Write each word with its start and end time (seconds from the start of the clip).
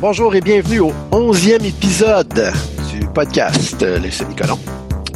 bonjour 0.00 0.34
et 0.34 0.40
bienvenue 0.40 0.80
au 0.80 0.92
onzième 1.12 1.64
épisode 1.64 2.52
du 2.90 3.06
podcast 3.06 3.82
Les 3.82 4.10
Semi-Colons. 4.10 4.58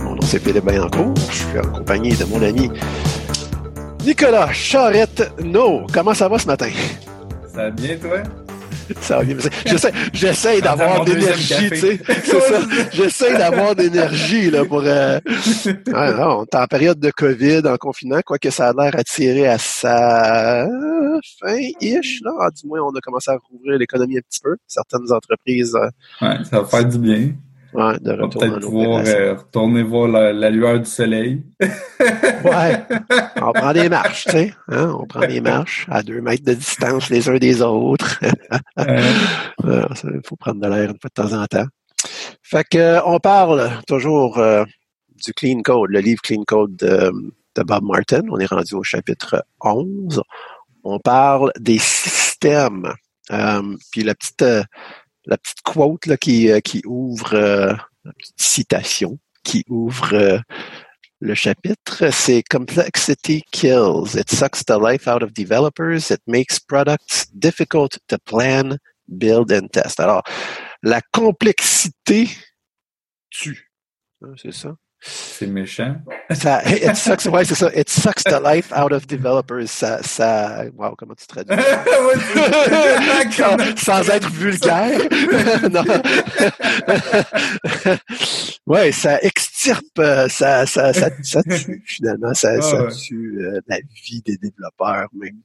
Mon 0.02 0.14
nom 0.14 0.22
c'est 0.22 0.38
Philippe 0.38 0.64
Bayancourt. 0.64 1.14
Je 1.30 1.34
suis 1.36 1.58
en 1.58 1.70
compagnie 1.72 2.14
de 2.14 2.25
mon 2.25 2.43
ami 2.43 2.70
Nicolas 4.04 4.52
Charette. 4.52 5.32
No, 5.43 5.86
comment 5.93 6.14
ça 6.14 6.29
va 6.29 6.39
ce 6.39 6.46
matin? 6.46 6.68
Ça 7.52 7.64
va 7.64 7.70
bien, 7.70 7.96
toi? 7.96 8.18
J'essaie, 9.66 9.92
j'essaie 10.12 10.60
d'avoir 10.60 11.04
d'énergie, 11.04 11.70
tu 11.70 11.76
sais. 11.76 12.00
C'est 12.06 12.40
ça. 12.40 12.61
J'essaie 12.92 13.38
d'avoir 13.38 13.75
d'énergie, 13.75 14.50
là, 14.50 14.64
pour, 14.64 14.82
euh... 14.84 15.20
non, 15.86 16.40
on 16.40 16.44
est 16.44 16.54
en 16.54 16.66
période 16.66 16.98
de 16.98 17.11
COVID, 17.11 17.62
en 17.66 17.76
confinement, 17.76 18.20
quoique 18.25 18.50
ça 18.50 18.68
a 18.68 18.72
l'air 18.72 18.94
attiré 18.96 19.46
à 19.46 19.58
sa 19.58 20.66
fin-ish, 21.40 22.20
là. 22.22 22.30
Ah, 22.40 22.50
du 22.50 22.66
moins, 22.66 22.80
on 22.82 22.90
a 22.90 23.00
commencé 23.00 23.30
à 23.30 23.36
rouvrir 23.50 23.78
l'économie 23.78 24.18
un 24.18 24.22
petit 24.28 24.40
peu. 24.42 24.56
Certaines 24.66 25.12
entreprises. 25.12 25.75
Euh... 25.75 25.89
Ouais, 26.20 26.44
ça 26.44 26.61
va 26.61 26.66
faire 26.66 26.84
du 26.84 26.98
bien. 26.98 27.32
Ouais, 27.74 27.98
de 27.98 28.12
retour 28.12 28.40
peut-être 28.40 28.60
pouvoir 28.60 29.02
euh, 29.04 29.34
retourner 29.34 29.82
voir 29.82 30.06
la, 30.06 30.32
la, 30.32 30.48
lueur 30.48 30.78
du 30.78 30.88
soleil. 30.88 31.42
ouais. 31.60 32.83
On 33.42 33.52
prend 33.52 33.72
des 33.72 33.88
marches, 33.88 34.27
tu 34.27 34.30
sais. 34.30 34.55
Hein? 34.69 34.97
On 34.97 35.06
prend 35.06 35.27
des 35.27 35.41
marches 35.41 35.86
à 35.91 36.05
deux 36.05 36.20
mètres 36.20 36.44
de 36.44 36.55
distance 36.55 37.10
les 37.10 37.28
uns 37.28 37.36
des 37.36 37.62
autres. 37.62 38.20
Il 38.78 40.20
faut 40.24 40.36
prendre 40.36 40.60
de 40.60 40.69
l'air 40.69 40.91
une 40.91 40.98
fois 41.00 41.10
de 41.16 41.22
temps 41.22 41.33
en 41.33 41.44
temps. 41.47 41.66
Fait 42.44 42.64
que 42.70 43.00
on 43.06 43.19
parle 43.19 43.69
toujours 43.88 44.38
euh, 44.38 44.64
du 45.25 45.33
Clean 45.33 45.61
Code, 45.62 45.91
le 45.91 45.98
livre 45.98 46.22
Clean 46.22 46.44
Code 46.47 46.77
de, 46.77 47.11
de, 47.56 47.62
Bob 47.64 47.83
Martin. 47.83 48.22
On 48.31 48.38
est 48.38 48.47
rendu 48.47 48.75
au 48.75 48.84
chapitre 48.84 49.44
11. 49.61 50.22
On 50.84 51.00
parle 51.00 51.50
des 51.59 51.78
systèmes. 51.78 52.92
Euh, 53.33 53.77
puis 53.91 54.05
la 54.05 54.14
petite 54.14 54.44
la 55.27 55.39
petite 55.39 55.62
quote 55.62 56.06
là, 56.06 56.17
qui, 56.17 56.50
euh, 56.50 56.61
qui 56.61 56.83
ouvre, 56.86 57.34
euh, 57.34 57.75
la 58.05 58.12
petite 58.12 58.41
citation 58.41 59.19
qui 59.42 59.64
ouvre 59.69 60.14
euh, 60.14 60.39
le 61.20 61.34
chapitre, 61.34 62.11
c'est 62.12 62.42
Complexity 62.42 63.42
kills. 63.50 64.16
It 64.16 64.31
sucks 64.31 64.64
the 64.66 64.78
life 64.78 65.06
out 65.08 65.22
of 65.22 65.33
developers. 65.33 66.11
It 66.11 66.20
makes 66.27 66.58
products 66.61 67.27
difficult 67.33 67.98
to 68.08 68.19
plan, 68.19 68.77
build 69.08 69.53
and 69.53 69.69
test. 69.69 70.00
Alors, 70.00 70.22
la 70.83 71.00
complexité 71.00 72.28
tue. 73.31 73.70
Hein, 74.22 74.34
c'est 74.36 74.53
ça? 74.53 74.77
C'est 75.06 75.47
méchant. 75.47 75.97
Ça, 76.30 76.62
it 76.64 76.97
sucks, 76.97 77.27
ouais, 77.27 77.44
c'est 77.44 77.55
ça. 77.55 77.70
It 77.77 77.91
sucks 77.91 78.24
the 78.24 78.41
life 78.42 78.72
out 78.72 78.91
of 78.91 79.06
developers. 79.06 79.69
Ça, 79.69 80.02
ça, 80.02 80.64
wow, 80.74 80.94
comment 80.97 81.14
tu 81.14 81.27
traduis? 81.27 81.55
sans, 83.30 83.58
sans, 83.77 84.08
être 84.08 84.30
vulgaire. 84.30 84.98
non. 85.70 85.84
ouais, 88.66 88.92
ça 88.92 89.20
extirpe, 89.20 90.00
ça, 90.30 90.64
ça, 90.64 90.94
ça, 90.94 91.10
ça 91.22 91.42
tue, 91.42 91.84
finalement. 91.86 92.32
Ça, 92.32 92.62
ça 92.62 92.86
tue 92.86 93.42
euh, 93.42 93.60
la 93.66 93.80
vie 94.06 94.22
des 94.22 94.38
développeurs, 94.38 95.08
même. 95.12 95.42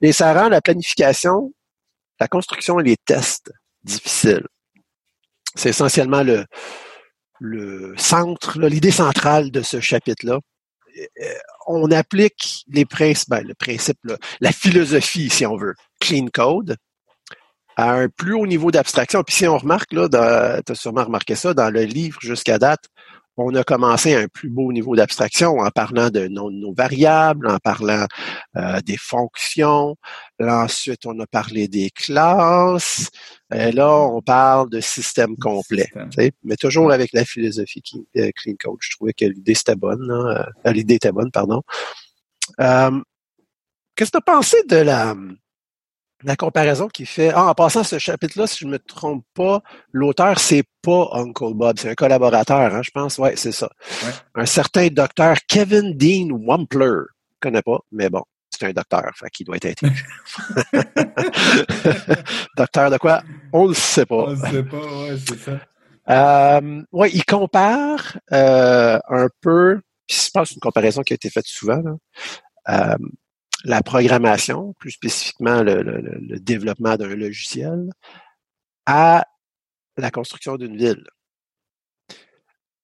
Et 0.00 0.12
ça 0.12 0.32
rend 0.32 0.50
la 0.50 0.60
planification, 0.60 1.52
la 2.20 2.28
construction 2.28 2.78
et 2.78 2.84
les 2.84 2.96
tests 2.96 3.50
difficiles. 3.82 4.46
C'est 5.56 5.70
essentiellement 5.70 6.22
le, 6.22 6.44
le 7.40 7.94
centre, 7.96 8.60
l'idée 8.60 8.90
centrale 8.90 9.50
de 9.50 9.62
ce 9.62 9.80
chapitre-là. 9.80 10.38
Euh, 10.98 11.24
on 11.66 11.90
applique 11.90 12.64
les 12.68 12.84
principes, 12.84 13.30
ben, 13.30 13.46
le 13.46 13.54
principe, 13.54 13.98
la 14.40 14.52
philosophie, 14.52 15.30
si 15.30 15.46
on 15.46 15.56
veut, 15.56 15.74
clean 16.00 16.26
code, 16.32 16.76
à 17.76 17.92
un 17.92 18.08
plus 18.08 18.34
haut 18.34 18.46
niveau 18.46 18.70
d'abstraction. 18.70 19.22
Puis 19.22 19.36
si 19.36 19.48
on 19.48 19.56
remarque, 19.56 19.92
là, 19.92 20.08
tu 20.08 20.72
as 20.72 20.74
sûrement 20.74 21.04
remarqué 21.04 21.34
ça, 21.34 21.54
dans 21.54 21.70
le 21.70 21.82
livre 21.82 22.18
jusqu'à 22.20 22.58
date, 22.58 22.84
on 23.40 23.54
a 23.54 23.64
commencé 23.64 24.14
à 24.14 24.20
un 24.20 24.28
plus 24.28 24.50
beau 24.50 24.72
niveau 24.72 24.94
d'abstraction 24.94 25.58
en 25.58 25.70
parlant 25.70 26.10
de 26.10 26.28
nos, 26.28 26.50
nos, 26.50 26.72
variables, 26.72 27.48
en 27.48 27.58
parlant 27.58 28.06
euh, 28.56 28.80
des 28.80 28.96
fonctions. 28.96 29.96
Là, 30.38 30.64
ensuite, 30.64 31.06
on 31.06 31.18
a 31.20 31.26
parlé 31.26 31.68
des 31.68 31.90
classes. 31.90 33.10
Et 33.52 33.72
là, 33.72 33.92
on 33.92 34.20
parle 34.20 34.70
de 34.70 34.80
système 34.80 35.36
complet. 35.36 35.88
Mais 36.44 36.56
toujours 36.56 36.92
avec 36.92 37.12
la 37.12 37.24
philosophie 37.24 37.82
qui, 37.82 38.06
euh, 38.16 38.30
Clean 38.36 38.54
Code. 38.58 38.76
Je 38.80 38.90
trouvais 38.96 39.12
que 39.12 39.24
l'idée 39.24 39.54
c'était 39.54 39.76
bonne. 39.76 40.10
Euh, 40.10 40.72
l'idée 40.72 40.94
était 40.94 41.12
bonne, 41.12 41.30
pardon. 41.30 41.62
Euh, 42.60 43.00
Qu'est-ce 43.96 44.12
que 44.12 44.18
tu 44.18 44.30
as 44.30 44.34
pensé 44.34 44.56
de 44.68 44.76
la 44.76 45.14
la 46.22 46.36
comparaison 46.36 46.88
qui 46.88 47.06
fait. 47.06 47.30
Ah, 47.34 47.46
en 47.46 47.54
passant 47.54 47.84
ce 47.84 47.98
chapitre-là, 47.98 48.46
si 48.46 48.58
je 48.58 48.66
ne 48.66 48.72
me 48.72 48.78
trompe 48.78 49.24
pas, 49.34 49.62
l'auteur, 49.92 50.38
c'est 50.38 50.64
pas 50.82 51.10
Uncle 51.12 51.54
Bob, 51.54 51.78
c'est 51.78 51.90
un 51.90 51.94
collaborateur, 51.94 52.74
hein, 52.74 52.82
je 52.82 52.90
pense. 52.90 53.18
Ouais, 53.18 53.34
c'est 53.36 53.52
ça. 53.52 53.70
Un 54.34 54.46
certain 54.46 54.88
docteur 54.88 55.36
Kevin 55.48 55.96
Dean 55.96 56.30
Wampler. 56.32 57.02
Je 57.34 57.48
connais 57.48 57.62
pas, 57.62 57.78
mais 57.92 58.10
bon, 58.10 58.22
c'est 58.50 58.66
un 58.66 58.72
docteur, 58.72 59.10
fait 59.14 59.30
qu'il 59.30 59.46
doit 59.46 59.56
être 59.56 59.66
intelligent. 59.66 60.06
docteur 62.56 62.90
de 62.90 62.98
quoi? 62.98 63.22
On 63.52 63.68
ne 63.68 63.74
sait 63.74 64.06
pas. 64.06 64.14
On 64.14 64.30
ne 64.30 64.36
sait 64.36 64.62
pas, 64.62 64.76
ouais, 64.76 65.16
c'est 65.26 65.38
ça. 65.38 65.60
Euh, 66.08 66.82
ouais, 66.92 67.10
il 67.12 67.24
compare 67.24 68.18
euh, 68.32 68.98
un 69.08 69.28
peu, 69.40 69.80
je 70.08 70.30
pense 70.32 70.50
une 70.50 70.60
comparaison 70.60 71.02
qui 71.02 71.12
a 71.12 71.16
été 71.16 71.30
faite 71.30 71.46
souvent, 71.46 71.80
là, 71.82 71.94
euh, 72.68 72.96
la 73.64 73.82
programmation, 73.82 74.74
plus 74.78 74.92
spécifiquement 74.92 75.62
le, 75.62 75.82
le, 75.82 76.00
le 76.00 76.38
développement 76.38 76.96
d'un 76.96 77.14
logiciel, 77.14 77.90
à 78.86 79.26
la 79.96 80.10
construction 80.10 80.56
d'une 80.56 80.76
ville. 80.76 81.04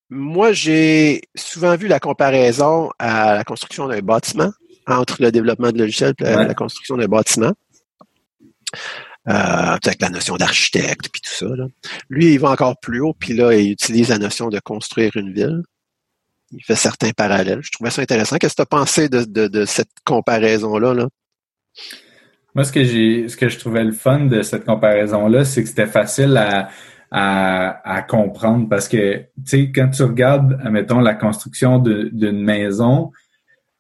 Moi, 0.09 0.53
j'ai 0.53 1.23
souvent 1.35 1.77
vu 1.77 1.89
la 1.89 1.99
comparaison 1.99 2.91
à 2.99 3.35
la 3.35 3.45
construction 3.45 3.89
d'un 3.89 4.01
bâtiment, 4.01 4.53
entre 4.87 5.21
le 5.21 5.33
développement 5.33 5.73
de 5.73 5.79
logiciel 5.79 6.15
et 6.21 6.25
la, 6.25 6.37
ouais. 6.37 6.47
la 6.47 6.55
construction 6.55 6.97
d'un 6.97 7.09
bâtiment. 7.09 7.53
Euh, 9.29 9.33
avec 9.33 10.01
la 10.01 10.09
notion 10.09 10.37
d'architecte 10.37 11.09
puis 11.11 11.21
tout 11.21 11.33
ça. 11.33 11.47
Là. 11.47 11.67
Lui, 12.09 12.35
il 12.35 12.39
va 12.39 12.51
encore 12.51 12.79
plus 12.79 13.01
haut, 13.01 13.13
puis 13.13 13.35
là, 13.35 13.53
il 13.55 13.73
utilise 13.73 14.11
la 14.11 14.19
notion 14.19 14.51
de 14.51 14.61
construire 14.61 15.17
une 15.17 15.33
ville 15.33 15.63
il 16.57 16.65
fait 16.65 16.75
certains 16.75 17.11
parallèles. 17.11 17.61
Je 17.63 17.71
trouvais 17.71 17.91
ça 17.91 18.03
intéressant. 18.03 18.37
Qu'est-ce 18.39 18.55
que 18.55 18.63
tu 18.63 18.63
as 18.63 18.67
pensé 18.67 19.09
de, 19.09 19.25
de, 19.25 19.65
cette 19.65 19.91
comparaison-là? 20.05 20.95
Là? 20.95 21.09
Moi, 22.55 22.65
ce 22.65 22.73
que 22.73 22.83
j'ai 22.83 23.29
ce 23.29 23.37
que 23.37 23.49
je 23.49 23.59
trouvais 23.59 23.85
le 23.85 23.93
fun 23.93 24.21
de 24.21 24.41
cette 24.43 24.65
comparaison-là, 24.65 25.45
c'est 25.45 25.63
que 25.63 25.69
c'était 25.69 25.87
facile 25.87 26.37
à, 26.37 26.71
à, 27.11 28.03
comprendre 28.03 28.69
parce 28.69 28.89
que, 28.89 29.19
tu 29.19 29.27
sais, 29.45 29.73
quand 29.73 29.91
tu 29.91 30.03
regardes, 30.03 30.59
admettons, 30.65 31.01
la 31.01 31.15
construction 31.15 31.79
d'une 31.79 32.43
maison, 32.43 33.13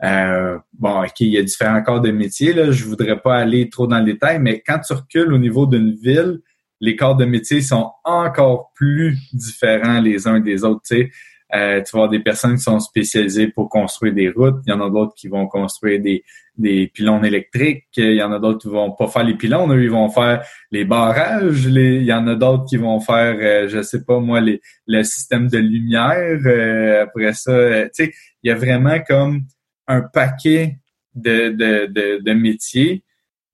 euh, 0.04 0.58
bon, 0.78 1.02
OK, 1.02 1.20
il 1.20 1.28
y 1.28 1.38
a 1.38 1.42
différents 1.42 1.82
corps 1.82 2.02
de 2.02 2.10
métier, 2.10 2.52
là, 2.52 2.70
je 2.70 2.84
voudrais 2.84 3.18
pas 3.18 3.36
aller 3.36 3.70
trop 3.70 3.86
dans 3.86 3.98
le 3.98 4.04
détail, 4.04 4.38
mais 4.40 4.62
quand 4.64 4.78
tu 4.80 4.92
recules 4.92 5.32
au 5.32 5.38
niveau 5.38 5.66
d'une 5.66 5.94
ville, 5.94 6.40
les 6.80 6.94
corps 6.94 7.16
de 7.16 7.24
métier 7.24 7.62
sont 7.62 7.90
encore 8.04 8.72
plus 8.74 9.16
différents 9.32 10.00
les 10.00 10.26
uns 10.28 10.40
des 10.40 10.64
autres, 10.64 10.82
tu 10.86 10.96
sais. 10.96 11.10
Euh, 11.56 11.82
tu 11.82 11.92
vas 11.92 12.04
avoir 12.04 12.10
des 12.10 12.20
personnes 12.20 12.56
qui 12.56 12.62
sont 12.62 12.80
spécialisées 12.80 13.48
pour 13.48 13.68
construire 13.68 14.12
des 14.12 14.28
routes. 14.28 14.56
Il 14.66 14.70
y 14.70 14.72
en 14.72 14.80
a 14.80 14.90
d'autres 14.90 15.14
qui 15.14 15.28
vont 15.28 15.46
construire 15.46 16.00
des, 16.00 16.22
des 16.56 16.88
pylônes 16.88 17.24
électriques. 17.24 17.86
Il 17.96 18.14
y 18.14 18.22
en 18.22 18.32
a 18.32 18.38
d'autres 18.38 18.60
qui 18.60 18.68
vont 18.68 18.92
pas 18.92 19.08
faire 19.08 19.24
les 19.24 19.34
pylônes. 19.34 19.72
Eux, 19.72 19.82
ils 19.82 19.90
vont 19.90 20.08
faire 20.10 20.42
les 20.70 20.84
barrages. 20.84 21.66
Les, 21.66 21.96
il 21.96 22.04
y 22.04 22.12
en 22.12 22.26
a 22.26 22.34
d'autres 22.34 22.66
qui 22.68 22.76
vont 22.76 23.00
faire, 23.00 23.36
euh, 23.40 23.68
je 23.68 23.82
sais 23.82 24.04
pas 24.04 24.20
moi, 24.20 24.40
les, 24.40 24.60
le 24.86 25.02
système 25.02 25.48
de 25.48 25.58
lumière. 25.58 26.38
Euh, 26.46 27.04
après 27.04 27.32
ça, 27.32 27.52
euh, 27.52 27.84
tu 27.94 28.04
sais, 28.04 28.12
il 28.42 28.50
y 28.50 28.52
a 28.52 28.56
vraiment 28.56 28.98
comme 29.06 29.42
un 29.86 30.02
paquet 30.02 30.78
de, 31.14 31.50
de, 31.50 31.86
de, 31.86 32.22
de 32.22 32.32
métiers 32.32 33.02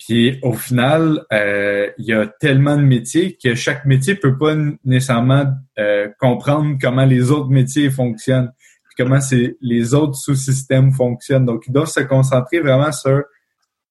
puis 0.04 0.38
au 0.42 0.52
final, 0.52 1.24
euh, 1.32 1.90
il 1.98 2.06
y 2.06 2.12
a 2.12 2.26
tellement 2.26 2.76
de 2.76 2.82
métiers 2.82 3.38
que 3.42 3.54
chaque 3.54 3.84
métier 3.84 4.16
peut 4.16 4.36
pas 4.36 4.54
nécessairement 4.84 5.46
euh, 5.78 6.08
comprendre 6.18 6.76
comment 6.80 7.04
les 7.04 7.30
autres 7.30 7.50
métiers 7.50 7.88
fonctionnent, 7.88 8.50
puis 8.84 8.94
comment 9.04 9.20
les 9.60 9.94
autres 9.94 10.16
sous-systèmes 10.16 10.92
fonctionnent. 10.92 11.46
Donc, 11.46 11.64
ils 11.68 11.72
doivent 11.72 11.88
se 11.88 12.00
concentrer 12.00 12.60
vraiment 12.60 12.90
sur 12.90 13.22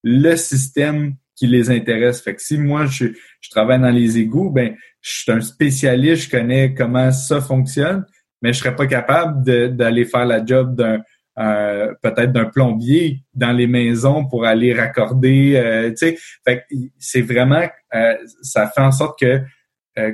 le 0.02 0.36
système 0.36 1.14
qui 1.34 1.46
les 1.46 1.70
intéresse. 1.70 2.20
Fait 2.20 2.34
que 2.34 2.42
si 2.42 2.58
moi 2.58 2.84
je, 2.86 3.06
je 3.40 3.50
travaille 3.50 3.80
dans 3.80 3.90
les 3.90 4.18
égouts, 4.18 4.50
ben 4.50 4.76
je 5.00 5.10
suis 5.10 5.32
un 5.32 5.40
spécialiste, 5.40 6.24
je 6.24 6.30
connais 6.30 6.74
comment 6.74 7.10
ça 7.10 7.40
fonctionne, 7.40 8.04
mais 8.42 8.52
je 8.52 8.58
serais 8.58 8.76
pas 8.76 8.86
capable 8.86 9.42
d'aller 9.74 10.04
faire 10.04 10.26
la 10.26 10.44
job 10.44 10.76
d'un 10.76 11.00
euh, 11.38 11.94
peut-être 12.02 12.32
d'un 12.32 12.44
plombier 12.44 13.22
dans 13.34 13.52
les 13.52 13.66
maisons 13.66 14.26
pour 14.26 14.44
aller 14.44 14.74
raccorder. 14.74 15.54
Euh, 15.56 15.90
tu 15.90 16.16
sais, 16.44 16.66
c'est 16.98 17.22
vraiment, 17.22 17.66
euh, 17.94 18.14
ça 18.42 18.68
fait 18.68 18.82
en 18.82 18.92
sorte 18.92 19.18
que 19.18 19.40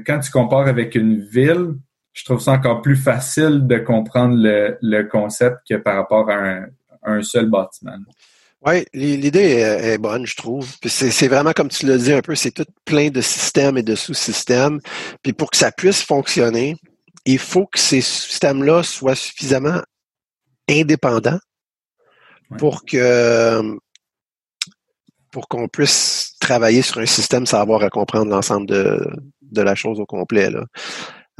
quand 0.06 0.20
tu 0.20 0.30
compares 0.30 0.66
avec 0.66 0.94
une 0.94 1.20
ville, 1.20 1.74
je 2.12 2.24
trouve 2.24 2.40
ça 2.40 2.52
encore 2.52 2.82
plus 2.82 2.96
facile 2.96 3.66
de 3.66 3.78
comprendre 3.78 4.36
le, 4.36 5.02
concept 5.04 5.58
que 5.68 5.76
par 5.76 5.96
rapport 5.96 6.28
à 6.30 6.34
un, 6.34 6.66
un 7.04 7.22
seul 7.22 7.48
bâtiment. 7.48 7.96
Oui, 8.66 8.84
l'idée 8.92 9.38
est, 9.40 9.98
bonne, 9.98 10.26
je 10.26 10.36
trouve. 10.36 10.68
c'est 10.84 11.28
vraiment 11.28 11.52
comme 11.52 11.68
tu 11.68 11.86
l'as 11.86 11.98
dit 11.98 12.12
un 12.12 12.22
peu, 12.22 12.34
c'est 12.34 12.50
tout 12.50 12.66
plein 12.84 13.08
de 13.08 13.20
systèmes 13.20 13.78
et 13.78 13.84
de 13.84 13.94
sous-systèmes. 13.94 14.80
Puis 15.22 15.32
pour 15.32 15.50
que 15.50 15.56
ça 15.56 15.70
puisse 15.70 16.02
fonctionner, 16.02 16.76
il 17.24 17.38
faut 17.38 17.66
que 17.66 17.78
ces 17.78 18.00
systèmes-là 18.00 18.82
soient 18.82 19.14
suffisamment 19.14 19.80
indépendants 20.68 21.38
pour 22.58 22.84
que 22.84 23.78
pour 25.30 25.48
qu'on 25.48 25.68
puisse 25.68 26.36
travailler 26.40 26.82
sur 26.82 26.98
un 26.98 27.06
système 27.06 27.46
sans 27.46 27.60
avoir 27.60 27.82
à 27.82 27.90
comprendre 27.90 28.30
l'ensemble 28.30 28.66
de, 28.66 28.98
de 29.42 29.62
la 29.62 29.74
chose 29.74 30.00
au 30.00 30.06
complet. 30.06 30.50
Là. 30.50 30.64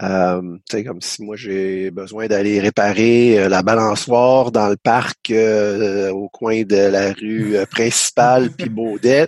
Euh, 0.01 0.59
comme 0.85 1.01
si 1.01 1.25
moi 1.25 1.35
j'ai 1.35 1.91
besoin 1.91 2.29
d'aller 2.29 2.61
réparer 2.61 3.37
euh, 3.37 3.49
la 3.49 3.65
balançoire 3.65 4.53
dans 4.53 4.69
le 4.69 4.77
parc 4.77 5.33
euh, 5.33 6.11
au 6.13 6.29
coin 6.29 6.63
de 6.63 6.77
la 6.77 7.13
rue 7.13 7.57
euh, 7.57 7.67
principale 7.67 8.51
puis 8.57 8.69
Baudet. 8.69 9.27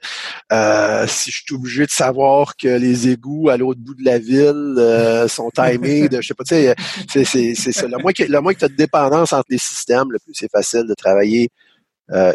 si 1.09 1.33
je 1.33 1.43
suis 1.43 1.55
obligé 1.55 1.87
de 1.87 1.91
savoir 1.91 2.57
que 2.57 2.69
les 2.69 3.09
égouts 3.09 3.49
à 3.49 3.57
l'autre 3.57 3.81
bout 3.81 3.95
de 3.95 4.05
la 4.05 4.21
ville 4.21 5.29
sont 5.29 5.51
timés 5.51 6.09
de 6.09 6.21
je 6.21 6.29
sais 6.29 6.35
pas, 6.35 6.45
tu 6.45 6.55
sais, 6.55 6.75
c'est, 7.09 7.25
c'est, 7.25 7.55
c'est 7.57 7.73
ça. 7.73 7.89
Le 7.89 7.99
moins 7.99 8.13
que 8.13 8.23
le 8.23 8.41
moins 8.41 8.55
que 8.55 8.61
tu 8.61 8.65
as 8.65 8.69
de 8.69 8.77
dépendance 8.77 9.33
entre 9.33 9.49
les 9.51 9.59
systèmes, 9.59 10.13
le 10.13 10.21
plus 10.21 10.35
c'est 10.35 10.51
facile 10.53 10.85
de 10.89 10.95
travailler 10.95 11.49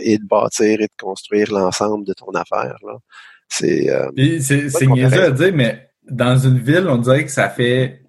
et 0.02 0.18
de 0.18 0.26
bâtir 0.26 0.82
et 0.82 0.88
de 0.88 1.02
construire 1.02 1.54
l'ensemble 1.54 2.06
de 2.06 2.14
ton 2.14 2.32
affaire. 2.32 2.76
Là. 2.86 2.98
C'est, 3.48 3.90
c'est, 4.42 4.70
c'est 4.70 4.88
niaiseux 4.88 5.24
à 5.24 5.32
dire, 5.32 5.52
mais 5.54 5.90
dans 6.10 6.38
une 6.38 6.60
ville, 6.60 6.88
on 6.90 6.98
dirait 6.98 7.24
que 7.24 7.32
ça 7.32 7.50
fait 7.50 8.05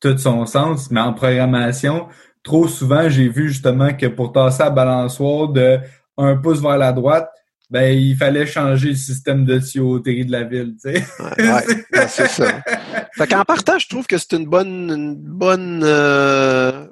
tout 0.00 0.16
son 0.18 0.46
sens, 0.46 0.90
mais 0.90 1.00
en 1.00 1.12
programmation, 1.12 2.08
trop 2.42 2.68
souvent, 2.68 3.08
j'ai 3.08 3.28
vu 3.28 3.48
justement 3.48 3.94
que 3.94 4.06
pour 4.06 4.32
tasser 4.32 4.62
la 4.62 4.70
balançoire 4.70 5.48
de 5.48 5.78
un 6.16 6.36
pouce 6.36 6.60
vers 6.60 6.78
la 6.78 6.92
droite, 6.92 7.30
ben 7.70 7.96
il 7.96 8.16
fallait 8.16 8.46
changer 8.46 8.88
le 8.88 8.94
système 8.96 9.44
de 9.44 9.58
tuyauterie 9.58 10.24
de 10.24 10.32
la 10.32 10.44
ville, 10.44 10.74
tu 10.82 10.92
sais. 10.92 11.04
Ouais, 11.38 12.08
c'est 12.08 12.28
ça. 12.28 12.60
Fait 13.16 13.26
qu'en 13.28 13.44
partant, 13.44 13.78
je 13.78 13.88
trouve 13.88 14.06
que 14.06 14.18
c'est 14.18 14.32
une 14.32 14.46
bonne, 14.46 14.90
une 14.90 15.14
bonne 15.14 15.82
euh, 15.84 16.86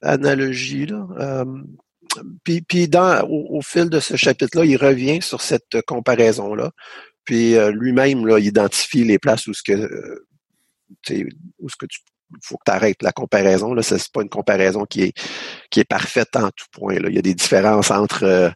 analogie 0.00 0.86
là. 0.86 1.06
Euh, 1.18 1.44
puis, 2.44 2.60
puis 2.60 2.88
dans, 2.88 3.26
au, 3.26 3.62
fil 3.62 3.88
de 3.88 3.98
ce 3.98 4.16
chapitre-là, 4.16 4.66
il 4.66 4.76
revient 4.76 5.22
sur 5.22 5.40
cette 5.40 5.80
comparaison-là. 5.86 6.70
Puis 7.24 7.56
euh, 7.56 7.70
lui-même, 7.70 8.26
là, 8.26 8.38
il 8.38 8.46
identifie 8.46 9.04
les 9.04 9.18
places 9.18 9.46
où 9.46 9.54
ce 9.54 9.62
que, 9.62 10.22
où 11.58 11.68
ce 11.70 11.76
que 11.76 11.86
tu 11.86 12.00
faut 12.42 12.56
que 12.56 12.62
tu 12.66 12.72
arrêtes 12.72 13.02
la 13.02 13.12
comparaison. 13.12 13.74
Là, 13.74 13.82
c'est 13.82 14.10
pas 14.12 14.22
une 14.22 14.28
comparaison 14.28 14.84
qui 14.84 15.02
est 15.02 15.12
qui 15.70 15.80
est 15.80 15.84
parfaite 15.84 16.36
en 16.36 16.50
tout 16.50 16.66
point. 16.72 16.98
Là. 16.98 17.08
Il 17.08 17.14
y 17.14 17.18
a 17.18 17.22
des 17.22 17.34
différences 17.34 17.90
entre 17.90 18.24
euh, 18.24 18.50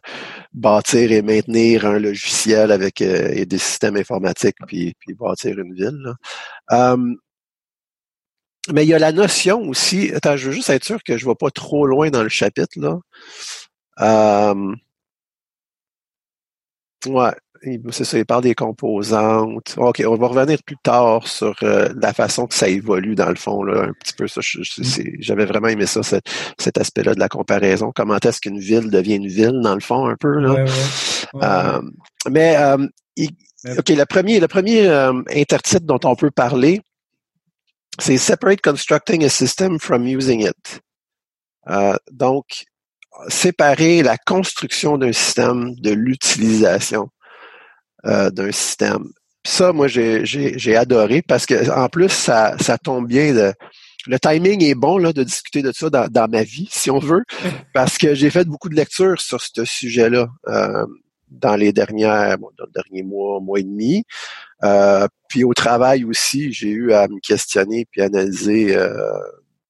bâtir 0.53 1.11
et 1.11 1.21
maintenir 1.21 1.85
un 1.85 1.99
logiciel 1.99 2.71
avec 2.71 3.01
euh, 3.01 3.31
et 3.33 3.45
des 3.45 3.57
systèmes 3.57 3.97
informatiques, 3.97 4.57
puis, 4.67 4.95
bâtir 5.19 5.57
une 5.59 5.73
ville. 5.73 6.13
Hum, 6.69 7.17
mais 8.73 8.83
il 8.85 8.89
y 8.89 8.93
a 8.93 8.99
la 8.99 9.11
notion 9.11 9.61
aussi. 9.69 10.11
Attends, 10.13 10.37
je 10.37 10.47
veux 10.47 10.51
juste 10.53 10.69
être 10.69 10.83
sûr 10.83 11.01
que 11.03 11.17
je 11.17 11.25
ne 11.25 11.31
vais 11.31 11.35
pas 11.35 11.51
trop 11.51 11.85
loin 11.87 12.09
dans 12.09 12.23
le 12.23 12.29
chapitre 12.29 12.77
là. 12.77 12.99
Hum, 13.99 14.75
ouais 17.05 17.33
c'est 17.91 18.03
ça, 18.03 18.17
il 18.17 18.25
parle 18.25 18.43
des 18.43 18.55
composantes. 18.55 19.75
OK, 19.77 20.03
on 20.05 20.15
va 20.15 20.27
revenir 20.27 20.61
plus 20.63 20.77
tard 20.81 21.27
sur 21.27 21.55
euh, 21.63 21.89
la 22.01 22.13
façon 22.13 22.47
que 22.47 22.53
ça 22.53 22.67
évolue 22.67 23.15
dans 23.15 23.29
le 23.29 23.35
fond, 23.35 23.63
là, 23.63 23.83
un 23.83 23.93
petit 23.93 24.13
peu. 24.13 24.27
Ça, 24.27 24.41
mm. 24.41 25.17
j'avais 25.19 25.45
vraiment 25.45 25.67
aimé 25.67 25.85
ça, 25.85 26.01
cet, 26.03 26.77
aspect-là 26.77 27.13
de 27.15 27.19
la 27.19 27.29
comparaison. 27.29 27.91
Comment 27.95 28.17
est-ce 28.17 28.41
qu'une 28.41 28.59
ville 28.59 28.89
devient 28.89 29.15
une 29.15 29.27
ville, 29.27 29.59
dans 29.61 29.75
le 29.75 29.81
fond, 29.81 30.07
un 30.07 30.15
peu. 30.15 30.39
Là? 30.39 30.65
Euh, 31.35 31.81
mais 32.29 32.57
euh, 32.57 32.77
OK, 33.77 33.89
le 33.89 34.05
premier, 34.05 34.39
le 34.39 34.47
premier 34.47 34.87
intertitre 35.35 35.85
dont 35.85 35.99
on 36.03 36.15
peut 36.15 36.31
parler, 36.31 36.81
c'est 37.99 38.17
Separate 38.17 38.61
Constructing 38.61 39.23
a 39.25 39.29
System 39.29 39.79
from 39.79 40.07
Using 40.07 40.41
It. 40.41 40.81
donc, 42.11 42.45
séparer 43.29 44.03
la 44.03 44.17
construction 44.17 44.97
d'un 44.97 45.11
système 45.11 45.75
de 45.75 45.91
l'utilisation. 45.91 47.09
Euh, 48.07 48.29
d'un 48.29 48.51
système. 48.51 49.09
ça, 49.45 49.73
moi, 49.73 49.87
j'ai 49.87 50.75
adoré 50.75 51.21
parce 51.21 51.45
que 51.45 51.69
en 51.71 51.89
plus, 51.89 52.09
ça, 52.09 52.57
ça 52.59 52.77
tombe 52.77 53.07
bien. 53.07 53.33
De, 53.33 53.53
le 54.07 54.19
timing 54.19 54.63
est 54.63 54.75
bon 54.75 54.97
là, 54.97 55.11
de 55.11 55.23
discuter 55.23 55.61
de 55.61 55.71
ça 55.73 55.89
dans, 55.89 56.07
dans 56.07 56.29
ma 56.29 56.43
vie, 56.43 56.69
si 56.71 56.89
on 56.89 56.99
veut, 56.99 57.23
parce 57.73 57.97
que 57.97 58.15
j'ai 58.15 58.29
fait 58.29 58.45
beaucoup 58.45 58.69
de 58.69 58.75
lectures 58.75 59.19
sur 59.19 59.41
ce 59.41 59.65
sujet-là 59.65 60.27
euh, 60.47 60.85
dans 61.29 61.55
les 61.55 61.73
dernières, 61.73 62.37
bon, 62.37 62.49
dans 62.57 62.65
le 62.65 62.71
dernier 62.71 63.03
mois, 63.03 63.39
mois 63.41 63.59
et 63.59 63.63
demi. 63.63 64.05
Euh, 64.63 65.07
puis 65.27 65.43
au 65.43 65.53
travail 65.53 66.05
aussi, 66.05 66.53
j'ai 66.53 66.69
eu 66.69 66.93
à 66.93 67.07
me 67.07 67.19
questionner 67.19 67.85
puis 67.91 68.01
analyser 68.01 68.75
euh, 68.75 68.95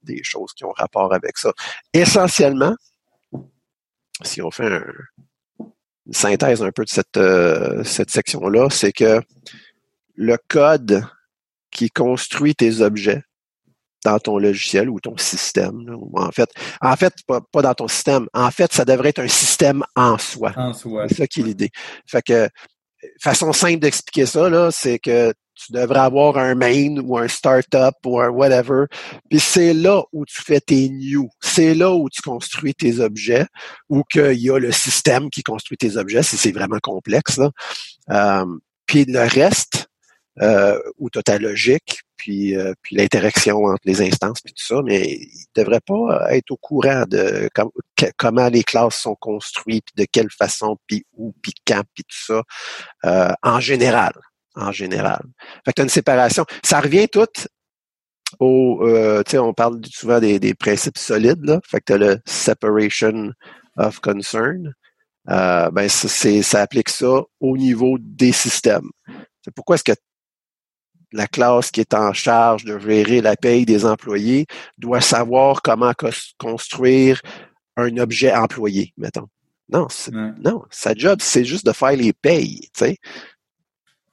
des 0.04 0.22
choses 0.24 0.54
qui 0.54 0.64
ont 0.64 0.74
rapport 0.74 1.14
avec 1.14 1.38
ça. 1.38 1.52
Essentiellement, 1.94 2.76
si 4.24 4.42
on 4.42 4.52
fait 4.52 4.68
un, 4.68 4.84
synthèse 6.12 6.62
un 6.62 6.72
peu 6.72 6.84
de 6.84 6.90
cette, 6.90 7.18
euh, 7.18 7.84
cette 7.84 8.12
section-là, 8.12 8.70
c'est 8.70 8.92
que 8.92 9.22
le 10.16 10.38
code 10.48 11.04
qui 11.72 11.90
construit 11.90 12.56
tes 12.56 12.82
objets 12.82 13.24
dans 14.06 14.20
ton 14.20 14.38
logiciel 14.38 14.90
ou 14.90 15.00
ton 15.00 15.18
système, 15.18 15.86
en 16.14 16.32
fait, 16.32 16.50
en 16.82 16.96
fait, 16.96 17.14
pas, 17.28 17.62
dans 17.62 17.74
ton 17.74 17.88
système, 17.88 18.28
en 18.34 18.52
fait, 18.52 18.72
ça 18.72 18.86
devrait 18.86 19.10
être 19.10 19.20
un 19.20 19.28
système 19.28 19.84
en 19.96 20.18
soi. 20.18 20.54
En 20.56 20.74
soi. 20.74 21.08
C'est 21.10 21.16
ça 21.16 21.28
qui 21.28 21.42
est 21.42 21.44
l'idée. 21.44 21.72
Fait 22.10 22.22
que, 22.22 22.48
façon 23.22 23.52
simple 23.54 23.80
d'expliquer 23.80 24.26
ça, 24.26 24.50
là, 24.50 24.72
c'est 24.72 25.00
que 25.00 25.34
tu 25.58 25.72
devrais 25.72 26.00
avoir 26.00 26.38
un 26.38 26.56
main 26.56 26.98
ou 27.00 27.18
un 27.18 27.28
startup 27.28 27.96
ou 28.06 28.20
un 28.20 28.30
whatever. 28.30 28.86
Puis 29.30 29.40
c'est 29.40 29.74
là 29.74 30.04
où 30.14 30.26
tu 30.26 30.42
fais 30.42 30.60
tes 30.60 30.90
new. 30.90 31.30
C'est 31.42 31.74
là 31.74 31.92
où 31.94 32.10
tu 32.10 32.22
construis 32.22 32.74
tes 32.74 33.00
objets 33.00 33.46
ou 33.90 34.04
qu'il 34.04 34.40
y 34.40 34.50
a 34.50 34.60
le 34.60 34.72
système 34.72 35.30
qui 35.30 35.44
construit 35.44 35.78
tes 35.78 35.98
objets 35.98 36.24
si 36.24 36.38
c'est 36.38 36.52
vraiment 36.52 36.80
complexe. 36.82 37.40
Euh, 38.10 38.46
puis 38.86 39.06
le 39.06 39.28
reste, 39.28 39.88
euh, 40.42 40.80
où 41.00 41.10
tu 41.10 41.18
as 41.18 41.24
ta 41.24 41.40
logique, 41.40 42.02
puis, 42.16 42.56
euh, 42.56 42.74
puis 42.82 42.96
l'interaction 42.96 43.66
entre 43.66 43.82
les 43.86 44.02
instances, 44.02 44.42
puis 44.42 44.54
tout 44.54 44.64
ça, 44.64 44.82
mais 44.84 45.04
il 45.08 45.46
devrait 45.56 45.82
pas 45.86 46.28
être 46.32 46.52
au 46.52 46.58
courant 46.58 47.06
de 47.08 47.50
comment 48.18 48.48
les 48.48 48.64
classes 48.64 49.02
sont 49.02 49.16
construites, 49.16 49.88
de 49.96 50.06
quelle 50.12 50.30
façon, 50.30 50.78
puis 50.86 51.06
où, 51.16 51.34
puis 51.42 51.54
quand, 51.66 51.82
puis 51.96 52.04
tout 52.04 52.34
ça, 52.34 52.44
euh, 53.06 53.34
en 53.42 53.60
général 53.60 54.14
en 54.58 54.72
général. 54.72 55.22
Fait 55.66 55.72
que 55.72 55.76
tu 55.76 55.82
as 55.82 55.84
une 55.84 55.90
séparation. 55.90 56.46
Ça 56.64 56.80
revient 56.80 57.08
tout 57.08 57.26
au, 58.40 58.80
euh, 58.82 59.24
tu 59.24 59.32
sais, 59.32 59.38
on 59.38 59.54
parle 59.54 59.80
souvent 59.90 60.20
des, 60.20 60.40
des, 60.40 60.54
principes 60.54 60.98
solides, 60.98 61.44
là. 61.44 61.60
Fait 61.66 61.80
que 61.80 61.86
tu 61.86 61.94
as 61.94 61.98
le 61.98 62.20
separation 62.26 63.32
of 63.78 64.00
concern. 64.00 64.74
Euh, 65.30 65.70
ben, 65.72 65.90
c'est, 65.90 66.42
ça 66.42 66.62
applique 66.62 66.90
ça 66.90 67.22
au 67.40 67.58
niveau 67.58 67.98
des 68.00 68.32
systèmes. 68.32 68.90
C'est 69.44 69.54
pourquoi 69.54 69.76
est-ce 69.76 69.84
que 69.84 69.98
la 71.14 71.28
classe 71.28 71.72
qui 71.72 71.82
est 71.82 71.94
en 71.94 72.14
charge 72.14 72.66
de 72.66 72.78
gérer 72.80 73.22
la 73.22 73.36
paye 73.36 73.66
des 73.66 73.86
employés 73.86 74.46
doit 74.78 75.02
savoir 75.02 75.62
comment 75.62 75.94
construire 76.38 77.22
un 77.78 77.96
objet 77.98 78.34
employé, 78.34 78.94
mettons. 78.98 79.28
Non, 79.70 79.88
non, 80.14 80.64
sa 80.70 80.94
job, 80.94 81.20
c'est 81.22 81.44
juste 81.44 81.66
de 81.66 81.74
faire 81.74 81.96
les 81.96 82.14
payes. 82.14 82.62
Tu 82.74 82.86
sais 82.86 82.98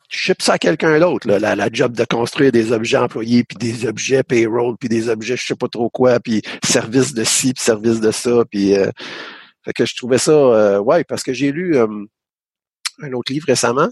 ship 0.08 0.42
ça 0.42 0.54
à 0.54 0.58
quelqu'un 0.58 0.98
d'autre, 1.00 1.28
la, 1.28 1.56
la, 1.56 1.68
job 1.72 1.92
de 1.94 2.04
construire 2.04 2.52
des 2.52 2.72
objets 2.72 2.98
employés, 2.98 3.44
puis 3.44 3.56
des 3.56 3.86
objets 3.86 4.22
payroll, 4.22 4.76
puis 4.78 4.88
des 4.88 5.08
objets 5.08 5.36
je 5.36 5.46
sais 5.46 5.54
pas 5.54 5.68
trop 5.68 5.90
quoi, 5.90 6.20
puis 6.20 6.42
service 6.64 7.14
de 7.14 7.24
ci, 7.24 7.52
puis 7.54 7.62
service 7.62 8.00
de 8.00 8.10
ça, 8.10 8.44
puis 8.50 8.76
euh, 8.76 8.90
fait 9.64 9.72
que 9.72 9.86
je 9.86 9.96
trouvais 9.96 10.18
ça 10.18 10.32
euh, 10.32 10.78
ouais 10.78 11.04
parce 11.04 11.22
que 11.22 11.32
j'ai 11.32 11.52
lu 11.52 11.76
euh, 11.76 11.86
un 13.02 13.12
autre 13.12 13.32
livre 13.32 13.46
récemment 13.46 13.88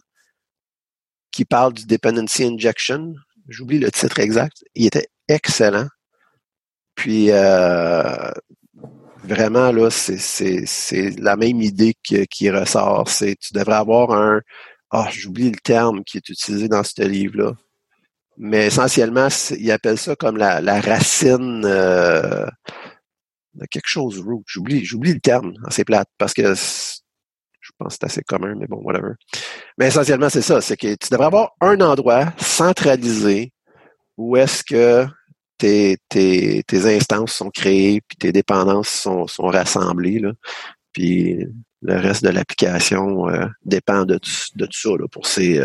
qui 1.33 1.45
parle 1.45 1.73
du 1.73 1.87
dependency 1.87 2.45
injection. 2.45 3.14
J'oublie 3.49 3.78
le 3.78 3.90
titre 3.90 4.21
exact. 4.21 4.64
Il 4.75 4.87
était 4.87 5.09
excellent. 5.28 5.88
Puis 6.95 7.31
vraiment 9.25 9.73
là, 9.73 9.88
c'est 9.90 10.19
c'est 10.66 11.11
la 11.19 11.37
même 11.37 11.62
idée 11.62 11.95
qui, 12.02 12.26
qui 12.26 12.50
ressort. 12.50 13.09
C'est 13.09 13.37
tu 13.37 13.54
devrais 13.54 13.76
avoir 13.76 14.11
un 14.12 14.42
ah, 14.92 15.08
j'oublie 15.11 15.50
le 15.50 15.56
terme 15.56 16.04
qui 16.04 16.18
est 16.18 16.28
utilisé 16.28 16.68
dans 16.68 16.84
ce 16.84 17.02
livre-là. 17.02 17.54
Mais 18.37 18.66
essentiellement, 18.66 19.28
il 19.58 19.70
appelle 19.70 19.99
ça 19.99 20.14
comme 20.16 20.37
la, 20.37 20.80
racine 20.80 21.64
euh, 21.64 22.46
de 23.54 23.66
quelque 23.70 23.88
chose 23.88 24.20
root. 24.20 24.42
J'oublie, 24.46 24.84
j'oublie 24.84 25.14
le 25.14 25.20
terme, 25.20 25.54
assez 25.66 25.84
plate, 25.84 26.08
parce 26.18 26.34
que 26.34 26.54
je 26.54 27.70
pense 27.78 27.94
que 27.94 27.99
c'est 28.00 28.04
assez 28.04 28.22
commun, 28.22 28.54
mais 28.54 28.66
bon, 28.66 28.82
whatever. 28.82 29.12
Mais 29.78 29.88
essentiellement, 29.88 30.28
c'est 30.28 30.42
ça. 30.42 30.61
C'est 30.61 30.76
que 30.76 30.94
tu 30.94 31.08
devrais 31.11 31.26
avoir 31.26 31.52
un 31.61 31.80
endroit 31.80 32.32
centralisé 32.38 33.52
où 34.18 34.37
est-ce 34.37 34.62
que 34.62 35.06
tes, 35.56 35.96
tes, 36.08 36.62
tes 36.64 36.96
instances 36.96 37.32
sont 37.32 37.50
créées, 37.50 38.02
puis 38.06 38.16
tes 38.18 38.32
dépendances 38.32 38.88
sont, 38.88 39.26
sont 39.26 39.46
rassemblées. 39.46 40.18
Là. 40.18 40.32
Puis 40.92 41.46
le 41.82 41.96
reste 41.96 42.24
de 42.24 42.30
l'application 42.30 43.26
dépend 43.64 44.04
de, 44.04 44.14
de 44.14 44.66
tout 44.66 44.72
ça 44.72 44.90
là, 44.90 45.06
pour 45.10 45.26
ces 45.26 45.60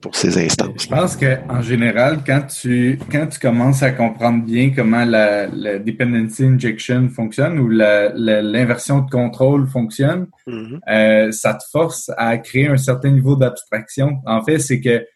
pour 0.00 0.16
ces 0.16 0.36
instances. 0.44 0.82
Je 0.82 0.88
pense 0.88 1.16
que 1.16 1.38
en 1.48 1.62
général, 1.62 2.18
quand 2.26 2.42
tu 2.48 2.98
quand 3.10 3.28
tu 3.28 3.38
commences 3.38 3.84
à 3.84 3.92
comprendre 3.92 4.44
bien 4.44 4.72
comment 4.74 5.04
la, 5.04 5.46
la 5.46 5.78
dependency 5.78 6.44
injection 6.44 7.08
fonctionne 7.08 7.58
ou 7.60 7.68
l'inversion 7.68 9.00
de 9.00 9.08
contrôle 9.08 9.68
fonctionne, 9.68 10.26
mm-hmm. 10.48 10.80
euh, 10.90 11.30
ça 11.30 11.54
te 11.54 11.62
force 11.70 12.10
à 12.16 12.36
créer 12.38 12.66
un 12.66 12.76
certain 12.76 13.12
niveau 13.12 13.36
d'abstraction. 13.36 14.18
En 14.26 14.42
fait, 14.42 14.58
c'est 14.58 14.80
que 14.80 15.06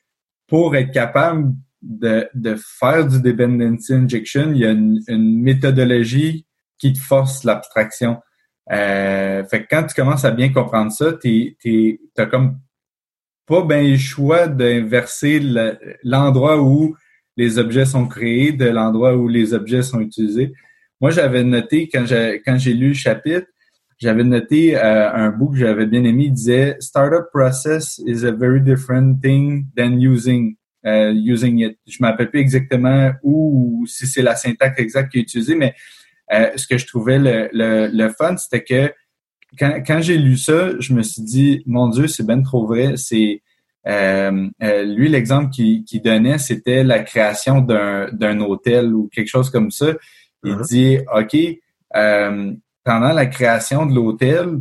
pour 0.46 0.76
être 0.76 0.92
capable 0.92 1.52
de, 1.82 2.28
de 2.34 2.56
faire 2.78 3.06
du 3.06 3.20
dependency 3.20 3.92
injection, 3.92 4.52
il 4.52 4.58
y 4.58 4.66
a 4.66 4.70
une, 4.70 5.00
une 5.08 5.42
méthodologie 5.42 6.46
qui 6.78 6.92
te 6.92 7.00
force 7.00 7.42
l'abstraction. 7.42 8.18
Euh, 8.72 9.44
fait 9.44 9.62
que 9.62 9.66
quand 9.70 9.84
tu 9.84 9.94
commences 9.94 10.24
à 10.24 10.30
bien 10.30 10.52
comprendre 10.52 10.90
ça, 10.90 11.12
tu 11.12 11.56
as 12.16 12.26
comme 12.26 12.58
pas 13.46 13.62
bien 13.62 13.82
le 13.82 13.96
choix 13.96 14.48
d'inverser 14.48 15.40
l'endroit 16.02 16.60
où 16.60 16.96
les 17.36 17.58
objets 17.58 17.84
sont 17.84 18.06
créés 18.06 18.52
de 18.52 18.66
l'endroit 18.66 19.14
où 19.14 19.28
les 19.28 19.54
objets 19.54 19.82
sont 19.82 20.00
utilisés. 20.00 20.52
Moi, 21.00 21.10
j'avais 21.10 21.44
noté, 21.44 21.88
quand 21.92 22.06
j'ai, 22.06 22.42
quand 22.44 22.58
j'ai 22.58 22.72
lu 22.72 22.88
le 22.88 22.94
chapitre, 22.94 23.46
j'avais 23.98 24.24
noté 24.24 24.76
euh, 24.76 25.12
un 25.12 25.30
bout 25.30 25.50
que 25.50 25.58
j'avais 25.58 25.86
bien 25.86 26.04
aimé, 26.04 26.24
il 26.24 26.32
disait 26.32 26.76
«Startup 26.80 27.24
process 27.32 28.00
is 28.06 28.24
a 28.24 28.32
very 28.32 28.60
different 28.60 29.20
thing 29.22 29.66
than 29.76 29.98
using 29.98 30.56
uh, 30.84 31.12
using 31.12 31.60
it». 31.60 31.78
Je 31.86 31.98
ne 32.00 32.06
m'appelle 32.06 32.30
plus 32.30 32.40
exactement 32.40 33.12
où 33.22 33.80
ou 33.80 33.86
si 33.86 34.06
c'est 34.06 34.22
la 34.22 34.36
syntaxe 34.36 34.78
exacte 34.78 35.12
qui 35.12 35.18
est 35.18 35.22
utilisée, 35.22 35.54
mais 35.54 35.74
euh, 36.32 36.50
ce 36.56 36.66
que 36.66 36.78
je 36.78 36.86
trouvais 36.86 37.18
le, 37.18 37.48
le, 37.52 37.88
le 37.92 38.08
fun, 38.10 38.36
c'était 38.36 38.64
que 38.64 38.92
quand, 39.58 39.82
quand 39.86 40.00
j'ai 40.00 40.18
lu 40.18 40.36
ça, 40.36 40.78
je 40.78 40.92
me 40.92 41.02
suis 41.02 41.22
dit, 41.22 41.62
mon 41.66 41.88
Dieu, 41.88 42.06
c'est 42.08 42.26
bien 42.26 42.42
trop 42.42 42.66
vrai. 42.66 42.96
C'est 42.96 43.42
euh, 43.86 44.48
euh, 44.62 44.82
lui, 44.84 45.08
l'exemple 45.08 45.50
qu'il 45.50 45.84
qui 45.84 46.00
donnait, 46.00 46.38
c'était 46.38 46.82
la 46.82 47.00
création 47.00 47.60
d'un 47.60 48.40
hôtel 48.40 48.92
ou 48.94 49.08
quelque 49.12 49.28
chose 49.28 49.50
comme 49.50 49.70
ça. 49.70 49.94
Il 50.44 50.52
uh-huh. 50.52 50.68
dit, 50.68 50.98
OK, 51.14 51.36
euh, 51.96 52.52
pendant 52.84 53.12
la 53.12 53.26
création 53.26 53.86
de 53.86 53.94
l'hôtel, 53.94 54.60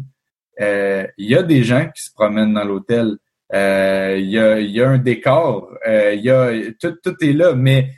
il 0.60 1.26
y 1.30 1.36
a 1.36 1.44
des 1.44 1.64
gens 1.64 1.90
qui 1.94 2.04
se 2.04 2.14
promènent 2.14 2.54
dans 2.54 2.64
l'hôtel. 2.64 3.18
Il 3.52 4.30
y, 4.30 4.40
a, 4.40 4.60
y 4.60 4.82
a 4.82 4.90
un 4.90 4.98
décor. 4.98 5.70
Il 5.86 6.22
y 6.22 6.30
a, 6.30 6.52
tout, 6.80 6.96
tout 7.04 7.16
est 7.22 7.34
là, 7.34 7.54
mais 7.56 7.90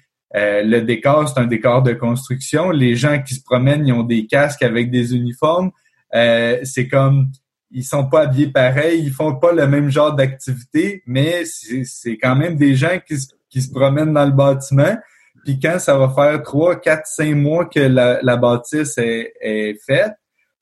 le 0.63 0.81
décor, 0.81 1.29
c'est 1.29 1.39
un 1.39 1.47
décor 1.47 1.83
de 1.83 1.93
construction. 1.93 2.71
Les 2.71 2.95
gens 2.95 3.21
qui 3.21 3.35
se 3.35 3.43
promènent, 3.43 3.87
ils 3.87 3.93
ont 3.93 4.03
des 4.03 4.25
casques 4.25 4.63
avec 4.63 4.91
des 4.91 5.15
uniformes. 5.15 5.71
Euh, 6.15 6.59
c'est 6.63 6.87
comme 6.87 7.31
ils 7.71 7.83
sont 7.83 8.07
pas 8.07 8.21
habillés 8.21 8.47
pareil, 8.47 9.01
ils 9.03 9.11
font 9.11 9.35
pas 9.35 9.51
le 9.51 9.67
même 9.67 9.89
genre 9.89 10.15
d'activité, 10.15 11.03
mais 11.05 11.43
c'est 11.45 12.17
quand 12.17 12.35
même 12.35 12.55
des 12.55 12.75
gens 12.75 12.99
qui, 13.05 13.61
se 13.61 13.71
promènent 13.71 14.13
dans 14.13 14.25
le 14.25 14.31
bâtiment. 14.31 14.95
Puis 15.43 15.59
quand 15.59 15.79
ça 15.79 15.97
va 15.97 16.09
faire 16.09 16.41
trois, 16.43 16.79
quatre, 16.79 17.07
cinq 17.07 17.35
mois 17.35 17.65
que 17.65 17.79
la, 17.79 18.19
la 18.21 18.37
bâtisse 18.37 18.97
est, 18.97 19.33
est, 19.41 19.75
faite, 19.85 20.13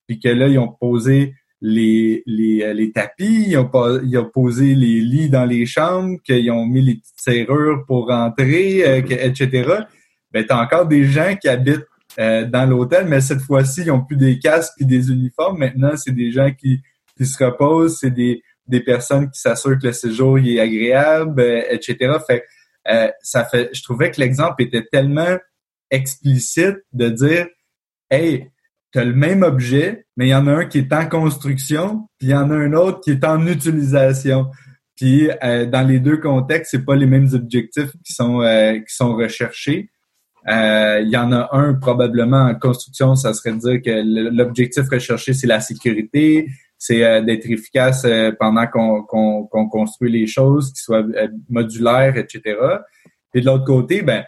puis 0.08 0.20
que 0.20 0.30
là, 0.30 0.48
ils 0.48 0.58
ont 0.58 0.72
posé 0.72 1.36
les, 1.62 2.24
les, 2.26 2.74
les 2.74 2.92
tapis, 2.92 3.46
ils 3.50 3.58
ont, 3.58 3.70
ont 3.74 4.30
posé 4.34 4.76
les 4.76 5.00
lits 5.00 5.30
dans 5.30 5.46
les 5.46 5.66
chambres, 5.66 6.18
qu'ils 6.24 6.52
ont 6.52 6.66
mis 6.66 6.82
les 6.82 6.96
petites 6.96 7.20
serrures 7.20 7.86
pour 7.86 8.08
rentrer, 8.08 8.86
euh, 8.86 9.02
etc. 9.02 9.86
Ben, 10.32 10.46
t'as 10.46 10.62
encore 10.62 10.86
des 10.86 11.06
gens 11.06 11.36
qui 11.40 11.48
habitent 11.48 11.86
euh, 12.20 12.46
dans 12.46 12.66
l'hôtel, 12.70 13.08
mais 13.08 13.22
cette 13.22 13.42
fois-ci, 13.42 13.82
ils 13.82 13.92
ont 13.92 14.04
plus 14.04 14.18
des 14.18 14.40
casques 14.40 14.74
et 14.80 14.86
des 14.86 15.10
uniformes. 15.10 15.60
Maintenant, 15.60 15.96
c'est 15.96 16.14
des 16.14 16.32
gens 16.32 16.52
qui, 16.52 16.82
qui 17.18 17.26
se 17.26 17.44
reposent, 17.44 18.00
c'est 18.00 18.12
des, 18.12 18.42
des 18.68 18.80
personnes 18.80 19.30
qui 19.30 19.40
s'assurent 19.40 19.78
que 19.80 19.88
le 19.88 19.94
séjour 19.94 20.40
est 20.40 20.60
agréable, 20.60 21.42
euh, 21.42 21.62
etc. 21.70 22.18
Fait, 22.26 22.44
euh, 22.88 23.10
ça 23.22 23.46
fait, 23.46 23.70
je 23.74 23.84
trouvais 23.84 24.12
que 24.12 24.22
l'exemple 24.22 24.64
était 24.64 24.86
tellement 24.92 25.38
explicite 25.92 26.78
de 26.94 27.10
dire, 27.10 27.48
hey, 28.10 28.50
tu 28.92 29.00
as 29.00 29.06
le 29.06 29.14
même 29.14 29.44
objet, 29.44 30.05
mais 30.16 30.28
il 30.28 30.30
y 30.30 30.36
en 30.36 30.48
a 30.48 30.52
un 30.52 30.66
qui 30.66 30.80
est 30.80 30.94
en 30.94 31.08
construction, 31.08 32.08
puis 32.18 32.30
il 32.30 32.32
y 32.32 32.36
en 32.36 32.50
a 32.52 32.56
un 32.56 32.74
autre 32.74 33.02
qui 33.02 33.12
est 33.12 33.24
en 33.24 33.46
utilisation. 33.46 34.48
Puis 34.96 35.30
dans 35.42 35.86
les 35.86 36.00
deux 36.00 36.18
contextes, 36.18 36.72
c'est 36.72 36.86
pas 36.86 36.96
les 36.96 37.06
mêmes 37.06 37.28
objectifs 37.34 37.92
qui 38.04 38.14
sont 38.14 38.40
qui 38.88 38.96
sont 38.96 39.16
recherchés. 39.16 39.90
Euh, 40.48 41.02
il 41.02 41.10
y 41.10 41.18
en 41.18 41.32
a 41.32 41.50
un 41.54 41.74
probablement 41.74 42.44
en 42.44 42.56
construction, 42.56 43.16
ça 43.16 43.34
serait 43.34 43.54
de 43.54 43.60
dire 43.60 43.82
que 43.82 44.30
l'objectif 44.36 44.88
recherché, 44.92 45.34
c'est 45.34 45.48
la 45.48 45.60
sécurité, 45.60 46.48
c'est 46.78 47.04
euh, 47.04 47.22
d'être 47.22 47.50
efficace 47.50 48.04
euh, 48.06 48.32
pendant 48.40 48.68
qu'on 48.68 49.68
construit 49.70 50.12
les 50.12 50.28
choses, 50.28 50.72
qu'ils 50.72 50.84
soient 50.84 51.04
modulaires, 51.50 52.16
etc. 52.18 52.58
Et 53.34 53.42
de 53.42 53.46
l'autre 53.46 53.66
côté, 53.66 54.04
ben 54.04 54.24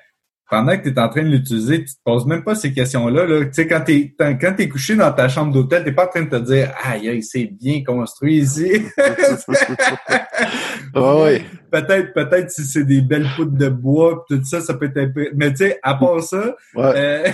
pendant 0.50 0.78
que 0.78 0.84
tu 0.84 0.96
es 0.96 1.00
en 1.00 1.10
train 1.10 1.24
de 1.24 1.30
l'utiliser, 1.30 1.84
tu 1.84 1.94
te 1.94 2.00
poses 2.04 2.26
même 2.26 2.44
pas 2.44 2.56
ces 2.56 2.74
questions-là. 2.74 3.26
Là. 3.26 3.46
Tu 3.46 3.54
sais, 3.54 3.68
quand 3.68 3.82
tu 3.86 3.94
es, 3.94 4.16
quand 4.18 4.60
es 4.60 4.70
couché 4.70 4.96
dans 4.96 5.12
ta 5.12 5.28
chambre 5.28 5.52
d'hôtel, 5.54 5.84
tu 5.84 5.94
pas 5.94 6.06
en 6.06 6.10
train 6.10 6.24
de 6.24 6.30
te 6.30 6.36
dire 6.38 6.74
Aïe, 6.84 7.22
c'est 7.22 7.46
bien 7.46 7.84
construit 7.84 8.38
ici. 8.38 8.72
oui. 10.96 11.44
Peut-être, 11.70 12.14
peut-être 12.14 12.50
si 12.50 12.64
c'est 12.64 12.86
des 12.86 13.02
belles 13.02 13.28
poutres 13.36 13.58
de 13.58 13.68
bois, 13.70 14.26
tout 14.30 14.42
ça, 14.44 14.62
ça 14.62 14.74
peut 14.74 14.86
être 14.86 14.98
un 14.98 15.10
peu. 15.10 15.30
Mais 15.36 15.52
tu 15.52 15.58
sais, 15.58 15.80
à 15.84 15.96
part 15.96 16.24
ça. 16.24 16.56
Euh, 16.78 17.28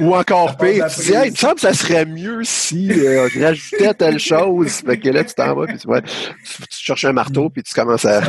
Ou 0.00 0.14
encore 0.14 0.56
pire, 0.58 0.86
tu 0.86 1.00
dis, 1.00 1.12
hey, 1.12 1.28
il 1.28 1.30
me 1.32 1.36
semble 1.36 1.56
que 1.56 1.60
ça 1.60 1.74
serait 1.74 2.06
mieux 2.06 2.40
si 2.42 2.90
euh, 2.90 3.28
je 3.28 3.42
rajoutais 3.42 3.94
telle 3.94 4.18
chose. 4.18 4.72
Fait 4.72 4.98
que 4.98 5.10
là, 5.10 5.24
tu 5.24 5.34
t'en 5.34 5.54
vas, 5.54 5.66
puis 5.66 5.78
tu, 5.78 5.86
tu, 5.86 6.66
cherches 6.70 7.04
un 7.04 7.12
marteau, 7.12 7.50
puis 7.50 7.62
tu 7.62 7.74
commences 7.74 8.04
à. 8.04 8.22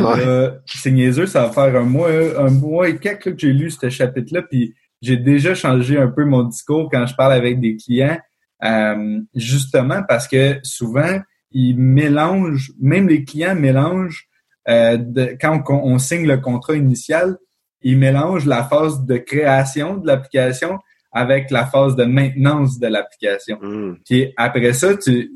c'est 0.65 0.91
niaiseux, 0.91 1.27
ça 1.27 1.43
va 1.43 1.51
faire 1.51 1.79
un 1.79 1.85
mois, 1.85 2.09
un 2.37 2.49
mois 2.49 2.89
et 2.89 2.97
quelques 2.97 3.33
que 3.35 3.39
j'ai 3.39 3.53
lu 3.53 3.71
ce 3.71 3.89
chapitre-là, 3.89 4.41
puis 4.41 4.75
j'ai 5.01 5.17
déjà 5.17 5.55
changé 5.55 5.97
un 5.97 6.07
peu 6.07 6.25
mon 6.25 6.43
discours 6.43 6.89
quand 6.91 7.05
je 7.05 7.15
parle 7.15 7.33
avec 7.33 7.59
des 7.59 7.77
clients, 7.77 8.19
euh, 8.63 9.19
justement 9.33 10.01
parce 10.07 10.27
que 10.27 10.59
souvent, 10.63 11.19
ils 11.51 11.77
mélangent, 11.77 12.71
même 12.81 13.07
les 13.07 13.23
clients 13.23 13.55
mélangent, 13.55 14.27
euh, 14.67 14.97
de, 14.97 15.37
quand 15.39 15.63
on, 15.69 15.93
on, 15.93 15.99
signe 15.99 16.27
le 16.27 16.37
contrat 16.37 16.75
initial, 16.75 17.37
ils 17.81 17.97
mélangent 17.97 18.47
la 18.47 18.63
phase 18.63 19.05
de 19.05 19.17
création 19.17 19.97
de 19.97 20.07
l'application 20.07 20.79
avec 21.15 21.49
la 21.49 21.65
phase 21.65 21.95
de 21.95 22.03
maintenance 22.03 22.77
de 22.77 22.87
l'application. 22.87 23.57
Mm. 23.61 23.99
Puis 24.05 24.33
après 24.35 24.73
ça, 24.73 24.97
tu 24.97 25.31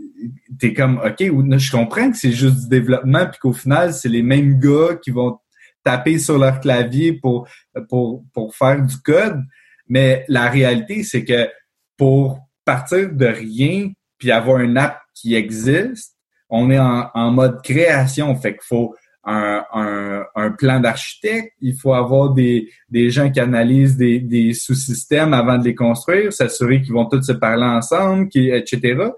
es 0.62 0.74
comme, 0.74 0.98
OK, 0.98 1.20
je 1.20 1.72
comprends 1.72 2.12
que 2.12 2.18
c'est 2.18 2.34
juste 2.34 2.64
du 2.64 2.68
développement, 2.68 3.26
puis 3.28 3.40
qu'au 3.40 3.54
final, 3.54 3.94
c'est 3.94 4.10
les 4.10 4.22
mêmes 4.22 4.60
gars 4.60 4.98
qui 5.02 5.10
vont 5.10 5.40
taper 5.82 6.20
sur 6.20 6.38
leur 6.38 6.60
clavier 6.60 7.14
pour, 7.14 7.48
pour, 7.88 8.26
pour 8.34 8.54
faire 8.54 8.86
du 8.86 8.98
code. 8.98 9.42
Mais 9.88 10.26
la 10.28 10.50
réalité, 10.50 11.04
c'est 11.04 11.24
que 11.24 11.48
pour 11.96 12.40
partir 12.66 13.14
de 13.14 13.26
rien, 13.26 13.90
puis 14.18 14.32
avoir 14.32 14.60
une 14.60 14.78
app 14.78 15.00
qui 15.16 15.34
existe, 15.34 16.14
on 16.50 16.70
est 16.72 16.80
en, 16.80 17.10
en 17.14 17.32
mode 17.32 17.62
création. 17.64 18.36
Fait 18.36 18.52
qu'il 18.52 18.66
faut 18.66 18.96
un, 19.24 20.52
plan 20.58 20.80
d'architecte, 20.80 21.54
il 21.62 21.76
faut 21.76 21.94
avoir 21.94 22.34
des, 22.34 22.70
des 22.90 23.10
gens 23.10 23.30
qui 23.30 23.40
analysent 23.40 23.98
des, 23.98 24.20
des 24.20 24.54
sous-systèmes 24.54 25.34
avant 25.34 25.58
de 25.58 25.66
les 25.66 25.76
construire, 25.76 26.34
s'assurer 26.34 26.82
qu'ils 26.82 26.94
vont 26.94 27.06
tous 27.06 27.22
se 27.22 27.34
parler 27.34 27.66
ensemble, 27.66 28.30
qui, 28.30 28.50
etc. 28.50 29.10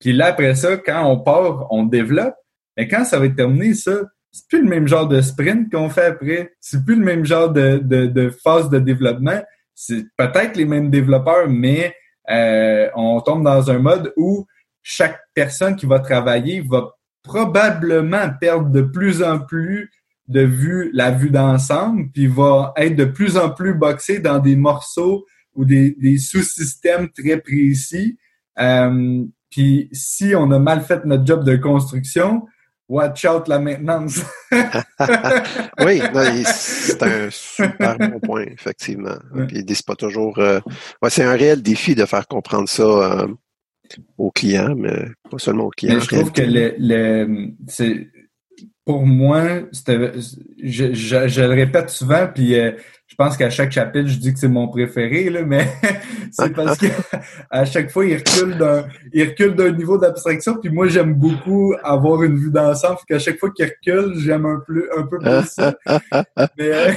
Puis 0.00 0.12
là, 0.12 0.26
après 0.26 0.54
ça, 0.54 0.76
quand 0.76 1.06
on 1.06 1.20
part, 1.20 1.66
on 1.70 1.84
développe. 1.84 2.34
Mais 2.76 2.88
quand 2.88 3.04
ça 3.04 3.18
va 3.18 3.26
être 3.26 3.36
terminé, 3.36 3.74
ça, 3.74 4.02
c'est 4.32 4.48
plus 4.48 4.62
le 4.62 4.68
même 4.68 4.88
genre 4.88 5.06
de 5.06 5.20
sprint 5.20 5.70
qu'on 5.70 5.88
fait 5.88 6.06
après. 6.06 6.52
C'est 6.60 6.84
plus 6.84 6.96
le 6.96 7.04
même 7.04 7.24
genre 7.24 7.50
de, 7.50 7.78
de, 7.78 8.06
de 8.06 8.30
phase 8.30 8.68
de 8.68 8.78
développement. 8.80 9.40
C'est 9.74 10.04
peut-être 10.16 10.56
les 10.56 10.64
mêmes 10.64 10.90
développeurs, 10.90 11.48
mais 11.48 11.94
euh, 12.30 12.88
on 12.96 13.20
tombe 13.20 13.44
dans 13.44 13.70
un 13.70 13.78
mode 13.78 14.12
où 14.16 14.46
chaque 14.82 15.20
personne 15.34 15.76
qui 15.76 15.86
va 15.86 16.00
travailler 16.00 16.62
va 16.68 16.90
probablement 17.24 18.30
perdre 18.40 18.70
de 18.70 18.82
plus 18.82 19.22
en 19.22 19.40
plus 19.40 19.90
de 20.28 20.42
vue, 20.42 20.90
la 20.92 21.10
vue 21.10 21.30
d'ensemble, 21.30 22.10
puis 22.12 22.26
va 22.28 22.72
être 22.76 22.94
de 22.94 23.04
plus 23.04 23.36
en 23.36 23.50
plus 23.50 23.74
boxé 23.74 24.20
dans 24.20 24.38
des 24.38 24.56
morceaux 24.56 25.26
ou 25.54 25.64
des, 25.64 25.96
des 26.00 26.18
sous-systèmes 26.18 27.08
très 27.10 27.40
précis. 27.40 28.18
Euh, 28.58 29.24
puis 29.50 29.88
si 29.92 30.34
on 30.36 30.50
a 30.50 30.58
mal 30.58 30.82
fait 30.82 31.04
notre 31.04 31.26
job 31.26 31.44
de 31.44 31.56
construction, 31.56 32.46
watch 32.88 33.24
out 33.24 33.48
la 33.48 33.58
maintenance. 33.58 34.20
oui, 35.84 36.00
c'est 36.44 37.02
un 37.02 37.28
super 37.30 37.98
bon 37.98 38.20
point, 38.20 38.44
effectivement. 38.44 39.16
Puis 39.48 39.64
c'est 39.68 39.86
pas 39.86 39.96
toujours. 39.96 40.38
Euh, 40.38 40.60
c'est 41.08 41.24
un 41.24 41.34
réel 41.34 41.62
défi 41.62 41.94
de 41.94 42.04
faire 42.04 42.26
comprendre 42.26 42.68
ça 42.68 42.82
euh, 42.82 43.26
aux 44.18 44.30
clients, 44.30 44.74
mais 44.76 45.06
pas 45.30 45.38
seulement 45.38 45.64
aux 45.64 45.70
clients. 45.70 46.00
je 46.00 46.08
trouve 46.08 46.32
que 46.32 46.42
le, 46.42 46.74
le 46.78 47.52
c'est 47.68 48.08
pour 48.84 49.06
moi, 49.06 49.60
je, 49.72 50.92
je, 50.92 51.26
je, 51.26 51.40
le 51.40 51.54
répète 51.54 51.88
souvent, 51.88 52.28
puis 52.32 52.58
euh, 52.58 52.72
je 53.06 53.14
pense 53.16 53.36
qu'à 53.36 53.48
chaque 53.48 53.72
chapitre, 53.72 54.08
je 54.08 54.18
dis 54.18 54.34
que 54.34 54.38
c'est 54.38 54.48
mon 54.48 54.68
préféré, 54.68 55.30
là, 55.30 55.42
mais 55.42 55.68
c'est 56.32 56.52
parce 56.54 56.76
que 56.76 56.86
à 57.50 57.64
chaque 57.64 57.90
fois, 57.90 58.04
il 58.04 58.16
recule 58.16 58.58
d'un, 58.58 58.86
il 59.12 59.28
recule 59.28 59.54
d'un 59.54 59.72
niveau 59.72 59.96
d'abstraction. 59.96 60.56
Puis 60.60 60.70
moi, 60.70 60.88
j'aime 60.88 61.14
beaucoup 61.14 61.74
avoir 61.82 62.22
une 62.24 62.36
vue 62.36 62.50
d'ensemble. 62.50 62.98
Qu'à 63.08 63.18
chaque 63.18 63.38
fois 63.38 63.50
qu'il 63.52 63.66
recule, 63.66 64.18
j'aime 64.18 64.44
un 64.44 64.60
peu, 64.66 64.88
un 64.96 65.02
peu 65.02 65.18
plus 65.18 65.48
ça. 65.48 65.74
mais, 66.58 66.94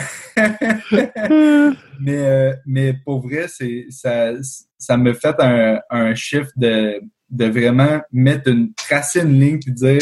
mais, 2.02 2.18
euh, 2.18 2.54
mais 2.66 2.94
pour 3.06 3.22
vrai, 3.22 3.46
c'est, 3.48 3.86
ça, 3.90 4.32
ça 4.78 4.98
me 4.98 5.14
fait 5.14 5.36
un, 5.40 5.80
un 5.90 6.16
shift 6.16 6.52
de, 6.56 7.02
de 7.30 7.46
vraiment 7.46 8.02
mettre 8.12 8.50
une, 8.50 8.74
tracer 8.74 9.22
une 9.22 9.40
ligne 9.40 9.60
puis 9.60 9.72
dire, 9.72 10.02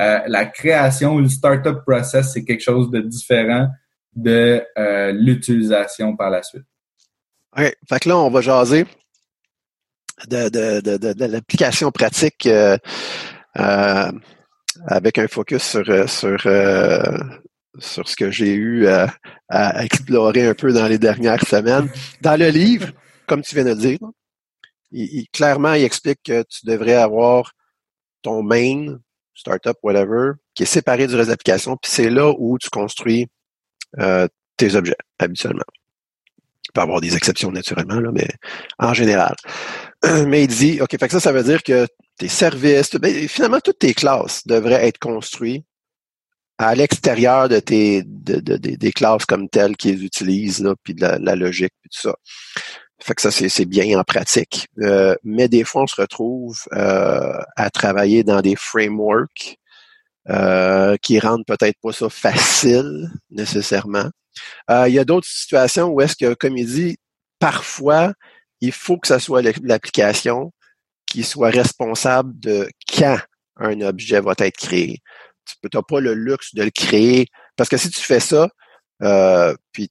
euh, 0.00 0.20
la 0.26 0.46
création 0.46 1.14
ou 1.14 1.20
le 1.20 1.28
startup 1.28 1.80
process, 1.86 2.32
c'est 2.32 2.44
quelque 2.44 2.62
chose 2.62 2.90
de 2.90 3.00
différent 3.00 3.68
de 4.14 4.62
euh, 4.78 5.12
l'utilisation 5.12 6.16
par 6.16 6.30
la 6.30 6.42
suite. 6.42 6.64
OK. 7.56 7.74
Fait 7.88 8.00
que 8.00 8.08
là, 8.08 8.18
on 8.18 8.30
va 8.30 8.40
jaser 8.40 8.86
de, 10.28 10.48
de, 10.48 10.96
de, 10.96 11.24
l'application 11.24 11.90
pratique 11.90 12.46
euh, 12.46 12.78
avec 14.86 15.18
un 15.18 15.28
focus 15.28 15.62
sur, 15.62 16.08
sur, 16.08 16.40
sur 17.78 18.08
ce 18.08 18.16
que 18.16 18.30
j'ai 18.30 18.54
eu 18.54 18.86
à, 18.86 19.84
explorer 19.84 20.46
un 20.46 20.54
peu 20.54 20.72
dans 20.72 20.86
les 20.86 20.98
dernières 20.98 21.46
semaines. 21.46 21.90
Dans 22.22 22.38
le 22.38 22.48
livre, 22.48 22.88
comme 23.32 23.40
tu 23.40 23.54
viens 23.54 23.64
de 23.64 23.70
le 23.70 23.76
dire, 23.76 23.98
il, 24.90 25.26
clairement, 25.32 25.72
il 25.72 25.84
explique 25.84 26.22
que 26.22 26.42
tu 26.42 26.66
devrais 26.66 26.96
avoir 26.96 27.52
ton 28.20 28.42
main, 28.42 28.98
startup, 29.34 29.78
whatever, 29.82 30.32
qui 30.54 30.64
est 30.64 30.66
séparé 30.66 31.06
du 31.06 31.14
reste 31.14 31.28
de 31.28 31.32
l'application, 31.32 31.78
puis 31.78 31.90
c'est 31.90 32.10
là 32.10 32.30
où 32.36 32.58
tu 32.58 32.68
construis 32.68 33.28
euh, 34.00 34.28
tes 34.58 34.74
objets, 34.74 34.98
habituellement. 35.18 35.64
Il 36.68 36.72
peut 36.74 36.82
y 36.82 36.84
avoir 36.84 37.00
des 37.00 37.16
exceptions 37.16 37.50
naturellement, 37.50 38.00
là, 38.00 38.10
mais 38.12 38.28
en 38.78 38.92
général. 38.92 39.34
Mais 40.26 40.44
il 40.44 40.48
dit, 40.48 40.82
OK, 40.82 40.90
fait 40.90 41.06
que 41.06 41.12
ça, 41.12 41.20
ça 41.20 41.32
veut 41.32 41.42
dire 41.42 41.62
que 41.62 41.86
tes 42.18 42.28
services, 42.28 42.94
ben, 42.96 43.28
finalement, 43.28 43.60
toutes 43.60 43.78
tes 43.78 43.94
classes 43.94 44.46
devraient 44.46 44.86
être 44.86 44.98
construites 44.98 45.64
à 46.58 46.74
l'extérieur 46.74 47.48
de 47.48 47.58
tes 47.58 48.02
de, 48.04 48.38
des 48.56 48.92
classes 48.92 49.26
comme 49.26 49.48
telles 49.48 49.76
qu'ils 49.76 50.04
utilisent, 50.04 50.66
puis 50.82 50.94
de 50.94 51.06
la, 51.06 51.34
logique, 51.34 51.72
puis 51.80 51.90
tout 51.90 52.08
ça. 52.08 52.16
Fait 53.02 53.14
que 53.14 53.22
ça, 53.22 53.30
c'est 53.30 53.64
bien 53.64 53.98
en 53.98 54.04
pratique. 54.04 54.68
Euh, 54.78 55.14
mais 55.24 55.48
des 55.48 55.64
fois, 55.64 55.82
on 55.82 55.86
se 55.86 56.00
retrouve 56.00 56.60
euh, 56.72 57.40
à 57.56 57.70
travailler 57.70 58.22
dans 58.22 58.40
des 58.40 58.54
frameworks 58.54 59.56
euh, 60.30 60.96
qui 61.02 61.18
rendent 61.18 61.44
peut-être 61.44 61.78
pas 61.82 61.92
ça 61.92 62.08
facile 62.08 63.10
nécessairement. 63.30 64.08
Euh, 64.70 64.88
il 64.88 64.94
y 64.94 64.98
a 64.98 65.04
d'autres 65.04 65.26
situations 65.26 65.88
où 65.88 66.00
est-ce 66.00 66.16
que, 66.16 66.34
comme 66.34 66.56
il 66.56 66.66
dit, 66.66 66.96
parfois, 67.40 68.12
il 68.60 68.72
faut 68.72 68.98
que 68.98 69.08
ce 69.08 69.18
soit 69.18 69.42
l'application 69.62 70.52
qui 71.06 71.24
soit 71.24 71.50
responsable 71.50 72.38
de 72.38 72.68
quand 72.96 73.18
un 73.56 73.80
objet 73.80 74.20
va 74.20 74.34
être 74.38 74.56
créé. 74.56 75.00
Tu 75.44 75.68
n'as 75.74 75.82
pas 75.82 76.00
le 76.00 76.14
luxe 76.14 76.54
de 76.54 76.62
le 76.62 76.70
créer. 76.70 77.26
Parce 77.56 77.68
que 77.68 77.76
si 77.76 77.90
tu 77.90 78.00
fais 78.00 78.20
ça, 78.20 78.48
euh, 79.02 79.54
puis 79.72 79.90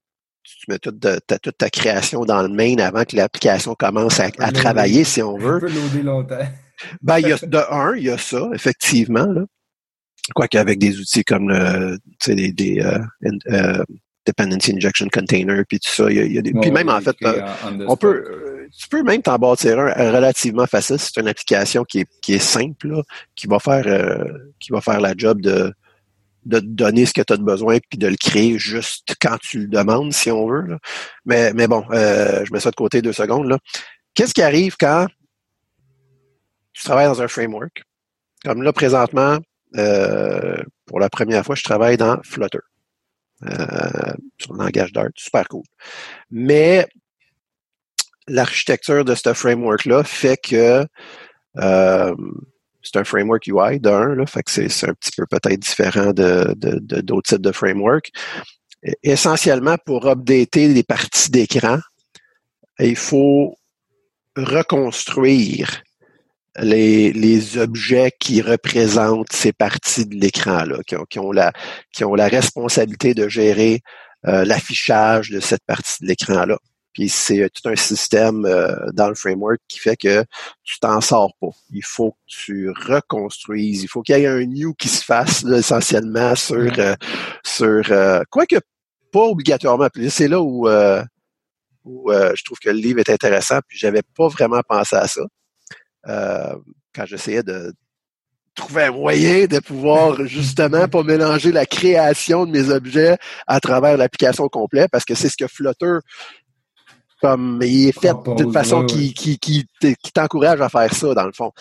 tu 0.61 0.71
mets 0.71 0.79
toute, 0.79 0.99
toute 1.41 1.57
ta 1.57 1.69
création 1.69 2.23
dans 2.23 2.43
le 2.43 2.49
main 2.49 2.77
avant 2.77 3.03
que 3.03 3.15
l'application 3.15 3.73
commence 3.73 4.19
à, 4.19 4.29
travailler, 4.51 5.03
si 5.03 5.21
on 5.23 5.37
veut. 5.37 5.59
ben, 7.01 7.19
il 7.19 7.27
y 7.27 7.31
a, 7.31 7.37
de 7.37 7.57
un, 7.71 7.95
il 7.95 8.03
y 8.03 8.09
a 8.09 8.17
ça, 8.17 8.47
effectivement. 8.53 9.25
Là. 9.25 9.41
Quoique 10.35 10.57
avec 10.57 10.77
des 10.77 10.99
outils 10.99 11.23
comme 11.23 11.49
le, 11.49 11.97
des, 12.27 12.51
des 12.51 12.79
euh, 12.79 12.99
euh, 13.49 13.83
dependency 14.27 14.73
injection 14.75 15.07
container 15.11 15.63
puis 15.67 15.79
tout 15.79 15.89
ça, 15.89 16.11
il 16.11 16.31
y 16.31 16.37
a, 16.37 16.41
des, 16.43 16.53
puis 16.53 16.69
même 16.69 16.89
en 16.89 17.01
fait, 17.01 17.15
euh, 17.23 17.41
on 17.87 17.97
peut, 17.97 18.67
tu 18.77 18.87
peux 18.87 19.01
même 19.01 19.23
t'en 19.23 19.39
bâtir 19.39 19.79
un 19.79 20.11
relativement 20.11 20.67
facile. 20.67 20.99
C'est 20.99 21.19
une 21.19 21.27
application 21.27 21.83
qui 21.83 22.01
est, 22.01 22.07
qui 22.21 22.35
est 22.35 22.39
simple, 22.39 23.01
qui 23.35 23.47
va 23.47 23.57
faire, 23.57 24.27
qui 24.59 24.71
va 24.71 24.79
faire 24.79 25.01
la 25.01 25.15
job 25.17 25.41
de 25.41 25.73
de 26.45 26.59
te 26.59 26.65
donner 26.65 27.05
ce 27.05 27.13
que 27.13 27.21
tu 27.21 27.33
as 27.33 27.37
besoin 27.37 27.77
puis 27.89 27.97
de 27.97 28.07
le 28.07 28.15
créer 28.15 28.57
juste 28.57 29.15
quand 29.21 29.37
tu 29.39 29.59
le 29.59 29.67
demandes, 29.67 30.13
si 30.13 30.31
on 30.31 30.47
veut. 30.47 30.77
Mais, 31.25 31.53
mais 31.53 31.67
bon, 31.67 31.83
je 31.91 32.51
mets 32.51 32.59
ça 32.59 32.71
de 32.71 32.75
côté 32.75 33.01
deux 33.01 33.13
secondes. 33.13 33.47
Là. 33.47 33.57
Qu'est-ce 34.13 34.33
qui 34.33 34.41
arrive 34.41 34.75
quand 34.79 35.07
tu 36.73 36.83
travailles 36.83 37.07
dans 37.07 37.21
un 37.21 37.27
framework? 37.27 37.83
Comme 38.43 38.63
là, 38.63 38.73
présentement, 38.73 39.37
euh, 39.77 40.57
pour 40.85 40.99
la 40.99 41.09
première 41.09 41.45
fois, 41.45 41.55
je 41.55 41.63
travaille 41.63 41.97
dans 41.97 42.19
Flutter. 42.23 42.59
Euh, 43.43 44.13
sur 44.39 44.53
le 44.53 44.59
langage 44.59 44.91
Dart. 44.93 45.09
Super 45.15 45.47
cool. 45.47 45.63
Mais 46.29 46.87
l'architecture 48.27 49.03
de 49.03 49.15
ce 49.15 49.33
framework-là 49.33 50.03
fait 50.03 50.37
que 50.37 50.85
euh, 51.57 52.15
c'est 52.83 52.97
un 52.97 53.03
framework 53.03 53.47
UI 53.47 53.79
d'un, 53.79 54.25
fait 54.25 54.43
que 54.43 54.51
c'est 54.51 54.89
un 54.89 54.93
petit 54.93 55.11
peu 55.15 55.25
peut-être 55.25 55.59
différent 55.59 56.13
de 56.13 56.53
d'autres 57.01 57.35
types 57.35 57.41
de 57.41 57.51
frameworks. 57.51 58.11
Essentiellement, 59.03 59.77
pour 59.85 60.07
updater 60.07 60.67
les 60.67 60.83
parties 60.83 61.29
d'écran, 61.29 61.79
il 62.79 62.95
faut 62.95 63.55
reconstruire 64.35 65.83
les, 66.59 67.13
les 67.13 67.57
objets 67.57 68.11
qui 68.19 68.41
représentent 68.41 69.31
ces 69.31 69.53
parties 69.53 70.05
de 70.05 70.15
l'écran-là, 70.15 70.79
qui 70.85 70.95
qui, 71.09 71.19
ont 71.19 71.31
la, 71.31 71.53
qui 71.93 72.03
ont 72.03 72.15
la 72.15 72.27
responsabilité 72.27 73.13
de 73.13 73.29
gérer 73.29 73.81
euh, 74.27 74.45
l'affichage 74.45 75.29
de 75.29 75.39
cette 75.39 75.63
partie 75.65 76.03
de 76.03 76.07
l'écran-là. 76.07 76.57
Puis 76.93 77.09
c'est 77.09 77.49
tout 77.49 77.69
un 77.69 77.75
système 77.75 78.45
euh, 78.45 78.75
dans 78.93 79.07
le 79.07 79.15
framework 79.15 79.59
qui 79.67 79.79
fait 79.79 79.95
que 79.95 80.23
tu 80.63 80.79
t'en 80.79 80.99
sors 81.01 81.33
pas. 81.39 81.51
Il 81.71 81.83
faut 81.83 82.11
que 82.11 82.17
tu 82.27 82.69
reconstruises. 82.69 83.83
Il 83.83 83.87
faut 83.87 84.01
qu'il 84.01 84.17
y 84.17 84.21
ait 84.21 84.27
un 84.27 84.45
new 84.45 84.73
qui 84.73 84.89
se 84.89 85.03
fasse 85.03 85.43
essentiellement 85.45 86.35
sur 86.35 86.71
euh, 86.79 86.95
sur 87.43 87.83
quoique 88.29 88.57
pas 89.11 89.23
obligatoirement. 89.23 89.87
c'est 90.09 90.27
là 90.27 90.41
où, 90.41 90.67
où 90.67 92.11
je 92.11 92.43
trouve 92.43 92.59
que 92.59 92.69
le 92.69 92.77
livre 92.77 92.99
est 92.99 93.09
intéressant. 93.09 93.59
Puis 93.67 93.77
j'avais 93.77 94.03
pas 94.15 94.27
vraiment 94.27 94.61
pensé 94.67 94.95
à 94.95 95.07
ça. 95.07 95.21
Euh, 96.07 96.55
quand 96.93 97.05
j'essayais 97.05 97.43
de 97.43 97.73
trouver 98.55 98.83
un 98.83 98.91
moyen 98.91 99.45
de 99.45 99.59
pouvoir 99.59 100.25
justement 100.25 100.87
pas 100.87 101.03
mélanger 101.03 101.51
la 101.51 101.65
création 101.65 102.45
de 102.45 102.51
mes 102.51 102.69
objets 102.69 103.17
à 103.47 103.59
travers 103.59 103.97
l'application 103.97 104.47
complète, 104.49 104.89
parce 104.91 105.05
que 105.05 105.15
c'est 105.15 105.29
ce 105.29 105.37
que 105.37 105.47
Flutter 105.47 105.99
comme 107.21 107.59
il 107.63 107.89
est 107.89 107.99
fait 107.99 108.15
d'une 108.35 108.51
façon 108.51 108.85
qui, 108.85 109.13
qui, 109.13 109.37
qui, 109.39 109.65
t'encourage 110.13 110.59
à 110.61 110.69
faire 110.69 110.93
ça, 110.93 111.13
dans 111.13 111.25
le 111.25 111.31
fond. 111.31 111.51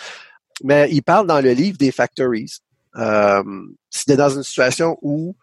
Mais 0.65 0.89
il 0.91 1.03
parle 1.03 1.27
dans 1.27 1.41
le 1.41 1.53
livre 1.53 1.77
des 1.79 1.93
factories. 1.93 2.53
Euh, 2.97 3.43
si 3.91 4.05
dans 4.17 4.31
une 4.31 4.43
situation 4.43 4.99
où 5.03 5.37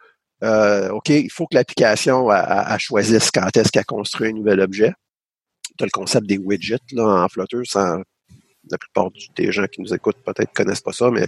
euh, 0.44 0.90
OK, 0.90 1.10
il 1.10 1.32
faut 1.32 1.48
que 1.48 1.56
l'application 1.56 2.30
choisisse 2.78 3.32
quand 3.32 3.56
est-ce 3.56 3.72
qu'elle 3.72 3.86
construit 3.86 4.30
un 4.30 4.34
nouvel 4.34 4.60
objet. 4.60 4.94
Tu 5.78 5.84
as 5.84 5.88
le 5.88 5.92
concept 5.92 6.28
des 6.28 6.38
widgets 6.38 6.78
là, 6.92 7.24
en 7.24 7.28
Flutter, 7.30 7.62
sans 7.64 8.02
la 8.70 8.78
plupart 8.78 9.10
des 9.36 9.52
gens 9.52 9.66
qui 9.68 9.82
nous 9.82 9.94
écoutent 9.94 10.22
peut-être 10.26 10.54
connaissent 10.54 10.82
pas 10.82 10.92
ça, 10.92 11.10
mais 11.10 11.28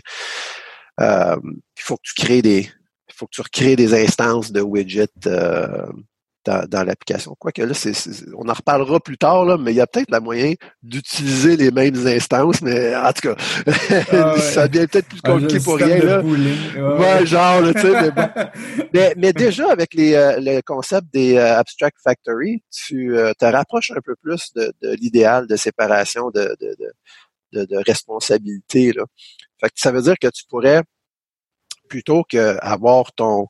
euh, 0.99 1.37
il 1.43 1.81
faut 1.81 1.95
que 1.95 2.01
tu 2.03 2.13
crées 2.15 2.41
des, 2.41 2.61
il 3.07 3.13
faut 3.15 3.25
que 3.27 3.35
tu 3.35 3.41
recrées 3.41 3.75
des 3.75 3.93
instances 3.93 4.51
de 4.51 4.61
widgets 4.61 5.07
euh, 5.27 5.85
dans, 6.67 6.83
l'application. 6.83 7.35
Quoique 7.37 7.61
là, 7.61 7.73
c'est, 7.73 7.93
on 8.35 8.47
en 8.49 8.53
reparlera 8.53 8.99
plus 8.99 9.17
tard, 9.17 9.45
là, 9.45 9.57
mais 9.57 9.71
il 9.71 9.75
y 9.75 9.81
a 9.81 9.87
peut-être 9.87 10.09
la 10.09 10.19
moyen 10.19 10.53
d'utiliser 10.81 11.57
les 11.57 11.71
mêmes 11.71 12.07
instances, 12.07 12.61
mais 12.61 12.95
en 12.95 13.11
tout 13.13 13.33
cas, 13.33 13.35
ah 14.11 14.37
ça 14.39 14.67
devient 14.67 14.87
peut-être 14.87 15.07
plus 15.07 15.21
compliqué 15.21 15.59
pour 15.59 15.77
rien. 15.77 15.99
Là. 15.99 16.21
Ouais, 16.21 17.25
genre, 17.25 17.61
tu 17.73 17.81
sais, 17.81 19.13
mais, 19.17 19.33
déjà, 19.33 19.71
avec 19.71 19.93
les, 19.93 20.13
euh, 20.13 20.39
le 20.39 20.61
concept 20.61 21.07
des 21.13 21.37
Abstract 21.37 21.97
Factory, 22.03 22.63
tu 22.71 23.15
te 23.37 23.45
rapproches 23.45 23.91
un 23.91 24.01
peu 24.03 24.15
plus 24.21 24.51
de, 24.55 24.73
l'idéal 24.99 25.47
de 25.47 25.55
séparation 25.55 26.29
de, 26.31 26.55
de, 26.59 26.75
de, 27.53 27.65
de 27.65 27.77
responsabilité. 27.85 28.93
Là. 28.93 29.03
Fait 29.59 29.67
que 29.67 29.75
ça 29.75 29.91
veut 29.91 30.01
dire 30.01 30.15
que 30.19 30.27
tu 30.27 30.43
pourrais 30.49 30.83
plutôt 31.89 32.23
qu'avoir 32.23 33.11
ton, 33.13 33.47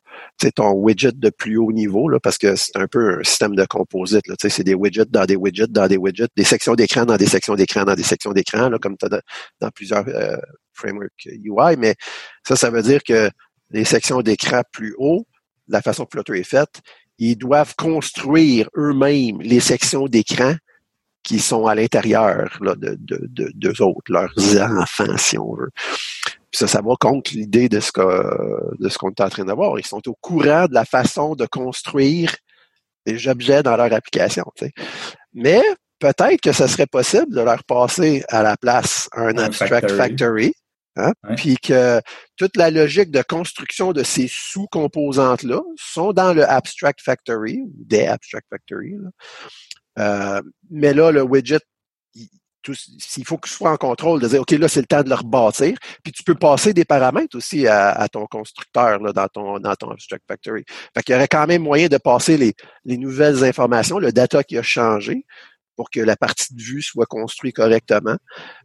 ton 0.56 0.72
widget 0.72 1.12
de 1.12 1.30
plus 1.30 1.58
haut 1.58 1.72
niveau, 1.72 2.10
là, 2.10 2.20
parce 2.20 2.38
que 2.38 2.56
c'est 2.56 2.76
un 2.78 2.88
peu 2.88 3.20
un 3.20 3.24
système 3.24 3.56
de 3.56 3.66
composite. 3.66 4.24
C'est 4.40 4.64
des 4.64 4.74
widgets 4.74 5.06
dans 5.10 5.26
des 5.26 5.36
widgets 5.36 5.68
dans 5.68 5.88
des 5.88 5.98
widgets, 5.98 6.30
des 6.36 6.44
sections 6.44 6.74
d'écran 6.74 7.06
dans 7.06 7.18
des 7.18 7.28
sections 7.28 7.56
d'écran 7.56 7.84
dans 7.84 7.96
des 7.96 8.04
sections 8.04 8.32
d'écran, 8.32 8.72
comme 8.82 8.98
tu 8.98 9.06
as 9.06 9.22
dans 9.60 9.70
plusieurs 9.70 10.08
euh, 10.08 10.38
frameworks 10.74 11.26
UI. 11.26 11.78
Mais 11.78 11.96
ça, 12.48 12.56
ça 12.56 12.72
veut 12.72 12.82
dire 12.82 13.04
que 13.04 13.30
les 13.70 13.86
sections 13.86 14.22
d'écran 14.22 14.62
plus 14.72 14.96
haut, 14.98 15.28
la 15.68 15.82
façon 15.82 16.06
que 16.06 16.12
Flutter 16.12 16.40
est 16.40 16.44
faite, 16.44 16.82
ils 17.20 17.36
doivent 17.36 17.76
construire 17.76 18.70
eux-mêmes 18.76 19.42
les 19.42 19.60
sections 19.60 20.08
d'écran 20.08 20.56
qui 21.24 21.40
sont 21.40 21.68
à 21.68 21.76
l'intérieur 21.76 22.58
de, 22.62 22.98
de, 23.00 23.20
de, 23.28 23.52
d'eux 23.54 23.82
autres, 23.82 24.12
leurs 24.12 24.34
enfants, 24.62 25.18
si 25.18 25.38
on 25.38 25.54
veut. 25.54 25.70
Puis 26.52 26.58
ça, 26.58 26.68
ça 26.68 26.82
va 26.82 26.96
contre 27.00 27.32
l'idée 27.34 27.70
de 27.70 27.80
ce 27.80 27.92
que 27.92 28.78
de 28.80 28.90
ce 28.90 28.98
qu'on 28.98 29.10
est 29.10 29.22
en 29.22 29.30
train 29.30 29.46
d'avoir. 29.46 29.78
Ils 29.78 29.86
sont 29.86 30.08
au 30.08 30.16
courant 30.20 30.66
de 30.66 30.74
la 30.74 30.86
façon 30.86 31.36
de 31.36 31.46
construire 31.46 32.36
des 33.06 33.28
objets 33.28 33.64
dans 33.64 33.78
leur 33.78 33.94
application. 33.94 34.46
Mais 35.34 35.62
peut-être 36.00 36.42
que 36.42 36.52
ce 36.52 36.68
serait 36.68 36.88
possible 36.88 37.34
de 37.34 37.42
leur 37.42 37.64
passer 37.64 38.24
à 38.30 38.42
la 38.42 38.58
place 38.58 39.10
un, 39.14 39.38
abstract 39.38 39.92
factory, 39.92 40.54
hein, 40.96 41.12
puis 41.38 41.58
que 41.58 42.02
toute 42.36 42.58
la 42.58 42.72
logique 42.72 43.12
de 43.12 43.22
construction 43.22 43.92
de 43.92 44.04
ces 44.04 44.28
sous-composantes-là 44.30 45.62
sont 45.78 46.14
dans 46.14 46.34
le 46.34 46.50
abstract 46.50 47.02
factory 47.02 47.62
ou 47.62 47.72
des 47.86 48.08
abstract 48.08 48.48
factory. 48.50 48.96
Euh, 50.00 50.42
mais 50.70 50.94
là, 50.94 51.12
le 51.12 51.22
widget 51.22 51.60
il 53.18 53.26
faut 53.26 53.38
que 53.38 53.48
tu 53.48 53.54
sois 53.54 53.72
en 53.72 53.78
contrôle 53.78 54.22
de 54.22 54.28
dire, 54.28 54.42
OK, 54.42 54.52
là, 54.52 54.68
c'est 54.68 54.82
le 54.82 54.86
temps 54.86 55.02
de 55.02 55.10
le 55.10 55.16
rebâtir. 55.16 55.78
Puis 56.04 56.12
tu 56.12 56.24
peux 56.24 56.36
passer 56.36 56.74
des 56.74 56.86
paramètres 56.86 57.38
aussi 57.38 57.68
à, 57.68 58.08
ton 58.12 58.26
constructeur 58.28 59.00
là, 59.00 59.14
dans, 59.14 59.28
ton, 59.28 59.60
dans 59.60 59.76
ton 59.76 59.92
Abstract 59.92 60.24
Factory. 60.28 60.66
Fait 60.94 61.04
qu'il 61.04 61.14
y 61.14 61.16
aurait 61.16 61.28
quand 61.28 61.48
même 61.48 61.64
moyen 61.64 61.88
de 61.88 61.98
passer 61.98 62.38
les, 62.38 62.54
les 62.86 62.98
nouvelles 62.98 63.44
informations, 63.44 64.00
le 64.00 64.12
data 64.12 64.44
qui 64.44 64.58
a 64.58 64.64
changé, 64.64 65.26
pour 65.80 65.90
que 65.90 66.02
la 66.02 66.18
partie 66.18 66.54
de 66.54 66.62
vue 66.62 66.82
soit 66.82 67.06
construite 67.06 67.56
correctement. 67.56 68.18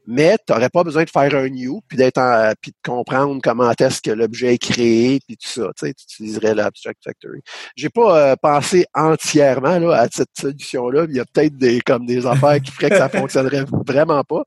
Mais 0.05 0.37
tu 0.45 0.53
n'aurais 0.53 0.69
pas 0.69 0.83
besoin 0.83 1.05
de 1.05 1.11
faire 1.11 1.33
un 1.37 1.49
new, 1.49 1.81
puis 1.87 1.97
d'être 1.97 2.21
puis 2.61 2.73
de 2.73 2.77
comprendre 2.85 3.41
comment 3.41 3.71
est-ce 3.71 4.03
que 4.03 4.11
l'objet 4.11 4.55
est 4.55 4.59
créé, 4.59 5.21
puis 5.25 5.37
tout 5.37 5.49
ça. 5.49 5.71
Tu, 5.79 5.91
utiliserais 5.91 6.57
l'Abstract 6.57 7.05
Factory. 7.05 7.41
J'ai 7.77 7.89
pas 7.89 8.19
euh, 8.33 8.35
pensé 8.43 8.85
entièrement 8.95 9.79
là, 9.79 9.97
à 9.97 10.09
cette 10.11 10.37
solution-là. 10.37 11.07
Il 11.09 11.15
y 11.15 11.21
a 11.21 11.25
peut-être 11.25 11.57
des 11.57 11.81
comme 11.83 12.05
des 12.05 12.27
affaires 12.27 12.61
qui 12.61 12.73
feraient 12.73 12.91
que 12.91 12.99
ça 12.99 13.09
fonctionnerait 13.21 13.65
vraiment 13.87 14.25
pas. 14.25 14.43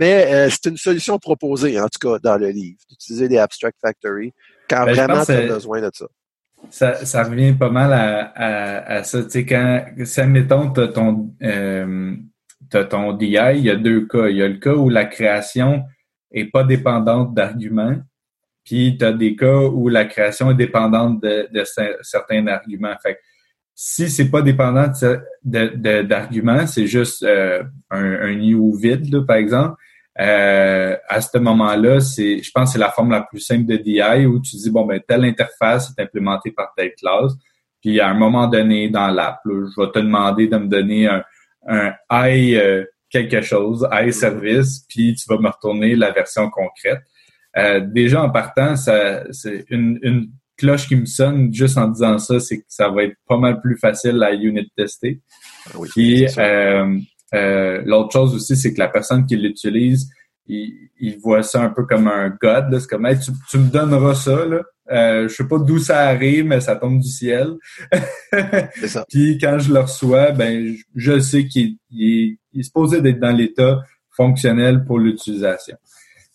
Mais 0.00 0.26
euh, 0.26 0.50
c'est 0.50 0.70
une 0.70 0.78
solution 0.78 1.20
proposée, 1.20 1.78
en 1.78 1.86
tout 1.86 2.00
cas, 2.00 2.18
dans 2.18 2.36
le 2.36 2.48
livre, 2.48 2.80
d'utiliser 2.90 3.28
des 3.28 3.38
Abstract 3.38 3.78
Factory 3.80 4.34
quand 4.68 4.86
ben, 4.86 4.94
vraiment 4.94 5.24
tu 5.24 5.30
as 5.30 5.46
besoin 5.46 5.80
de 5.80 5.90
ça 5.94 6.06
ça, 6.72 7.04
ça 7.04 7.22
revient 7.24 7.52
pas 7.52 7.68
mal 7.68 7.92
à, 7.92 8.32
à, 8.34 8.92
à 8.94 9.04
ça. 9.04 9.22
Tu 9.22 9.30
sais, 9.30 9.46
quand, 9.46 9.84
si 10.04 10.20
admettons, 10.20 10.72
tu 10.72 10.80
as 10.80 10.88
ton, 10.88 11.34
euh, 11.42 12.16
ton 12.70 13.12
DI, 13.12 13.36
il 13.54 13.64
y 13.64 13.70
a 13.70 13.76
deux 13.76 14.06
cas. 14.06 14.28
Il 14.28 14.38
y 14.38 14.42
a 14.42 14.48
le 14.48 14.56
cas 14.56 14.72
où 14.72 14.88
la 14.88 15.04
création 15.04 15.84
est 16.32 16.46
pas 16.46 16.64
dépendante 16.64 17.34
d'arguments, 17.34 17.98
puis 18.64 18.96
tu 18.98 19.04
as 19.04 19.12
des 19.12 19.36
cas 19.36 19.60
où 19.60 19.88
la 19.88 20.06
création 20.06 20.50
est 20.50 20.54
dépendante 20.54 21.22
de, 21.22 21.62
certains 22.00 22.46
arguments. 22.46 22.96
Fait 23.02 23.18
si 23.74 24.08
c'est 24.10 24.30
pas 24.30 24.40
dépendant 24.40 24.90
d'arguments, 25.44 26.62
de, 26.62 26.66
c'est 26.66 26.86
juste 26.86 27.22
euh, 27.22 27.62
un, 27.90 28.12
un 28.12 28.34
new 28.34 28.74
vide, 28.74 29.26
par 29.26 29.36
exemple, 29.36 29.74
euh, 30.20 30.96
à 31.08 31.20
ce 31.20 31.38
moment-là, 31.38 32.00
c'est, 32.00 32.42
je 32.42 32.50
pense 32.50 32.70
que 32.70 32.72
c'est 32.74 32.78
la 32.78 32.90
forme 32.90 33.10
la 33.10 33.22
plus 33.22 33.40
simple 33.40 33.64
de 33.64 33.76
DI 33.76 34.26
où 34.26 34.40
tu 34.40 34.56
dis, 34.56 34.70
bon, 34.70 34.84
ben, 34.84 35.00
telle 35.06 35.24
interface 35.24 35.90
est 35.90 36.02
implémentée 36.02 36.50
par 36.50 36.72
telle 36.76 36.92
classe. 36.94 37.32
Puis 37.80 38.00
à 38.00 38.08
un 38.08 38.14
moment 38.14 38.46
donné 38.46 38.88
dans 38.90 39.08
l'app, 39.08 39.40
je 39.44 39.80
vais 39.80 39.90
te 39.90 39.98
demander 39.98 40.46
de 40.46 40.56
me 40.56 40.68
donner 40.68 41.08
un, 41.08 41.24
un 41.66 41.94
I 42.10 42.56
euh, 42.56 42.84
quelque 43.10 43.42
chose, 43.42 43.86
I 43.92 44.12
service, 44.12 44.84
puis 44.88 45.14
tu 45.14 45.24
vas 45.28 45.38
me 45.38 45.48
retourner 45.48 45.94
la 45.96 46.10
version 46.10 46.48
concrète. 46.50 47.00
Euh, 47.56 47.80
déjà 47.80 48.22
en 48.22 48.30
partant, 48.30 48.76
ça, 48.76 49.24
c'est 49.30 49.64
une, 49.68 49.98
une 50.02 50.30
cloche 50.56 50.86
qui 50.86 50.96
me 50.96 51.04
sonne 51.04 51.52
juste 51.52 51.76
en 51.76 51.88
disant 51.88 52.18
ça, 52.18 52.40
c'est 52.40 52.58
que 52.58 52.64
ça 52.68 52.88
va 52.88 53.04
être 53.04 53.16
pas 53.28 53.36
mal 53.36 53.60
plus 53.60 53.76
facile 53.76 54.22
à 54.22 54.32
unit 54.32 54.70
tester. 54.76 55.20
Ah 55.66 55.72
oui, 55.76 55.88
puis 55.90 56.26
euh, 56.38 56.98
euh, 57.34 57.82
l'autre 57.84 58.12
chose 58.12 58.34
aussi, 58.34 58.56
c'est 58.56 58.74
que 58.74 58.78
la 58.78 58.88
personne 58.88 59.26
qui 59.26 59.36
l'utilise, 59.36 60.10
il, 60.46 61.18
voit 61.22 61.42
ça 61.42 61.62
un 61.62 61.70
peu 61.70 61.84
comme 61.84 62.08
un 62.08 62.30
god. 62.40 62.78
C'est 62.78 62.88
comme 62.88 63.06
hey, 63.06 63.16
tu, 63.18 63.58
me 63.58 63.70
donneras 63.70 64.14
ça. 64.14 64.44
Là. 64.44 64.62
Euh, 64.90 65.28
je 65.28 65.34
sais 65.34 65.46
pas 65.46 65.58
d'où 65.58 65.78
ça 65.78 66.00
arrive, 66.00 66.44
mais 66.44 66.60
ça 66.60 66.76
tombe 66.76 66.98
du 67.00 67.08
ciel. 67.08 67.54
ça. 68.86 69.04
Puis 69.08 69.38
quand 69.38 69.58
je 69.58 69.72
le 69.72 69.80
reçois, 69.80 70.32
ben 70.32 70.74
je, 70.94 71.20
sais 71.20 71.46
qu'il 71.46 71.76
est, 71.98 72.38
il 72.52 72.64
supposé 72.64 73.00
d'être 73.00 73.20
dans 73.20 73.34
l'état 73.34 73.82
fonctionnel 74.10 74.84
pour 74.84 74.98
l'utilisation. 74.98 75.76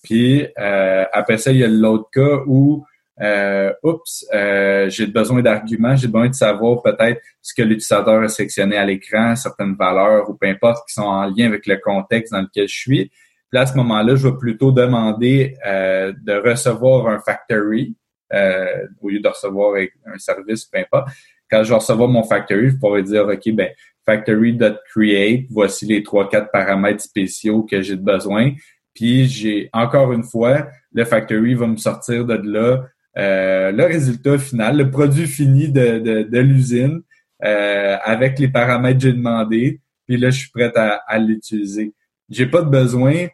Puis 0.03 0.47
euh, 0.57 1.03
après 1.11 1.37
ça, 1.37 1.51
il 1.51 1.57
y 1.57 1.63
a 1.63 1.67
l'autre 1.67 2.09
cas 2.11 2.41
où 2.47 2.85
euh, 3.21 3.73
oups, 3.83 4.25
euh, 4.33 4.89
j'ai 4.89 5.07
besoin 5.07 5.41
d'arguments, 5.41 5.95
j'ai 5.95 6.07
besoin 6.07 6.29
de 6.29 6.35
savoir 6.35 6.81
peut-être 6.83 7.19
ce 7.41 7.53
que 7.53 7.63
l'utilisateur 7.63 8.21
a 8.21 8.27
sélectionné 8.27 8.77
à 8.77 8.85
l'écran, 8.85 9.35
certaines 9.35 9.75
valeurs 9.75 10.29
ou 10.29 10.35
peu 10.35 10.47
importe 10.47 10.87
qui 10.87 10.93
sont 10.93 11.01
en 11.01 11.25
lien 11.25 11.47
avec 11.47 11.65
le 11.65 11.77
contexte 11.77 12.33
dans 12.33 12.41
lequel 12.41 12.67
je 12.67 12.75
suis. 12.75 13.11
Puis 13.49 13.59
à 13.59 13.65
ce 13.65 13.75
moment-là, 13.77 14.15
je 14.15 14.27
vais 14.27 14.37
plutôt 14.37 14.71
demander 14.71 15.55
euh, 15.65 16.13
de 16.21 16.33
recevoir 16.33 17.07
un 17.07 17.19
factory 17.19 17.95
euh, 18.33 18.85
au 19.01 19.09
lieu 19.09 19.19
de 19.19 19.27
recevoir 19.27 19.75
un 19.77 20.17
service, 20.17 20.65
peu 20.65 20.79
importe. 20.79 21.09
Quand 21.49 21.63
je 21.63 21.69
vais 21.69 21.75
recevoir 21.75 22.09
mon 22.09 22.23
factory, 22.23 22.71
je 22.71 22.75
pourrais 22.75 23.03
dire, 23.03 23.25
OK, 23.25 23.49
ben, 23.53 23.69
factory.create, 24.05 25.45
voici 25.49 25.85
les 25.85 26.03
trois, 26.03 26.29
quatre 26.29 26.51
paramètres 26.51 27.01
spéciaux 27.01 27.63
que 27.63 27.81
j'ai 27.81 27.95
besoin. 27.95 28.51
Puis 28.93 29.27
j'ai 29.27 29.69
encore 29.73 30.11
une 30.11 30.23
fois, 30.23 30.67
le 30.91 31.05
factory 31.05 31.53
va 31.53 31.67
me 31.67 31.77
sortir 31.77 32.25
de 32.25 32.33
là 32.33 32.83
euh, 33.17 33.71
le 33.71 33.85
résultat 33.85 34.37
final, 34.37 34.77
le 34.77 34.91
produit 34.91 35.27
fini 35.27 35.69
de, 35.69 35.99
de, 35.99 36.23
de 36.23 36.39
l'usine 36.39 37.01
euh, 37.43 37.97
avec 38.03 38.37
les 38.39 38.47
paramètres 38.47 38.99
que 38.99 39.03
j'ai 39.05 39.13
demandé. 39.13 39.81
Puis 40.07 40.17
là, 40.17 40.29
je 40.29 40.39
suis 40.39 40.49
prêt 40.49 40.71
à, 40.75 41.01
à 41.07 41.17
l'utiliser. 41.17 41.93
J'ai 42.29 42.45
pas 42.45 42.61
de 42.61 42.69
besoin, 42.69 43.27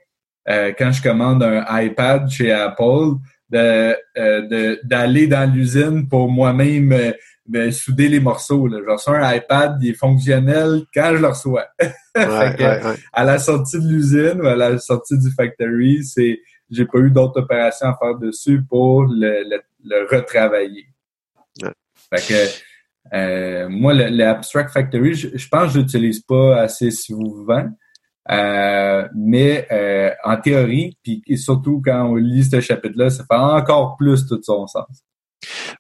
euh, 0.50 0.72
quand 0.78 0.92
je 0.92 1.02
commande 1.02 1.44
un 1.44 1.66
iPad 1.82 2.30
chez 2.30 2.52
Apple, 2.52 3.16
de 3.50 3.96
d'aller 4.84 5.28
dans 5.28 5.52
l'usine 5.54 6.08
pour 6.08 6.28
moi-même 6.28 7.14
ben, 7.46 7.72
souder 7.72 8.08
les 8.08 8.20
morceaux. 8.20 8.68
Là. 8.68 8.80
Je 8.84 8.90
reçois 8.90 9.20
un 9.20 9.36
iPad, 9.36 9.78
il 9.82 9.92
est 9.92 9.94
fonctionnel 9.94 10.82
quand 10.94 11.12
je 11.14 11.22
le 11.22 11.28
reçois. 11.28 11.68
À 12.16 13.24
la 13.24 13.40
sortie 13.40 13.80
de 13.80 13.88
l'usine 13.88 14.40
ou 14.42 14.46
à 14.46 14.56
la 14.56 14.78
sortie 14.78 15.18
du 15.18 15.32
factory, 15.32 16.04
c'est 16.04 16.40
j'ai 16.70 16.86
pas 16.86 17.00
eu 17.00 17.10
d'autres 17.10 17.42
opérations 17.42 17.88
à 17.88 17.98
faire 17.98 18.16
dessus 18.16 18.62
pour 18.68 19.04
le, 19.04 19.44
le, 19.50 19.60
retravailler. 20.12 20.88
Fait 22.10 22.28
que 22.28 23.16
euh, 23.16 23.70
moi, 23.70 23.94
l'Abstract 23.94 24.72
Factory, 24.72 25.14
je, 25.14 25.48
pense 25.50 25.68
que 25.68 25.74
je 25.74 25.80
l'utilise 25.80 26.22
pas 26.22 26.62
assez 26.62 26.92
souvent. 26.92 27.68
Euh, 28.32 29.06
mais 29.14 29.68
euh, 29.72 30.12
en 30.24 30.38
théorie, 30.38 30.98
puis 31.04 31.22
surtout 31.38 31.82
quand 31.84 32.06
on 32.06 32.16
lit 32.16 32.46
ce 32.46 32.62
chapitre-là, 32.62 33.10
ça 33.10 33.26
fait 33.30 33.36
encore 33.36 33.98
plus 33.98 34.26
tout 34.26 34.40
son 34.42 34.66
sens. 34.66 35.04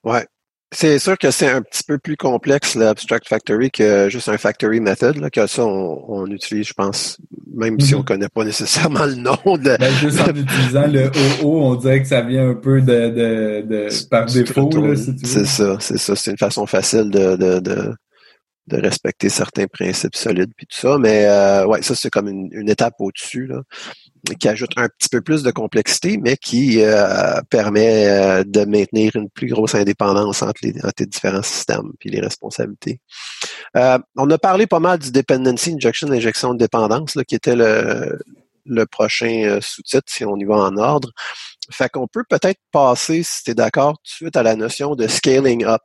Ouais, 0.04 0.28
c'est 0.74 1.00
sûr 1.00 1.18
que 1.18 1.32
c'est 1.32 1.50
un 1.50 1.62
petit 1.62 1.84
peu 1.84 1.98
plus 1.98 2.18
complexe 2.18 2.76
l'Abstract 2.76 3.28
Factory 3.28 3.72
que 3.72 4.10
juste 4.10 4.30
un 4.30 4.38
Factory 4.38 4.80
Method. 4.80 5.18
Là, 5.18 5.30
que 5.30 5.46
ça, 5.48 5.66
on, 5.66 6.26
utilise, 6.28 6.68
je 6.68 6.74
pense, 6.74 7.18
même 7.54 7.80
si 7.80 7.96
on 7.96 8.00
mhm. 8.00 8.06
connaît 8.06 8.30
pas 8.30 8.44
nécessairement 8.44 9.06
le 9.06 9.16
nom. 9.16 9.38
De, 9.46 9.78
ben, 9.78 9.94
juste 9.94 10.20
en 10.22 10.30
utilisant 10.30 10.88
le 10.88 11.12
OO, 11.44 11.64
on 11.64 11.76
dirait 11.76 12.02
que 12.02 12.08
ça 12.08 12.22
vient 12.22 12.50
un 12.50 12.56
peu 12.56 12.82
de, 12.82 13.10
de, 13.10 13.62
de 13.62 14.10
par 14.10 14.26
défaut. 14.26 14.70
C'est 15.24 15.46
ça, 15.46 15.78
c'est 15.80 15.98
ça. 15.98 16.16
C'est 16.16 16.32
une 16.32 16.38
façon 16.38 16.66
facile 16.66 17.10
de, 17.10 17.36
de, 17.36 17.60
de, 17.60 17.94
de, 18.68 18.78
respecter 18.78 19.30
certains 19.30 19.68
principes 19.68 20.16
solides 20.16 20.52
puis 20.58 20.66
tout 20.66 20.80
ça. 20.80 20.98
Mais 20.98 21.26
euh, 21.26 21.66
ouais, 21.68 21.82
ça, 21.82 21.96
c'est 21.96 22.10
comme 22.10 22.28
une, 22.28 22.50
une 22.52 22.70
étape 22.70 22.96
au-dessus. 23.00 23.46
là 23.46 23.62
qui 24.40 24.48
ajoute 24.48 24.72
un 24.78 24.88
petit 24.88 25.10
peu 25.10 25.22
plus 25.22 25.44
de 25.44 25.52
complexité, 25.52 26.18
mais 26.18 26.38
qui 26.38 26.82
euh, 26.82 27.42
permet 27.50 28.08
euh, 28.08 28.44
de 28.46 28.64
maintenir 28.66 29.16
une 29.16 29.30
plus 29.30 29.48
grosse 29.48 29.76
indépendance 29.76 30.42
entre 30.42 30.62
les, 30.64 30.74
différents 31.06 31.44
systèmes 31.44 31.92
et 32.02 32.10
les 32.10 32.22
responsabilités. 32.22 33.02
Euh, 33.76 34.00
on 34.16 34.30
a 34.30 34.38
parlé 34.38 34.66
pas 34.66 34.80
mal 34.80 35.00
du 35.00 35.12
dependency 35.12 35.74
injection, 35.74 36.10
injection 36.12 36.54
de 36.54 36.60
dépendance, 36.60 37.16
là, 37.16 37.24
qui 37.26 37.36
était 37.36 37.56
le, 37.56 38.18
le 38.66 38.86
prochain 38.86 39.60
sous-titre, 39.62 40.08
si 40.08 40.24
on 40.24 40.38
y 40.38 40.46
va 40.46 40.56
en 40.56 40.78
ordre. 40.78 41.12
Fait 41.70 41.90
qu'on 41.90 42.08
peut 42.08 42.24
peut-être 42.28 42.60
passer, 42.72 43.24
si 43.24 43.44
tu 43.44 43.52
es 43.52 43.56
d'accord, 43.56 43.94
tout 43.94 44.04
de 44.04 44.10
suite 44.10 44.38
à 44.38 44.44
la 44.44 44.56
notion 44.56 44.96
de 44.96 45.08
scaling 45.08 45.66
up. 45.66 45.82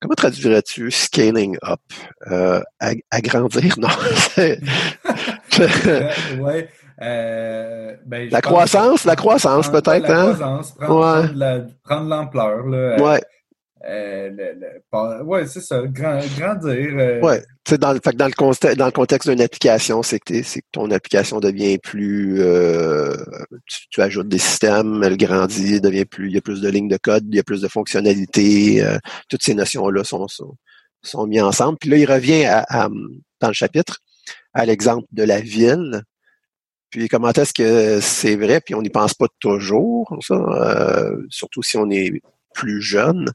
Comment 0.00 0.14
traduirais-tu 0.14 0.90
scaling 0.90 1.56
up? 1.64 1.80
Euh, 2.30 2.60
agrandir? 3.10 3.74
Non. 3.78 3.88
ouais. 6.40 6.68
Euh, 7.02 7.96
ben, 8.06 8.28
la, 8.30 8.40
croissance, 8.40 9.04
la 9.04 9.16
croissance, 9.16 9.68
peut-être, 9.68 10.10
hein? 10.10 10.28
La 10.28 10.34
croissance, 10.34 10.72
prendre, 11.84 12.08
l'ampleur. 12.08 12.66
Là, 12.66 13.02
ouais. 13.02 13.20
Euh, 13.86 15.22
ouais, 15.24 15.46
c'est 15.46 15.60
ça, 15.60 15.82
grandir. 15.86 16.94
Euh. 16.96 17.20
Ouais, 17.20 17.42
dans, 17.78 17.94
fait 17.94 18.16
dans, 18.16 18.26
le 18.26 18.74
dans 18.76 18.86
le 18.86 18.92
contexte 18.92 19.28
d'une 19.28 19.42
application, 19.42 20.02
c'est 20.02 20.20
que, 20.20 20.40
que 20.40 20.60
ton 20.72 20.90
application 20.90 21.38
devient 21.38 21.78
plus, 21.78 22.40
euh, 22.40 23.14
tu, 23.90 24.00
ajoutes 24.00 24.28
des 24.28 24.38
systèmes, 24.38 25.02
elle 25.04 25.18
grandit, 25.18 25.80
devient 25.80 26.06
plus, 26.06 26.28
il 26.28 26.34
y 26.34 26.38
a 26.38 26.40
plus 26.40 26.62
de 26.62 26.68
lignes 26.68 26.88
de 26.88 26.96
code, 26.96 27.24
il 27.28 27.36
y 27.36 27.38
a 27.38 27.42
plus 27.42 27.60
de 27.60 27.68
fonctionnalités, 27.68 28.82
euh, 28.82 28.96
toutes 29.28 29.42
ces 29.42 29.54
notions-là 29.54 30.02
sont, 30.02 30.28
sont, 30.28 30.56
sont 31.02 31.26
mises 31.26 31.42
ensemble. 31.42 31.76
Puis 31.78 31.90
là, 31.90 31.98
il 31.98 32.10
revient 32.10 32.46
à, 32.46 32.88
dans 33.40 33.48
le 33.48 33.54
chapitre 33.54 33.98
à 34.54 34.64
l'exemple 34.64 35.06
de 35.12 35.22
la 35.22 35.40
ville. 35.40 36.02
Puis 36.90 37.08
comment 37.08 37.32
est-ce 37.32 37.52
que 37.52 38.00
c'est 38.00 38.36
vrai, 38.36 38.60
puis 38.60 38.74
on 38.74 38.82
n'y 38.82 38.90
pense 38.90 39.14
pas 39.14 39.26
toujours, 39.40 40.16
ça, 40.20 41.10
surtout 41.28 41.62
si 41.62 41.76
on 41.76 41.90
est 41.90 42.22
plus 42.54 42.80
jeune. 42.80 43.30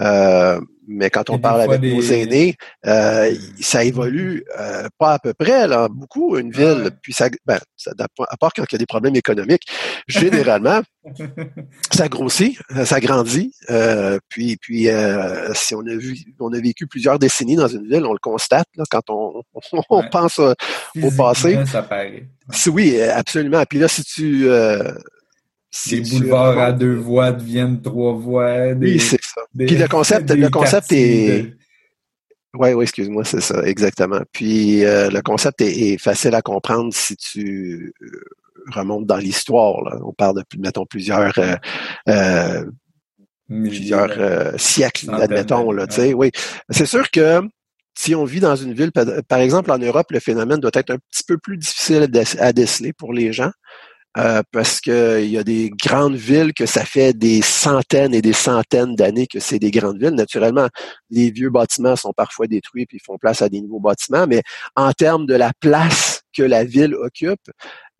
Euh, 0.00 0.60
mais 0.88 1.10
quand 1.10 1.30
on 1.30 1.38
parle 1.38 1.62
avec 1.62 1.82
nos 1.82 2.00
aînés, 2.00 2.54
euh, 2.86 3.34
ça 3.60 3.84
évolue 3.84 4.44
euh, 4.58 4.86
pas 4.98 5.14
à 5.14 5.18
peu 5.18 5.34
près, 5.34 5.66
là, 5.66 5.88
beaucoup, 5.88 6.36
une 6.36 6.52
ville. 6.52 6.90
Puis 7.02 7.12
ça, 7.12 7.28
ben, 7.44 7.58
ça, 7.76 7.90
à 7.98 8.36
part 8.36 8.52
quand 8.54 8.64
il 8.70 8.72
y 8.72 8.76
a 8.76 8.78
des 8.78 8.86
problèmes 8.86 9.16
économiques, 9.16 9.64
généralement, 10.06 10.82
ça 11.92 12.08
grossit, 12.08 12.58
ça 12.84 13.00
grandit. 13.00 13.52
Euh, 13.70 14.18
puis, 14.28 14.56
puis 14.56 14.88
si 15.54 15.74
on 15.74 15.80
a 15.80 15.94
vu, 15.96 16.16
on 16.38 16.52
a 16.52 16.60
vécu 16.60 16.86
plusieurs 16.86 17.18
décennies 17.18 17.56
dans 17.56 17.68
une 17.68 17.88
ville, 17.88 18.04
on 18.04 18.12
le 18.12 18.18
constate 18.20 18.68
là, 18.76 18.84
quand 18.88 19.10
on, 19.10 19.42
on 19.90 20.08
pense 20.08 20.38
au 20.38 21.10
passé. 21.16 21.58
Ça 21.66 21.82
paraît. 21.82 22.28
Oui, 22.68 23.00
absolument. 23.00 23.64
Puis 23.68 23.78
là, 23.80 23.88
si 23.88 24.04
tu 24.04 24.48
les 25.90 26.00
boulevards 26.00 26.58
à 26.58 26.72
deux 26.72 26.94
voies 26.94 27.32
deviennent 27.32 27.80
trois 27.80 28.14
voies. 28.14 28.72
oui, 28.72 29.00
Puis 29.56 29.76
le 29.76 29.88
concept, 29.88 30.30
le 30.30 30.48
concept 30.48 30.92
est. 30.92 31.52
Oui, 32.58 32.72
oui, 32.72 32.84
excuse-moi, 32.84 33.24
c'est 33.24 33.40
ça, 33.40 33.62
exactement. 33.64 34.20
Puis 34.32 34.84
euh, 34.84 35.10
le 35.10 35.20
concept 35.20 35.60
est, 35.60 35.98
facile 35.98 36.34
à 36.34 36.42
comprendre 36.42 36.92
si 36.94 37.16
tu 37.16 37.92
euh, 38.02 38.06
remontes 38.72 39.06
dans 39.06 39.18
l'histoire. 39.18 39.76
On 40.02 40.12
parle 40.12 40.36
de, 40.36 40.58
mettons, 40.58 40.86
plusieurs 40.86 41.34
euh, 42.08 42.64
plusieurs 43.48 44.58
siècles, 44.58 45.10
admettons. 45.12 45.70
Là, 45.70 45.86
sais, 45.88 46.14
Oui. 46.14 46.30
C'est 46.70 46.86
sûr 46.86 47.10
que 47.10 47.42
si 47.98 48.14
on 48.14 48.24
vit 48.24 48.40
dans 48.40 48.56
une 48.56 48.74
ville, 48.74 48.92
par 48.92 49.38
exemple 49.38 49.70
en 49.70 49.78
Europe, 49.78 50.10
le 50.10 50.20
phénomène 50.20 50.60
doit 50.60 50.70
être 50.74 50.90
un 50.90 50.98
petit 51.10 51.24
peu 51.26 51.38
plus 51.38 51.56
difficile 51.56 52.08
à 52.38 52.52
déceler 52.52 52.92
pour 52.92 53.12
les 53.12 53.32
gens. 53.32 53.50
Euh, 54.18 54.42
parce 54.50 54.80
qu'il 54.80 55.26
y 55.26 55.36
a 55.36 55.44
des 55.44 55.70
grandes 55.70 56.14
villes 56.14 56.54
que 56.54 56.64
ça 56.64 56.86
fait 56.86 57.12
des 57.12 57.42
centaines 57.42 58.14
et 58.14 58.22
des 58.22 58.32
centaines 58.32 58.94
d'années 58.94 59.26
que 59.26 59.40
c'est 59.40 59.58
des 59.58 59.70
grandes 59.70 59.98
villes. 59.98 60.14
Naturellement, 60.14 60.68
les 61.10 61.30
vieux 61.30 61.50
bâtiments 61.50 61.96
sont 61.96 62.14
parfois 62.14 62.46
détruits 62.46 62.86
puis 62.86 62.98
font 62.98 63.18
place 63.18 63.42
à 63.42 63.50
des 63.50 63.60
nouveaux 63.60 63.80
bâtiments, 63.80 64.26
mais 64.26 64.42
en 64.74 64.92
termes 64.92 65.26
de 65.26 65.34
la 65.34 65.52
place 65.60 66.22
que 66.34 66.42
la 66.42 66.64
ville 66.64 66.94
occupe, 66.94 67.50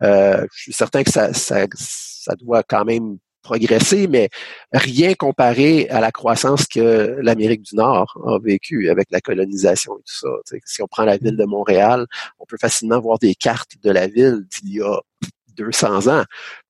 euh, 0.01 0.43
je 0.55 0.61
suis 0.63 0.73
certain 0.73 1.03
que 1.03 1.11
ça, 1.11 1.33
ça, 1.33 1.65
ça 1.75 2.35
doit 2.35 2.63
quand 2.63 2.83
même 2.83 3.17
progresser, 3.43 4.07
mais 4.07 4.29
rien 4.73 5.13
comparé 5.13 5.87
à 5.89 6.01
la 6.01 6.11
croissance 6.11 6.65
que 6.65 7.17
l'Amérique 7.21 7.61
du 7.61 7.75
Nord 7.75 8.19
a 8.25 8.39
vécu 8.39 8.89
avec 8.89 9.07
la 9.11 9.21
colonisation 9.21 9.93
et 9.97 10.01
tout 10.01 10.15
ça. 10.15 10.57
si 10.65 10.81
on 10.81 10.87
prend 10.87 11.05
la 11.05 11.17
ville 11.17 11.37
de 11.37 11.45
Montréal, 11.45 12.07
on 12.39 12.45
peut 12.45 12.57
facilement 12.59 12.99
voir 12.99 13.19
des 13.19 13.35
cartes 13.35 13.73
de 13.81 13.91
la 13.91 14.07
ville 14.07 14.45
d'il 14.49 14.73
y 14.73 14.81
a 14.81 14.99
200 15.57 16.07
ans. 16.07 16.23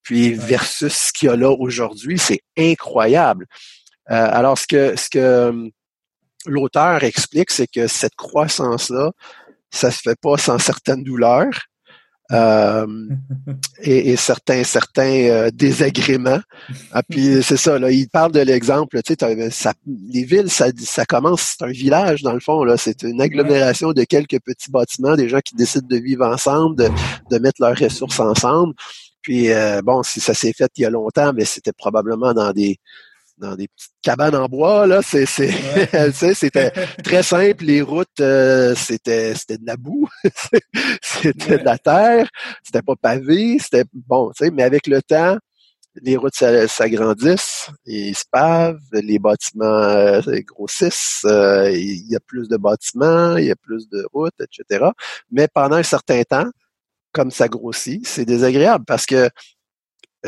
Puis 0.03 0.33
versus 0.33 0.93
ce 0.93 1.13
qu'il 1.13 1.29
y 1.29 1.31
a 1.31 1.35
là 1.35 1.51
aujourd'hui, 1.51 2.17
c'est 2.17 2.41
incroyable. 2.57 3.45
Euh, 4.09 4.29
alors, 4.31 4.57
ce 4.57 4.67
que, 4.67 4.95
ce 4.95 5.09
que 5.09 5.49
hum, 5.49 5.71
l'auteur 6.45 7.03
explique, 7.03 7.51
c'est 7.51 7.67
que 7.67 7.87
cette 7.87 8.15
croissance-là, 8.15 9.11
ça 9.71 9.91
se 9.91 9.99
fait 10.01 10.19
pas 10.19 10.37
sans 10.37 10.59
certaines 10.59 11.03
douleurs. 11.03 11.59
Euh, 12.33 12.85
et, 13.81 14.17
certains 14.17 14.63
certains 14.63 15.03
euh, 15.03 15.49
désagréments. 15.53 16.41
Ah, 16.91 17.01
puis 17.01 17.41
c'est 17.41 17.55
ça, 17.55 17.79
là, 17.79 17.89
il 17.89 18.09
parle 18.09 18.33
de 18.33 18.41
l'exemple, 18.41 19.01
tu 19.01 19.15
sais, 19.17 19.49
ça, 19.49 19.73
les 20.09 20.25
villes, 20.25 20.49
ça, 20.49 20.67
ça 20.77 21.05
commence, 21.05 21.55
c'est 21.57 21.65
un 21.65 21.71
village 21.71 22.23
dans 22.23 22.33
le 22.33 22.41
fond, 22.41 22.65
là, 22.65 22.75
c'est 22.75 23.03
une 23.03 23.21
agglomération 23.21 23.93
de 23.93 24.03
quelques 24.03 24.41
petits 24.41 24.69
bâtiments, 24.69 25.15
des 25.15 25.29
gens 25.29 25.39
qui 25.39 25.55
décident 25.55 25.87
de 25.87 25.97
vivre 25.97 26.25
ensemble, 26.25 26.75
de, 26.75 26.89
de 27.31 27.37
mettre 27.37 27.61
leurs 27.61 27.77
ressources 27.77 28.19
ensemble. 28.19 28.73
Puis 29.21 29.51
euh, 29.51 29.81
bon, 29.81 30.03
si 30.03 30.19
ça 30.19 30.33
s'est 30.33 30.53
fait 30.53 30.71
il 30.77 30.81
y 30.81 30.85
a 30.85 30.89
longtemps, 30.89 31.31
mais 31.33 31.45
c'était 31.45 31.73
probablement 31.73 32.33
dans 32.33 32.51
des 32.51 32.77
dans 33.37 33.55
des 33.55 33.67
petites 33.67 33.93
cabanes 34.01 34.35
en 34.35 34.47
bois 34.47 34.87
là 34.87 35.01
c'est 35.01 35.25
c'est 35.25 35.51
c'était 36.33 36.71
très 37.03 37.23
simple 37.23 37.65
les 37.65 37.81
routes 37.81 38.19
euh, 38.19 38.73
c'était 38.75 39.35
c'était 39.35 39.57
de 39.57 39.65
la 39.65 39.77
boue 39.77 40.07
c'était 41.01 41.57
de 41.59 41.63
la 41.63 41.77
terre 41.77 42.27
c'était 42.63 42.81
pas 42.81 42.95
pavé 42.95 43.57
c'était 43.59 43.85
bon 43.93 44.31
tu 44.31 44.45
sais 44.45 44.51
mais 44.51 44.63
avec 44.63 44.87
le 44.87 45.01
temps 45.01 45.37
les 46.01 46.15
routes 46.15 46.33
s'agrandissent 46.33 47.69
ils 47.85 48.15
se 48.15 48.23
pavent 48.31 48.79
les 48.91 49.19
bâtiments 49.19 49.65
euh, 49.65 50.21
grossissent 50.45 51.25
euh, 51.25 51.71
il 51.71 52.07
y 52.09 52.15
a 52.15 52.19
plus 52.19 52.47
de 52.47 52.57
bâtiments 52.57 53.37
il 53.37 53.45
y 53.45 53.51
a 53.51 53.55
plus 53.55 53.87
de 53.89 54.05
routes 54.13 54.39
etc 54.41 54.85
mais 55.31 55.47
pendant 55.47 55.75
un 55.75 55.83
certain 55.83 56.23
temps 56.23 56.49
comme 57.11 57.31
ça 57.31 57.47
grossit 57.47 58.05
c'est 58.05 58.25
désagréable 58.25 58.85
parce 58.85 59.05
que 59.05 59.29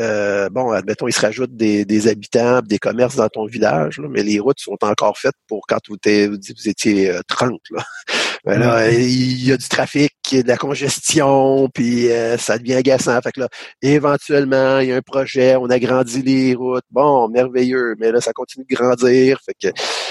euh, 0.00 0.48
bon, 0.48 0.70
admettons, 0.70 1.08
il 1.08 1.12
se 1.12 1.20
rajoute 1.20 1.54
des, 1.54 2.08
habitants, 2.08 2.62
des 2.62 2.78
commerces 2.78 3.16
dans 3.16 3.28
ton 3.28 3.44
village, 3.44 4.00
mais 4.00 4.22
les 4.22 4.40
routes 4.40 4.58
sont 4.58 4.78
encore 4.80 5.18
faites 5.18 5.34
pour 5.46 5.66
quand 5.66 5.78
vous, 5.88 5.96
vous 5.96 6.68
étiez 6.68 7.12
30. 7.28 7.60
Euh, 7.72 8.56
là. 8.56 8.90
il 8.98 9.44
y 9.44 9.52
a 9.52 9.56
du 9.58 9.68
trafic, 9.68 10.14
il 10.32 10.36
y 10.36 10.40
a 10.40 10.42
de 10.42 10.48
la 10.48 10.56
congestion, 10.56 11.68
puis 11.68 12.10
euh, 12.10 12.38
ça 12.38 12.58
devient 12.58 12.74
agaçant. 12.74 13.20
Fait 13.20 13.32
que 13.32 13.40
là, 13.40 13.48
éventuellement, 13.82 14.78
il 14.78 14.88
y 14.88 14.92
a 14.92 14.96
un 14.96 15.02
projet, 15.02 15.56
on 15.56 15.66
agrandit 15.66 16.22
les 16.22 16.54
routes. 16.54 16.84
Bon, 16.90 17.28
merveilleux, 17.28 17.94
mais 17.98 18.10
là, 18.10 18.22
ça 18.22 18.32
continue 18.32 18.64
de 18.68 18.74
grandir. 18.74 19.38
Fait 19.44 19.54
que 19.54 19.68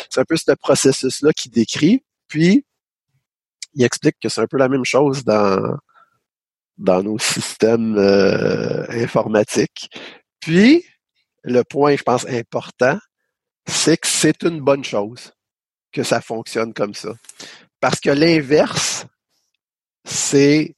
c'est 0.09 0.21
un 0.21 0.25
peu 0.25 0.35
ce 0.37 0.51
processus-là 0.53 1.31
qui 1.33 1.49
décrit. 1.49 2.03
Puis, 2.27 2.63
il 3.73 3.83
explique 3.83 4.17
que 4.21 4.29
c'est 4.29 4.41
un 4.41 4.47
peu 4.47 4.57
la 4.57 4.69
même 4.69 4.85
chose 4.85 5.23
dans 5.23 5.57
dans 6.79 7.03
nos 7.03 7.19
systèmes 7.19 7.97
euh, 7.97 8.85
informatiques. 8.89 9.89
Puis, 10.39 10.85
le 11.43 11.63
point, 11.63 11.95
je 11.95 12.03
pense, 12.03 12.25
important, 12.27 12.97
c'est 13.67 13.97
que 13.97 14.07
c'est 14.07 14.43
une 14.43 14.61
bonne 14.61 14.83
chose 14.83 15.31
que 15.91 16.03
ça 16.03 16.21
fonctionne 16.21 16.73
comme 16.73 16.93
ça. 16.93 17.13
Parce 17.79 17.99
que 17.99 18.09
l'inverse, 18.09 19.05
c'est 20.05 20.75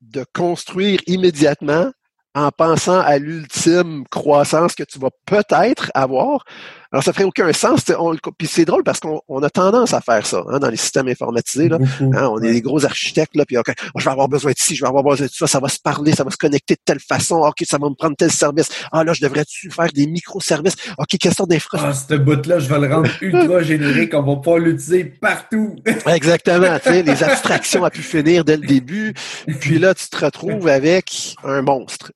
de 0.00 0.24
construire 0.34 1.00
immédiatement 1.06 1.90
en 2.34 2.50
pensant 2.50 3.00
à 3.00 3.18
l'ultime 3.18 4.04
croissance 4.10 4.74
que 4.74 4.84
tu 4.84 4.98
vas 4.98 5.10
peut-être 5.26 5.90
avoir, 5.94 6.44
alors, 6.92 7.04
ça 7.04 7.12
ferait 7.12 7.24
aucun 7.24 7.52
sens. 7.52 7.84
On, 7.98 8.16
puis 8.36 8.48
c'est 8.48 8.64
drôle 8.64 8.82
parce 8.82 8.98
qu'on 8.98 9.42
a 9.42 9.50
tendance 9.50 9.94
à 9.94 10.00
faire 10.00 10.26
ça 10.26 10.42
hein, 10.48 10.58
dans 10.58 10.68
les 10.68 10.76
systèmes 10.76 11.06
informatisés. 11.06 11.68
Là. 11.68 11.78
Hein, 12.00 12.28
on 12.32 12.42
est 12.42 12.52
des 12.52 12.60
gros 12.60 12.84
architectes, 12.84 13.36
là, 13.36 13.44
puis 13.44 13.56
OK, 13.58 13.72
je 13.96 14.04
vais 14.04 14.10
avoir 14.10 14.28
besoin 14.28 14.50
de 14.50 14.58
ci, 14.58 14.74
je 14.74 14.82
vais 14.82 14.88
avoir 14.88 15.04
besoin 15.04 15.26
de 15.26 15.30
ça, 15.32 15.46
ça 15.46 15.60
va 15.60 15.68
se 15.68 15.78
parler, 15.78 16.12
ça 16.12 16.24
va 16.24 16.30
se 16.30 16.36
connecter 16.36 16.74
de 16.74 16.80
telle 16.84 16.98
façon. 16.98 17.36
OK, 17.36 17.62
ça 17.62 17.78
va 17.78 17.88
me 17.88 17.94
prendre 17.94 18.16
tel 18.16 18.32
service. 18.32 18.68
Ah 18.90 19.04
là, 19.04 19.12
je 19.12 19.20
devrais-tu 19.20 19.70
faire 19.70 19.88
des 19.92 20.08
microservices? 20.08 20.76
OK, 20.98 21.16
sorte 21.32 21.50
d'infrastructure? 21.50 21.88
Ah, 21.88 22.14
ce 22.14 22.14
bout-là, 22.16 22.58
je 22.58 22.68
vais 22.68 22.80
le 22.80 22.92
rendre 22.92 23.10
ultra 23.20 23.62
générique, 23.62 24.12
on 24.14 24.22
va 24.22 24.36
pas 24.36 24.58
l'utiliser 24.58 25.04
partout. 25.04 25.76
Exactement. 26.06 26.76
Tu 26.82 26.90
sais, 26.90 27.02
les 27.02 27.22
abstractions 27.22 27.84
a 27.84 27.90
pu 27.90 28.02
finir 28.02 28.44
dès 28.44 28.56
le 28.56 28.66
début. 28.66 29.14
Puis 29.60 29.78
là, 29.78 29.94
tu 29.94 30.08
te 30.08 30.24
retrouves 30.24 30.66
avec 30.66 31.36
un 31.44 31.62
monstre. 31.62 32.10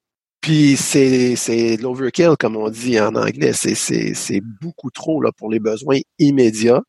Puis 0.44 0.76
c'est 0.76 1.36
c'est 1.36 1.78
l'overkill 1.78 2.34
comme 2.38 2.58
on 2.58 2.68
dit 2.68 3.00
en 3.00 3.14
anglais, 3.14 3.54
c'est 3.54 3.74
c'est 3.74 4.12
c'est 4.12 4.42
beaucoup 4.60 4.90
trop 4.90 5.22
là 5.22 5.30
pour 5.34 5.50
les 5.50 5.58
besoins 5.58 6.00
immédiats. 6.18 6.82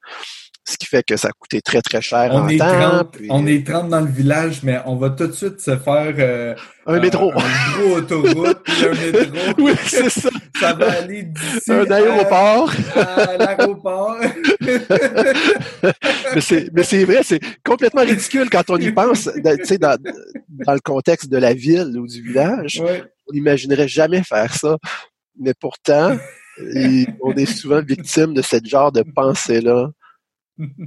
Ce 0.65 0.75
qui 0.75 0.85
fait 0.87 1.03
que 1.03 1.15
ça 1.15 1.29
a 1.29 1.31
coûté 1.31 1.61
très, 1.61 1.81
très 1.81 2.01
cher 2.01 2.31
on 2.33 2.39
en 2.39 2.47
est 2.49 2.57
temps. 2.57 3.09
On 3.29 3.47
est 3.47 3.65
30 3.65 3.87
dans 3.87 4.01
le 4.01 4.11
village, 4.11 4.61
mais 4.63 4.81
on 4.85 4.97
va 4.97 5.11
tout 5.11 5.27
de 5.27 5.31
suite 5.31 5.61
se 5.61 5.77
faire 5.77 6.15
euh, 6.19 6.53
un 6.85 6.99
métro. 6.99 7.31
Un 7.31 7.79
gros 7.79 7.95
autoroute, 7.97 8.61
puis 8.63 8.85
un 8.85 8.89
métro. 8.89 9.53
Oui, 9.59 9.71
c'est 9.85 10.09
ça. 10.09 10.29
Ça 10.59 10.73
va 10.73 10.91
aller 10.91 11.23
d'ici 11.23 11.71
un 11.71 11.89
aéroport. 11.89 12.73
à, 12.93 13.37
l'aéroport. 13.37 14.17
mais 16.35 16.41
c'est 16.41 16.69
mais 16.73 16.83
c'est 16.83 17.05
vrai, 17.05 17.21
c'est 17.23 17.39
complètement 17.63 18.01
ridicule 18.01 18.49
quand 18.49 18.69
on 18.69 18.77
y 18.77 18.91
pense, 18.91 19.29
tu 19.33 19.65
sais, 19.65 19.77
dans, 19.77 19.97
dans 20.49 20.73
le 20.73 20.81
contexte 20.81 21.29
de 21.29 21.37
la 21.37 21.53
ville 21.53 21.97
ou 21.97 22.05
du 22.05 22.21
village. 22.21 22.81
On 23.27 23.33
n'imaginerait 23.33 23.87
jamais 23.87 24.23
faire 24.23 24.53
ça. 24.53 24.77
Mais 25.39 25.53
pourtant, 25.59 26.17
on 27.21 27.33
est 27.33 27.45
souvent 27.45 27.81
victime 27.81 28.33
de 28.33 28.41
ce 28.41 28.57
genre 28.63 28.91
de 28.91 29.03
pensée-là 29.03 29.89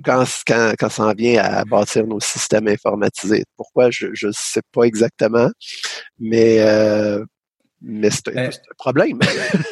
quand, 0.04 0.24
quand, 0.46 0.72
quand 0.78 0.88
ça 0.88 1.04
en 1.04 1.12
vient 1.12 1.42
à 1.42 1.64
bâtir 1.64 2.06
nos 2.06 2.20
systèmes 2.20 2.68
informatisés. 2.68 3.44
Pourquoi, 3.56 3.90
je 3.90 4.06
ne 4.06 4.32
sais 4.32 4.62
pas 4.72 4.84
exactement, 4.84 5.50
mais, 6.18 6.60
euh, 6.60 7.24
mais 7.82 8.10
c'est 8.10 8.28
un, 8.36 8.50
problème. 8.78 9.18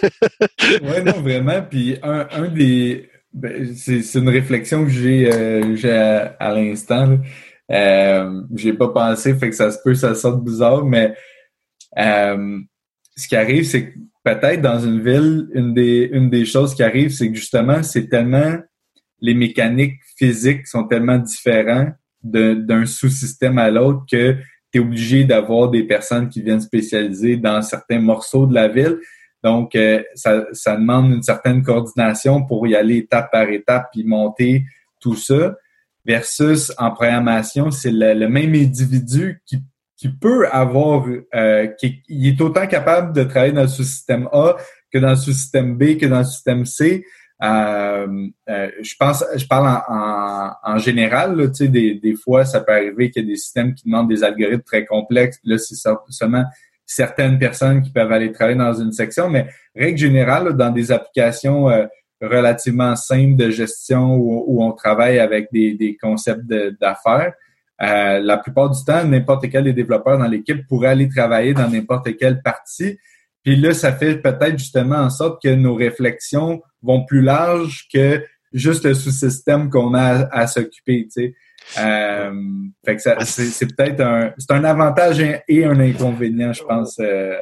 oui, 0.62 1.02
non, 1.04 1.20
vraiment. 1.20 1.62
Puis 1.62 1.98
un, 2.02 2.28
un 2.30 2.48
des... 2.48 3.10
Ben, 3.32 3.74
c'est 3.74 4.18
une 4.18 4.30
réflexion 4.30 4.84
que 4.84 4.90
j'ai 4.90 5.30
euh, 5.30 6.28
à, 6.38 6.52
l'instant. 6.52 7.18
Euh, 7.70 8.42
j'ai 8.54 8.72
pas 8.72 8.88
pensé, 8.88 9.34
fait 9.34 9.50
que 9.50 9.56
ça 9.56 9.70
se 9.70 9.78
peut, 9.84 9.94
ça 9.94 10.14
sorte 10.14 10.42
bizarre, 10.42 10.84
mais 10.84 11.14
euh, 11.98 12.58
ce 13.16 13.28
qui 13.28 13.36
arrive, 13.36 13.64
c'est 13.64 13.90
que 13.90 13.98
peut-être 14.24 14.60
dans 14.60 14.78
une 14.78 15.02
ville, 15.02 15.48
une 15.54 15.74
des, 15.74 16.08
une 16.12 16.30
des 16.30 16.44
choses 16.44 16.74
qui 16.74 16.82
arrive, 16.82 17.10
c'est 17.10 17.28
que 17.28 17.36
justement, 17.36 17.82
c'est 17.82 18.08
tellement 18.08 18.56
les 19.20 19.34
mécaniques 19.34 20.00
physiques 20.16 20.66
sont 20.66 20.84
tellement 20.84 21.18
différents 21.18 21.90
d'un 22.22 22.86
sous-système 22.86 23.58
à 23.58 23.70
l'autre 23.70 24.04
que 24.10 24.36
tu 24.72 24.78
es 24.78 24.80
obligé 24.80 25.24
d'avoir 25.24 25.70
des 25.70 25.84
personnes 25.84 26.28
qui 26.28 26.42
viennent 26.42 26.60
spécialiser 26.60 27.36
dans 27.36 27.62
certains 27.62 28.00
morceaux 28.00 28.46
de 28.46 28.54
la 28.54 28.68
ville. 28.68 28.98
Donc, 29.44 29.76
euh, 29.76 30.02
ça, 30.14 30.44
ça 30.52 30.76
demande 30.76 31.12
une 31.12 31.22
certaine 31.22 31.62
coordination 31.62 32.44
pour 32.44 32.66
y 32.66 32.74
aller 32.74 32.96
étape 32.96 33.30
par 33.30 33.48
étape 33.48 33.88
puis 33.92 34.02
monter 34.02 34.64
tout 35.00 35.14
ça. 35.14 35.54
Versus 36.04 36.72
en 36.78 36.90
programmation, 36.90 37.70
c'est 37.70 37.92
le, 37.92 38.28
même 38.28 38.54
individu 38.54 39.40
qui, 39.44 39.58
qui 39.96 40.08
peut 40.08 40.46
avoir, 40.48 41.06
euh, 41.34 41.66
qui 41.78 42.02
il 42.08 42.28
est 42.28 42.40
autant 42.40 42.66
capable 42.66 43.14
de 43.14 43.24
travailler 43.24 43.52
dans 43.52 43.62
le 43.62 43.68
sous-système 43.68 44.28
A 44.32 44.56
que 44.92 44.98
dans 44.98 45.10
le 45.10 45.16
sous-système 45.16 45.76
B 45.76 45.96
que 45.96 46.06
dans 46.06 46.18
le 46.18 46.24
système 46.24 46.64
C. 46.64 47.04
Euh, 47.42 48.28
euh, 48.48 48.70
je 48.80 48.94
pense, 48.98 49.22
je 49.36 49.46
parle 49.46 49.82
en, 49.88 50.52
en, 50.62 50.78
général. 50.78 51.36
Là, 51.36 51.48
des, 51.48 51.94
des 51.94 52.14
fois, 52.14 52.44
ça 52.44 52.60
peut 52.60 52.72
arriver 52.72 53.10
qu'il 53.10 53.24
y 53.24 53.26
a 53.26 53.28
des 53.28 53.36
systèmes 53.36 53.74
qui 53.74 53.84
demandent 53.84 54.08
des 54.08 54.24
algorithmes 54.24 54.62
très 54.62 54.86
complexes. 54.86 55.38
Là, 55.44 55.58
c'est 55.58 55.74
seulement 56.08 56.44
certaines 56.86 57.38
personnes 57.38 57.82
qui 57.82 57.90
peuvent 57.90 58.12
aller 58.12 58.32
travailler 58.32 58.56
dans 58.56 58.72
une 58.72 58.92
section, 58.92 59.28
mais 59.28 59.48
règle 59.74 59.98
générale, 59.98 60.56
dans 60.56 60.70
des 60.70 60.92
applications 60.92 61.68
euh, 61.68 61.86
relativement 62.22 62.96
simples 62.96 63.36
de 63.36 63.50
gestion 63.50 64.14
où, 64.14 64.62
on 64.62 64.72
travaille 64.72 65.18
avec 65.18 65.48
des, 65.52 65.74
des 65.74 65.96
concepts 65.96 66.46
d'affaires, 66.80 67.34
euh, 67.82 68.20
la 68.20 68.38
plupart 68.38 68.70
du 68.70 68.82
temps, 68.84 69.04
n'importe 69.04 69.50
quel 69.50 69.64
des 69.64 69.72
développeurs 69.72 70.18
dans 70.18 70.26
l'équipe 70.26 70.66
pourrait 70.66 70.88
aller 70.88 71.08
travailler 71.08 71.52
dans 71.52 71.68
n'importe 71.68 72.16
quelle 72.16 72.40
partie. 72.42 72.98
Puis 73.44 73.56
là, 73.56 73.74
ça 73.74 73.92
fait 73.92 74.16
peut-être 74.16 74.58
justement 74.58 74.96
en 74.96 75.10
sorte 75.10 75.42
que 75.42 75.54
nos 75.54 75.74
réflexions 75.74 76.62
vont 76.82 77.04
plus 77.04 77.22
larges 77.22 77.86
que 77.92 78.24
juste 78.52 78.84
le 78.84 78.94
sous-système 78.94 79.70
qu'on 79.70 79.94
a 79.94 80.26
à, 80.32 80.46
s'occuper. 80.46 81.06
Tu 81.06 81.10
sais. 81.10 81.34
Euh, 81.78 82.32
fait 82.84 82.96
que 82.96 83.02
ça, 83.02 83.16
c'est, 83.24 83.66
peut-être 83.74 84.00
un, 84.00 84.32
c'est 84.38 84.52
un 84.52 84.64
avantage 84.64 85.20
et 85.20 85.64
un 85.64 85.78
inconvénient, 85.78 86.52
je 86.52 86.62
pense, 86.62 86.96
euh, 87.00 87.34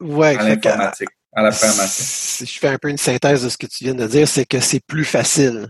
ouais, 0.00 0.36
à 0.36 0.48
l'informatique, 0.48 1.08
à, 1.32 1.42
la 1.42 1.50
programmation. 1.50 2.04
Si 2.04 2.46
je 2.46 2.58
fais 2.58 2.68
un 2.68 2.78
peu 2.78 2.88
une 2.88 2.98
synthèse 2.98 3.44
de 3.44 3.48
ce 3.48 3.58
que 3.58 3.66
tu 3.66 3.84
viens 3.84 3.94
de 3.94 4.06
dire, 4.06 4.26
c'est 4.26 4.46
que 4.46 4.60
c'est 4.60 4.84
plus 4.84 5.04
facile 5.04 5.68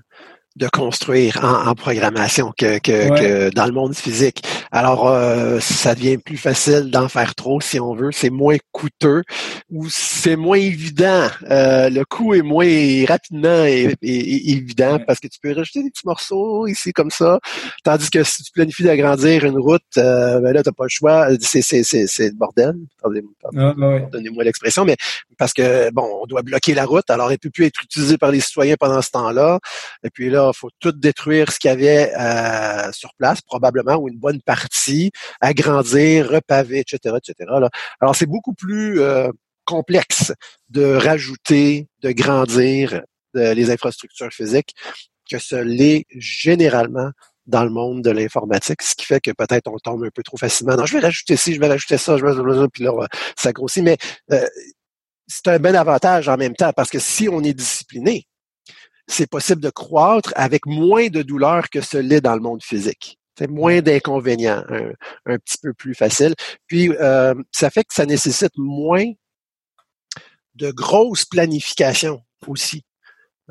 de 0.57 0.69
construire 0.69 1.41
en, 1.43 1.75
programmation 1.75 2.53
que, 2.57 2.79
que, 2.79 3.51
dans 3.55 3.67
le 3.67 3.73
monde 3.73 3.95
physique. 3.95 4.43
Alors, 4.71 5.09
euh, 5.09 5.59
ça 5.61 5.95
devient 5.95 6.19
plus 6.19 6.37
facile 6.37 6.91
d'en 6.91 7.09
faire 7.09 7.35
trop 7.35 7.61
si 7.61 7.81
on 7.81 7.95
veut. 7.95 8.11
C'est 8.12 8.31
moins 8.31 8.57
coûteux 8.71 9.23
ou 9.71 9.88
c'est 9.88 10.37
moins 10.37 10.59
évident. 10.59 11.29
Euh, 11.51 11.88
le 11.88 12.05
coût 12.05 12.35
est 12.35 12.43
moins 12.43 12.67
rapidement 13.07 13.65
et, 13.65 13.95
évident 14.03 14.99
parce 15.07 15.21
que 15.21 15.29
tu 15.29 15.38
peux 15.41 15.53
rajouter 15.53 15.83
des 15.83 15.91
petits 15.91 16.07
morceaux 16.07 16.67
ici 16.67 16.93
comme 16.93 17.11
ça. 17.11 17.38
Tandis 17.85 18.11
que 18.11 18.23
si 18.23 18.43
tu 18.43 18.53
planifies 18.53 18.85
d'agrandir 18.85 19.45
une 19.45 19.59
route, 19.59 19.83
euh, 19.97 20.41
ben 20.41 20.53
là, 20.53 20.62
tu 20.62 20.69
n'as 20.69 20.73
pas 20.73 20.85
le 20.85 20.91
choix. 20.91 21.29
C'est, 21.41 21.62
c'est, 21.62 21.83
c'est, 21.83 22.07
c'est 22.07 22.29
le 22.29 22.35
bordel. 22.35 22.75
Pardonnez-moi 23.01 24.45
l'expression, 24.45 24.85
mais 24.85 24.97
parce 25.38 25.53
que, 25.53 25.91
bon, 25.91 26.09
on 26.23 26.27
doit 26.27 26.43
bloquer 26.43 26.75
la 26.75 26.85
route, 26.85 27.09
alors 27.11 27.29
elle 27.29 27.35
ne 27.35 27.38
peut 27.38 27.51
plus 27.51 27.65
être 27.65 27.83
utilisée 27.83 28.19
par 28.19 28.31
les 28.31 28.41
citoyens 28.41 28.77
pendant 28.79 29.03
ce 29.03 29.11
temps-là. 29.11 29.59
Et 30.05 30.11
puis 30.11 30.31
là, 30.31 30.41
il 30.50 30.59
faut 30.59 30.70
tout 30.81 30.92
détruire 30.92 31.52
ce 31.52 31.59
qu'il 31.59 31.68
y 31.68 31.72
avait 31.72 32.12
euh, 32.18 32.90
sur 32.92 33.11
place, 33.18 33.40
probablement, 33.42 33.96
ou 33.96 34.09
une 34.09 34.18
bonne 34.18 34.40
partie, 34.42 35.11
agrandir, 35.40 36.31
repaver, 36.31 36.81
etc., 36.81 37.16
etc. 37.16 37.50
Alors, 38.00 38.16
c'est 38.16 38.26
beaucoup 38.26 38.55
plus 38.55 39.00
euh, 39.00 39.31
complexe 39.64 40.33
de 40.70 40.94
rajouter, 40.94 41.88
de 42.02 42.12
grandir 42.12 43.02
les 43.35 43.70
infrastructures 43.70 44.31
physiques 44.31 44.74
que 45.31 45.38
ce 45.38 45.57
l'est 45.57 46.05
généralement 46.11 47.11
dans 47.46 47.64
le 47.64 47.70
monde 47.70 48.02
de 48.02 48.11
l'informatique, 48.11 48.83
ce 48.83 48.94
qui 48.94 49.05
fait 49.05 49.20
que 49.20 49.31
peut-être 49.33 49.68
on 49.68 49.78
tombe 49.78 50.05
un 50.05 50.11
peu 50.14 50.22
trop 50.22 50.37
facilement. 50.37 50.76
Non, 50.76 50.87
je 50.87 50.96
vais 50.96 51.02
rajouter 51.02 51.37
ci, 51.37 51.55
je 51.55 51.61
vais 51.61 51.68
rajouter 51.68 51.98
ça, 51.98 52.16
je 52.16 52.24
vais 52.24 52.68
puis 52.72 52.85
là, 52.85 52.92
ça 53.37 53.52
grossit. 53.52 53.83
Mais 53.83 53.96
euh, 54.33 54.46
c'est 55.26 55.48
un 55.48 55.59
bon 55.59 55.74
avantage 55.74 56.28
en 56.28 56.37
même 56.37 56.55
temps 56.55 56.72
parce 56.72 56.90
que 56.90 56.98
si 56.98 57.28
on 57.28 57.42
est 57.42 57.55
discipliné, 57.55 58.26
c'est 59.12 59.29
possible 59.29 59.61
de 59.61 59.70
croître 59.70 60.33
avec 60.37 60.66
moins 60.66 61.09
de 61.09 61.22
douleur 61.22 61.68
que 61.70 61.81
ce 61.81 61.98
l'est 61.98 62.20
dans 62.20 62.35
le 62.35 62.40
monde 62.40 62.62
physique. 62.62 63.18
C'est 63.38 63.48
moins 63.48 63.81
d'inconvénients, 63.81 64.62
un, 65.27 65.38
petit 65.38 65.59
peu 65.62 65.72
plus 65.72 65.94
facile. 65.94 66.35
Puis, 66.66 66.90
euh, 67.01 67.35
ça 67.51 67.70
fait 67.70 67.85
que 67.85 67.94
ça 67.94 68.07
nécessite 68.07 68.53
moins 68.57 69.07
de 70.55 70.70
grosses 70.70 71.25
planifications 71.25 72.22
aussi. 72.46 72.85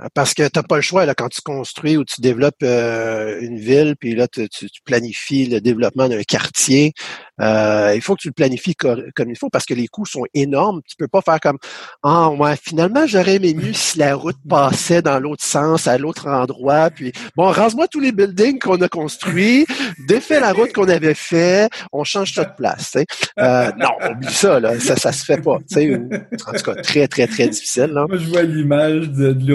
Euh, 0.02 0.08
parce 0.14 0.34
que 0.34 0.44
tu 0.44 0.52
n'as 0.56 0.64
pas 0.64 0.78
le 0.78 0.82
choix 0.82 1.06
là, 1.06 1.14
quand 1.16 1.30
tu 1.30 1.42
construis 1.42 1.98
ou 1.98 2.04
tu 2.04 2.22
développes 2.22 2.64
euh, 2.64 3.40
une 3.42 3.58
ville, 3.58 3.96
puis 4.00 4.16
là, 4.16 4.28
tu, 4.28 4.48
planifies 4.86 5.48
le 5.48 5.62
développement 5.62 6.08
d'un 6.10 6.24
quartier. 6.24 6.94
Euh, 7.40 7.94
il 7.96 8.02
faut 8.02 8.16
que 8.16 8.22
tu 8.22 8.28
le 8.28 8.34
planifies 8.34 8.76
comme 8.76 9.30
il 9.30 9.38
faut 9.38 9.50
parce 9.50 9.66
que 9.66 9.74
les 9.74 9.88
coûts 9.88 10.06
sont 10.06 10.26
énormes. 10.34 10.82
Tu 10.88 10.96
peux 10.96 11.08
pas 11.08 11.22
faire 11.22 11.40
comme 11.40 11.58
Ah 12.04 12.30
ouais, 12.30 12.56
finalement, 12.62 13.08
j'aurais 13.08 13.36
aimé 13.36 13.54
mieux 13.54 13.74
si 13.74 13.98
la 13.98 14.16
route 14.16 14.38
passait 14.48 15.02
dans 15.02 15.20
l'autre 15.20 15.44
sens, 15.44 15.88
à 15.88 15.98
l'autre 15.98 16.28
endroit. 16.28 16.90
Puis 16.90 17.12
bon, 17.36 17.46
rase-moi 17.46 17.88
tous 17.88 18.00
les 18.00 18.12
buildings 18.12 18.60
qu'on 18.60 18.80
a 18.82 18.88
construits, 18.88 19.66
défais 20.08 20.40
la 20.40 20.54
route 20.54 20.74
qu'on 20.74 20.90
avait 20.90 21.16
fait, 21.16 21.70
on 21.92 22.04
change 22.04 22.34
ça 22.34 22.46
de 22.46 22.56
place. 22.56 22.96
non, 23.38 24.12
oublie 24.12 24.34
ça, 24.34 24.60
là, 24.60 24.80
ça, 24.80 24.96
ça 24.96 25.12
se 25.12 25.26
fait 25.26 25.42
pas. 25.42 25.54
En 25.54 26.54
tout 26.54 26.64
cas, 26.64 26.76
très, 26.76 27.08
très, 27.08 27.28
très 27.28 27.48
difficile. 27.48 27.92
Là. 27.92 28.06
Moi, 28.08 28.18
je 28.18 28.28
vois 28.28 28.44
l'image 28.44 29.10
de, 29.10 29.34
de 29.34 29.54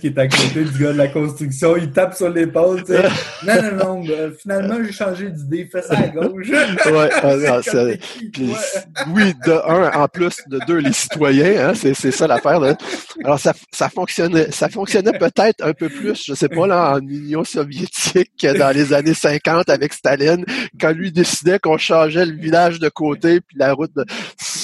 qui 0.00 0.08
est 0.08 0.18
à 0.18 0.26
côté 0.26 0.64
du 0.64 0.82
gars 0.82 0.92
de 0.92 0.98
la 0.98 1.08
construction, 1.08 1.76
il 1.76 1.90
tape 1.90 2.14
sur 2.14 2.30
l'épaule, 2.30 2.84
tu 2.84 2.92
sais. 2.92 3.08
Non, 3.46 3.54
non, 3.54 3.84
non, 3.84 4.04
ben, 4.04 4.32
finalement, 4.40 4.76
j'ai 4.84 4.92
changé 4.92 5.30
d'idée, 5.30 5.68
fais 5.70 5.82
ça 5.82 5.96
à 5.96 6.08
gauche. 6.08 6.48
ouais, 6.48 7.10
ah, 7.22 7.60
oui, 9.08 9.34
de 9.46 9.52
un, 9.52 9.90
en 10.02 10.08
plus, 10.08 10.36
de 10.48 10.58
deux, 10.66 10.78
les 10.78 10.92
citoyens, 10.92 11.68
hein, 11.68 11.72
c'est, 11.74 11.94
c'est 11.94 12.10
ça 12.10 12.26
l'affaire. 12.26 12.58
Là. 12.58 12.76
Alors, 13.24 13.38
ça, 13.38 13.54
ça 13.72 13.88
fonctionnait, 13.88 14.50
ça 14.50 14.68
fonctionnait 14.68 15.16
peut-être 15.18 15.64
un 15.64 15.72
peu 15.72 15.88
plus, 15.88 16.24
je 16.26 16.34
sais 16.34 16.48
pas, 16.48 16.66
là, 16.66 16.94
en 16.94 17.00
Union 17.00 17.44
soviétique, 17.44 18.46
dans 18.58 18.74
les 18.74 18.92
années 18.92 19.14
50 19.14 19.68
avec 19.68 19.92
Staline, 19.92 20.44
quand 20.80 20.92
lui 20.92 21.12
décidait 21.12 21.58
qu'on 21.58 21.78
changeait 21.78 22.26
le 22.26 22.34
village 22.34 22.80
de 22.80 22.88
côté, 22.88 23.40
puis 23.40 23.56
la 23.58 23.72
route, 23.72 23.92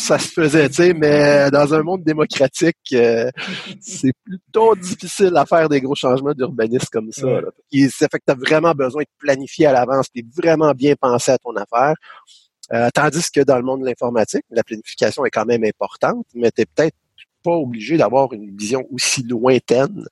ça 0.04 0.18
se 0.18 0.28
faisait, 0.28 0.68
tu 0.68 0.74
sais, 0.74 0.94
mais 0.94 1.50
dans 1.50 1.72
un 1.72 1.82
monde 1.82 2.04
démocratique, 2.04 2.76
euh, 2.92 3.30
c'est 3.80 4.12
plutôt 4.22 4.74
difficile 4.76 5.34
à 5.36 5.46
faire 5.46 5.68
des 5.68 5.80
gros 5.80 5.94
changements 5.94 6.34
d'urbanisme 6.34 6.88
comme 6.92 7.10
ça. 7.10 7.26
ça 7.90 8.08
fait 8.10 8.18
que 8.18 8.24
tu 8.26 8.32
as 8.32 8.34
vraiment 8.34 8.72
besoin 8.72 9.02
de 9.02 9.08
planifier 9.18 9.66
à 9.66 9.72
l'avance, 9.72 10.08
puis 10.08 10.26
vraiment 10.36 10.72
bien 10.72 10.94
penser 10.94 11.32
à 11.32 11.38
ton 11.38 11.54
affaire. 11.56 11.94
Euh, 12.72 12.88
tandis 12.94 13.30
que 13.30 13.40
dans 13.40 13.56
le 13.56 13.62
monde 13.62 13.80
de 13.80 13.86
l'informatique, 13.86 14.44
la 14.50 14.62
planification 14.62 15.24
est 15.24 15.30
quand 15.30 15.46
même 15.46 15.64
importante, 15.64 16.26
mais 16.34 16.50
tu 16.50 16.60
n'es 16.60 16.66
peut-être 16.66 16.96
pas 17.42 17.52
obligé 17.52 17.96
d'avoir 17.96 18.32
une 18.32 18.54
vision 18.56 18.86
aussi 18.90 19.22
lointaine 19.22 20.06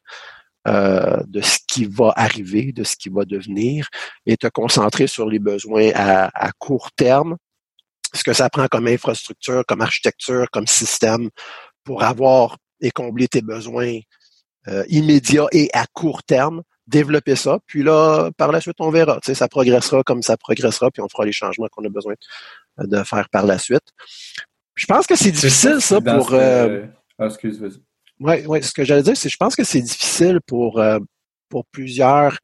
euh, 0.68 1.22
de 1.26 1.40
ce 1.40 1.58
qui 1.68 1.84
va 1.84 2.12
arriver, 2.16 2.72
de 2.72 2.84
ce 2.84 2.96
qui 2.96 3.08
va 3.10 3.24
devenir, 3.24 3.88
et 4.26 4.36
te 4.36 4.46
concentrer 4.46 5.06
sur 5.06 5.28
les 5.28 5.38
besoins 5.38 5.90
à, 5.94 6.30
à 6.34 6.52
court 6.52 6.92
terme, 6.92 7.36
ce 8.14 8.24
que 8.24 8.32
ça 8.32 8.50
prend 8.50 8.66
comme 8.68 8.86
infrastructure, 8.86 9.62
comme 9.66 9.80
architecture, 9.80 10.46
comme 10.50 10.66
système 10.66 11.30
pour 11.84 12.02
avoir 12.02 12.56
et 12.80 12.90
combler 12.90 13.28
tes 13.28 13.42
besoins 13.42 13.98
euh, 14.68 14.84
immédiat 14.88 15.46
et 15.52 15.70
à 15.72 15.86
court 15.92 16.22
terme, 16.22 16.62
développer 16.86 17.36
ça. 17.36 17.58
Puis 17.66 17.82
là, 17.82 18.30
par 18.36 18.52
la 18.52 18.60
suite, 18.60 18.76
on 18.80 18.90
verra. 18.90 19.14
Tu 19.16 19.26
sais, 19.26 19.34
ça 19.34 19.48
progressera 19.48 20.02
comme 20.02 20.22
ça 20.22 20.36
progressera, 20.36 20.90
puis 20.90 21.02
on 21.02 21.08
fera 21.08 21.24
les 21.24 21.32
changements 21.32 21.68
qu'on 21.70 21.84
a 21.84 21.88
besoin 21.88 22.14
de 22.78 23.02
faire 23.02 23.28
par 23.30 23.46
la 23.46 23.58
suite. 23.58 23.92
Je 24.74 24.86
pense 24.86 25.06
que 25.06 25.16
c'est 25.16 25.30
difficile, 25.30 25.80
ça, 25.80 26.00
pour... 26.00 26.32
Euh, 26.32 26.86
ah, 27.18 27.26
excuse, 27.26 27.60
Oui, 28.20 28.46
ouais, 28.46 28.62
ce 28.62 28.72
que 28.72 28.84
j'allais 28.84 29.02
dire, 29.02 29.16
c'est 29.16 29.28
je 29.28 29.36
pense 29.36 29.54
que 29.54 29.64
c'est 29.64 29.82
difficile 29.82 30.40
pour, 30.46 30.80
euh, 30.80 30.98
pour 31.48 31.66
plusieurs 31.66 32.38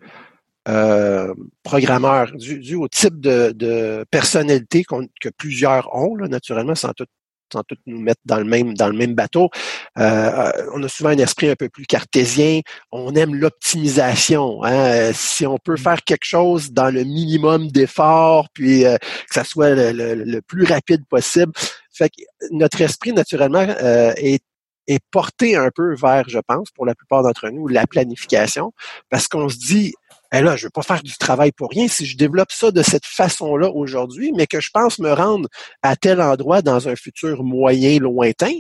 euh, 0.69 1.35
programmeurs, 1.63 2.31
dû, 2.33 2.75
au 2.75 2.89
type 2.89 3.21
de, 3.21 3.53
de 3.53 4.05
personnalité 4.11 4.85
que 4.85 5.29
plusieurs 5.37 5.95
ont, 5.95 6.15
là, 6.15 6.29
naturellement, 6.29 6.75
sans 6.75 6.93
tout 6.93 7.07
sans 7.53 7.63
tout 7.63 7.77
nous 7.87 8.01
mettre 8.01 8.21
dans 8.25 8.39
le 8.39 8.45
même 8.45 8.75
dans 8.75 8.89
le 8.89 8.97
même 8.97 9.15
bateau. 9.15 9.51
Euh, 9.99 10.53
on 10.75 10.83
a 10.83 10.89
souvent 10.89 11.11
un 11.11 11.19
esprit 11.19 11.49
un 11.49 11.55
peu 11.55 11.69
plus 11.69 11.87
cartésien. 11.87 12.61
On 12.93 13.15
aime 13.15 13.35
l'optimisation. 13.35 14.63
Hein. 14.65 15.13
Si 15.15 15.47
on 15.47 15.59
peut 15.59 15.75
mm. 15.75 15.79
faire 15.79 16.05
quelque 16.05 16.25
chose 16.25 16.73
dans 16.73 16.93
le 16.93 17.05
minimum 17.05 17.69
d'efforts, 17.69 18.49
puis 18.53 18.85
euh, 18.85 18.97
que 18.99 19.35
ça 19.35 19.45
soit 19.45 19.71
le, 19.75 20.41
plus 20.41 20.65
rapide 20.65 21.05
possible. 21.09 21.53
Fait 21.93 22.11
que 22.11 22.23
notre 22.51 22.81
esprit 22.81 23.13
naturellement 23.13 23.67
euh, 23.83 24.13
est 24.17 24.43
est 24.87 25.05
porté 25.11 25.55
un 25.55 25.71
peu 25.71 25.95
vers, 25.95 26.27
je 26.29 26.39
pense, 26.39 26.71
pour 26.71 26.87
la 26.87 26.95
plupart 26.95 27.23
d'entre 27.23 27.51
nous, 27.51 27.69
la 27.69 27.87
planification, 27.87 28.73
parce 29.11 29.29
qu'on 29.29 29.51
se 29.51 29.59
dit, 29.59 29.93
eh 30.33 30.41
là, 30.41 30.57
je 30.57 30.67
veux 30.67 30.71
pas 30.71 30.83
faire 30.83 31.03
du 31.03 31.17
travail 31.17 31.53
pour 31.53 31.71
rien. 31.71 31.89
Si 31.89 32.05
je 32.07 32.17
développe 32.17 32.53
ça 32.53 32.71
de 32.71 32.83
cette 32.83 33.07
façon-là 33.07 33.71
aujourd'hui, 33.71 34.33
mais 34.37 34.47
que 34.47 34.61
je 34.61 34.71
pense 34.73 34.99
me 34.99 35.13
rendre 35.13 35.49
à 35.83 35.97
tel 35.97 36.21
endroit 36.21 36.63
dans 36.63 36.89
un 36.89 36.97
futur 36.97 37.45
moyen, 37.45 37.99
lointain, 37.99 38.53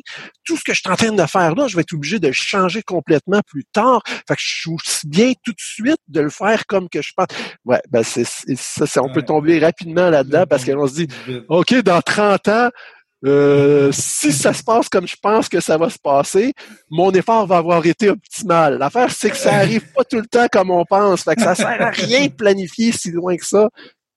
tout 0.44 0.56
ce 0.56 0.64
que 0.64 0.72
je 0.72 0.80
suis 0.80 0.90
en 0.90 0.96
train 0.96 1.12
de 1.12 1.26
faire 1.26 1.54
là, 1.54 1.66
je 1.68 1.76
vais 1.76 1.82
être 1.82 1.92
obligé 1.92 2.18
de 2.18 2.32
changer 2.32 2.82
complètement 2.82 3.40
plus 3.46 3.64
tard. 3.64 4.02
Fait 4.06 4.34
que 4.34 4.40
je 4.40 4.60
suis 4.60 5.08
bien 5.08 5.32
tout 5.44 5.52
de 5.52 5.60
suite 5.60 6.00
de 6.08 6.20
le 6.20 6.30
faire 6.30 6.66
comme 6.66 6.88
que 6.88 7.02
je 7.02 7.12
pense. 7.14 7.26
Ouais, 7.64 7.82
ben 7.90 8.02
c'est 8.02 8.24
ça, 8.24 9.02
on 9.02 9.12
peut 9.12 9.22
tomber 9.22 9.58
rapidement 9.58 10.08
là-dedans 10.08 10.44
parce 10.48 10.64
qu'on 10.64 10.86
se 10.86 10.94
dit, 10.94 11.08
OK, 11.48 11.74
dans 11.82 12.00
30 12.00 12.48
ans, 12.48 12.70
euh, 13.24 13.90
si 13.92 14.32
ça 14.32 14.52
se 14.52 14.62
passe 14.62 14.88
comme 14.88 15.08
je 15.08 15.16
pense 15.20 15.48
que 15.48 15.60
ça 15.60 15.76
va 15.76 15.90
se 15.90 15.98
passer, 15.98 16.52
mon 16.90 17.10
effort 17.12 17.46
va 17.46 17.56
avoir 17.56 17.84
été 17.84 18.10
optimal. 18.10 18.78
L'affaire, 18.78 19.10
c'est 19.10 19.30
que 19.30 19.36
ça 19.36 19.54
arrive 19.54 19.92
pas 19.92 20.04
tout 20.04 20.18
le 20.18 20.26
temps 20.26 20.46
comme 20.50 20.70
on 20.70 20.84
pense. 20.84 21.24
Fait 21.24 21.34
que 21.34 21.42
ça 21.42 21.54
sert 21.54 21.82
à 21.82 21.90
rien 21.90 22.26
de 22.26 22.32
planifier 22.32 22.92
si 22.92 23.10
loin 23.10 23.36
que 23.36 23.46
ça. 23.46 23.68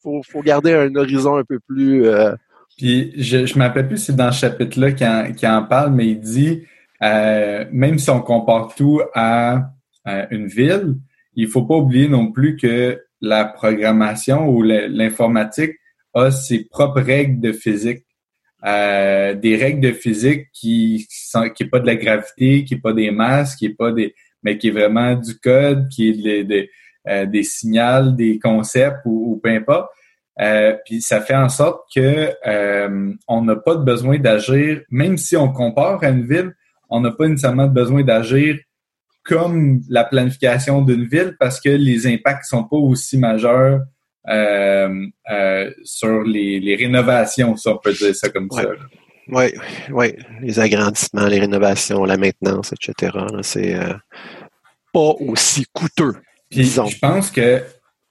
Faut, 0.03 0.21
faut 0.29 0.41
garder 0.41 0.73
un 0.73 0.95
horizon 0.95 1.37
un 1.37 1.43
peu 1.43 1.59
plus. 1.67 2.07
Euh... 2.07 2.33
Puis 2.77 3.13
je, 3.17 3.45
je 3.45 3.57
m'appelle 3.57 3.87
plus 3.87 3.97
si 3.97 4.05
c'est 4.05 4.15
dans 4.15 4.31
ce 4.31 4.39
chapitre-là 4.39 4.91
qui 4.91 5.05
en, 5.05 5.33
qui 5.33 5.47
en 5.47 5.63
parle, 5.63 5.93
mais 5.93 6.07
il 6.07 6.19
dit 6.19 6.63
euh, 7.03 7.65
même 7.71 7.97
si 7.97 8.09
on 8.09 8.21
compare 8.21 8.73
tout 8.75 9.01
à, 9.13 9.71
à 10.05 10.33
une 10.33 10.47
ville, 10.47 10.95
il 11.33 11.47
faut 11.47 11.63
pas 11.63 11.75
oublier 11.75 12.07
non 12.07 12.31
plus 12.31 12.55
que 12.55 13.01
la 13.21 13.45
programmation 13.45 14.47
ou 14.47 14.61
l'informatique 14.63 15.73
a 16.13 16.31
ses 16.31 16.65
propres 16.65 17.01
règles 17.01 17.39
de 17.39 17.51
physique. 17.51 18.03
Euh, 18.63 19.33
des 19.33 19.55
règles 19.55 19.81
de 19.81 19.91
physique 19.91 20.49
qui 20.53 21.07
sont 21.09 21.49
qui 21.49 21.63
est 21.63 21.67
pas 21.67 21.79
de 21.79 21.87
la 21.87 21.95
gravité, 21.95 22.63
qui 22.63 22.75
est 22.75 22.81
pas 22.81 22.93
des 22.93 23.09
masses, 23.09 23.55
qui 23.55 23.65
est 23.65 23.73
pas 23.73 23.91
des 23.91 24.13
mais 24.43 24.57
qui 24.57 24.67
est 24.67 24.71
vraiment 24.71 25.15
du 25.15 25.37
code, 25.39 25.87
qui 25.89 26.09
est 26.09 26.43
de, 26.43 26.67
euh, 27.07 27.25
des 27.25 27.43
signaux, 27.43 28.11
des 28.11 28.39
concepts 28.39 29.01
ou, 29.05 29.39
peu 29.43 29.49
importe. 29.49 29.89
Euh, 30.39 30.75
puis 30.85 31.01
ça 31.01 31.21
fait 31.21 31.35
en 31.35 31.49
sorte 31.49 31.81
que 31.95 32.31
on 33.27 33.41
n'a 33.41 33.55
pas 33.55 33.75
de 33.75 33.83
besoin 33.83 34.19
d'agir, 34.19 34.81
même 34.89 35.17
si 35.17 35.35
on 35.35 35.51
compare 35.51 36.03
à 36.03 36.09
une 36.09 36.27
ville, 36.27 36.55
on 36.89 37.01
n'a 37.01 37.11
pas 37.11 37.27
nécessairement 37.27 37.67
besoin 37.67 38.03
d'agir 38.03 38.57
comme 39.23 39.81
la 39.89 40.03
planification 40.03 40.81
d'une 40.81 41.05
ville 41.05 41.35
parce 41.39 41.59
que 41.59 41.69
les 41.69 42.07
impacts 42.07 42.45
sont 42.45 42.63
pas 42.63 42.77
aussi 42.77 43.17
majeurs 43.17 43.81
sur 44.25 46.23
les, 46.23 46.59
les, 46.59 46.75
rénovations, 46.75 47.55
si 47.55 47.67
on 47.67 47.77
peut 47.77 47.93
dire 47.93 48.15
ça 48.15 48.29
comme 48.29 48.49
ça. 48.51 48.63
Oui, 49.31 49.45
oui, 49.91 50.15
les 50.41 50.59
agrandissements, 50.59 51.27
les 51.27 51.39
rénovations, 51.39 52.03
la 52.03 52.17
maintenance, 52.17 52.73
etc. 52.73 53.17
C'est 53.43 53.75
euh, 53.75 53.93
pas 54.93 55.13
aussi 55.19 55.65
coûteux. 55.71 56.15
Puis, 56.49 56.65
je 56.65 56.99
pense 56.99 57.31
que, 57.31 57.59
tu 57.59 57.63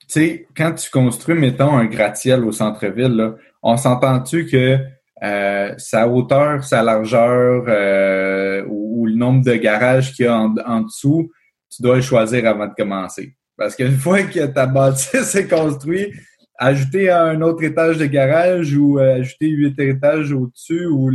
sais, 0.09 0.47
quand 0.57 0.73
tu 0.73 0.89
construis, 0.91 1.35
mettons, 1.35 1.77
un 1.77 1.85
gratte-ciel 1.85 2.43
au 2.45 2.53
centre-ville, 2.53 3.35
on 3.63 3.77
s'entend-tu 3.77 4.47
que 4.47 4.79
euh, 5.23 5.75
sa 5.77 6.09
hauteur, 6.09 6.65
sa 6.65 6.83
largeur 6.83 7.65
euh, 7.69 8.65
ou, 8.67 9.07
le 9.07 9.15
nombre 9.15 9.45
de 9.45 9.55
garages 9.57 10.15
qu'il 10.15 10.25
y 10.25 10.29
a 10.29 10.39
en, 10.39 10.55
en, 10.65 10.81
dessous, 10.81 11.31
tu 11.71 11.83
dois 11.83 11.97
le 11.97 12.03
choisir 12.03 12.47
avant 12.47 12.67
de 12.67 12.75
commencer? 12.75 13.35
Parce 13.61 13.77
qu'une 13.77 13.99
fois 13.99 14.23
que 14.23 14.47
ta 14.47 14.65
bâtisse 14.65 15.35
est 15.35 15.47
construite, 15.47 16.15
ajouter 16.59 17.11
un 17.11 17.43
autre 17.43 17.63
étage 17.63 17.99
de 17.99 18.07
garage 18.07 18.75
ou 18.75 18.99
euh, 18.99 19.21
ajouter 19.21 19.49
huit 19.49 19.79
étages 19.79 20.33
au-dessus 20.33 20.87
ou 20.87 21.11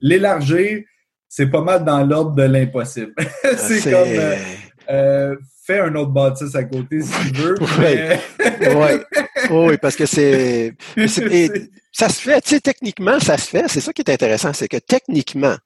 l'élargir, 0.00 0.84
c'est 1.28 1.48
pas 1.48 1.62
mal 1.62 1.84
dans 1.84 2.04
l'ordre 2.06 2.36
de 2.36 2.44
l'impossible. 2.44 3.14
c'est 3.56 3.82
comme 3.82 4.08
euh, 4.08 4.36
euh, 4.90 5.36
fais 5.66 5.80
un 5.80 5.92
autre 5.96 6.12
bâtisse 6.12 6.54
à 6.54 6.62
côté 6.62 7.00
si 7.00 7.32
tu 7.32 7.40
veux. 7.40 7.56
oui. 7.80 9.00
oui, 9.50 9.76
parce 9.82 9.96
que 9.96 10.06
c'est 10.06 10.72
ça 11.98 12.08
se 12.08 12.20
fait, 12.20 12.40
tu 12.42 12.50
sais, 12.50 12.60
techniquement, 12.60 13.18
ça 13.18 13.36
se 13.36 13.48
fait. 13.48 13.64
C'est 13.66 13.80
ça 13.80 13.92
qui 13.92 14.02
est 14.02 14.10
intéressant, 14.10 14.52
c'est 14.52 14.68
que 14.68 14.76
techniquement, 14.76 15.56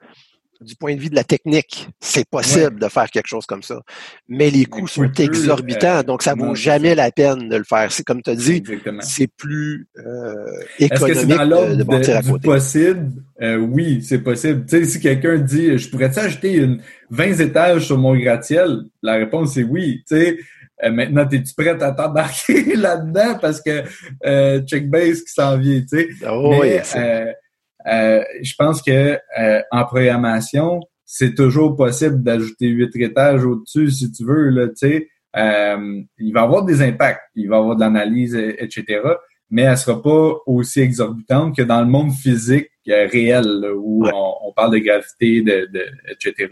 du 0.63 0.77
point 0.77 0.95
de 0.95 1.01
vue 1.01 1.11
de 1.11 1.15
la 1.15 1.25
technique, 1.25 1.89
c'est 2.01 2.29
possible 2.29 2.79
de 2.81 2.89
faire 2.89 3.11
quelque 3.11 3.27
chose 3.27 3.47
comme 3.47 3.63
ça. 3.63 3.81
Mais 4.29 4.51
les 4.51 4.65
coûts 4.65 4.87
sont 4.87 5.11
exorbitants, 5.13 5.99
euh, 5.99 6.03
donc 6.03 6.23
ça 6.23 6.35
vaut 6.35 6.55
jamais 6.55 6.95
la 6.95 7.11
peine 7.11 7.49
de 7.49 7.57
le 7.57 7.65
faire. 7.65 7.91
C'est 7.93 8.05
comme 8.05 8.23
tu 8.23 8.31
as 8.31 8.35
dit, 8.35 8.63
c'est 9.01 9.29
plus 9.29 9.87
euh, 9.99 10.45
économique 10.79 11.17
Est-ce 11.17 11.27
que 11.27 11.49
dans 11.49 11.71
de, 11.71 11.75
de 11.77 11.85
bâtir 11.85 12.17
à 12.17 12.23
côté. 12.23 12.49
possible? 12.49 13.13
Euh, 13.41 13.57
oui, 13.57 14.03
c'est 14.03 14.21
possible. 14.21 14.65
Tu 14.67 14.79
sais, 14.79 14.85
si 14.85 15.01
quelqu'un 15.01 15.39
dit, 15.39 15.77
je 15.79 15.89
pourrais-tu 15.89 16.19
acheter 16.19 16.55
une 16.55 16.81
20 17.11 17.41
étages 17.41 17.87
sur 17.87 17.99
mon 17.99 18.17
gratte-ciel? 18.17 18.83
La 19.03 19.15
réponse 19.15 19.57
est 19.57 19.65
oui. 19.65 20.03
Tu 20.09 20.17
sais, 20.17 20.39
euh, 20.85 20.91
maintenant, 20.91 21.29
es-tu 21.29 21.55
prête 21.55 21.83
à 21.83 21.93
t'embarquer 21.93 22.77
là-dedans? 22.77 23.39
Parce 23.41 23.61
que 23.61 23.83
euh, 24.25 24.61
checkbase 24.65 25.23
qui 25.23 25.33
s'en 25.33 25.59
vient, 25.59 25.81
tu 25.81 25.89
sais? 25.89 26.09
Oh, 26.29 26.57
oui, 26.61 26.79
euh, 27.87 28.23
je 28.43 28.55
pense 28.57 28.83
que 28.83 29.19
euh, 29.39 29.63
en 29.71 29.85
programmation, 29.85 30.81
c'est 31.05 31.35
toujours 31.35 31.77
possible 31.77 32.23
d'ajouter 32.23 32.69
huit 32.69 32.95
étages 32.97 33.45
au-dessus 33.45 33.91
si 33.91 34.13
tu 34.13 34.25
veux. 34.25 34.49
Là, 34.49 34.69
euh, 35.37 36.03
il 36.19 36.33
va 36.33 36.41
y 36.41 36.45
avoir 36.45 36.65
des 36.65 36.83
impacts, 36.83 37.23
il 37.35 37.49
va 37.49 37.57
y 37.57 37.59
avoir 37.59 37.77
de 37.77 37.81
l'analyse, 37.81 38.35
etc. 38.35 39.01
Mais 39.51 39.63
elle 39.63 39.77
sera 39.77 40.01
pas 40.01 40.37
aussi 40.47 40.81
exorbitante 40.81 41.57
que 41.57 41.63
dans 41.63 41.81
le 41.81 41.87
monde 41.87 42.13
physique 42.13 42.71
euh, 42.89 43.07
réel 43.07 43.47
où 43.77 44.07
on, 44.07 44.53
parle 44.55 44.73
de 44.73 44.79
gravité, 44.79 45.43
de, 45.43 45.69
de 45.73 45.87
etc. 46.11 46.49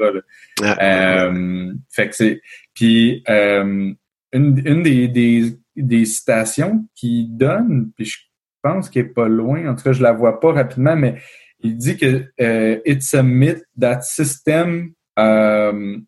Euh, 0.63 1.73
fait 1.91 2.09
que 2.09 2.17
c'est. 2.17 2.41
Puis 2.75 3.23
une, 3.27 3.97
une 4.33 4.83
des, 4.83 5.09
des, 5.09 5.57
des 5.77 6.05
citations 6.05 6.87
qui 6.95 7.27
donne, 7.29 7.91
puis 7.97 8.05
je 8.05 8.19
pense 8.63 8.91
qu'il 8.91 9.03
est 9.03 9.05
pas 9.05 9.29
loin. 9.29 9.69
En 9.69 9.75
tout 9.75 9.83
cas, 9.83 9.93
je 9.93 10.03
la 10.03 10.13
vois 10.13 10.41
pas 10.41 10.53
rapidement, 10.53 10.97
mais 10.97 11.17
il 11.61 11.77
dit 11.77 11.97
que 11.97 12.25
uh, 12.39 12.81
it's 12.85 13.15
a 13.15 13.23
myth 13.23 13.63
that 13.79 14.03
system 14.03 14.95
um, 15.17 16.07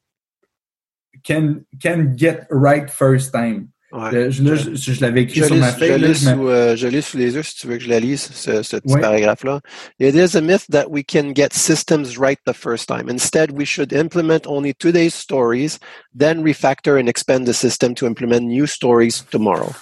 can 1.24 1.64
can 1.82 2.14
get 2.16 2.46
right 2.50 2.90
first 2.90 3.32
time. 3.32 3.68
Ouais. 3.92 4.30
Je, 4.30 4.42
là, 4.42 4.54
je, 4.54 4.74
je 4.74 5.00
l'avais 5.02 5.24
écrit 5.24 5.44
sur 5.44 5.54
ma 5.54 5.70
feuille. 5.70 6.00
Je, 6.00 6.06
lis 6.06 6.14
sous, 6.14 6.48
euh, 6.48 7.02
sous 7.02 7.18
les 7.18 7.34
yeux 7.34 7.42
si 7.42 7.56
tu 7.56 7.66
veux 7.66 7.76
que 7.76 7.84
je 7.84 7.90
la 7.90 8.00
lise, 8.00 8.22
ce, 8.22 8.62
ce 8.62 8.76
petit 8.76 8.94
oui. 8.94 9.00
paragraphe-là. 9.02 9.60
It 10.00 10.14
is 10.14 10.34
a 10.34 10.40
myth 10.40 10.64
that 10.70 10.86
we 10.88 11.04
can 11.04 11.34
get 11.34 11.52
systems 11.52 12.16
right 12.16 12.38
the 12.46 12.54
first 12.54 12.88
time. 12.88 13.10
Instead, 13.10 13.52
we 13.52 13.66
should 13.66 13.92
implement 13.92 14.46
only 14.46 14.72
today's 14.72 15.14
stories, 15.14 15.78
then 16.18 16.42
refactor 16.42 16.98
and 16.98 17.06
expand 17.06 17.46
the 17.46 17.52
system 17.52 17.94
to 17.94 18.06
implement 18.06 18.46
new 18.46 18.66
stories 18.66 19.24
tomorrow. 19.30 19.74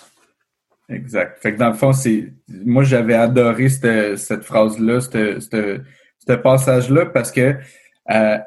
Exact. 0.90 1.38
Fait 1.40 1.54
que 1.54 1.58
dans 1.58 1.68
le 1.68 1.74
fond, 1.74 1.92
c'est 1.92 2.32
moi 2.48 2.82
j'avais 2.82 3.14
adoré 3.14 3.68
cette, 3.68 4.18
cette 4.18 4.44
phrase-là, 4.44 5.00
ce 5.00 6.32
passage-là, 6.34 7.06
parce 7.06 7.30
que 7.30 7.56
euh, 8.10 8.38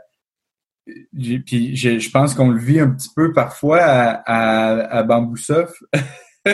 puis 1.15 1.75
je, 1.75 1.99
je, 1.99 2.11
pense 2.11 2.33
qu'on 2.33 2.49
le 2.49 2.59
vit 2.59 2.79
un 2.79 2.89
petit 2.89 3.09
peu 3.15 3.31
parfois 3.31 3.79
à, 3.81 4.21
à, 4.25 4.97
à 4.97 5.03
Bambousoft. 5.03 5.73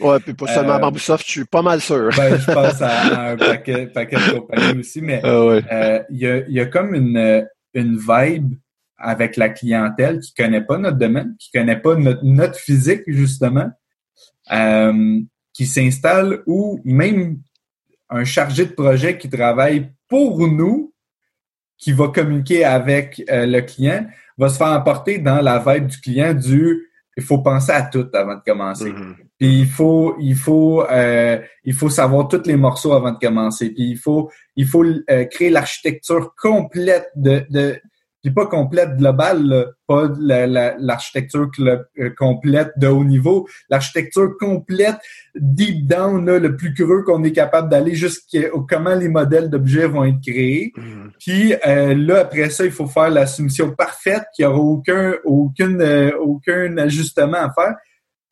ouais, 0.00 0.18
puis 0.20 0.34
pas 0.34 0.46
seulement 0.48 0.72
à 0.72 0.76
euh, 0.76 0.80
Bambousoft, 0.80 1.24
je 1.24 1.30
suis 1.30 1.44
pas 1.44 1.62
mal 1.62 1.80
sûr. 1.80 2.10
ben, 2.16 2.36
je 2.36 2.46
pense 2.52 2.82
à, 2.82 3.30
un 3.30 3.36
paquet, 3.36 3.86
paquet 3.86 4.16
de 4.16 4.38
compagnies 4.38 4.80
aussi, 4.80 5.00
mais 5.00 5.20
ah 5.22 5.28
euh, 5.28 5.60
il 5.62 5.72
euh, 5.72 6.02
y, 6.10 6.26
a, 6.26 6.48
y 6.48 6.60
a 6.60 6.66
comme 6.66 6.94
une, 6.94 7.46
une 7.74 7.96
vibe 7.96 8.54
avec 8.98 9.36
la 9.36 9.48
clientèle 9.50 10.18
qui 10.20 10.34
connaît 10.34 10.62
pas 10.62 10.78
notre 10.78 10.98
domaine, 10.98 11.36
qui 11.38 11.50
connaît 11.52 11.78
pas 11.80 11.94
notre, 11.94 12.24
notre 12.24 12.56
physique, 12.56 13.02
justement 13.06 13.70
euh, 14.52 15.20
qui 15.52 15.66
s'installe 15.66 16.42
ou 16.46 16.80
même 16.84 17.38
un 18.08 18.24
chargé 18.24 18.66
de 18.66 18.72
projet 18.72 19.18
qui 19.18 19.28
travaille 19.28 19.90
pour 20.08 20.46
nous, 20.46 20.92
qui 21.78 21.92
va 21.92 22.08
communiquer 22.08 22.64
avec 22.64 23.22
euh, 23.30 23.46
le 23.46 23.60
client, 23.60 24.06
va 24.36 24.48
se 24.48 24.58
faire 24.58 24.68
emporter 24.68 25.18
dans 25.18 25.40
la 25.40 25.58
vibe 25.58 25.86
du 25.86 26.00
client 26.00 26.34
du 26.34 26.86
il 27.16 27.24
faut 27.24 27.38
penser 27.38 27.72
à 27.72 27.82
tout 27.82 28.08
avant 28.14 28.36
de 28.36 28.40
commencer. 28.40 28.92
Mm-hmm. 28.92 29.14
Puis 29.38 29.60
il 29.60 29.66
faut 29.66 30.16
il 30.20 30.36
faut 30.36 30.86
euh, 30.88 31.40
il 31.64 31.74
faut 31.74 31.90
savoir 31.90 32.28
tous 32.28 32.46
les 32.46 32.56
morceaux 32.56 32.92
avant 32.92 33.12
de 33.12 33.18
commencer. 33.18 33.70
Puis 33.70 33.90
il 33.90 33.98
faut 33.98 34.30
il 34.56 34.66
faut 34.66 34.84
créer 35.30 35.50
l'architecture 35.50 36.34
complète 36.36 37.08
de, 37.16 37.44
de 37.50 37.80
puis 38.22 38.32
pas 38.32 38.46
complète 38.46 38.96
globale, 38.96 39.72
pas 39.86 40.08
l'architecture 40.18 41.50
la, 41.58 41.82
euh, 41.98 42.10
complète 42.16 42.72
de 42.76 42.86
haut 42.86 43.04
niveau, 43.04 43.48
l'architecture 43.70 44.36
complète 44.38 44.96
deep 45.34 45.86
down, 45.86 46.26
là, 46.26 46.38
le 46.38 46.56
plus 46.56 46.74
creux 46.74 47.02
qu'on 47.02 47.24
est 47.24 47.32
capable 47.32 47.70
d'aller 47.70 47.94
jusqu'à 47.94 48.50
comment 48.68 48.94
les 48.94 49.08
modèles 49.08 49.48
d'objets 49.48 49.86
vont 49.86 50.04
être 50.04 50.20
créés. 50.20 50.72
Mm. 50.76 51.08
Puis 51.18 51.54
euh, 51.66 51.94
là, 51.94 52.20
après 52.20 52.50
ça, 52.50 52.64
il 52.64 52.72
faut 52.72 52.86
faire 52.86 53.10
la 53.10 53.26
soumission 53.26 53.74
parfaite, 53.74 54.24
qu'il 54.34 54.46
n'y 54.46 54.52
aura 54.52 54.60
aucun, 54.60 55.14
aucune, 55.24 55.80
euh, 55.80 56.10
aucun 56.18 56.76
ajustement 56.76 57.38
à 57.38 57.52
faire. 57.52 57.74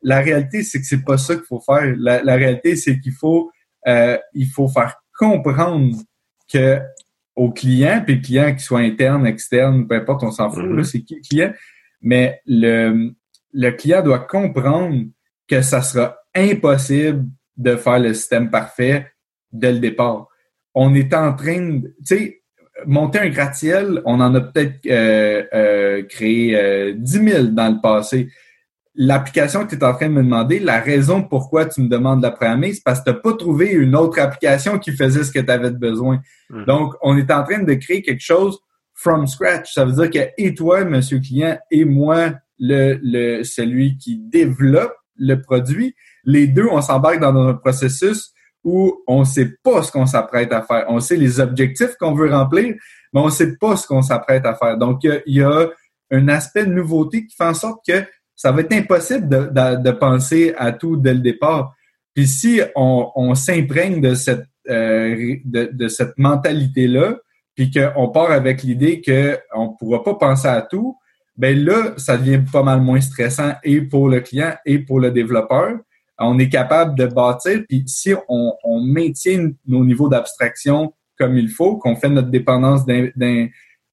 La 0.01 0.19
réalité, 0.19 0.61
c'est 0.63 0.79
que 0.79 0.85
c'est 0.85 1.03
pas 1.03 1.17
ça 1.17 1.35
qu'il 1.35 1.45
faut 1.45 1.61
faire. 1.61 1.93
La, 1.97 2.23
la 2.23 2.35
réalité, 2.35 2.75
c'est 2.75 2.99
qu'il 2.99 3.11
faut, 3.11 3.51
il 3.85 4.47
faut 4.53 4.69
faire 4.69 4.95
comprendre 5.17 5.97
que 6.51 6.79
au 7.39 7.51
client, 7.51 8.03
puis 8.05 8.15
le 8.15 8.21
client 8.21 8.53
qui 8.53 8.63
soit 8.63 8.79
interne, 8.79 9.25
externe, 9.25 9.87
peu 9.87 9.95
importe, 9.95 10.23
on 10.23 10.31
s'en 10.31 10.49
fout, 10.49 10.65
là, 10.65 10.81
mm-hmm. 10.81 10.83
c'est 10.83 11.01
qui 11.01 11.15
le 11.15 11.21
client. 11.21 11.53
Mais 12.01 12.41
le, 12.45 13.11
le 13.53 13.71
client 13.71 14.03
doit 14.03 14.19
comprendre 14.19 15.05
que 15.47 15.61
ça 15.61 15.81
sera 15.81 16.17
impossible 16.35 17.25
de 17.55 17.77
faire 17.77 17.99
le 17.99 18.13
système 18.13 18.49
parfait 18.49 19.07
dès 19.51 19.71
le 19.71 19.79
départ. 19.79 20.27
On 20.75 20.93
est 20.93 21.13
en 21.13 21.33
train 21.33 21.61
de, 21.61 21.87
tu 22.05 22.17
sais, 22.17 22.41
monter 22.85 23.19
un 23.19 23.29
gratte-ciel, 23.29 24.01
on 24.05 24.19
en 24.19 24.35
a 24.35 24.41
peut-être 24.41 24.85
euh, 24.85 25.43
euh, 25.53 26.03
créé 26.03 26.57
euh, 26.57 26.93
10 26.95 27.11
000 27.11 27.43
dans 27.47 27.73
le 27.73 27.81
passé. 27.81 28.29
L'application 28.95 29.65
que 29.65 29.75
tu 29.75 29.81
es 29.81 29.83
en 29.83 29.93
train 29.93 30.09
de 30.09 30.13
me 30.13 30.23
demander, 30.23 30.59
la 30.59 30.79
raison 30.79 31.23
pourquoi 31.23 31.65
tu 31.65 31.81
me 31.81 31.89
demandes 31.89 32.19
de 32.19 32.27
la 32.27 32.31
programmer, 32.31 32.73
c'est 32.73 32.83
parce 32.83 32.99
que 32.99 33.09
tu 33.09 33.15
n'as 33.15 33.21
pas 33.21 33.33
trouvé 33.33 33.71
une 33.71 33.95
autre 33.95 34.19
application 34.19 34.79
qui 34.79 34.91
faisait 34.91 35.23
ce 35.23 35.31
que 35.31 35.39
tu 35.39 35.51
avais 35.51 35.71
besoin. 35.71 36.19
Mm-hmm. 36.49 36.65
Donc, 36.65 36.93
on 37.01 37.17
est 37.17 37.31
en 37.31 37.43
train 37.43 37.63
de 37.63 37.73
créer 37.75 38.01
quelque 38.01 38.23
chose 38.23 38.59
from 38.93 39.27
scratch. 39.27 39.73
Ça 39.73 39.85
veut 39.85 39.93
dire 39.93 40.09
que 40.09 40.29
et 40.37 40.53
toi, 40.53 40.83
monsieur 40.83 41.19
client, 41.19 41.57
et 41.71 41.85
moi, 41.85 42.33
le, 42.57 42.99
le 43.01 43.43
celui 43.43 43.97
qui 43.97 44.17
développe 44.17 44.95
le 45.15 45.41
produit, 45.41 45.95
les 46.25 46.47
deux, 46.47 46.67
on 46.69 46.81
s'embarque 46.81 47.19
dans 47.19 47.35
un 47.35 47.53
processus 47.53 48.33
où 48.63 49.01
on 49.07 49.23
sait 49.23 49.53
pas 49.63 49.83
ce 49.83 49.91
qu'on 49.91 50.05
s'apprête 50.05 50.51
à 50.51 50.61
faire. 50.61 50.85
On 50.89 50.99
sait 50.99 51.15
les 51.15 51.39
objectifs 51.39 51.95
qu'on 51.99 52.13
veut 52.13 52.29
remplir, 52.29 52.75
mais 53.13 53.21
on 53.21 53.29
sait 53.29 53.55
pas 53.57 53.75
ce 53.77 53.87
qu'on 53.87 54.01
s'apprête 54.01 54.45
à 54.45 54.55
faire. 54.55 54.77
Donc, 54.77 55.03
il 55.03 55.21
y, 55.25 55.41
a 55.41 55.69
un 56.11 56.27
aspect 56.27 56.65
de 56.65 56.73
nouveauté 56.73 57.25
qui 57.25 57.35
fait 57.35 57.45
en 57.45 57.53
sorte 57.53 57.79
que 57.87 58.03
ça 58.39 58.53
va 58.53 58.61
être 58.61 58.71
impossible 58.71 59.27
de, 59.27 59.91
penser 59.91 60.53
à 60.57 60.71
tout 60.71 60.95
dès 60.95 61.13
le 61.13 61.19
départ. 61.19 61.75
Puis 62.13 62.25
si 62.25 62.61
on, 62.73 63.35
s'imprègne 63.35 63.99
de 63.99 64.13
cette 64.13 64.45
euh, 64.69 65.35
de, 65.43 65.87
cette 65.89 66.17
mentalité-là, 66.17 67.17
puis 67.53 67.69
qu'on 67.69 68.07
part 68.07 68.31
avec 68.31 68.63
l'idée 68.63 69.01
qu'on 69.01 69.71
ne 69.71 69.77
pourra 69.77 70.03
pas 70.05 70.13
penser 70.13 70.47
à 70.47 70.61
tout, 70.61 70.97
ben 71.35 71.57
là, 71.57 71.93
ça 71.97 72.17
devient 72.17 72.41
pas 72.49 72.63
mal 72.63 72.79
moins 72.79 73.01
stressant 73.01 73.55
et 73.63 73.81
pour 73.81 74.07
le 74.07 74.21
client 74.21 74.53
et 74.65 74.79
pour 74.79 75.01
le 75.01 75.11
développeur 75.11 75.79
on 76.19 76.37
est 76.39 76.49
capable 76.49 76.97
de 76.97 77.05
bâtir, 77.05 77.63
puis 77.67 77.83
si 77.87 78.13
on, 78.27 78.81
maintient 78.81 79.51
nos 79.65 79.85
niveaux 79.85 80.09
d'abstraction 80.09 80.93
comme 81.17 81.37
il 81.37 81.49
faut, 81.49 81.77
qu'on 81.77 81.95
fait 81.95 82.09
notre 82.09 82.29
dépendance 82.29 82.85
d'un, 82.85 83.09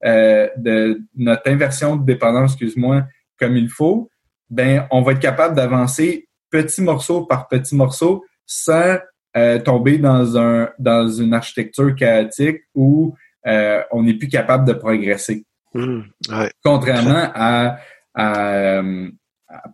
euh, 0.05 0.49
de 0.57 1.03
notre 1.17 1.51
inversion 1.51 1.97
de 1.97 2.05
dépendance, 2.05 2.53
excuse-moi, 2.53 3.05
comme 3.39 3.57
il 3.57 3.69
faut, 3.69 4.09
ben 4.51 4.87
on 4.91 5.03
va 5.03 5.13
être 5.13 5.21
capable 5.21 5.57
d'avancer 5.57 6.29
petit 6.51 6.83
morceau 6.83 7.25
par 7.25 7.49
petit 7.49 7.75
morceau 7.75 8.25
sans 8.47 8.97
euh, 9.37 9.59
tomber 9.59 9.99
dans 9.99 10.39
un 10.39 10.71
dans 10.79 11.09
une 11.09 11.35
architecture 11.35 11.95
chaotique 11.95 12.63
où 12.75 13.15
euh, 13.47 13.83
on 13.91 14.03
n'est 14.03 14.15
plus 14.15 14.29
capable 14.29 14.67
de 14.67 14.73
progresser. 14.73 15.45
Mmh, 15.75 16.01
Contrairement 16.65 17.31
à, 17.35 17.79
à 18.15 18.83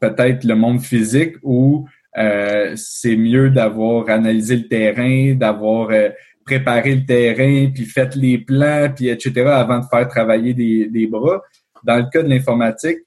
peut-être 0.01 0.45
le 0.45 0.55
monde 0.55 0.81
physique 0.81 1.37
où 1.43 1.87
euh, 2.19 2.73
c'est 2.77 3.17
mieux 3.17 3.51
d'avoir 3.51 4.09
analysé 4.11 4.57
le 4.57 4.69
terrain, 4.69 5.35
d'avoir 5.35 5.91
euh, 5.91 6.11
préparé 6.45 6.95
le 6.97 7.07
terrain, 7.07 7.71
puis 7.73 7.85
fait 7.85 8.15
les 8.17 8.39
plans, 8.39 8.93
puis 8.95 9.09
etc. 9.09 9.43
avant 9.47 9.79
de 9.79 9.87
faire 9.87 10.09
travailler 10.09 10.55
des, 10.55 10.89
des 10.89 11.07
bras. 11.07 11.43
Dans 11.85 11.97
le 11.97 12.05
cas 12.13 12.23
de 12.23 12.29
l'informatique, 12.29 12.99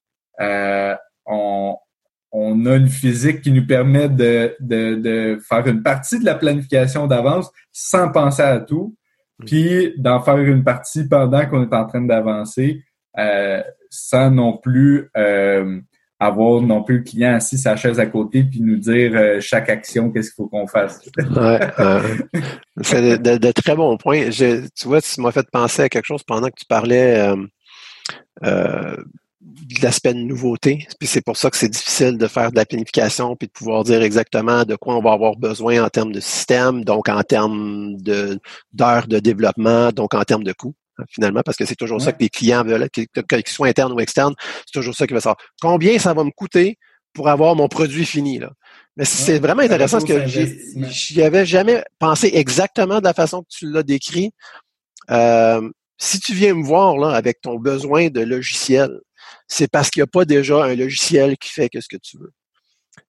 euh, 0.42 0.96
on, 1.26 1.78
on 2.32 2.66
a 2.66 2.76
une 2.76 2.90
physique 2.90 3.42
qui 3.42 3.52
nous 3.52 3.66
permet 3.66 4.10
de, 4.10 4.56
de, 4.60 4.96
de 4.96 5.40
faire 5.48 5.66
une 5.68 5.84
partie 5.84 6.20
de 6.20 6.26
la 6.26 6.36
planification 6.36 7.08
d'avance 7.08 7.50
sans 7.72 8.12
penser 8.12 8.44
à 8.44 8.60
tout, 8.60 8.96
mm. 9.40 9.46
puis 9.46 9.94
d'en 9.98 10.22
faire 10.22 10.38
une 10.38 10.64
partie 10.64 11.08
pendant 11.08 11.46
qu'on 11.46 11.64
est 11.64 11.74
en 11.74 11.86
train 11.86 12.02
d'avancer, 12.02 12.84
euh, 13.18 13.62
sans 13.90 14.32
non 14.32 14.58
plus 14.58 15.10
euh, 15.16 15.80
avoir 16.20 16.62
non 16.62 16.84
plus 16.84 16.98
le 16.98 17.04
client 17.04 17.34
assis 17.34 17.58
sa 17.58 17.76
chaise 17.76 18.00
à 18.00 18.06
côté 18.06 18.44
puis 18.44 18.62
nous 18.62 18.78
dire 18.78 19.12
euh, 19.16 19.40
chaque 19.42 19.70
action 19.70 20.12
qu'est-ce 20.12 20.30
qu'il 20.30 20.36
faut 20.36 20.48
qu'on 20.48 20.68
fasse. 20.68 21.02
ouais, 21.18 21.60
c'est 22.82 23.18
de, 23.22 23.52
très 23.52 23.76
bons 23.76 23.98
points. 23.98 24.30
tu 24.30 24.88
vois, 24.88 25.02
tu 25.02 25.22
m'as 25.22 25.32
fait 25.32 25.50
penser 25.52 25.84
à 25.84 25.90
quelque 25.90 26.06
chose 26.06 26.24
pendant 26.24 26.48
que 26.48 26.56
tu 26.58 26.66
parlais 26.66 27.20
euh, 27.20 27.36
euh, 28.44 28.96
de 29.46 29.84
l'aspect 29.84 30.14
de 30.14 30.20
nouveauté. 30.20 30.88
Puis 31.00 31.08
c'est 31.08 31.22
pour 31.22 31.38
ça 31.38 31.52
que 31.52 31.58
c'est 31.58 31.70
difficile 31.70 32.18
de 32.18 32.28
faire 32.28 32.52
de 32.52 32.56
la 32.56 32.66
planification 32.66 33.36
puis 33.36 33.48
de 33.48 33.52
pouvoir 33.52 33.84
dire 33.84 34.02
exactement 34.02 34.64
de 34.64 34.76
quoi 34.76 34.96
on 34.96 35.02
va 35.02 35.12
avoir 35.12 35.36
besoin 35.36 35.84
en 35.84 35.90
termes 35.90 36.12
de 36.12 36.20
système, 36.20 36.84
donc 36.84 37.10
en 37.10 37.22
termes 37.22 37.96
de 37.98 38.40
d'heures 38.74 39.08
de 39.08 39.20
développement, 39.20 39.92
donc 39.92 40.14
en 40.14 40.24
termes 40.24 40.44
de 40.44 40.54
coûts 40.54 40.76
finalement, 41.10 41.42
parce 41.44 41.58
que 41.58 41.66
c'est 41.66 41.76
toujours 41.76 42.02
ça 42.02 42.14
que 42.14 42.22
les 42.22 42.30
clients 42.30 42.64
veulent, 42.64 42.90
qu'ils 42.90 43.48
soient 43.48 43.68
internes 43.68 43.92
ou 43.92 44.00
externes, 44.00 44.34
c'est 44.66 44.80
toujours 44.80 44.96
ça 44.96 45.06
qui 45.06 45.14
va 45.14 45.20
savoir. 45.20 45.38
Combien 45.62 46.00
ça 46.00 46.14
va 46.14 46.24
me 46.24 46.32
coûter 46.32 46.78
pour 47.14 47.28
avoir 47.28 47.56
mon 47.56 47.68
produit 47.68 48.06
fini? 48.06 48.40
Là? 48.40 48.52
Mais 48.96 49.06
c'est 49.06 49.40
vraiment 49.40 49.62
intéressant 49.62 49.98
parce 49.98 50.10
que 50.10 50.26
j'y 50.26 51.22
avais 51.22 51.46
jamais 51.46 51.84
pensé 52.00 52.32
exactement 52.34 53.00
de 53.00 53.04
la 53.04 53.14
façon 53.14 53.42
que 53.42 53.48
tu 53.50 53.70
l'as 53.70 53.84
décrit. 53.84 54.32
Euh, 55.12 55.70
si 55.98 56.20
tu 56.20 56.34
viens 56.34 56.54
me 56.54 56.64
voir 56.64 56.98
là 56.98 57.10
avec 57.10 57.42
ton 57.42 57.56
besoin 57.56 58.08
de 58.08 58.22
logiciel, 58.22 58.90
c'est 59.48 59.70
parce 59.70 59.90
qu'il 59.90 60.02
n'y 60.02 60.06
a 60.06 60.08
pas 60.08 60.26
déjà 60.26 60.64
un 60.64 60.76
logiciel 60.76 61.38
qui 61.38 61.50
fait 61.50 61.70
que 61.70 61.82
ce 61.82 61.88
que 61.88 61.98
tu 61.98 62.18
veux. 62.18 62.32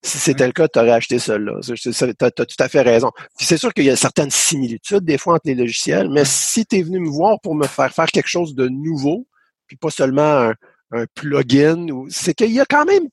Si 0.03 0.19
c'était 0.19 0.47
le 0.47 0.53
cas, 0.53 0.69
tu 0.69 0.79
aurais 0.79 0.93
acheté 0.93 1.19
celui-là. 1.19 1.61
Tu 1.61 2.25
as, 2.25 2.31
tout 2.31 2.45
à 2.59 2.69
fait 2.69 2.83
raison. 2.83 3.11
c'est 3.39 3.57
sûr 3.57 3.73
qu'il 3.73 3.85
y 3.85 3.91
a 3.91 3.97
certaines 3.97 4.31
similitudes 4.31 5.05
des 5.05 5.19
fois 5.19 5.35
entre 5.35 5.47
les 5.47 5.55
logiciels, 5.55 6.11
mais 6.11 6.25
si 6.25 6.67
tu 6.67 6.77
es 6.77 6.83
venu 6.83 7.01
me 7.01 7.09
voir 7.09 7.41
pour 7.41 7.55
me 7.55 7.67
faire 7.67 7.93
faire 7.93 8.07
quelque 8.07 8.29
chose 8.29 8.55
de 8.55 8.69
nouveau, 8.69 9.27
puis 9.67 9.77
pas 9.77 9.91
seulement 9.91 10.53
un, 10.93 11.07
plugin, 11.15 11.87
c'est 12.09 12.35
qu'il 12.35 12.53
y 12.53 12.61
a 12.61 12.65
quand 12.65 12.85
même 12.85 13.09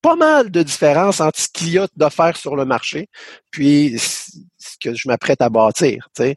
pas 0.00 0.14
mal 0.14 0.50
de 0.50 0.62
différences 0.62 1.20
entre 1.20 1.40
ce 1.40 1.48
qu'il 1.48 1.70
y 1.70 1.78
a 1.78 1.88
d'offert 1.96 2.36
sur 2.36 2.54
le 2.54 2.64
marché, 2.64 3.08
puis 3.50 3.98
ce 3.98 4.76
que 4.80 4.94
je 4.94 5.08
m'apprête 5.08 5.40
à 5.40 5.48
bâtir. 5.48 6.08
Tu 6.14 6.34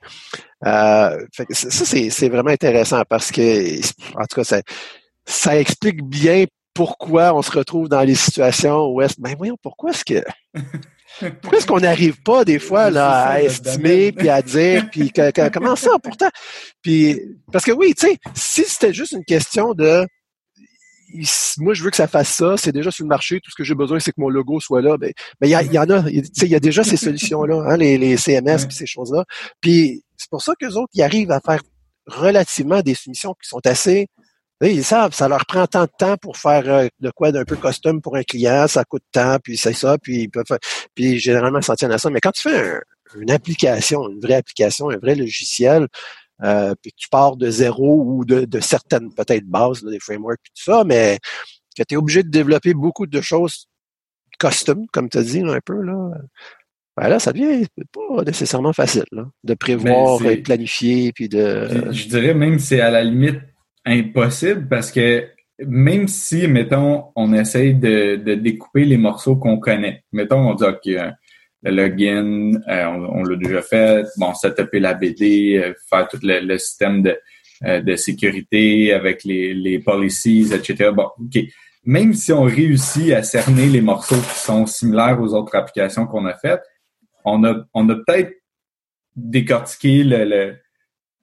euh, 0.65 1.25
ça, 1.51 1.85
c'est 1.85 2.29
vraiment 2.29 2.49
intéressant 2.49 3.03
parce 3.07 3.31
que, 3.31 3.77
en 4.15 4.25
tout 4.25 4.35
cas, 4.37 4.43
ça, 4.43 4.61
ça 5.27 5.59
explique 5.59 6.03
bien 6.03 6.45
pourquoi 6.73 7.33
on 7.33 7.41
se 7.41 7.51
retrouve 7.51 7.89
dans 7.89 8.01
les 8.01 8.15
situations 8.15 8.87
où 8.87 9.01
est-ce 9.01 9.15
ben 9.19 9.35
voyons 9.35 9.57
pourquoi 9.61 9.91
est-ce 9.91 10.05
que 10.05 10.23
pourquoi 11.41 11.57
est-ce 11.57 11.67
qu'on 11.67 11.79
n'arrive 11.79 12.21
pas 12.21 12.45
des 12.45 12.59
fois 12.59 12.89
là 12.89 13.25
à 13.25 13.41
estimer 13.41 14.11
puis 14.11 14.29
à 14.29 14.41
dire 14.41 14.87
puis 14.89 15.11
comment 15.53 15.75
ça 15.75 15.91
pourtant? 16.01 16.29
Puis 16.81 17.19
parce 17.51 17.65
que 17.65 17.71
oui 17.71 17.93
tu 17.93 18.07
sais 18.07 18.17
si 18.35 18.63
c'était 18.63 18.93
juste 18.93 19.11
une 19.11 19.25
question 19.25 19.73
de 19.73 20.05
moi 21.57 21.73
je 21.73 21.83
veux 21.83 21.89
que 21.89 21.97
ça 21.97 22.07
fasse 22.07 22.29
ça 22.29 22.55
c'est 22.57 22.71
déjà 22.71 22.91
sur 22.91 23.03
le 23.03 23.09
marché 23.09 23.39
tout 23.43 23.51
ce 23.51 23.55
que 23.55 23.63
j'ai 23.63 23.75
besoin 23.75 23.99
c'est 23.99 24.11
que 24.11 24.21
mon 24.21 24.29
logo 24.29 24.59
soit 24.59 24.81
là 24.81 24.97
ben 24.97 25.11
il 25.41 25.49
y, 25.49 25.79
en 25.79 25.89
a 25.89 26.03
tu 26.03 26.23
sais 26.33 26.45
il 26.45 26.51
y 26.51 26.55
a 26.55 26.59
déjà 26.59 26.83
ces 26.83 26.97
solutions 26.97 27.43
là 27.43 27.63
hein, 27.67 27.77
les, 27.77 27.97
les 27.97 28.17
CMS 28.17 28.65
puis 28.67 28.75
ces 28.75 28.85
choses 28.85 29.11
là 29.11 29.25
puis 29.61 30.03
c'est 30.15 30.29
pour 30.29 30.41
ça 30.41 30.53
que 30.59 30.65
les 30.65 30.77
autres 30.77 30.91
ils 30.93 31.01
arrivent 31.01 31.31
à 31.31 31.39
faire 31.39 31.61
relativement 32.05 32.81
des 32.81 32.93
soumissions 32.93 33.33
qui 33.41 33.49
sont 33.49 33.65
assez 33.65 34.07
ils 34.61 34.83
savent, 34.83 35.13
ça 35.13 35.27
leur 35.27 35.45
prend 35.45 35.67
tant 35.67 35.83
de 35.83 35.91
temps 35.97 36.17
pour 36.17 36.37
faire 36.37 36.67
euh, 36.67 36.87
de 36.99 37.11
quoi 37.11 37.31
d'un 37.31 37.45
peu 37.45 37.55
custom 37.55 38.01
pour 38.01 38.15
un 38.15 38.23
client, 38.23 38.67
ça 38.67 38.83
coûte 38.83 39.03
tant, 39.11 39.37
puis 39.39 39.57
c'est 39.57 39.73
ça, 39.73 39.97
puis 39.97 40.23
ils 40.23 40.29
peuvent 40.29 40.47
faire, 40.47 40.59
puis 40.95 41.19
généralement 41.19 41.61
ça 41.61 41.75
tient 41.75 41.91
à 41.91 41.97
ça. 41.97 42.09
Mais 42.09 42.19
quand 42.19 42.31
tu 42.31 42.49
fais 42.49 42.79
une 43.19 43.31
application, 43.31 44.09
une 44.09 44.19
vraie 44.19 44.35
application, 44.35 44.89
un 44.89 44.97
vrai 44.97 45.15
logiciel, 45.15 45.87
euh, 46.43 46.73
puis 46.81 46.91
que 46.91 46.97
tu 46.97 47.09
pars 47.09 47.35
de 47.35 47.49
zéro 47.49 48.03
ou 48.03 48.25
de, 48.25 48.45
de 48.45 48.59
certaines 48.59 49.13
peut-être 49.13 49.45
bases, 49.45 49.83
des 49.83 49.99
frameworks, 49.99 50.39
puis 50.41 50.51
tout 50.55 50.71
ça, 50.71 50.83
mais 50.83 51.19
que 51.75 51.83
tu 51.83 51.93
es 51.93 51.97
obligé 51.97 52.23
de 52.23 52.29
développer 52.29 52.73
beaucoup 52.73 53.05
de 53.05 53.21
choses 53.21 53.67
custom, 54.39 54.85
comme 54.91 55.09
tu 55.09 55.17
as 55.17 55.23
dit 55.23 55.41
un 55.41 55.59
peu, 55.63 55.81
là. 55.81 56.11
Ben 56.95 57.09
là, 57.09 57.19
ça 57.19 57.31
devient 57.31 57.67
pas 57.93 58.23
nécessairement 58.23 58.73
facile 58.73 59.05
là, 59.11 59.27
de 59.43 59.53
prévoir 59.53 60.19
et 60.25 60.37
planifier 60.37 61.11
puis 61.13 61.29
de. 61.29 61.91
Je 61.91 62.07
dirais 62.07 62.33
même 62.33 62.57
c'est 62.57 62.81
à 62.81 62.89
la 62.89 63.03
limite 63.03 63.39
impossible 63.87 64.67
parce 64.67 64.91
que 64.91 65.27
même 65.59 66.07
si, 66.07 66.47
mettons, 66.47 67.05
on 67.15 67.33
essaye 67.33 67.73
de, 67.73 68.15
découper 68.35 68.85
les 68.85 68.97
morceaux 68.97 69.35
qu'on 69.35 69.59
connaît, 69.59 70.03
mettons, 70.11 70.49
on 70.49 70.53
dit, 70.53 70.63
OK, 70.63 70.87
euh, 70.87 71.11
le 71.63 71.71
login, 71.71 72.51
euh, 72.69 72.85
on, 72.85 73.23
l'a 73.23 73.35
déjà 73.35 73.61
fait, 73.61 74.05
bon, 74.17 74.33
setuper 74.33 74.79
la 74.79 74.93
BD, 74.93 75.57
euh, 75.57 75.73
faire 75.89 76.07
tout 76.07 76.19
le, 76.21 76.57
système 76.57 77.01
de, 77.01 77.17
de 77.81 77.95
sécurité 77.95 78.93
avec 78.93 79.23
les, 79.23 79.53
les 79.55 79.79
policies, 79.79 80.51
etc. 80.53 80.91
Bon, 80.93 81.09
OK. 81.19 81.43
Même 81.83 82.13
si 82.13 82.31
on 82.33 82.43
réussit 82.43 83.13
à 83.13 83.23
cerner 83.23 83.67
les 83.67 83.81
morceaux 83.81 84.19
qui 84.19 84.39
sont 84.39 84.65
similaires 84.65 85.19
aux 85.21 85.33
autres 85.33 85.55
applications 85.55 86.05
qu'on 86.05 86.25
a 86.25 86.35
faites, 86.35 86.61
on 87.23 87.43
a, 87.43 87.65
on 87.73 87.89
a 87.89 87.95
peut-être 87.95 88.33
décortiqué 89.15 90.03
le 90.03 90.57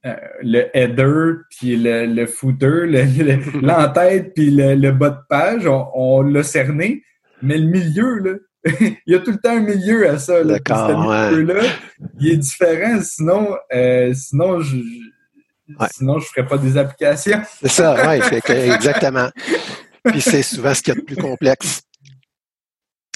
euh, 0.06 0.14
le 0.42 0.76
header 0.76 1.44
puis 1.48 1.76
le, 1.76 2.04
le 2.04 2.26
footer, 2.26 2.86
l'entête 3.62 4.34
puis 4.34 4.50
le, 4.50 4.90
bas 4.90 5.10
de 5.10 5.20
page, 5.28 5.66
on, 5.66 6.20
l'a 6.20 6.42
cerné, 6.42 7.02
mais 7.40 7.56
le 7.56 7.68
milieu, 7.68 8.18
là, 8.18 8.32
il 8.80 8.98
y 9.06 9.14
a 9.14 9.20
tout 9.20 9.30
le 9.30 9.38
temps 9.38 9.56
un 9.56 9.60
milieu 9.60 10.08
à 10.08 10.18
ça. 10.18 10.44
Là, 10.44 10.58
ce 10.66 11.30
milieu-là, 11.32 11.62
il 12.20 12.32
est 12.32 12.36
différent, 12.36 13.00
sinon, 13.02 13.56
euh, 13.74 14.12
sinon 14.14 14.60
je, 14.60 14.76
sinon 15.92 16.18
je 16.18 16.26
ferais 16.26 16.46
pas 16.46 16.58
des 16.58 16.76
applications. 16.76 17.40
C'est 17.62 17.70
ça, 17.70 17.96
oui, 18.06 18.20
exactement. 18.48 19.30
Puis 20.04 20.20
c'est 20.20 20.42
souvent 20.42 20.74
ce 20.74 20.82
qui 20.82 20.90
est 20.90 20.96
le 20.96 21.02
plus 21.02 21.16
complexe. 21.16 21.82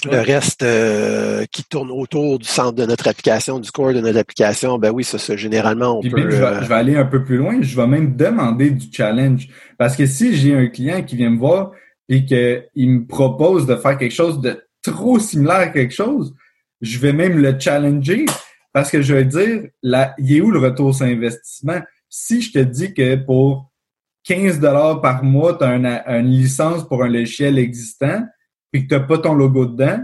Le 0.05 0.21
reste 0.21 0.63
euh, 0.63 1.45
qui 1.51 1.63
tourne 1.63 1.91
autour 1.91 2.39
du 2.39 2.47
centre 2.47 2.73
de 2.73 2.85
notre 2.85 3.07
application, 3.07 3.59
du 3.59 3.69
corps 3.71 3.93
de 3.93 3.99
notre 3.99 4.19
application, 4.19 4.77
ben 4.77 4.91
oui, 4.91 5.03
ça, 5.03 5.17
ça 5.17 5.35
généralement, 5.35 5.99
on 5.99 6.01
peut... 6.01 6.17
Euh, 6.17 6.61
je, 6.61 6.67
vais, 6.67 6.75
aller 6.75 6.95
un 6.95 7.05
peu 7.05 7.23
plus 7.23 7.37
loin. 7.37 7.61
Je 7.61 7.75
vais 7.75 7.87
même 7.87 8.15
demander 8.15 8.71
du 8.71 8.87
challenge. 8.91 9.49
Parce 9.77 9.95
que 9.95 10.05
si 10.05 10.35
j'ai 10.35 10.55
un 10.55 10.67
client 10.67 11.03
qui 11.03 11.17
vient 11.17 11.29
me 11.29 11.39
voir 11.39 11.71
puis 12.07 12.25
qu'il 12.25 12.89
me 12.89 13.05
propose 13.05 13.65
de 13.65 13.75
faire 13.75 13.97
quelque 13.97 14.15
chose 14.15 14.39
de 14.39 14.63
trop 14.81 15.19
similaire 15.19 15.55
à 15.55 15.67
quelque 15.67 15.93
chose, 15.93 16.33
je 16.81 16.97
vais 16.99 17.13
même 17.13 17.37
le 17.37 17.59
challenger 17.59 18.25
parce 18.73 18.91
que 18.91 19.01
je 19.01 19.13
vais 19.13 19.25
dire, 19.25 19.63
là, 19.81 20.13
il 20.17 20.37
est 20.37 20.41
où 20.41 20.51
le 20.51 20.59
retour 20.59 20.93
sur 20.93 21.05
investissement? 21.05 21.81
Si 22.07 22.41
je 22.41 22.51
te 22.51 22.59
dis 22.59 22.93
que 22.93 23.15
pour 23.15 23.71
15 24.25 24.59
dollars 24.59 25.01
par 25.01 25.23
mois, 25.23 25.57
tu 25.57 25.63
as 25.63 25.75
une, 25.75 26.27
licence 26.27 26.87
pour 26.87 27.03
un 27.03 27.09
logiciel 27.09 27.57
existant, 27.57 28.23
puis 28.71 28.87
que 28.87 28.95
tu 28.95 28.99
n'as 28.99 29.07
pas 29.07 29.17
ton 29.17 29.33
logo 29.33 29.65
dedans, 29.65 29.99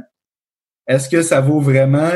est-ce 0.87 1.09
que 1.09 1.21
ça 1.21 1.41
vaut 1.41 1.59
vraiment 1.59 2.11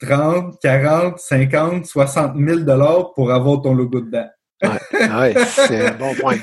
30, 0.00 0.56
40, 0.62 1.18
50, 1.18 1.86
60 1.86 2.36
000 2.36 2.60
dollars 2.60 3.12
pour 3.14 3.32
avoir 3.32 3.62
ton 3.62 3.74
logo 3.74 4.00
dedans? 4.00 4.28
ouais, 4.62 5.34
c'est 5.46 5.86
un 5.86 5.94
bon 5.94 6.14
point. 6.14 6.38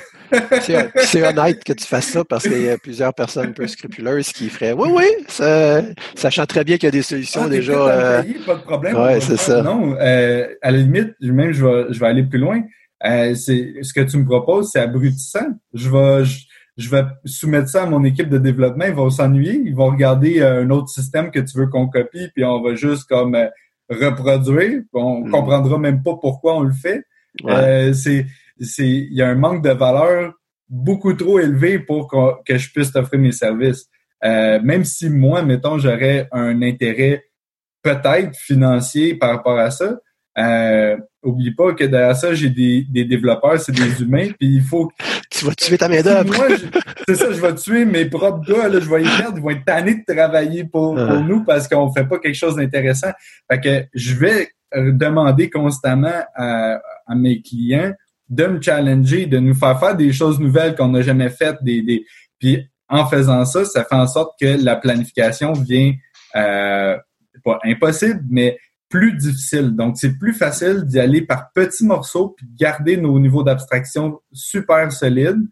C'est 0.56 1.24
honnête 1.24 1.64
que 1.64 1.74
tu 1.74 1.86
fasses 1.86 2.08
ça 2.08 2.24
parce 2.24 2.48
qu'il 2.48 2.62
y 2.62 2.70
a 2.70 2.78
plusieurs 2.78 3.14
personnes 3.14 3.50
un 3.50 3.52
peu 3.52 3.68
scrupuleuses 3.68 4.32
qui 4.32 4.50
feraient 4.50 4.72
Oui, 4.72 4.90
oui, 4.92 5.06
ça, 5.28 5.82
sachant 6.16 6.46
très 6.46 6.64
bien 6.64 6.78
qu'il 6.78 6.88
y 6.88 6.88
a 6.88 6.92
des 6.92 7.02
solutions 7.02 7.44
ah, 7.46 7.50
déjà. 7.50 7.74
Euh... 7.74 8.24
pas 8.46 8.56
de 8.56 8.62
problème. 8.62 8.96
Ouais, 8.98 9.20
c'est 9.22 9.38
ça. 9.38 9.62
Non, 9.62 9.96
euh, 10.00 10.48
à 10.62 10.72
la 10.72 10.78
limite, 10.78 11.14
même 11.22 11.52
je 11.52 11.66
vais, 11.66 11.86
je 11.94 12.00
vais 12.00 12.08
aller 12.08 12.24
plus 12.24 12.40
loin. 12.40 12.62
Euh, 13.06 13.36
c'est 13.36 13.74
ce 13.82 13.94
que 13.94 14.02
tu 14.02 14.18
me 14.18 14.26
proposes, 14.26 14.72
c'est 14.72 14.80
abrutissant. 14.80 15.48
Je 15.74 15.90
vais, 15.90 16.26
je, 16.26 16.46
vais 16.78 17.04
soumettre 17.26 17.70
ça 17.70 17.84
à 17.84 17.86
mon 17.86 18.04
équipe 18.04 18.30
de 18.30 18.38
développement. 18.38 18.86
Ils 18.86 18.94
vont 18.94 19.10
s'ennuyer. 19.10 19.54
Ils 19.54 19.76
vont 19.76 19.88
regarder 19.88 20.42
euh, 20.42 20.64
un 20.64 20.70
autre 20.70 20.90
système 20.90 21.32
que 21.32 21.40
tu 21.40 21.58
veux 21.58 21.68
qu'on 21.68 21.88
copie, 21.88 22.30
puis 22.34 22.44
on 22.44 22.62
va 22.62 22.76
juste 22.76 23.08
comme 23.08 23.36
euh, 23.36 23.48
reproduire. 23.90 24.82
On 24.94 25.26
mm. 25.26 25.32
comprendra 25.32 25.78
même 25.78 26.04
pas 26.04 26.16
pourquoi 26.22 26.58
on 26.58 26.64
le 26.64 26.74
fait. 26.74 27.04
c'est, 27.94 28.26
c'est, 28.60 28.88
il 28.88 29.14
y 29.14 29.22
a 29.22 29.30
un 29.30 29.36
manque 29.36 29.64
de 29.64 29.72
valeur 29.72 30.34
beaucoup 30.68 31.14
trop 31.14 31.40
élevé 31.40 31.80
pour 31.80 32.10
que 32.10 32.58
je 32.58 32.72
puisse 32.72 32.92
t'offrir 32.92 33.20
mes 33.20 33.32
services. 33.32 33.88
même 34.24 34.84
si 34.84 35.10
moi, 35.10 35.44
mettons, 35.44 35.78
j'aurais 35.78 36.28
un 36.32 36.62
intérêt 36.62 37.24
peut-être 37.86 38.36
financier 38.36 39.14
par 39.14 39.30
rapport 39.30 39.60
à 39.60 39.70
ça, 39.70 40.00
euh, 40.38 40.98
oublie 41.26 41.54
pas 41.54 41.74
que 41.74 41.84
derrière 41.84 42.16
ça, 42.16 42.34
j'ai 42.34 42.50
des, 42.50 42.86
des 42.90 43.06
développeurs, 43.06 43.60
c'est 43.60 43.72
des 43.72 44.02
humains, 44.02 44.30
puis 44.40 44.56
il 44.56 44.62
faut... 44.62 44.92
Tu 45.30 45.46
vas 45.46 45.54
tuer 45.54 45.78
ta 45.78 45.90
main 45.90 46.02
d'œuvre. 46.02 46.34
c'est 47.08 47.16
ça, 47.16 47.32
je 47.32 47.42
vais 47.42 47.56
tuer 47.56 47.86
mes 47.86 48.06
propres 48.06 48.46
gars, 48.48 48.70
là, 48.70 48.80
je 48.80 48.90
vais 48.90 49.04
y 49.04 49.18
perdre, 49.18 49.38
ils 49.38 49.42
vont 49.42 49.50
être 49.50 49.66
tannés 49.66 50.04
de 50.08 50.14
travailler 50.14 50.64
pour, 50.64 50.96
pour 50.96 51.20
nous 51.22 51.44
parce 51.44 51.68
qu'on 51.68 51.92
fait 51.92 52.06
pas 52.06 52.20
quelque 52.20 52.36
chose 52.36 52.56
d'intéressant. 52.56 53.12
Fait 53.52 53.60
que 53.60 53.86
je 53.94 54.16
vais 54.16 54.50
euh, 54.76 54.92
demander 54.92 55.50
constamment 55.50 56.24
à, 56.36 56.80
à, 57.08 57.16
mes 57.16 57.42
clients 57.42 57.94
de 58.30 58.48
me 58.48 58.62
challenger, 58.62 59.26
de 59.26 59.38
nous 59.38 59.54
faire 59.54 59.80
faire 59.80 59.96
des 59.96 60.12
choses 60.12 60.40
nouvelles 60.40 60.76
qu'on 60.76 60.90
n'a 60.90 61.02
jamais 61.02 61.30
faites, 61.30 61.58
des, 61.62 61.82
des... 61.82 62.06
puis 62.40 62.68
en 62.90 63.06
faisant 63.06 63.46
ça, 63.46 63.66
ça 63.66 63.84
fait 63.84 63.96
en 63.96 64.08
sorte 64.08 64.34
que 64.40 64.64
la 64.64 64.76
planification 64.76 65.54
vient 65.54 65.94
euh, 66.36 66.98
pas 67.44 67.60
impossible, 67.64 68.22
mais 68.30 68.58
plus 68.90 69.14
difficile. 69.14 69.76
Donc, 69.76 69.98
c'est 69.98 70.18
plus 70.18 70.34
facile 70.34 70.84
d'y 70.86 71.00
aller 71.00 71.22
par 71.22 71.52
petits 71.54 71.86
morceaux 71.86 72.30
puis 72.30 72.46
de 72.46 72.56
garder 72.56 72.98
nos 72.98 73.20
niveaux 73.20 73.44
d'abstraction 73.44 74.20
super 74.32 74.92
solides. 74.92 75.48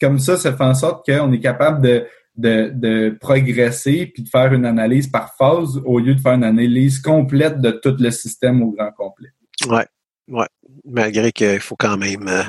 Comme 0.00 0.18
ça, 0.18 0.36
ça 0.36 0.52
fait 0.52 0.64
en 0.64 0.74
sorte 0.74 1.06
qu'on 1.06 1.32
est 1.32 1.40
capable 1.40 1.82
de, 1.82 2.06
de, 2.36 2.72
de, 2.74 3.16
progresser 3.20 4.06
puis 4.06 4.22
de 4.22 4.28
faire 4.28 4.52
une 4.52 4.66
analyse 4.66 5.06
par 5.06 5.34
phase 5.36 5.80
au 5.84 5.98
lieu 5.98 6.14
de 6.14 6.20
faire 6.20 6.32
une 6.32 6.44
analyse 6.44 7.00
complète 7.00 7.60
de 7.60 7.70
tout 7.70 7.96
le 7.98 8.10
système 8.10 8.62
au 8.62 8.72
grand 8.72 8.90
complet. 8.92 9.28
Ouais, 9.68 9.86
ouais. 10.28 10.48
Malgré 10.84 11.30
qu'il 11.30 11.60
faut 11.60 11.76
quand 11.76 11.96
même 11.96 12.26
euh, 12.26 12.42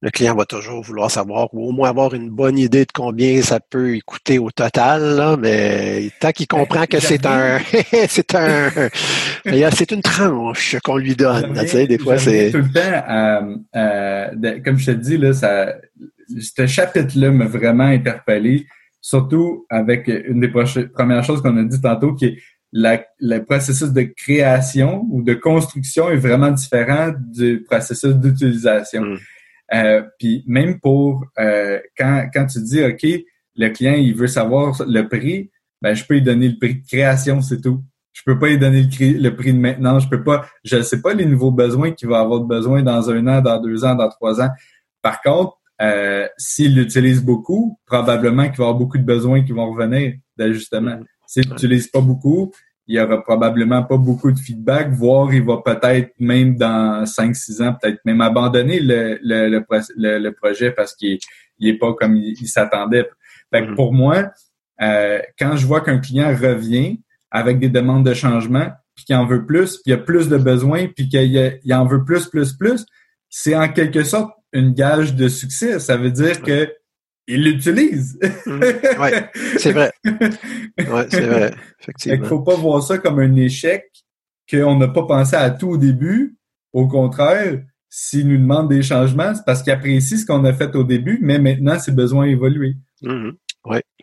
le 0.00 0.10
client 0.10 0.34
va 0.34 0.44
toujours 0.44 0.82
vouloir 0.82 1.10
savoir 1.10 1.52
ou 1.52 1.68
au 1.68 1.72
moins 1.72 1.88
avoir 1.88 2.14
une 2.14 2.30
bonne 2.30 2.56
idée 2.56 2.84
de 2.84 2.92
combien 2.92 3.42
ça 3.42 3.58
peut 3.58 3.98
coûter 4.06 4.38
au 4.38 4.50
total, 4.50 5.16
là, 5.16 5.36
mais 5.36 6.10
tant 6.20 6.30
qu'il 6.30 6.46
comprend 6.46 6.86
que 6.86 7.00
c'est 7.00 7.26
un 7.26 7.58
c'est 8.08 8.34
un 8.34 8.70
c'est 9.44 9.90
une 9.90 10.02
tranche 10.02 10.76
qu'on 10.84 10.96
lui 10.96 11.16
donne. 11.16 11.52
Tu 11.60 11.68
sais, 11.68 11.86
des 11.86 11.98
fois 11.98 12.18
c'est 12.18 12.50
tout 12.52 12.58
le 12.58 12.72
temps 12.72 13.58
euh, 13.76 14.60
comme 14.64 14.78
je 14.78 14.86
te 14.86 14.90
dis 14.92 15.16
là, 15.16 15.32
ça 15.32 15.74
ce 16.38 16.66
chapitre-là 16.66 17.30
m'a 17.30 17.46
vraiment 17.46 17.84
interpellé, 17.84 18.66
surtout 19.00 19.66
avec 19.70 20.08
une 20.08 20.40
des 20.40 20.48
premières 20.48 21.24
choses 21.24 21.42
qu'on 21.42 21.56
a 21.56 21.62
dit 21.64 21.80
tantôt 21.80 22.14
qui 22.14 22.26
est 22.26 22.38
la, 22.72 23.02
le 23.18 23.38
processus 23.40 23.92
de 23.92 24.02
création 24.02 25.06
ou 25.10 25.22
de 25.22 25.34
construction 25.34 26.10
est 26.10 26.16
vraiment 26.16 26.50
différent 26.50 27.12
du 27.16 27.64
processus 27.66 28.14
d'utilisation. 28.14 29.02
Mm. 29.02 29.18
Euh, 29.74 30.02
puis 30.18 30.44
même 30.46 30.80
pour 30.80 31.26
euh, 31.38 31.78
quand, 31.96 32.28
quand 32.32 32.46
tu 32.46 32.60
dis 32.62 32.82
OK, 32.82 33.06
le 33.56 33.68
client 33.68 33.94
il 33.94 34.14
veut 34.14 34.26
savoir 34.26 34.74
le 34.86 35.02
prix, 35.08 35.50
ben 35.82 35.94
je 35.94 36.04
peux 36.04 36.14
lui 36.14 36.22
donner 36.22 36.48
le 36.48 36.58
prix 36.58 36.76
de 36.76 36.86
création, 36.86 37.40
c'est 37.42 37.60
tout. 37.60 37.82
Je 38.12 38.22
peux 38.24 38.38
pas 38.38 38.48
lui 38.48 38.58
donner 38.58 38.82
le, 38.82 39.18
le 39.18 39.36
prix 39.36 39.52
de 39.52 39.58
maintenance. 39.58 40.04
Je 40.04 40.08
peux 40.08 40.24
pas, 40.24 40.46
je 40.64 40.82
sais 40.82 41.00
pas 41.00 41.14
les 41.14 41.26
nouveaux 41.26 41.52
besoins 41.52 41.92
qu'il 41.92 42.08
va 42.08 42.20
avoir 42.20 42.40
de 42.40 42.46
besoin 42.46 42.82
dans 42.82 43.10
un 43.10 43.26
an, 43.28 43.40
dans 43.40 43.60
deux 43.60 43.84
ans, 43.84 43.94
dans 43.94 44.08
trois 44.08 44.40
ans. 44.40 44.50
Par 45.02 45.22
contre, 45.22 45.58
euh, 45.80 46.26
s'il 46.36 46.74
l'utilise 46.74 47.22
beaucoup, 47.22 47.78
probablement 47.86 48.44
qu'il 48.48 48.56
va 48.56 48.64
avoir 48.64 48.74
beaucoup 48.74 48.98
de 48.98 49.04
besoins 49.04 49.44
qui 49.44 49.52
vont 49.52 49.70
revenir 49.70 50.14
d'ajustement. 50.36 50.92
Mm-hmm. 50.92 51.06
S'il 51.26 51.48
n'utilise 51.50 51.86
pas 51.88 52.00
beaucoup, 52.00 52.52
il 52.88 52.96
y 52.96 53.00
aura 53.00 53.22
probablement 53.22 53.84
pas 53.84 53.98
beaucoup 53.98 54.32
de 54.32 54.38
feedback, 54.38 54.90
voire 54.90 55.32
il 55.32 55.44
va 55.44 55.58
peut-être 55.58 56.12
même 56.18 56.56
dans 56.56 57.04
5-6 57.04 57.62
ans, 57.62 57.76
peut-être 57.80 58.00
même 58.06 58.22
abandonner 58.22 58.80
le, 58.80 59.18
le, 59.22 60.18
le, 60.18 60.32
projet 60.32 60.70
parce 60.70 60.94
qu'il 60.94 61.18
n'est 61.60 61.76
pas 61.76 61.92
comme 61.92 62.16
il, 62.16 62.48
s'attendait. 62.48 63.06
Fait 63.52 63.60
que 63.60 63.70
mm-hmm. 63.70 63.74
pour 63.74 63.92
moi, 63.92 64.30
euh, 64.80 65.20
quand 65.38 65.56
je 65.56 65.66
vois 65.66 65.82
qu'un 65.82 65.98
client 65.98 66.28
revient 66.28 66.98
avec 67.30 67.58
des 67.58 67.68
demandes 67.68 68.06
de 68.06 68.14
changement, 68.14 68.70
puis 68.94 69.04
qu'il 69.04 69.16
en 69.16 69.26
veut 69.26 69.44
plus, 69.44 69.76
puis 69.76 69.82
il 69.86 69.90
y 69.90 69.92
a 69.92 69.98
plus 69.98 70.28
de 70.30 70.38
besoins, 70.38 70.86
puis 70.88 71.08
qu'il 71.08 71.74
en 71.74 71.84
veut 71.84 72.04
plus, 72.04 72.26
plus, 72.26 72.54
plus, 72.54 72.86
c'est 73.28 73.54
en 73.54 73.68
quelque 73.68 74.02
sorte 74.02 74.32
une 74.54 74.72
gage 74.72 75.14
de 75.14 75.28
succès. 75.28 75.78
Ça 75.78 75.98
veut 75.98 76.10
dire 76.10 76.40
que 76.40 76.72
il 77.28 77.44
l'utilise. 77.44 78.18
Mmh. 78.46 78.60
oui, 78.98 79.10
c'est 79.58 79.72
vrai. 79.72 79.92
Oui, 80.78 81.02
c'est 81.10 81.20
vrai, 81.20 81.54
effectivement. 81.80 82.16
Il 82.16 82.22
ne 82.22 82.26
faut 82.26 82.40
pas 82.40 82.56
voir 82.56 82.82
ça 82.82 82.98
comme 82.98 83.18
un 83.18 83.36
échec, 83.36 83.84
qu'on 84.50 84.78
n'a 84.78 84.88
pas 84.88 85.02
pensé 85.02 85.36
à 85.36 85.50
tout 85.50 85.70
au 85.70 85.76
début. 85.76 86.36
Au 86.72 86.86
contraire, 86.86 87.62
s'il 87.90 88.28
nous 88.28 88.38
demande 88.38 88.68
des 88.68 88.82
changements, 88.82 89.34
c'est 89.34 89.44
parce 89.44 89.62
qu'il 89.62 89.72
apprécie 89.72 90.18
ce 90.18 90.26
qu'on 90.26 90.44
a 90.44 90.52
fait 90.52 90.74
au 90.76 90.84
début, 90.84 91.18
mais 91.20 91.38
maintenant, 91.38 91.78
ses 91.78 91.92
besoins. 91.92 92.34
Mmh. 93.02 93.30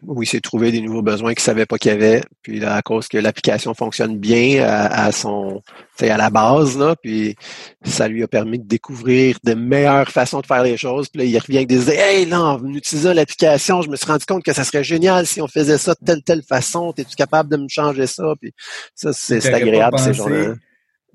Oui, 0.01 0.13
oui, 0.17 0.25
c'est 0.25 0.41
trouver 0.41 0.71
des 0.71 0.81
nouveaux 0.81 1.01
besoins 1.01 1.33
qu'il 1.33 1.43
savait 1.43 1.65
pas 1.65 1.77
qu'il 1.77 1.91
y 1.91 1.93
avait. 1.93 2.21
Puis 2.41 2.59
là, 2.59 2.75
à 2.75 2.81
cause 2.81 3.07
que 3.07 3.17
l'application 3.17 3.73
fonctionne 3.73 4.17
bien 4.17 4.63
à, 4.63 5.11
son, 5.11 5.61
à 6.01 6.17
la 6.17 6.29
base, 6.29 6.77
là, 6.77 6.95
puis 7.01 7.35
ça 7.83 8.07
lui 8.07 8.23
a 8.23 8.27
permis 8.27 8.59
de 8.59 8.67
découvrir 8.67 9.37
de 9.43 9.53
meilleures 9.53 10.09
façons 10.09 10.41
de 10.41 10.45
faire 10.45 10.63
les 10.63 10.77
choses. 10.77 11.09
Puis 11.09 11.19
là, 11.19 11.25
il 11.25 11.37
revient 11.37 11.57
avec 11.57 11.69
des 11.69 11.83
idées. 11.83 11.97
Hey, 11.97 12.25
là, 12.25 12.41
en 12.41 12.73
utilisant 12.73 13.13
l'application, 13.13 13.81
je 13.81 13.89
me 13.89 13.95
suis 13.95 14.07
rendu 14.07 14.25
compte 14.25 14.43
que 14.43 14.53
ça 14.53 14.63
serait 14.63 14.83
génial 14.83 15.25
si 15.25 15.41
on 15.41 15.47
faisait 15.47 15.77
ça 15.77 15.93
de 15.93 16.05
telle 16.05 16.23
telle 16.23 16.43
façon. 16.43 16.93
Es-tu 16.97 17.15
capable 17.15 17.49
de 17.49 17.57
me 17.57 17.67
changer 17.67 18.07
ça? 18.07 18.33
Puis 18.39 18.53
ça, 18.95 19.13
c'est 19.13 19.53
agréable 19.53 19.97
ces 19.99 20.13
gens-là 20.13 20.55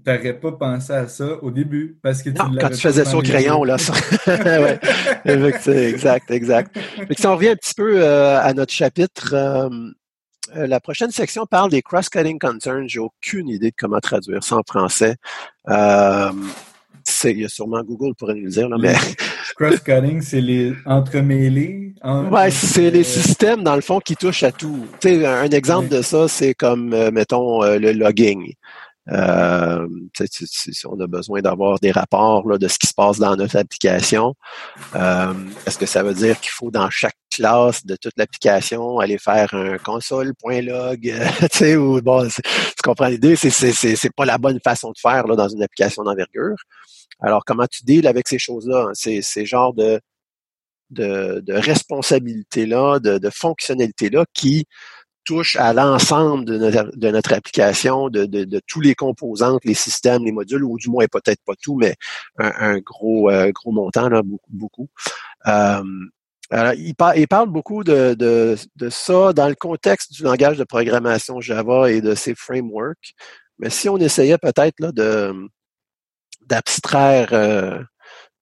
t'aurais 0.04 0.34
pas 0.34 0.52
pensé 0.52 0.92
à 0.92 1.08
ça 1.08 1.42
au 1.42 1.50
début 1.50 1.98
parce 2.02 2.22
que 2.22 2.30
tu 2.30 2.36
non, 2.36 2.50
quand 2.60 2.70
tu 2.70 2.80
faisais 2.80 3.04
ça 3.04 3.16
au 3.16 3.22
crayon 3.22 3.64
là 3.64 3.78
ça. 3.78 3.92
ouais. 4.26 4.80
exact 5.24 6.30
exact. 6.30 6.76
Si 7.16 7.26
on 7.26 7.34
revient 7.34 7.50
un 7.50 7.56
petit 7.56 7.74
peu 7.74 8.02
euh, 8.02 8.40
à 8.40 8.52
notre 8.54 8.72
chapitre 8.72 9.34
euh, 9.34 9.68
euh, 10.56 10.66
la 10.66 10.80
prochaine 10.80 11.10
section 11.10 11.46
parle 11.46 11.70
des 11.70 11.80
cross-cutting 11.80 12.38
concerns. 12.38 12.88
J'ai 12.88 12.98
aucune 12.98 13.48
idée 13.48 13.70
de 13.70 13.76
comment 13.78 14.00
traduire 14.00 14.42
ça 14.42 14.56
en 14.56 14.62
français. 14.66 15.16
Il 15.68 17.40
y 17.40 17.44
a 17.44 17.48
sûrement 17.48 17.82
Google 17.82 18.14
pour 18.16 18.28
nous 18.28 18.42
le 18.44 18.50
dire 18.50 18.68
là, 18.68 18.76
mais 18.80 18.94
cross-cutting 19.56 20.22
c'est 20.22 20.40
les 20.40 20.74
entremêlés 20.86 21.94
ouais 22.30 22.50
c'est 22.50 22.90
les 22.90 23.04
systèmes 23.04 23.62
dans 23.62 23.74
le 23.74 23.82
fond 23.82 24.00
qui 24.00 24.16
touchent 24.16 24.42
à 24.42 24.52
tout. 24.52 24.86
Tu 25.00 25.08
sais 25.08 25.26
un 25.26 25.50
exemple 25.50 25.88
de 25.88 26.02
ça 26.02 26.28
c'est 26.28 26.54
comme 26.54 26.88
mettons 27.10 27.62
le 27.62 27.92
logging 27.92 28.54
euh, 29.10 29.86
on 30.84 31.00
a 31.00 31.06
besoin 31.06 31.40
d'avoir 31.40 31.78
des 31.80 31.90
rapports 31.90 32.48
là, 32.48 32.58
de 32.58 32.68
ce 32.68 32.78
qui 32.78 32.86
se 32.86 32.94
passe 32.94 33.18
dans 33.18 33.34
notre 33.36 33.56
application, 33.56 34.34
euh, 34.94 35.34
est-ce 35.66 35.78
que 35.78 35.86
ça 35.86 36.02
veut 36.02 36.14
dire 36.14 36.38
qu'il 36.40 36.50
faut 36.50 36.70
dans 36.70 36.88
chaque 36.90 37.16
classe 37.30 37.84
de 37.84 37.96
toute 37.96 38.12
l'application 38.16 38.98
aller 38.98 39.18
faire 39.18 39.52
un 39.54 39.78
console.log 39.78 41.14
ou 41.78 42.00
bon, 42.02 42.28
tu 42.28 42.82
comprends 42.84 43.08
l'idée, 43.08 43.36
c'est, 43.36 44.14
pas 44.16 44.24
la 44.24 44.38
bonne 44.38 44.60
façon 44.62 44.90
de 44.90 44.98
faire 45.00 45.26
là, 45.26 45.36
dans 45.36 45.48
une 45.48 45.62
application 45.62 46.04
d'envergure. 46.04 46.56
Alors, 47.20 47.44
comment 47.44 47.66
tu 47.66 47.84
deals 47.84 48.06
avec 48.06 48.28
ces 48.28 48.38
choses-là? 48.38 48.88
Hein? 48.90 48.92
Ces 48.94 49.46
genres 49.46 49.74
de, 49.74 50.00
de, 50.90 51.42
de 51.44 51.52
responsabilités-là, 51.54 52.98
de, 52.98 53.18
de 53.18 53.30
fonctionnalités-là 53.30 54.24
qui 54.34 54.66
touche 55.24 55.56
à 55.56 55.72
l'ensemble 55.72 56.44
de 56.44 56.56
notre, 57.10 57.32
application, 57.32 58.08
de, 58.08 58.60
tous 58.66 58.80
les 58.80 58.94
composantes, 58.94 59.64
les 59.64 59.74
systèmes, 59.74 60.24
les 60.24 60.32
modules, 60.32 60.64
ou 60.64 60.76
du 60.78 60.90
moins 60.90 61.06
peut-être 61.06 61.40
pas 61.44 61.54
tout, 61.60 61.76
mais 61.76 61.94
un, 62.38 62.78
gros 62.78 63.30
euh, 63.30 63.50
gros 63.52 63.72
montant, 63.72 64.08
là, 64.08 64.22
beaucoup. 64.22 64.50
beaucoup. 64.50 64.88
Euh, 65.46 65.82
il, 66.52 66.94
il, 67.16 67.28
parle 67.28 67.48
beaucoup 67.48 67.84
de, 67.84 68.14
de, 68.14 68.56
de, 68.76 68.90
ça 68.90 69.32
dans 69.32 69.48
le 69.48 69.54
contexte 69.54 70.12
du 70.12 70.24
langage 70.24 70.58
de 70.58 70.64
programmation 70.64 71.40
Java 71.40 71.90
et 71.92 72.00
de 72.00 72.14
ses 72.14 72.34
frameworks. 72.34 73.14
Mais 73.58 73.70
si 73.70 73.88
on 73.88 73.98
essayait 73.98 74.38
peut-être 74.38 74.92
de 74.92 75.32
d'abstraire 76.50 77.28
euh, 77.32 77.78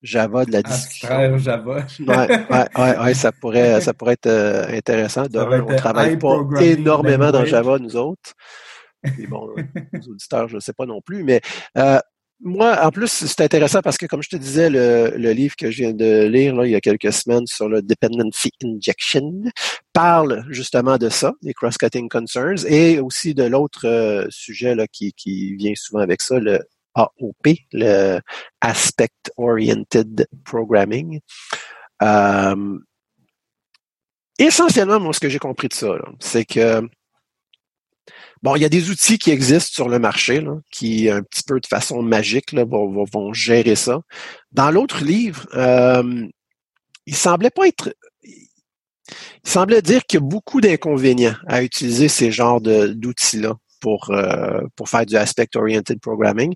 Java 0.03 0.45
de 0.45 0.53
la 0.53 0.63
discussion. 0.63 1.09
Abstraire 1.09 1.39
Java. 1.39 1.87
ouais, 2.01 2.69
ouais, 2.77 2.99
ouais, 2.99 3.15
ça 3.15 3.33
pourrait 3.33 3.81
ça 3.81 3.95
pourrait 3.95 4.15
être 4.15 4.27
euh, 4.27 4.67
intéressant. 4.69 5.27
De 5.27 5.39
on 5.39 5.77
travaille 5.77 6.19
pas 6.19 6.37
énormément 6.61 7.31
dans 7.31 7.45
Java 7.45 7.79
nous 7.79 7.97
autres. 7.97 8.35
Et 9.19 9.27
bon, 9.27 9.49
les 9.93 10.09
auditeurs, 10.09 10.49
je 10.49 10.57
ne 10.57 10.61
sais 10.61 10.73
pas 10.73 10.87
non 10.87 11.01
plus, 11.01 11.25
mais 11.25 11.41
euh, 11.77 11.99
moi, 12.41 12.79
en 12.85 12.91
plus, 12.91 13.09
c'est 13.09 13.41
intéressant 13.41 13.81
parce 13.83 13.99
que, 13.99 14.07
comme 14.07 14.23
je 14.23 14.29
te 14.29 14.37
disais, 14.37 14.71
le, 14.71 15.13
le, 15.17 15.33
livre 15.33 15.57
que 15.57 15.73
je 15.73 15.83
viens 15.83 15.93
de 15.93 16.27
lire 16.27 16.55
là, 16.55 16.67
il 16.67 16.71
y 16.71 16.77
a 16.77 16.81
quelques 16.81 17.13
semaines 17.13 17.47
sur 17.47 17.69
le 17.69 17.83
Dependency 17.83 18.53
Injection 18.63 19.43
parle 19.93 20.45
justement 20.49 20.99
de 20.99 21.09
ça, 21.09 21.33
des 21.43 21.53
cross-cutting 21.53 22.09
concerns, 22.09 22.65
et 22.69 23.01
aussi 23.01 23.35
de 23.35 23.43
l'autre 23.43 23.87
euh, 23.87 24.27
sujet 24.31 24.77
là, 24.77 24.87
qui, 24.87 25.13
qui 25.15 25.57
vient 25.57 25.73
souvent 25.75 26.01
avec 26.01 26.23
ça, 26.23 26.39
le 26.39 26.61
AOP, 26.99 27.57
le 27.73 28.21
Aspect 28.61 29.09
Oriented 29.37 30.27
Programming. 30.45 31.21
Euh, 32.03 32.79
essentiellement, 34.39 35.01
moi, 35.01 35.13
ce 35.13 35.21
que 35.21 35.29
j'ai 35.29 35.39
compris 35.39 35.69
de 35.69 35.75
ça, 35.75 35.89
c'est 36.21 36.45
que 36.45 36.83
Bon, 38.43 38.55
il 38.55 38.63
y 38.63 38.65
a 38.65 38.69
des 38.69 38.91
outils 38.91 39.19
qui 39.19 39.31
existent 39.31 39.73
sur 39.73 39.89
le 39.89 39.99
marché, 39.99 40.45
qui, 40.71 41.11
un 41.11 41.23
petit 41.23 41.43
peu 41.43 41.59
de 41.59 41.67
façon 41.67 42.03
magique, 42.03 42.55
vont, 42.55 43.33
gérer 43.33 43.75
ça. 43.75 44.01
Dans 44.53 44.71
l'autre 44.71 45.05
livre, 45.05 45.47
euh, 45.55 46.27
il 47.07 47.17
semblait 47.17 47.51
pas 47.51 47.67
être. 47.67 47.93
Il 48.23 49.51
semblait 49.51 49.83
dire 49.83 50.05
qu'il 50.05 50.21
y 50.21 50.23
a 50.23 50.27
beaucoup 50.27 50.61
d'inconvénients 50.61 51.37
à 51.47 51.63
utiliser 51.63 52.09
ces 52.09 52.31
genres 52.31 52.61
d'outils-là 52.61 53.57
pour, 53.81 54.11
euh, 54.11 54.61
pour 54.77 54.89
faire 54.89 55.07
du 55.07 55.17
aspect-oriented 55.17 56.01
programming. 56.01 56.55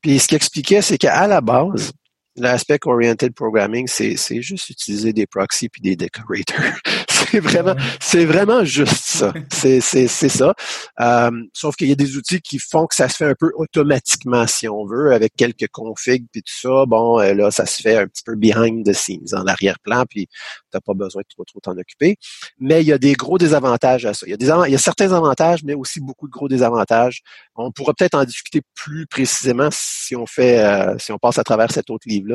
Puis 0.00 0.18
ce 0.18 0.28
qu'il 0.28 0.36
expliquait, 0.36 0.82
c'est 0.82 0.98
qu'à 0.98 1.26
la 1.26 1.40
base, 1.40 1.92
l'aspect 2.38 2.78
oriented 2.84 3.34
programming, 3.34 3.86
c'est, 3.86 4.16
c'est 4.16 4.42
juste 4.42 4.70
utiliser 4.70 5.12
des 5.12 5.26
proxys 5.26 5.68
puis 5.68 5.82
des 5.82 5.96
decorators. 5.96 6.56
c'est 7.30 7.40
vraiment, 7.40 7.74
c'est 8.00 8.24
vraiment 8.24 8.64
juste 8.64 9.04
ça. 9.04 9.32
C'est, 9.52 9.80
c'est, 9.80 10.06
c'est 10.06 10.28
ça. 10.28 10.54
Euh, 11.00 11.30
sauf 11.52 11.76
qu'il 11.76 11.88
y 11.88 11.92
a 11.92 11.96
des 11.96 12.16
outils 12.16 12.40
qui 12.40 12.58
font 12.58 12.86
que 12.86 12.94
ça 12.94 13.08
se 13.08 13.16
fait 13.16 13.26
un 13.26 13.34
peu 13.38 13.50
automatiquement, 13.56 14.46
si 14.46 14.68
on 14.68 14.86
veut, 14.86 15.12
avec 15.12 15.34
quelques 15.36 15.68
configs 15.68 16.26
puis 16.32 16.42
tout 16.42 16.60
ça. 16.60 16.86
Bon, 16.86 17.20
euh, 17.20 17.34
là, 17.34 17.50
ça 17.50 17.66
se 17.66 17.82
fait 17.82 17.96
un 17.96 18.06
petit 18.06 18.22
peu 18.24 18.34
behind 18.34 18.86
the 18.86 18.92
scenes, 18.92 19.34
en 19.34 19.46
arrière-plan, 19.46 20.04
puis 20.08 20.28
t'as 20.70 20.80
pas 20.80 20.94
besoin 20.94 21.22
de 21.22 21.28
trop, 21.28 21.44
trop 21.44 21.60
t'en 21.60 21.76
occuper. 21.76 22.16
Mais 22.58 22.82
il 22.82 22.86
y 22.86 22.92
a 22.92 22.98
des 22.98 23.12
gros 23.14 23.38
désavantages 23.38 24.06
à 24.06 24.14
ça. 24.14 24.26
Il 24.26 24.30
y 24.30 24.34
a 24.34 24.36
des, 24.36 24.50
il 24.68 24.72
y 24.72 24.76
a 24.76 24.78
certains 24.78 25.12
avantages, 25.12 25.62
mais 25.64 25.74
aussi 25.74 26.00
beaucoup 26.00 26.26
de 26.26 26.32
gros 26.32 26.48
désavantages. 26.48 27.22
On 27.56 27.72
pourra 27.72 27.92
peut-être 27.94 28.14
en 28.14 28.24
discuter 28.24 28.60
plus 28.74 29.06
précisément 29.06 29.68
si 29.72 30.16
on 30.16 30.26
fait, 30.26 30.60
euh, 30.60 30.96
si 30.98 31.12
on 31.12 31.18
passe 31.18 31.38
à 31.38 31.44
travers 31.44 31.70
cet 31.72 31.90
autre 31.90 32.08
livre 32.08 32.27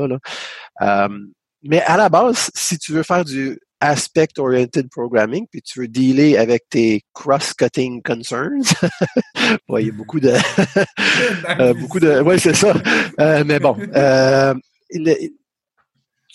euh, 0.81 1.09
mais 1.63 1.81
à 1.81 1.97
la 1.97 2.09
base, 2.09 2.51
si 2.53 2.77
tu 2.77 2.91
veux 2.91 3.03
faire 3.03 3.23
du 3.23 3.59
aspect-oriented 3.79 4.89
programming, 4.89 5.45
puis 5.51 5.61
tu 5.61 5.79
veux 5.79 5.87
dealer 5.87 6.37
avec 6.37 6.63
tes 6.69 7.03
cross-cutting 7.13 8.01
concerns. 8.01 8.73
il 9.69 9.85
y 9.85 9.89
a 9.89 9.91
beaucoup 9.91 10.19
de, 10.19 10.33
euh, 11.59 11.73
beaucoup 11.73 11.99
de, 11.99 12.21
ouais, 12.21 12.37
c'est 12.37 12.53
ça. 12.53 12.73
Euh, 13.19 13.43
mais 13.45 13.59
bon, 13.59 13.75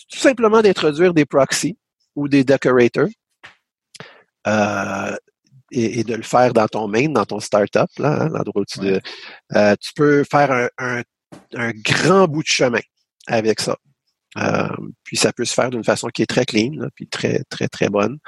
tout 0.09 0.19
simplement 0.19 0.61
d'introduire 0.61 1.13
des 1.13 1.25
proxies 1.25 1.77
ou 2.15 2.27
des 2.27 2.43
decorators 2.43 3.09
et, 5.71 6.03
de 6.03 6.15
le 6.15 6.23
faire 6.23 6.53
dans 6.53 6.67
ton 6.67 6.87
main, 6.87 7.09
dans 7.09 7.25
ton 7.25 7.39
startup, 7.39 7.89
là, 7.97 8.23
hein, 8.23 8.29
l'endroit 8.29 8.61
où 8.61 8.65
tu, 8.65 8.79
tu 8.79 9.93
peux 9.95 10.23
faire 10.23 10.69
un, 10.77 11.01
grand 11.83 12.27
bout 12.27 12.43
de 12.43 12.47
chemin 12.47 12.79
avec 13.29 13.61
ça. 13.61 13.77
Euh, 14.37 14.67
puis 15.03 15.17
ça 15.17 15.33
peut 15.33 15.45
se 15.45 15.53
faire 15.53 15.69
d'une 15.69 15.83
façon 15.83 16.07
qui 16.09 16.21
est 16.21 16.27
très 16.27 16.45
clean, 16.45 16.87
puis 16.95 17.07
très, 17.07 17.43
très, 17.49 17.67
très 17.67 17.89
bonne. 17.89 18.19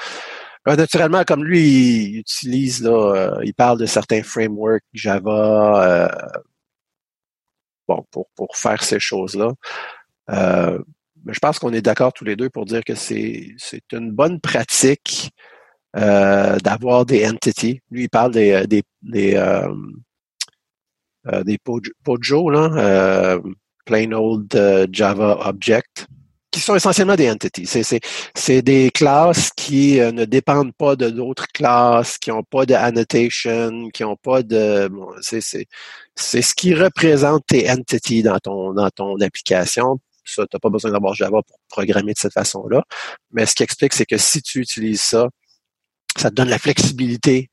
Euh, 0.68 0.76
naturellement, 0.76 1.24
comme 1.24 1.44
lui, 1.44 2.06
il 2.06 2.18
utilise, 2.20 2.84
là, 2.84 3.14
euh, 3.16 3.42
il 3.44 3.54
parle 3.54 3.80
de 3.80 3.86
certains 3.86 4.24
frameworks 4.24 4.84
Java 4.94 6.12
bon, 7.88 8.06
pour, 8.12 8.28
pour 8.36 8.56
faire 8.56 8.84
ces 8.84 9.00
choses-là. 9.00 9.54
mais 10.30 11.34
je 11.34 11.40
pense 11.40 11.60
qu'on 11.60 11.74
est 11.74 11.82
d'accord 11.82 12.14
tous 12.14 12.26
les 12.26 12.36
deux 12.36 12.50
pour 12.50 12.66
dire 12.66 12.84
que 12.84 12.96
c'est, 12.96 13.54
c'est 13.58 13.94
une 13.94 14.12
bonne 14.12 14.40
pratique 14.40 15.32
d'avoir 15.94 17.06
des 17.06 17.28
entities. 17.28 17.82
Lui, 17.92 18.04
il 18.04 18.10
parle 18.10 18.32
des, 18.32 18.66
des, 18.68 18.84
des, 19.02 19.66
des 21.44 21.58
Pojo, 22.04 22.50
là, 22.50 23.40
plain 23.86 24.12
old 24.12 24.54
euh, 24.56 24.88
Java 24.92 25.40
Object, 25.48 26.08
qui 26.52 26.60
sont 26.60 26.76
essentiellement 26.76 27.16
des 27.16 27.32
entities. 27.32 27.66
C'est 28.36 28.62
des 28.62 28.92
classes 28.92 29.52
qui 29.56 30.02
euh, 30.02 30.12
ne 30.12 30.26
dépendent 30.26 30.74
pas 30.76 30.98
de 30.98 31.10
d'autres 31.10 31.48
classes, 31.48 32.18
qui 32.18 32.30
n'ont 32.30 32.44
pas 32.44 32.66
de 32.66 32.74
annotation, 32.74 33.90
qui 33.94 34.04
n'ont 34.04 34.18
pas 34.18 34.44
de... 34.44 34.90
Bon, 34.90 35.08
c'est 35.22 35.42
ce 35.42 36.54
qui 36.54 36.76
représente 36.76 37.46
tes 37.48 37.72
entities 37.72 38.22
dans 38.22 38.38
ton, 38.40 38.74
dans 38.74 38.90
ton 38.90 39.20
application. 39.22 40.00
Ça, 40.26 40.44
tu 40.46 40.56
n'as 40.56 40.60
pas 40.60 40.70
besoin 40.70 40.92
d'avoir 40.92 41.16
Java 41.16 41.40
pour 41.42 41.58
programmer 41.70 42.14
de 42.14 42.20
cette 42.20 42.34
façon-là. 42.34 42.84
Mais 43.32 43.46
ce 43.46 43.56
qui 43.56 43.64
explique, 43.64 43.94
c'est 43.94 44.06
que 44.06 44.18
si 44.18 44.42
tu 44.42 44.60
utilises 44.60 45.02
ça, 45.02 45.30
ça 46.18 46.30
te 46.30 46.36
donne 46.36 46.50
la 46.50 46.60
flexibilité 46.60 47.50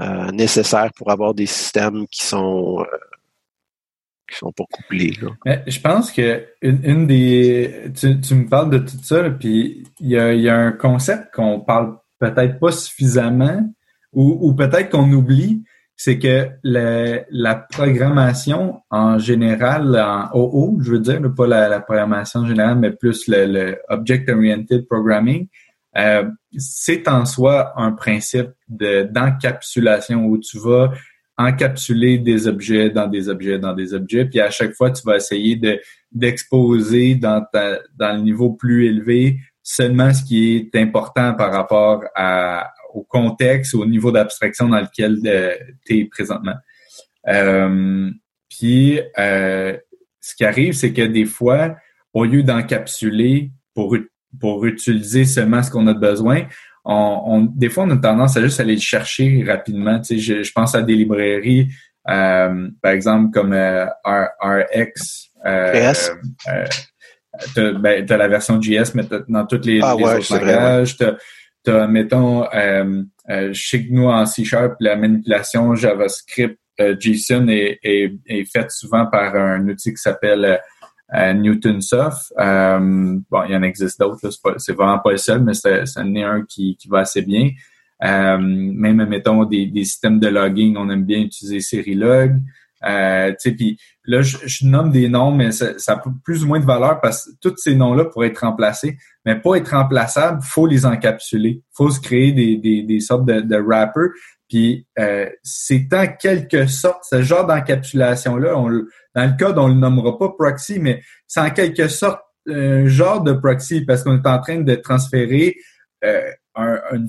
euh, 0.00 0.30
nécessaire 0.32 0.90
pour 0.96 1.10
avoir 1.10 1.34
des 1.34 1.46
systèmes 1.46 2.06
qui 2.08 2.24
sont 2.24 2.82
sont 4.36 4.52
pas 4.52 4.64
couplés. 4.72 5.12
je 5.66 5.80
pense 5.80 6.10
que 6.10 6.44
une, 6.62 7.06
des. 7.06 7.90
Tu, 7.94 8.34
me 8.34 8.48
parles 8.48 8.70
de 8.70 8.78
tout 8.78 8.98
ça, 9.02 9.28
puis 9.30 9.84
il 10.00 10.10
y 10.10 10.48
a, 10.48 10.56
un 10.56 10.72
concept 10.72 11.34
qu'on 11.34 11.60
parle 11.60 11.96
peut-être 12.18 12.58
pas 12.58 12.72
suffisamment, 12.72 13.72
ou, 14.12 14.54
peut-être 14.54 14.90
qu'on 14.90 15.10
oublie, 15.12 15.64
c'est 15.96 16.18
que 16.18 16.50
la, 16.62 17.54
programmation 17.70 18.82
en 18.90 19.18
général, 19.18 19.96
en 19.98 20.28
OO, 20.38 20.78
je 20.82 20.92
veux 20.92 21.00
dire, 21.00 21.20
pas 21.34 21.46
la, 21.46 21.80
programmation 21.80 22.46
générale, 22.46 22.78
mais 22.78 22.90
plus 22.90 23.26
le, 23.28 23.78
Object-Oriented 23.88 24.86
Programming, 24.86 25.48
euh, 25.96 26.24
c'est 26.56 27.06
en 27.08 27.26
soi 27.26 27.72
un 27.76 27.92
principe 27.92 28.50
d'encapsulation 28.68 30.24
où 30.24 30.38
tu 30.38 30.58
vas 30.58 30.92
encapsuler 31.38 32.18
des 32.18 32.46
objets 32.46 32.90
dans 32.90 33.06
des 33.06 33.28
objets 33.28 33.58
dans 33.58 33.74
des 33.74 33.94
objets, 33.94 34.24
puis 34.26 34.40
à 34.40 34.50
chaque 34.50 34.74
fois, 34.74 34.90
tu 34.90 35.02
vas 35.04 35.16
essayer 35.16 35.56
de 35.56 35.80
d'exposer 36.12 37.14
dans, 37.14 37.42
ta, 37.52 37.80
dans 37.96 38.14
le 38.14 38.22
niveau 38.22 38.50
plus 38.50 38.86
élevé 38.86 39.38
seulement 39.62 40.12
ce 40.12 40.22
qui 40.24 40.56
est 40.56 40.78
important 40.78 41.34
par 41.34 41.52
rapport 41.52 42.04
à, 42.14 42.70
au 42.92 43.02
contexte, 43.02 43.74
au 43.74 43.86
niveau 43.86 44.12
d'abstraction 44.12 44.68
dans 44.68 44.80
lequel 44.80 45.18
euh, 45.24 45.54
tu 45.86 45.98
es 45.98 46.04
présentement. 46.04 46.56
Euh, 47.28 48.10
puis, 48.48 49.00
euh, 49.18 49.76
ce 50.20 50.34
qui 50.34 50.44
arrive, 50.44 50.74
c'est 50.74 50.92
que 50.92 51.02
des 51.02 51.24
fois, 51.24 51.76
au 52.12 52.24
lieu 52.24 52.42
d'encapsuler 52.42 53.50
pour, 53.74 53.96
pour 54.40 54.66
utiliser 54.66 55.24
seulement 55.24 55.62
ce 55.62 55.70
qu'on 55.70 55.86
a 55.86 55.94
besoin, 55.94 56.46
on, 56.84 57.42
des 57.42 57.68
fois, 57.68 57.84
on 57.84 57.90
a 57.90 57.96
tendance 57.96 58.36
à 58.36 58.42
juste 58.42 58.60
aller 58.60 58.74
le 58.74 58.80
chercher 58.80 59.44
rapidement. 59.46 60.00
Tu 60.00 60.14
sais, 60.14 60.18
je, 60.18 60.42
je 60.42 60.52
pense 60.52 60.74
à 60.74 60.82
des 60.82 60.94
librairies, 60.94 61.68
euh, 62.08 62.68
par 62.80 62.92
exemple, 62.92 63.30
comme 63.32 63.52
euh, 63.52 63.86
RX. 64.04 65.30
Euh, 65.46 65.92
euh, 66.48 66.64
t'as, 67.54 67.72
ben, 67.72 68.06
la 68.06 68.28
version 68.28 68.60
JS, 68.60 68.94
mais 68.94 69.04
dans 69.28 69.46
tous 69.46 69.64
les, 69.64 69.80
ah, 69.82 69.94
autres 69.96 70.36
langages. 70.36 70.96
T'as, 71.64 71.86
mettons, 71.86 72.46
euh, 72.52 73.04
chez 73.52 73.86
nous 73.90 74.08
en 74.08 74.26
C 74.26 74.44
Sharp, 74.44 74.74
la 74.80 74.96
manipulation 74.96 75.74
JavaScript 75.76 76.58
JSON 76.98 77.48
est, 77.48 77.78
est, 77.82 78.12
est, 78.26 78.44
faite 78.50 78.70
souvent 78.72 79.06
par 79.06 79.36
un 79.36 79.68
outil 79.68 79.90
qui 79.90 80.00
s'appelle 80.00 80.44
euh, 80.44 80.56
Newtonsoft. 81.12 82.32
Euh, 82.38 83.18
bon, 83.30 83.42
il 83.48 83.52
y 83.52 83.56
en 83.56 83.62
existe 83.62 84.00
d'autres, 84.00 84.30
c'est 84.58 84.72
vraiment 84.72 84.98
pas 84.98 85.12
le 85.12 85.16
seul, 85.18 85.42
mais 85.42 85.54
c'est 85.54 85.82
un 85.96 86.42
qui, 86.48 86.76
qui 86.76 86.88
va 86.88 87.00
assez 87.00 87.22
bien. 87.22 87.50
Euh, 88.04 88.38
même, 88.38 89.04
mettons, 89.06 89.44
des, 89.44 89.66
des, 89.66 89.84
systèmes 89.84 90.18
de 90.18 90.28
logging, 90.28 90.76
on 90.76 90.90
aime 90.90 91.04
bien 91.04 91.20
utiliser 91.20 91.60
Serilog. 91.60 92.40
Euh, 92.84 93.32
là, 94.06 94.22
je, 94.22 94.38
je, 94.44 94.66
nomme 94.66 94.90
des 94.90 95.08
noms, 95.08 95.30
mais 95.30 95.52
ça, 95.52 95.78
ça, 95.78 95.92
a 95.92 96.02
plus 96.24 96.42
ou 96.42 96.48
moins 96.48 96.58
de 96.58 96.64
valeur 96.64 97.00
parce 97.00 97.26
que 97.26 97.30
tous 97.40 97.56
ces 97.58 97.76
noms-là 97.76 98.06
pourraient 98.06 98.28
être 98.28 98.40
remplacés, 98.40 98.96
mais 99.24 99.36
pas 99.36 99.54
être 99.54 99.70
remplaçables, 99.70 100.42
faut 100.42 100.66
les 100.66 100.84
encapsuler. 100.84 101.62
faut 101.72 101.90
se 101.90 102.00
créer 102.00 102.32
des, 102.32 102.56
des, 102.56 102.82
des 102.82 103.00
sortes 103.00 103.24
de, 103.24 103.40
de 103.40 103.56
wrappers. 103.56 104.10
Puis 104.52 104.86
euh, 104.98 105.30
c'est 105.42 105.88
en 105.94 106.06
quelque 106.06 106.66
sorte, 106.66 107.04
ce 107.08 107.22
genre 107.22 107.46
d'encapsulation-là, 107.46 108.54
on, 108.58 108.68
dans 109.14 109.24
le 109.24 109.34
code, 109.38 109.56
on 109.56 109.68
le 109.68 109.74
nommera 109.74 110.18
pas 110.18 110.28
proxy, 110.28 110.78
mais 110.78 111.02
c'est 111.26 111.40
en 111.40 111.48
quelque 111.48 111.88
sorte 111.88 112.20
un 112.46 112.86
genre 112.86 113.22
de 113.22 113.32
proxy 113.32 113.80
parce 113.86 114.02
qu'on 114.02 114.22
est 114.22 114.26
en 114.26 114.40
train 114.42 114.60
de 114.60 114.74
transférer 114.74 115.56
une, 116.02 117.08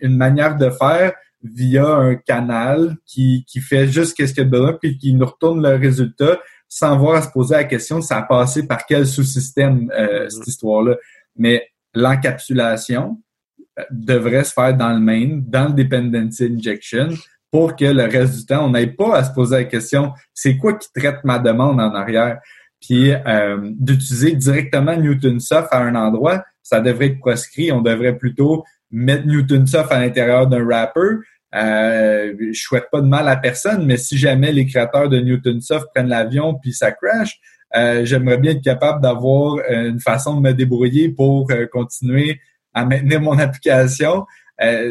une 0.00 0.16
manière 0.16 0.56
de 0.56 0.70
faire 0.70 1.12
via 1.42 1.86
un 1.86 2.14
canal 2.14 2.96
qui, 3.04 3.44
qui 3.46 3.60
fait 3.60 3.86
juste 3.86 4.16
qu'est-ce 4.16 4.32
qu'il 4.32 4.44
y 4.44 4.46
a 4.46 4.48
besoin 4.48 4.72
puis 4.72 4.96
qui 4.96 5.12
nous 5.12 5.26
retourne 5.26 5.62
le 5.62 5.76
résultat 5.76 6.40
sans 6.66 6.94
avoir 6.94 7.16
à 7.16 7.22
se 7.22 7.30
poser 7.30 7.56
la 7.56 7.64
question 7.64 8.00
ça 8.00 8.18
a 8.18 8.22
passé 8.22 8.66
par 8.66 8.86
quel 8.86 9.06
sous-système 9.06 9.90
euh, 9.94 10.24
mm-hmm. 10.24 10.30
cette 10.30 10.46
histoire-là. 10.46 10.96
Mais 11.36 11.68
l'encapsulation 11.92 13.18
euh, 13.18 13.29
devrait 13.90 14.44
se 14.44 14.52
faire 14.52 14.76
dans 14.76 14.92
le 14.92 15.00
main, 15.00 15.40
dans 15.46 15.68
le 15.68 15.74
dependency 15.74 16.44
injection, 16.44 17.08
pour 17.50 17.74
que 17.74 17.84
le 17.84 18.04
reste 18.04 18.38
du 18.38 18.46
temps, 18.46 18.66
on 18.66 18.70
n'ait 18.70 18.86
pas 18.86 19.16
à 19.16 19.24
se 19.24 19.32
poser 19.32 19.56
la 19.56 19.64
question 19.64 20.12
c'est 20.34 20.56
quoi 20.56 20.74
qui 20.74 20.88
traite 20.94 21.24
ma 21.24 21.38
demande 21.38 21.80
en 21.80 21.94
arrière? 21.94 22.38
Puis 22.80 23.12
euh, 23.12 23.58
d'utiliser 23.62 24.32
directement 24.32 24.96
Newton 24.96 25.40
Soft 25.40 25.68
à 25.70 25.82
un 25.82 25.94
endroit, 25.94 26.44
ça 26.62 26.80
devrait 26.80 27.06
être 27.06 27.18
proscrit. 27.18 27.72
On 27.72 27.82
devrait 27.82 28.16
plutôt 28.16 28.64
mettre 28.90 29.26
Newton 29.26 29.66
Soft 29.66 29.92
à 29.92 30.00
l'intérieur 30.00 30.46
d'un 30.46 30.64
wrapper, 30.64 31.18
euh, 31.54 32.32
je 32.52 32.60
souhaite 32.60 32.88
pas 32.92 33.00
de 33.00 33.06
mal 33.06 33.28
à 33.28 33.36
personne, 33.36 33.84
mais 33.84 33.96
si 33.96 34.16
jamais 34.16 34.52
les 34.52 34.66
créateurs 34.66 35.08
de 35.08 35.18
Newton 35.18 35.60
Soft 35.60 35.88
prennent 35.94 36.08
l'avion 36.08 36.54
puis 36.54 36.72
ça 36.72 36.92
crash, 36.92 37.40
euh, 37.76 38.04
j'aimerais 38.04 38.38
bien 38.38 38.52
être 38.52 38.62
capable 38.62 39.00
d'avoir 39.00 39.58
une 39.68 40.00
façon 40.00 40.36
de 40.36 40.40
me 40.40 40.52
débrouiller 40.52 41.08
pour 41.08 41.50
euh, 41.50 41.66
continuer 41.66 42.40
à 42.74 42.84
maintenir 42.84 43.20
mon 43.20 43.38
application. 43.38 44.26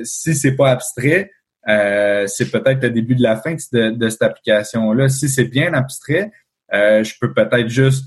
si 0.03 0.35
c'est 0.35 0.55
pas 0.55 0.71
abstrait, 0.71 1.31
c'est 1.65 2.51
peut-être 2.51 2.83
le 2.83 2.89
début 2.89 3.15
de 3.15 3.23
la 3.23 3.37
fin 3.37 3.53
de, 3.53 3.91
de 3.91 4.09
cette 4.09 4.23
application-là. 4.23 5.09
Si 5.09 5.29
c'est 5.29 5.45
bien 5.45 5.73
abstrait, 5.73 6.31
je 6.71 7.11
peux 7.19 7.33
peut-être 7.33 7.69
juste 7.69 8.05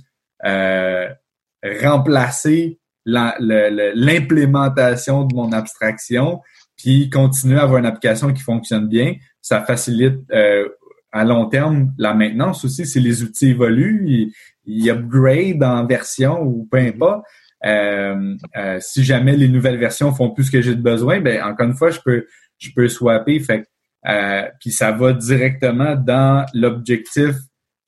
remplacer 1.83 2.79
l'implémentation 3.05 5.25
de 5.25 5.35
mon 5.35 5.51
abstraction 5.53 6.41
puis 6.77 7.11
continuer 7.11 7.59
à 7.59 7.63
avoir 7.63 7.79
une 7.79 7.87
application 7.87 8.33
qui 8.33 8.43
fonctionne 8.43 8.89
bien, 8.89 9.15
ça 9.41 9.63
facilite 9.63 10.19
euh, 10.33 10.69
à 11.13 11.25
long 11.25 11.47
terme 11.47 11.93
la 11.97 12.13
maintenance 12.15 12.65
aussi. 12.65 12.85
Si 12.87 12.99
les 12.99 13.23
outils 13.23 13.51
évoluent, 13.51 14.03
ils, 14.07 14.33
ils 14.65 14.91
upgrade 14.91 15.63
en 15.63 15.87
version 15.87 16.43
ou 16.43 16.67
peu 16.71 16.79
importe. 16.79 17.23
Euh, 17.65 18.37
euh, 18.57 18.79
si 18.81 19.05
jamais 19.05 19.37
les 19.37 19.49
nouvelles 19.49 19.79
versions 19.79 20.13
font 20.13 20.31
plus 20.31 20.45
ce 20.45 20.51
que 20.51 20.61
j'ai 20.61 20.75
de 20.75 20.83
besoin, 20.83 21.21
ben 21.21 21.43
encore 21.43 21.67
une 21.67 21.77
fois, 21.77 21.91
je 21.91 22.01
peux 22.05 22.27
je 22.59 22.71
peux 22.75 22.89
swapper. 22.89 23.39
Fait 23.41 23.65
euh, 24.09 24.49
puis 24.61 24.71
ça 24.71 24.93
va 24.93 25.13
directement 25.13 25.95
dans 25.95 26.45
l'objectif 26.55 27.37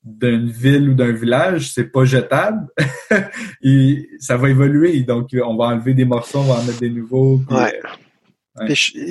d'une 0.03 0.49
ville 0.49 0.89
ou 0.89 0.93
d'un 0.93 1.11
village, 1.11 1.71
c'est 1.73 1.91
pas 1.91 2.05
jetable. 2.05 2.67
Et 3.63 4.07
ça 4.19 4.37
va 4.37 4.49
évoluer. 4.49 5.01
Donc, 5.01 5.29
on 5.33 5.57
va 5.57 5.65
enlever 5.65 5.95
des 5.95 6.05
morceaux, 6.05 6.39
on 6.39 6.43
va 6.43 6.59
en 6.59 6.63
mettre 6.63 6.79
des 6.79 6.91
nouveaux. 6.91 7.41
ouais. 7.49 7.81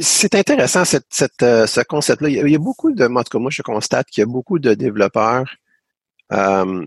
C'est 0.00 0.34
intéressant 0.34 0.84
cette, 0.86 1.06
cette, 1.10 1.42
euh, 1.42 1.66
ce 1.66 1.82
concept-là. 1.82 2.28
Il, 2.30 2.48
y 2.48 2.54
a 2.54 2.58
beaucoup 2.58 2.92
de, 2.92 3.04
en 3.04 3.22
tout 3.22 3.30
cas 3.30 3.38
moi 3.38 3.50
je 3.50 3.60
constate 3.60 4.06
qu'il 4.08 4.22
y 4.22 4.24
a 4.24 4.26
beaucoup 4.26 4.58
de 4.58 4.72
développeurs 4.72 5.56
euh, 6.32 6.86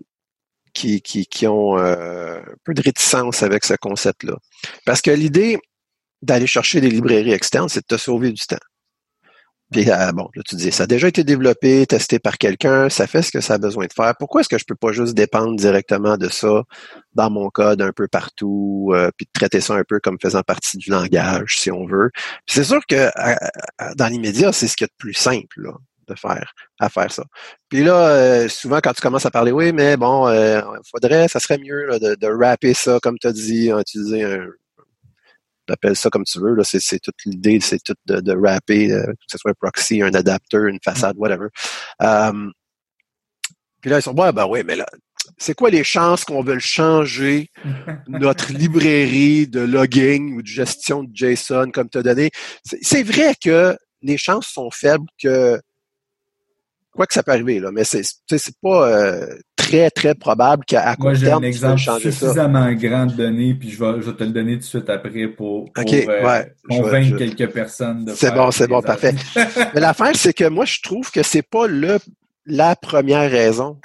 qui, 0.77 1.47
ont 1.47 1.77
euh, 1.77 2.39
un 2.39 2.55
peu 2.63 2.73
de 2.73 2.81
réticence 2.81 3.43
avec 3.43 3.65
ce 3.65 3.73
concept-là. 3.73 4.37
Parce 4.85 5.01
que 5.01 5.11
l'idée 5.11 5.57
d'aller 6.21 6.47
chercher 6.47 6.81
des 6.81 6.89
librairies 6.89 7.33
externes, 7.33 7.69
c'est 7.69 7.81
de 7.81 7.95
te 7.95 7.97
sauver 7.97 8.31
du 8.31 8.45
temps. 8.45 8.57
Puis 9.71 9.91
euh, 9.91 10.11
bon, 10.13 10.29
là, 10.33 10.41
tu 10.47 10.55
dis, 10.55 10.71
ça 10.71 10.83
a 10.83 10.87
déjà 10.87 11.09
été 11.09 11.25
développé, 11.25 11.85
testé 11.85 12.19
par 12.19 12.37
quelqu'un, 12.37 12.87
ça 12.87 13.05
fait 13.05 13.21
ce 13.21 13.31
que 13.31 13.41
ça 13.41 13.55
a 13.55 13.57
besoin 13.57 13.85
de 13.85 13.93
faire. 13.93 14.13
Pourquoi 14.17 14.39
est-ce 14.39 14.47
que 14.47 14.57
je 14.57 14.63
peux 14.63 14.75
pas 14.75 14.93
juste 14.93 15.13
dépendre 15.13 15.57
directement 15.57 16.17
de 16.17 16.29
ça 16.29 16.63
dans 17.15 17.29
mon 17.29 17.49
code 17.49 17.81
un 17.81 17.91
peu 17.91 18.07
partout, 18.07 18.91
euh, 18.93 19.11
puis 19.17 19.27
traiter 19.33 19.59
ça 19.59 19.73
un 19.73 19.83
peu 19.83 19.99
comme 19.99 20.17
faisant 20.21 20.41
partie 20.41 20.77
du 20.77 20.89
langage, 20.89 21.57
si 21.57 21.69
on 21.69 21.85
veut? 21.85 22.11
c'est 22.45 22.63
sûr 22.63 22.79
que 22.87 23.09
dans 23.95 24.07
l'immédiat, 24.07 24.53
c'est 24.53 24.69
ce 24.69 24.77
qui 24.77 24.85
est 24.85 24.87
le 24.87 24.97
plus 24.97 25.13
simple 25.13 25.63
là, 25.63 25.73
de 26.07 26.15
faire, 26.15 26.53
à 26.79 26.89
faire 26.89 27.11
ça. 27.11 27.23
Puis 27.69 27.83
là, 27.83 28.09
euh, 28.09 28.49
souvent 28.49 28.79
quand 28.81 28.93
tu 28.93 29.01
commences 29.01 29.25
à 29.25 29.31
parler, 29.31 29.51
oui, 29.51 29.71
mais 29.73 29.97
bon, 29.97 30.29
il 30.29 30.81
faudrait, 30.89 31.27
ça 31.27 31.39
serait 31.39 31.57
mieux 31.57 31.99
de, 31.99 32.15
de 32.15 32.27
rapper 32.27 32.73
ça, 32.73 32.99
comme 33.01 33.17
tu 33.19 33.27
as 33.27 33.33
dit, 33.33 33.69
utiliser 33.69 34.23
un 34.23 34.47
appelle 35.73 35.95
ça 35.95 36.09
comme 36.09 36.23
tu 36.23 36.39
veux. 36.39 36.55
Là, 36.55 36.63
c'est, 36.63 36.79
c'est 36.79 36.99
toute 36.99 37.15
l'idée, 37.25 37.59
c'est 37.59 37.79
tout 37.83 37.95
de, 38.05 38.19
de 38.19 38.33
rapper, 38.35 38.91
euh, 38.91 39.05
que 39.05 39.25
ce 39.27 39.37
soit 39.37 39.51
un 39.51 39.55
proxy, 39.59 40.01
un 40.01 40.13
adapteur, 40.13 40.65
une 40.65 40.79
façade, 40.83 41.15
whatever. 41.17 41.47
Um, 41.99 42.53
puis 43.81 43.91
là, 43.91 43.99
ils 43.99 44.01
sont 44.01 44.17
ouais, 44.19 44.31
ben 44.31 44.47
oui, 44.47 44.61
mais 44.65 44.75
là, 44.75 44.85
c'est 45.37 45.53
quoi 45.53 45.69
les 45.69 45.83
chances 45.83 46.25
qu'on 46.25 46.41
veut 46.41 46.59
changer 46.59 47.49
notre 48.07 48.51
librairie 48.53 49.47
de 49.47 49.59
logging 49.59 50.35
ou 50.35 50.41
de 50.41 50.47
gestion 50.47 51.03
de 51.03 51.11
JSON 51.13 51.71
comme 51.71 51.89
tu 51.89 51.97
as 51.97 52.03
donné? 52.03 52.31
c'est 52.63 53.03
vrai 53.03 53.33
que 53.41 53.77
les 54.01 54.17
chances 54.17 54.47
sont 54.47 54.71
faibles 54.71 55.07
que 55.21 55.59
quoi 56.97 57.05
que 57.05 57.13
ça 57.13 57.23
peut 57.23 57.31
arriver, 57.31 57.59
là, 57.59 57.71
mais 57.71 57.83
c'est, 57.83 58.01
c'est 58.03 58.55
pas 58.61 58.89
euh, 58.89 59.27
très, 59.55 59.89
très 59.91 60.15
probable 60.15 60.65
qu'à 60.65 60.95
court 60.95 61.05
Moi, 61.05 61.13
j'ai 61.13 61.31
un 61.31 61.41
exemple 61.41 61.79
suffisamment 61.79 62.73
grand 62.73 63.05
de 63.05 63.13
données, 63.13 63.53
puis 63.53 63.69
je 63.69 63.79
vais, 63.79 64.01
je 64.01 64.09
vais 64.09 64.17
te 64.17 64.23
le 64.23 64.31
donner 64.31 64.53
tout 64.53 64.59
de 64.59 64.63
suite 64.65 64.89
après 64.89 65.27
pour, 65.27 65.69
euh, 65.77 66.43
convaincre 66.67 67.17
quelques 67.17 67.51
personnes 67.51 68.05
de 68.05 68.13
C'est 68.13 68.33
bon, 68.33 68.51
c'est 68.51 68.67
bon, 68.67 68.81
parfait. 68.81 69.13
mais 69.73 69.79
l'affaire, 69.79 70.15
c'est 70.15 70.33
que 70.33 70.49
moi, 70.49 70.65
je 70.65 70.79
trouve 70.81 71.11
que 71.11 71.23
c'est 71.23 71.47
pas 71.47 71.67
le, 71.67 71.99
la 72.45 72.75
première 72.75 73.29
raison, 73.29 73.79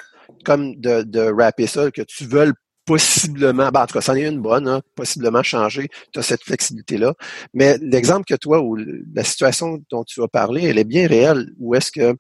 comme 0.44 0.74
de, 0.76 1.02
de 1.02 1.20
rapper 1.20 1.66
ça, 1.66 1.90
que 1.90 2.02
tu 2.02 2.24
veux 2.24 2.52
possiblement, 2.84 3.70
ben, 3.70 3.82
en 3.82 3.86
tout 3.86 3.94
cas, 3.94 4.00
c'en 4.00 4.14
est 4.14 4.26
une 4.26 4.40
bonne, 4.40 4.66
hein, 4.66 4.80
possiblement 4.96 5.42
changer, 5.42 5.88
tu 6.12 6.18
as 6.18 6.22
cette 6.22 6.42
flexibilité-là. 6.42 7.14
Mais 7.54 7.78
l'exemple 7.80 8.24
que 8.24 8.34
toi, 8.34 8.60
ou 8.60 8.76
la 9.14 9.22
situation 9.22 9.78
dont 9.90 10.04
tu 10.04 10.22
as 10.22 10.28
parlé, 10.28 10.64
elle 10.64 10.78
est 10.78 10.84
bien 10.84 11.06
réelle, 11.06 11.50
où 11.58 11.74
est-ce 11.74 11.92
que 11.92 12.16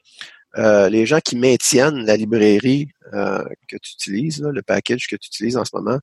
euh, 0.58 0.88
les 0.88 1.06
gens 1.06 1.20
qui 1.20 1.36
maintiennent 1.36 2.04
la 2.04 2.16
librairie 2.16 2.88
euh, 3.14 3.44
que 3.68 3.76
tu 3.76 3.92
utilises, 3.94 4.42
le 4.42 4.62
package 4.62 5.06
que 5.08 5.16
tu 5.16 5.28
utilises 5.28 5.56
en 5.56 5.64
ce 5.64 5.74
moment, 5.74 5.98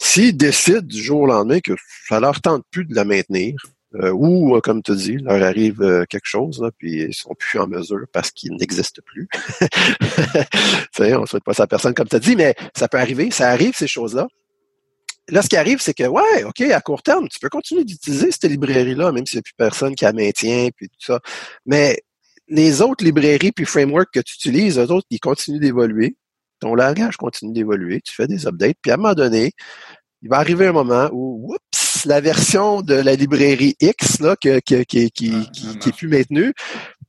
s'ils 0.00 0.36
décident 0.36 0.80
du 0.80 1.02
jour 1.02 1.22
au 1.22 1.26
lendemain 1.26 1.60
que 1.60 1.72
ça 2.08 2.20
leur 2.20 2.40
tente 2.40 2.64
plus 2.70 2.84
de 2.84 2.94
la 2.94 3.04
maintenir, 3.04 3.54
euh, 3.96 4.10
ou 4.10 4.58
comme 4.60 4.82
tu 4.82 4.96
dis, 4.96 5.16
leur 5.18 5.42
arrive 5.42 5.78
quelque 6.10 6.26
chose, 6.26 6.60
là, 6.60 6.70
puis 6.76 7.02
ils 7.02 7.14
sont 7.14 7.34
plus 7.38 7.60
en 7.60 7.68
mesure 7.68 8.06
parce 8.12 8.30
qu'ils 8.30 8.52
n'existent 8.56 9.02
plus. 9.04 9.28
on 10.98 11.20
ne 11.20 11.26
souhaite 11.26 11.44
pas 11.44 11.54
ça 11.54 11.64
à 11.64 11.66
personne 11.66 11.94
comme 11.94 12.08
tu 12.08 12.16
as 12.16 12.20
dit, 12.20 12.36
mais 12.36 12.54
ça 12.74 12.88
peut 12.88 12.98
arriver, 12.98 13.30
ça 13.30 13.50
arrive 13.50 13.74
ces 13.76 13.86
choses-là. 13.86 14.26
Là, 15.28 15.40
ce 15.40 15.48
qui 15.48 15.56
arrive, 15.56 15.80
c'est 15.80 15.94
que, 15.94 16.04
ouais, 16.04 16.44
OK, 16.44 16.60
à 16.60 16.80
court 16.80 17.02
terme, 17.02 17.28
tu 17.28 17.38
peux 17.38 17.48
continuer 17.48 17.84
d'utiliser 17.84 18.30
cette 18.30 18.44
librairie-là, 18.44 19.10
même 19.10 19.24
s'il 19.24 19.38
n'y 19.38 19.40
a 19.40 19.42
plus 19.42 19.54
personne 19.56 19.94
qui 19.94 20.04
la 20.04 20.12
maintient, 20.12 20.68
puis 20.76 20.88
tout 20.88 21.00
ça. 21.00 21.20
Mais 21.64 21.98
les 22.48 22.82
autres 22.82 23.04
librairies 23.04 23.52
puis 23.52 23.64
frameworks 23.64 24.10
que 24.12 24.20
tu 24.20 24.34
utilises, 24.36 24.78
eux 24.78 24.90
autres, 24.90 25.06
ils 25.10 25.20
continuent 25.20 25.60
d'évoluer. 25.60 26.16
Ton 26.60 26.74
langage 26.74 27.16
continue 27.16 27.52
d'évoluer. 27.52 28.00
Tu 28.00 28.14
fais 28.14 28.26
des 28.26 28.46
updates. 28.46 28.76
Puis 28.80 28.90
à 28.90 28.94
un 28.94 28.96
moment 28.98 29.14
donné, 29.14 29.52
il 30.22 30.28
va 30.28 30.38
arriver 30.38 30.66
un 30.66 30.72
moment 30.72 31.08
où, 31.12 31.52
oups, 31.52 32.06
la 32.06 32.20
version 32.20 32.82
de 32.82 32.94
la 32.94 33.14
librairie 33.14 33.76
X, 33.80 34.20
là, 34.20 34.36
qui, 34.36 34.50
qui, 34.62 34.84
qui, 34.84 35.10
qui, 35.10 35.48
qui 35.50 35.88
est 35.88 35.96
plus 35.96 36.08
maintenue, 36.08 36.52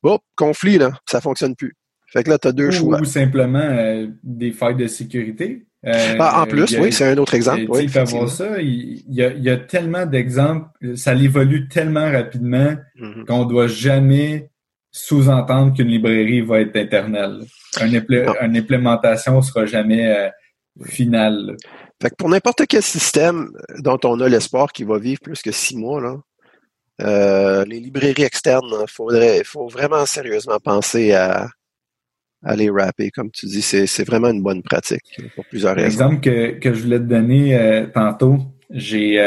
bon, 0.03 0.19
conflit, 0.35 0.77
là, 0.77 0.91
ça 1.09 1.21
fonctionne 1.21 1.55
plus. 1.55 1.75
Fait 2.07 2.23
que 2.23 2.29
là, 2.29 2.37
tu 2.37 2.47
as 2.47 2.51
deux 2.51 2.71
choix. 2.71 2.99
Ou 2.99 3.05
simplement 3.05 3.59
euh, 3.59 4.07
des 4.23 4.51
failles 4.51 4.75
de 4.75 4.87
sécurité. 4.87 5.65
Euh, 5.85 6.15
ah, 6.19 6.41
en 6.41 6.45
plus, 6.47 6.77
oui, 6.79 6.91
c'est 6.91 7.05
un 7.05 7.17
autre 7.17 7.35
exemple. 7.35 7.65
Oui, 7.69 7.87
voir 7.87 8.29
ça, 8.29 8.59
il, 8.59 9.03
y 9.07 9.21
a, 9.21 9.31
il 9.33 9.43
y 9.43 9.49
a 9.49 9.57
tellement 9.57 10.05
d'exemples, 10.05 10.67
ça 10.95 11.13
évolue 11.13 11.67
tellement 11.67 12.11
rapidement 12.11 12.75
mm-hmm. 12.99 13.25
qu'on 13.25 13.45
doit 13.45 13.67
jamais 13.67 14.49
sous-entendre 14.95 15.73
qu'une 15.75 15.89
librairie 15.89 16.39
va 16.39 16.61
être 16.61 16.75
éternelle. 16.77 17.41
une 17.81 18.55
implémentation 18.55 19.41
sera 19.41 19.65
jamais 19.65 20.07
euh, 20.07 20.29
finale. 20.85 21.57
Fait 22.01 22.09
que 22.11 22.15
pour 22.15 22.29
n'importe 22.29 22.65
quel 22.65 22.81
système 22.81 23.51
dont 23.79 23.99
on 24.05 24.21
a 24.21 24.29
l'espoir 24.29 24.71
qu'il 24.71 24.85
va 24.85 24.97
vivre 24.97 25.19
plus 25.19 25.41
que 25.41 25.51
six 25.51 25.75
mois, 25.75 25.99
là, 25.99 26.15
euh, 27.01 27.65
les 27.65 27.81
librairies 27.81 28.23
externes, 28.23 28.71
il 28.71 28.89
faudrait, 28.89 29.43
faut 29.43 29.67
vraiment 29.67 30.05
sérieusement 30.05 30.59
penser 30.63 31.11
à, 31.11 31.49
à 32.41 32.55
les 32.55 32.69
rapper. 32.69 33.11
Comme 33.11 33.31
tu 33.31 33.47
dis, 33.47 33.61
c'est 33.61 34.05
vraiment 34.05 34.29
une 34.29 34.41
bonne 34.41 34.63
pratique 34.63 35.19
pour 35.35 35.43
plusieurs 35.47 35.75
raisons. 35.75 35.87
L'exemple 35.89 36.21
que, 36.21 36.51
que 36.59 36.73
je 36.73 36.83
voulais 36.83 36.99
te 36.99 37.03
donner 37.03 37.53
euh, 37.57 37.85
tantôt, 37.87 38.39
j'ai 38.69 39.19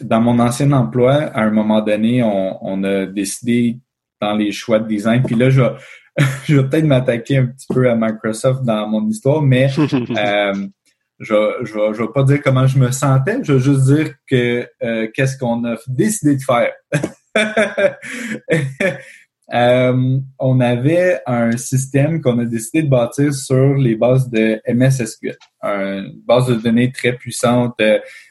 dans 0.00 0.20
mon 0.20 0.38
ancien 0.40 0.72
emploi, 0.72 1.14
à 1.14 1.40
un 1.40 1.50
moment 1.50 1.80
donné, 1.80 2.22
on, 2.22 2.58
on 2.60 2.84
a 2.84 3.06
décidé 3.06 3.78
dans 4.20 4.34
les 4.34 4.52
choix 4.52 4.78
de 4.78 4.88
design. 4.88 5.22
Puis 5.22 5.36
là, 5.36 5.50
je 5.50 5.62
vais, 5.62 5.72
je 6.46 6.56
vais 6.56 6.68
peut-être 6.68 6.84
m'attaquer 6.84 7.38
un 7.38 7.46
petit 7.46 7.66
peu 7.72 7.90
à 7.90 7.94
Microsoft 7.94 8.64
dans 8.64 8.86
mon 8.88 9.06
histoire, 9.08 9.42
mais 9.42 9.70
euh, 9.78 10.54
je, 11.18 11.34
je, 11.62 11.74
vais, 11.74 11.94
je 11.94 12.02
vais 12.02 12.12
pas 12.14 12.22
dire 12.24 12.40
comment 12.42 12.66
je 12.66 12.78
me 12.78 12.90
sentais, 12.90 13.38
je 13.42 13.54
vais 13.54 13.60
juste 13.60 13.84
dire 13.84 14.14
que 14.28 14.66
euh, 14.82 15.08
qu'est-ce 15.14 15.38
qu'on 15.38 15.64
a 15.64 15.76
décidé 15.86 16.36
de 16.36 16.42
faire? 16.42 16.72
euh, 19.52 20.18
on 20.38 20.60
avait 20.60 21.20
un 21.26 21.56
système 21.56 22.20
qu'on 22.20 22.38
a 22.38 22.44
décidé 22.44 22.82
de 22.82 22.88
bâtir 22.88 23.34
sur 23.34 23.74
les 23.74 23.96
bases 23.96 24.30
de 24.30 24.60
MSSQL, 24.66 25.36
une 25.62 26.20
base 26.26 26.46
de 26.48 26.54
données 26.54 26.90
très 26.92 27.12
puissante 27.14 27.80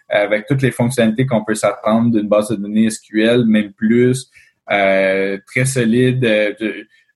avec 0.10 0.48
toutes 0.48 0.62
les 0.62 0.72
fonctionnalités 0.72 1.26
qu'on 1.26 1.44
peut 1.44 1.56
s'attendre 1.56 2.12
d'une 2.12 2.28
base 2.28 2.50
de 2.50 2.56
données 2.56 2.90
SQL, 2.90 3.46
même 3.46 3.74
plus, 3.74 4.30
très 4.68 5.66
solide, 5.66 6.55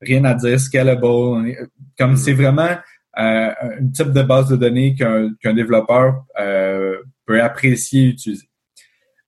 rien 0.01 0.23
à 0.25 0.33
dire, 0.33 0.59
scalable. 0.59 1.55
Comme 1.97 2.17
c'est 2.17 2.33
vraiment 2.33 2.77
un 3.15 3.53
type 3.93 4.11
de 4.11 4.21
base 4.21 4.49
de 4.49 4.55
données 4.55 4.95
qu'un 4.95 5.53
développeur 5.53 6.25
peut 7.25 7.41
apprécier 7.41 8.03
et 8.03 8.09
utiliser. 8.09 8.49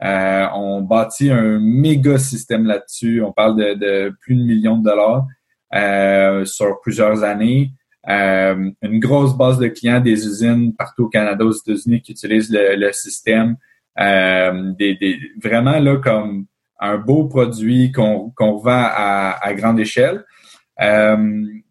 Euh, 0.04 0.48
on 0.56 0.82
bâtit 0.82 1.30
un 1.30 1.60
méga 1.60 2.18
système 2.18 2.66
là-dessus. 2.66 3.22
On 3.22 3.32
parle 3.32 3.58
de, 3.58 4.14
plus 4.22 4.36
de 4.36 4.44
millions 4.44 4.78
de 4.78 4.84
dollars 4.84 5.28
euh, 5.76 6.46
sur 6.46 6.80
plusieurs 6.82 7.24
années. 7.24 7.72
Euh, 8.10 8.72
une 8.82 9.00
grosse 9.00 9.38
base 9.38 9.60
de 9.60 9.68
clients 9.68 10.00
des 10.00 10.26
usines 10.26 10.74
partout 10.76 11.04
au 11.04 11.10
Canada, 11.10 11.46
aux 11.46 11.52
États-Unis 11.52 12.02
qui 12.02 12.14
utilisent 12.14 12.52
le, 12.52 12.92
système. 12.94 13.58
des, 13.98 15.20
vraiment 15.42 15.78
là 15.80 15.98
comme 15.98 16.46
un 16.82 16.98
beau 16.98 17.26
produit 17.26 17.92
qu'on 17.92 18.32
qu'on 18.32 18.58
vend 18.58 18.90
à, 18.94 19.54
grande 19.54 19.80
échelle. 19.80 20.26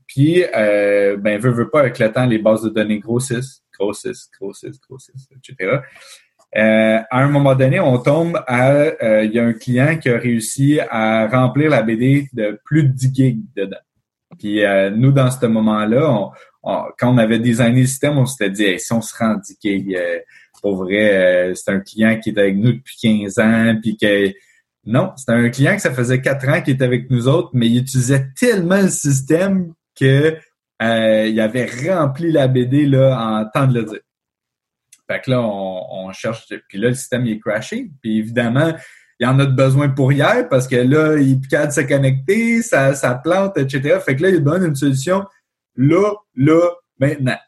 puis, 0.07 0.45
ben, 0.53 1.39
veut, 1.39 1.51
veut 1.51 1.69
pas, 1.69 1.81
avec 1.81 1.99
le 1.99 2.11
temps, 2.11 2.27
les 2.27 2.39
bases 2.39 2.63
de 2.63 2.71
données 2.71 2.99
grossissent, 2.99 3.63
grossissent, 3.79 4.31
grossissent, 4.39 4.81
grossissent, 4.81 5.29
etc. 5.37 5.81
Euh, 6.57 6.99
à 7.11 7.23
un 7.23 7.29
moment 7.29 7.55
donné, 7.55 7.79
on 7.79 7.99
tombe 7.99 8.43
à, 8.47 8.71
euh, 8.73 9.25
il 9.25 9.33
y 9.33 9.39
a 9.39 9.45
un 9.45 9.53
client 9.53 9.97
qui 9.99 10.09
a 10.09 10.19
réussi 10.19 10.81
à 10.91 11.29
remplir 11.29 11.71
la 11.71 11.83
BD 11.83 12.27
de 12.33 12.59
plus 12.65 12.83
de 12.85 12.89
10 12.89 13.15
gigs 13.15 13.41
dedans. 13.55 13.77
Puis 14.39 14.65
euh, 14.65 14.91
nous, 14.91 15.13
dans 15.13 15.31
ce 15.31 15.47
moment-là, 15.47 16.31
quand 16.63 17.15
on 17.15 17.19
avait 17.19 17.39
designé 17.39 17.83
le 17.83 17.87
système, 17.87 18.19
on 18.19 18.27
s'était 18.27 18.51
dit, 18.51 18.79
si 18.79 18.93
on 18.93 19.01
se 19.01 19.17
rend 19.17 19.37
10 19.37 19.59
gigs, 19.63 19.99
pour 20.61 20.77
vrai, 20.77 21.53
c'est 21.55 21.71
un 21.71 21.81
client 21.81 22.19
qui 22.19 22.31
est 22.31 22.39
avec 22.39 22.57
nous 22.57 22.73
depuis 22.73 22.97
15 23.01 23.39
ans, 23.39 23.75
puis 23.81 23.97
que 23.97 24.33
non, 24.87 25.13
c'était 25.17 25.33
un 25.33 25.51
client 25.51 25.77
que 25.77 25.83
ça 25.83 25.93
faisait 25.93 26.21
4 26.21 26.49
ans 26.49 26.63
qui 26.63 26.71
était 26.71 26.85
avec 26.85 27.11
nous 27.11 27.29
autres, 27.29 27.51
mais 27.53 27.67
il 27.67 27.79
utilisait 27.79 28.29
tellement 28.39 28.81
le 28.81 28.89
système 28.89 29.73
que 29.99 30.37
il 30.83 31.41
avait 31.41 31.67
rempli 31.89 32.33
la 32.33 32.49
BD 32.49 32.87
là 32.87 33.19
en 33.21 33.45
temps 33.51 33.67
de 33.67 33.81
le 33.81 33.85
dire. 33.85 34.01
Fait 35.11 35.21
que 35.21 35.31
là, 35.31 35.41
on, 35.43 36.13
cherche. 36.13 36.47
Puis 36.69 36.79
là, 36.79 36.89
le 36.89 36.95
système 36.95 37.27
il 37.27 37.33
est 37.33 37.41
crashé. 37.41 37.91
Puis 38.01 38.19
évidemment, 38.19 38.73
il 39.19 39.25
y 39.25 39.27
en 39.27 39.39
a 39.39 39.45
de 39.45 39.53
besoin 39.53 39.89
pour 39.89 40.13
hier 40.13 40.49
parce 40.49 40.69
que 40.69 40.77
là, 40.77 41.19
il 41.19 41.41
piquait 41.41 41.67
de 41.67 41.73
se 41.73 41.81
connecter, 41.81 42.63
ça, 42.63 42.95
ça 42.95 43.17
plante, 43.17 43.59
etc. 43.59 43.99
Fait 44.05 44.17
que 44.17 44.23
là, 44.23 44.29
il 44.31 44.43
donne 44.43 44.65
une 44.65 44.77
solution 44.77 45.25
là, 45.77 46.15
là, 46.37 46.71
maintenant. 46.99 47.39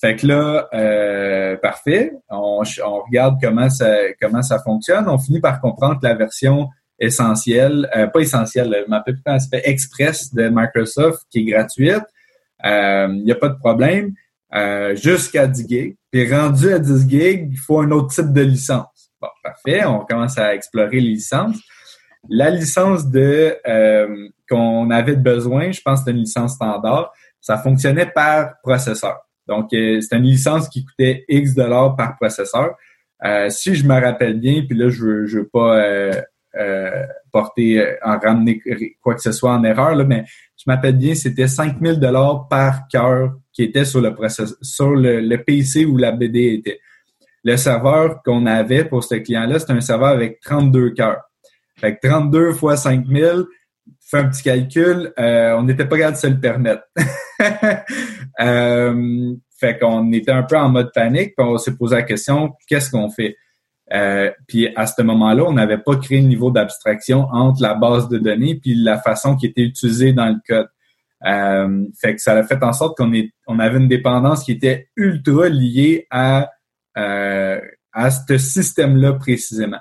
Fait 0.00 0.16
que 0.16 0.26
là, 0.26 0.68
euh, 0.74 1.56
parfait. 1.56 2.12
On, 2.30 2.62
regarde 3.06 3.38
comment 3.42 3.68
ça, 3.68 3.92
comment 4.20 4.42
ça 4.42 4.60
fonctionne. 4.60 5.08
On 5.08 5.18
finit 5.18 5.40
par 5.40 5.60
comprendre 5.60 6.00
que 6.00 6.06
la 6.06 6.14
version 6.14 6.68
essentielle, 7.00 7.88
euh, 7.96 8.06
pas 8.06 8.20
essentielle, 8.20 8.84
m'appelle 8.88 9.14
plus 9.14 9.38
ça 9.38 9.46
fait, 9.50 9.68
Express 9.68 10.32
de 10.32 10.48
Microsoft, 10.48 11.22
qui 11.30 11.40
est 11.40 11.44
gratuite. 11.44 12.04
Euh, 12.64 13.08
il 13.10 13.24
n'y 13.24 13.32
a 13.32 13.36
pas 13.36 13.48
de 13.48 13.58
problème. 13.58 14.12
Euh, 14.54 14.96
jusqu'à 14.96 15.46
10 15.46 15.68
gigs. 15.68 15.96
Puis 16.10 16.34
rendu 16.34 16.72
à 16.72 16.78
10 16.78 17.08
gigs, 17.08 17.48
il 17.50 17.58
faut 17.58 17.80
un 17.80 17.90
autre 17.90 18.14
type 18.14 18.32
de 18.32 18.40
licence. 18.40 19.12
Bon, 19.20 19.28
parfait, 19.42 19.84
on 19.84 20.06
commence 20.06 20.38
à 20.38 20.54
explorer 20.54 21.00
les 21.00 21.10
licences. 21.10 21.58
La 22.30 22.48
licence 22.48 23.06
de 23.08 23.56
euh, 23.66 24.28
qu'on 24.48 24.90
avait 24.90 25.16
besoin, 25.16 25.70
je 25.70 25.82
pense 25.82 26.00
que 26.00 26.06
c'était 26.06 26.12
une 26.12 26.24
licence 26.24 26.54
standard, 26.54 27.12
ça 27.40 27.58
fonctionnait 27.58 28.06
par 28.06 28.54
processeur. 28.62 29.18
Donc, 29.48 29.72
euh, 29.72 30.00
c'était 30.00 30.16
une 30.16 30.24
licence 30.24 30.68
qui 30.68 30.84
coûtait 30.84 31.24
X 31.28 31.54
dollars 31.54 31.96
par 31.96 32.16
processeur. 32.16 32.76
si 33.48 33.74
je 33.74 33.84
me 33.86 34.00
rappelle 34.00 34.38
bien, 34.38 34.62
puis 34.68 34.76
là, 34.78 34.90
je 34.90 35.04
veux, 35.04 35.26
je 35.26 35.38
veux 35.38 35.48
pas 35.48 36.12
porter, 37.32 37.96
en 38.02 38.18
ramener 38.18 38.60
quoi 39.00 39.14
que 39.14 39.20
ce 39.20 39.32
soit 39.32 39.52
en 39.52 39.64
erreur, 39.64 39.94
là, 39.94 40.04
mais 40.04 40.24
je 40.56 40.64
m'appelle 40.66 40.96
bien, 40.96 41.14
c'était 41.14 41.46
5000 41.46 42.00
dollars 42.00 42.48
par 42.48 42.88
cœur 42.88 43.34
qui 43.52 43.62
était 43.62 43.84
sur 43.84 44.00
le 44.00 44.14
sur 44.60 44.90
le, 44.90 45.36
PC 45.36 45.84
où 45.84 45.96
la 45.96 46.12
BD 46.12 46.54
était. 46.54 46.80
Le 47.44 47.56
serveur 47.56 48.22
qu'on 48.24 48.46
avait 48.46 48.84
pour 48.84 49.04
ce 49.04 49.14
client-là, 49.14 49.58
c'était 49.58 49.72
un 49.72 49.80
serveur 49.80 50.08
avec 50.08 50.40
32 50.40 50.90
cœurs. 50.90 51.22
Fait 51.76 51.96
que 51.96 52.08
32 52.08 52.52
fois 52.52 52.76
5000, 52.76 53.44
fait 54.10 54.18
un 54.18 54.28
petit 54.28 54.42
calcul, 54.42 55.12
euh, 55.18 55.54
on 55.56 55.64
n'était 55.64 55.84
pas 55.84 55.98
capable 55.98 56.16
de 56.16 56.20
se 56.20 56.26
le 56.26 56.40
permettre. 56.40 56.82
euh, 58.40 59.34
fait 59.58 59.78
qu'on 59.78 60.12
était 60.12 60.32
un 60.32 60.44
peu 60.44 60.56
en 60.56 60.68
mode 60.68 60.90
panique, 60.94 61.34
puis 61.36 61.46
on 61.46 61.58
s'est 61.58 61.76
posé 61.76 61.96
la 61.96 62.02
question, 62.02 62.54
qu'est-ce 62.66 62.90
qu'on 62.90 63.10
fait? 63.10 63.36
Euh, 63.92 64.30
puis 64.46 64.68
à 64.76 64.86
ce 64.86 65.02
moment-là, 65.02 65.44
on 65.44 65.52
n'avait 65.52 65.78
pas 65.78 65.96
créé 65.96 66.20
le 66.20 66.28
niveau 66.28 66.50
d'abstraction 66.50 67.26
entre 67.32 67.62
la 67.62 67.74
base 67.74 68.08
de 68.08 68.18
données 68.18 68.56
puis 68.56 68.74
la 68.74 69.00
façon 69.00 69.36
qui 69.36 69.46
était 69.46 69.62
utilisée 69.62 70.12
dans 70.12 70.28
le 70.28 70.36
code. 70.46 70.68
Euh, 71.26 71.84
fait 72.00 72.14
que 72.14 72.20
ça 72.20 72.34
a 72.34 72.42
fait 72.44 72.62
en 72.62 72.72
sorte 72.72 72.96
qu'on 72.96 73.12
est, 73.12 73.30
on 73.46 73.58
avait 73.58 73.78
une 73.78 73.88
dépendance 73.88 74.44
qui 74.44 74.52
était 74.52 74.88
ultra 74.96 75.48
liée 75.48 76.06
à 76.10 76.50
euh, 76.96 77.60
à 77.92 78.10
ce 78.10 78.38
système-là 78.38 79.14
précisément. 79.14 79.80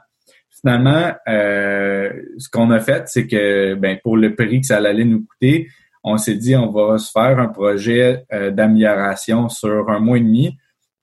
Finalement, 0.61 1.13
euh, 1.27 2.11
ce 2.37 2.49
qu'on 2.49 2.71
a 2.71 2.79
fait, 2.79 3.07
c'est 3.07 3.27
que 3.27 3.75
ben, 3.75 3.97
pour 4.03 4.17
le 4.17 4.35
prix 4.35 4.61
que 4.61 4.67
ça 4.67 4.77
allait 4.77 5.05
nous 5.05 5.25
coûter, 5.25 5.67
on 6.03 6.17
s'est 6.17 6.35
dit 6.35 6.55
on 6.55 6.71
va 6.71 6.97
se 6.97 7.11
faire 7.11 7.39
un 7.39 7.47
projet 7.47 8.25
euh, 8.33 8.51
d'amélioration 8.51 9.49
sur 9.49 9.89
un 9.89 9.99
mois 9.99 10.17
et 10.17 10.21
demi. 10.21 10.57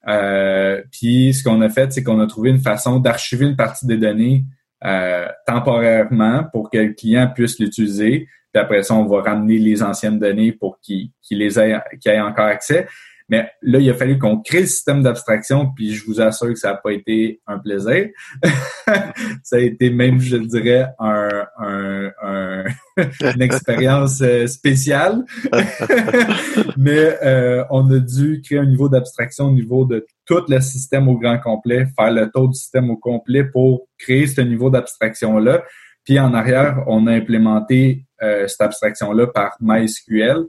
Euh, 0.08 0.82
puis 0.90 1.32
ce 1.34 1.44
qu'on 1.44 1.60
a 1.60 1.68
fait, 1.68 1.92
c'est 1.92 2.02
qu'on 2.02 2.20
a 2.20 2.26
trouvé 2.26 2.50
une 2.50 2.58
façon 2.58 2.98
d'archiver 2.98 3.46
une 3.46 3.56
partie 3.56 3.86
des 3.86 3.96
données 3.96 4.44
euh, 4.84 5.26
temporairement 5.46 6.44
pour 6.52 6.70
que 6.70 6.78
le 6.78 6.92
client 6.92 7.30
puisse 7.34 7.58
l'utiliser. 7.58 8.28
Puis 8.52 8.60
après 8.60 8.82
ça, 8.82 8.94
on 8.94 9.06
va 9.06 9.22
ramener 9.22 9.58
les 9.58 9.82
anciennes 9.82 10.18
données 10.18 10.52
pour 10.52 10.78
qu'il 10.80 11.10
les 11.30 11.58
ait, 11.58 11.80
qu'il 12.00 12.12
ait 12.12 12.20
encore 12.20 12.46
accès. 12.46 12.86
Mais 13.28 13.48
là, 13.62 13.78
il 13.78 13.88
a 13.88 13.94
fallu 13.94 14.18
qu'on 14.18 14.40
crée 14.40 14.60
le 14.60 14.66
système 14.66 15.02
d'abstraction, 15.02 15.72
puis 15.74 15.94
je 15.94 16.04
vous 16.04 16.20
assure 16.20 16.48
que 16.48 16.58
ça 16.58 16.72
n'a 16.72 16.76
pas 16.76 16.92
été 16.92 17.40
un 17.46 17.58
plaisir. 17.58 18.08
ça 19.42 19.56
a 19.56 19.60
été 19.60 19.90
même, 19.90 20.20
je 20.20 20.36
dirais, 20.36 20.86
un, 20.98 21.46
un, 21.58 22.64
une 23.34 23.42
expérience 23.42 24.20
euh, 24.20 24.46
spéciale. 24.46 25.24
Mais 26.76 27.18
euh, 27.22 27.64
on 27.70 27.90
a 27.90 27.98
dû 27.98 28.42
créer 28.42 28.58
un 28.58 28.66
niveau 28.66 28.88
d'abstraction 28.90 29.46
au 29.46 29.52
niveau 29.52 29.86
de 29.86 30.06
tout 30.26 30.42
le 30.48 30.60
système 30.60 31.08
au 31.08 31.18
grand 31.18 31.38
complet, 31.38 31.86
faire 31.98 32.12
le 32.12 32.30
tour 32.30 32.48
du 32.48 32.58
système 32.58 32.90
au 32.90 32.96
complet 32.96 33.44
pour 33.44 33.86
créer 33.98 34.26
ce 34.26 34.42
niveau 34.42 34.68
d'abstraction-là. 34.68 35.62
Puis 36.04 36.20
en 36.20 36.34
arrière, 36.34 36.84
on 36.86 37.06
a 37.06 37.12
implémenté 37.12 38.04
euh, 38.22 38.46
cette 38.46 38.60
abstraction-là 38.60 39.28
par 39.28 39.56
MySQL. 39.60 40.44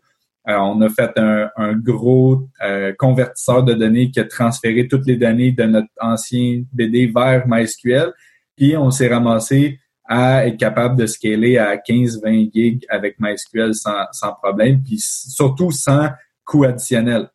Euh, 0.48 0.58
on 0.58 0.80
a 0.82 0.89
fait 0.89 1.12
un, 1.18 1.74
gros 1.74 2.48
euh, 2.64 2.93
convertisseur 2.98 3.64
de 3.64 3.74
données 3.74 4.12
qui 4.12 4.20
a 4.20 4.26
transféré 4.26 4.88
toutes 4.88 5.08
les 5.08 5.18
données 5.18 5.52
de 5.52 5.64
notre 5.64 5.89
ancien 6.00 6.64
BD 6.72 7.08
vers 7.08 7.48
MySQL. 7.48 8.14
Puis 8.56 8.78
on 8.78 8.91
s'est 8.91 9.08
ramassé 9.08 9.80
à 10.08 10.46
être 10.46 10.58
capable 10.58 10.98
de 10.98 11.08
scaler 11.08 11.58
à 11.58 11.78
15-20 11.78 12.54
gigs 12.54 12.86
avec 12.89 13.16
MySQL 13.20 13.74
sans, 13.74 14.34
problème, 14.41 14.84
puis 14.84 15.00
surtout 15.00 15.72
sans 15.72 16.10
coût 16.46 16.64
additionnel. 16.64 17.28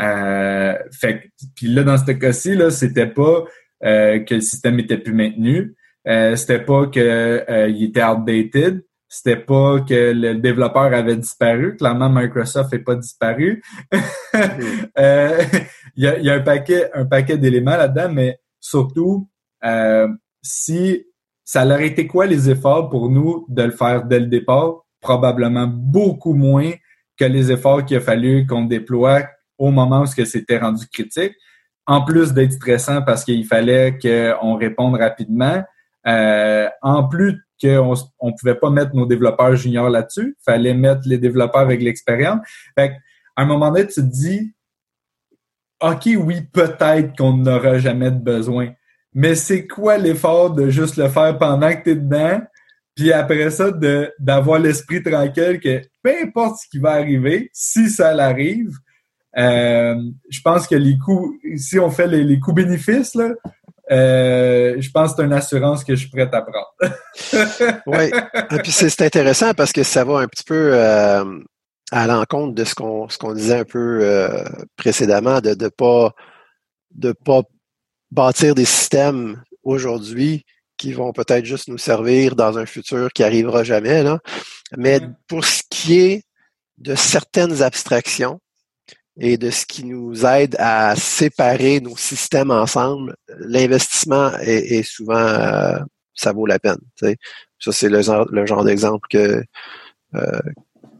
Euh, 0.00 0.74
fait 0.90 1.30
puis 1.54 1.68
là, 1.68 1.84
dans 1.84 1.98
ce 1.98 2.10
cas-ci, 2.10 2.56
là, 2.56 2.70
c'était 2.70 3.06
pas 3.06 3.44
que 3.80 4.34
le 4.34 4.40
système 4.40 4.78
était 4.80 4.98
plus 4.98 5.14
maintenu, 5.14 5.76
c'était 6.04 6.60
pas 6.60 6.86
que 6.86 7.68
il 7.68 7.84
était 7.84 8.02
outdated, 8.02 8.82
c'était 9.12 9.36
pas 9.36 9.80
que 9.80 10.12
le 10.12 10.36
développeur 10.36 10.94
avait 10.94 11.16
disparu. 11.16 11.76
Clairement, 11.76 12.08
Microsoft 12.08 12.72
n'est 12.72 12.78
pas 12.78 12.94
disparu. 12.94 13.62
Euh, 14.98 15.42
il, 15.96 16.04
y 16.04 16.30
a, 16.30 16.34
un 16.34 16.40
paquet, 16.40 16.88
un 16.94 17.04
paquet 17.04 17.36
d'éléments 17.36 17.76
là-dedans, 17.76 18.12
mais 18.12 18.38
surtout, 18.60 19.28
euh, 19.64 20.06
si 20.40 21.04
ça 21.44 21.66
aurait 21.66 21.88
été 21.88 22.06
quoi 22.06 22.26
les 22.26 22.48
efforts 22.48 22.88
pour 22.88 23.10
nous 23.10 23.44
de 23.48 23.62
le 23.64 23.72
faire 23.72 24.04
dès 24.04 24.20
le 24.20 24.26
départ? 24.26 24.84
Probablement 25.00 25.66
beaucoup 25.66 26.34
moins 26.34 26.70
que 27.18 27.24
les 27.24 27.50
efforts 27.50 27.84
qu'il 27.84 27.96
a 27.96 28.00
fallu 28.00 28.46
qu'on 28.46 28.64
déploie 28.64 29.22
au 29.58 29.72
moment 29.72 30.02
où 30.02 30.06
c'était 30.06 30.58
rendu 30.58 30.86
critique. 30.86 31.34
En 31.86 32.04
plus 32.04 32.32
d'être 32.32 32.52
stressant 32.52 33.02
parce 33.02 33.24
qu'il 33.24 33.44
fallait 33.44 33.98
qu'on 33.98 34.54
réponde 34.54 34.94
rapidement, 34.94 35.64
euh, 36.06 36.68
en 36.82 37.08
plus 37.08 37.36
qu'on 37.60 37.94
on 38.18 38.32
pouvait 38.32 38.54
pas 38.54 38.70
mettre 38.70 38.94
nos 38.94 39.06
développeurs 39.06 39.56
juniors 39.56 39.90
là-dessus. 39.90 40.36
fallait 40.44 40.74
mettre 40.74 41.02
les 41.06 41.18
développeurs 41.18 41.60
avec 41.60 41.82
l'expérience. 41.82 42.40
Fait 42.78 42.96
à 43.36 43.42
un 43.42 43.46
moment 43.46 43.70
donné, 43.70 43.86
tu 43.86 43.94
te 43.94 44.00
dis, 44.00 44.52
OK, 45.80 46.08
oui, 46.18 46.42
peut-être 46.52 47.16
qu'on 47.16 47.34
n'aura 47.34 47.78
jamais 47.78 48.10
de 48.10 48.18
besoin. 48.18 48.72
Mais 49.14 49.34
c'est 49.34 49.66
quoi 49.66 49.96
l'effort 49.96 50.50
de 50.52 50.68
juste 50.68 50.96
le 50.96 51.08
faire 51.08 51.36
pendant 51.38 51.70
que 51.70 51.82
tu 51.84 51.90
es 51.90 51.96
dedans? 51.96 52.40
puis 53.00 53.12
après 53.12 53.50
ça, 53.50 53.70
d'avoir 54.18 54.58
l'esprit 54.58 55.02
tranquille 55.02 55.58
que 55.58 55.80
peu 56.02 56.12
importe 56.22 56.58
ce 56.58 56.68
qui 56.68 56.78
va 56.78 56.90
arriver, 56.92 57.48
si 57.52 57.88
ça 57.88 58.12
l'arrive, 58.12 58.76
euh, 59.38 59.94
je 60.28 60.40
pense 60.42 60.66
que 60.66 60.74
les 60.74 60.98
coûts, 60.98 61.34
si 61.56 61.78
on 61.78 61.90
fait 61.90 62.06
les, 62.06 62.24
les 62.24 62.38
coûts 62.38 62.52
bénéfices, 62.52 63.14
là, 63.14 63.30
euh, 63.90 64.76
je 64.78 64.90
pense 64.90 65.10
que 65.10 65.16
c'est 65.16 65.24
une 65.24 65.32
assurance 65.32 65.84
que 65.84 65.94
je 65.94 66.00
suis 66.00 66.10
prête 66.10 66.32
à 66.32 66.42
prendre. 66.42 66.74
oui. 67.86 68.10
Et 68.52 68.58
puis 68.62 68.72
c'est 68.72 69.02
intéressant 69.02 69.52
parce 69.54 69.72
que 69.72 69.82
ça 69.82 70.04
va 70.04 70.18
un 70.18 70.28
petit 70.28 70.44
peu 70.44 70.72
euh, 70.74 71.40
à 71.90 72.06
l'encontre 72.06 72.54
de 72.54 72.64
ce 72.64 72.74
qu'on 72.74 73.08
ce 73.08 73.18
qu'on 73.18 73.34
disait 73.34 73.58
un 73.58 73.64
peu 73.64 74.00
euh, 74.02 74.44
précédemment, 74.76 75.40
de 75.40 75.56
ne 75.60 75.68
pas 75.68 76.12
de 76.94 77.12
pas 77.12 77.42
bâtir 78.10 78.54
des 78.54 78.64
systèmes 78.64 79.42
aujourd'hui 79.62 80.44
qui 80.76 80.92
vont 80.92 81.12
peut-être 81.12 81.44
juste 81.44 81.68
nous 81.68 81.78
servir 81.78 82.36
dans 82.36 82.58
un 82.58 82.66
futur 82.66 83.12
qui 83.12 83.22
arrivera 83.22 83.64
jamais. 83.64 84.02
Là. 84.02 84.20
Mais 84.76 85.00
pour 85.26 85.44
ce 85.44 85.62
qui 85.68 85.98
est 85.98 86.22
de 86.78 86.94
certaines 86.94 87.62
abstractions, 87.62 88.40
et 89.20 89.36
de 89.36 89.50
ce 89.50 89.66
qui 89.66 89.84
nous 89.84 90.24
aide 90.24 90.56
à 90.58 90.96
séparer 90.96 91.80
nos 91.80 91.96
systèmes 91.96 92.50
ensemble, 92.50 93.14
l'investissement 93.38 94.32
est, 94.40 94.82
souvent 94.82 95.14
euh, 95.14 95.78
ça 96.14 96.32
vaut 96.32 96.46
la 96.46 96.58
peine. 96.58 96.78
Ça, 96.96 97.72
c'est 97.72 97.90
le, 97.90 98.00
genre 98.00 98.64
d'exemple 98.64 99.06
que 99.10 99.44
euh, 100.14 100.40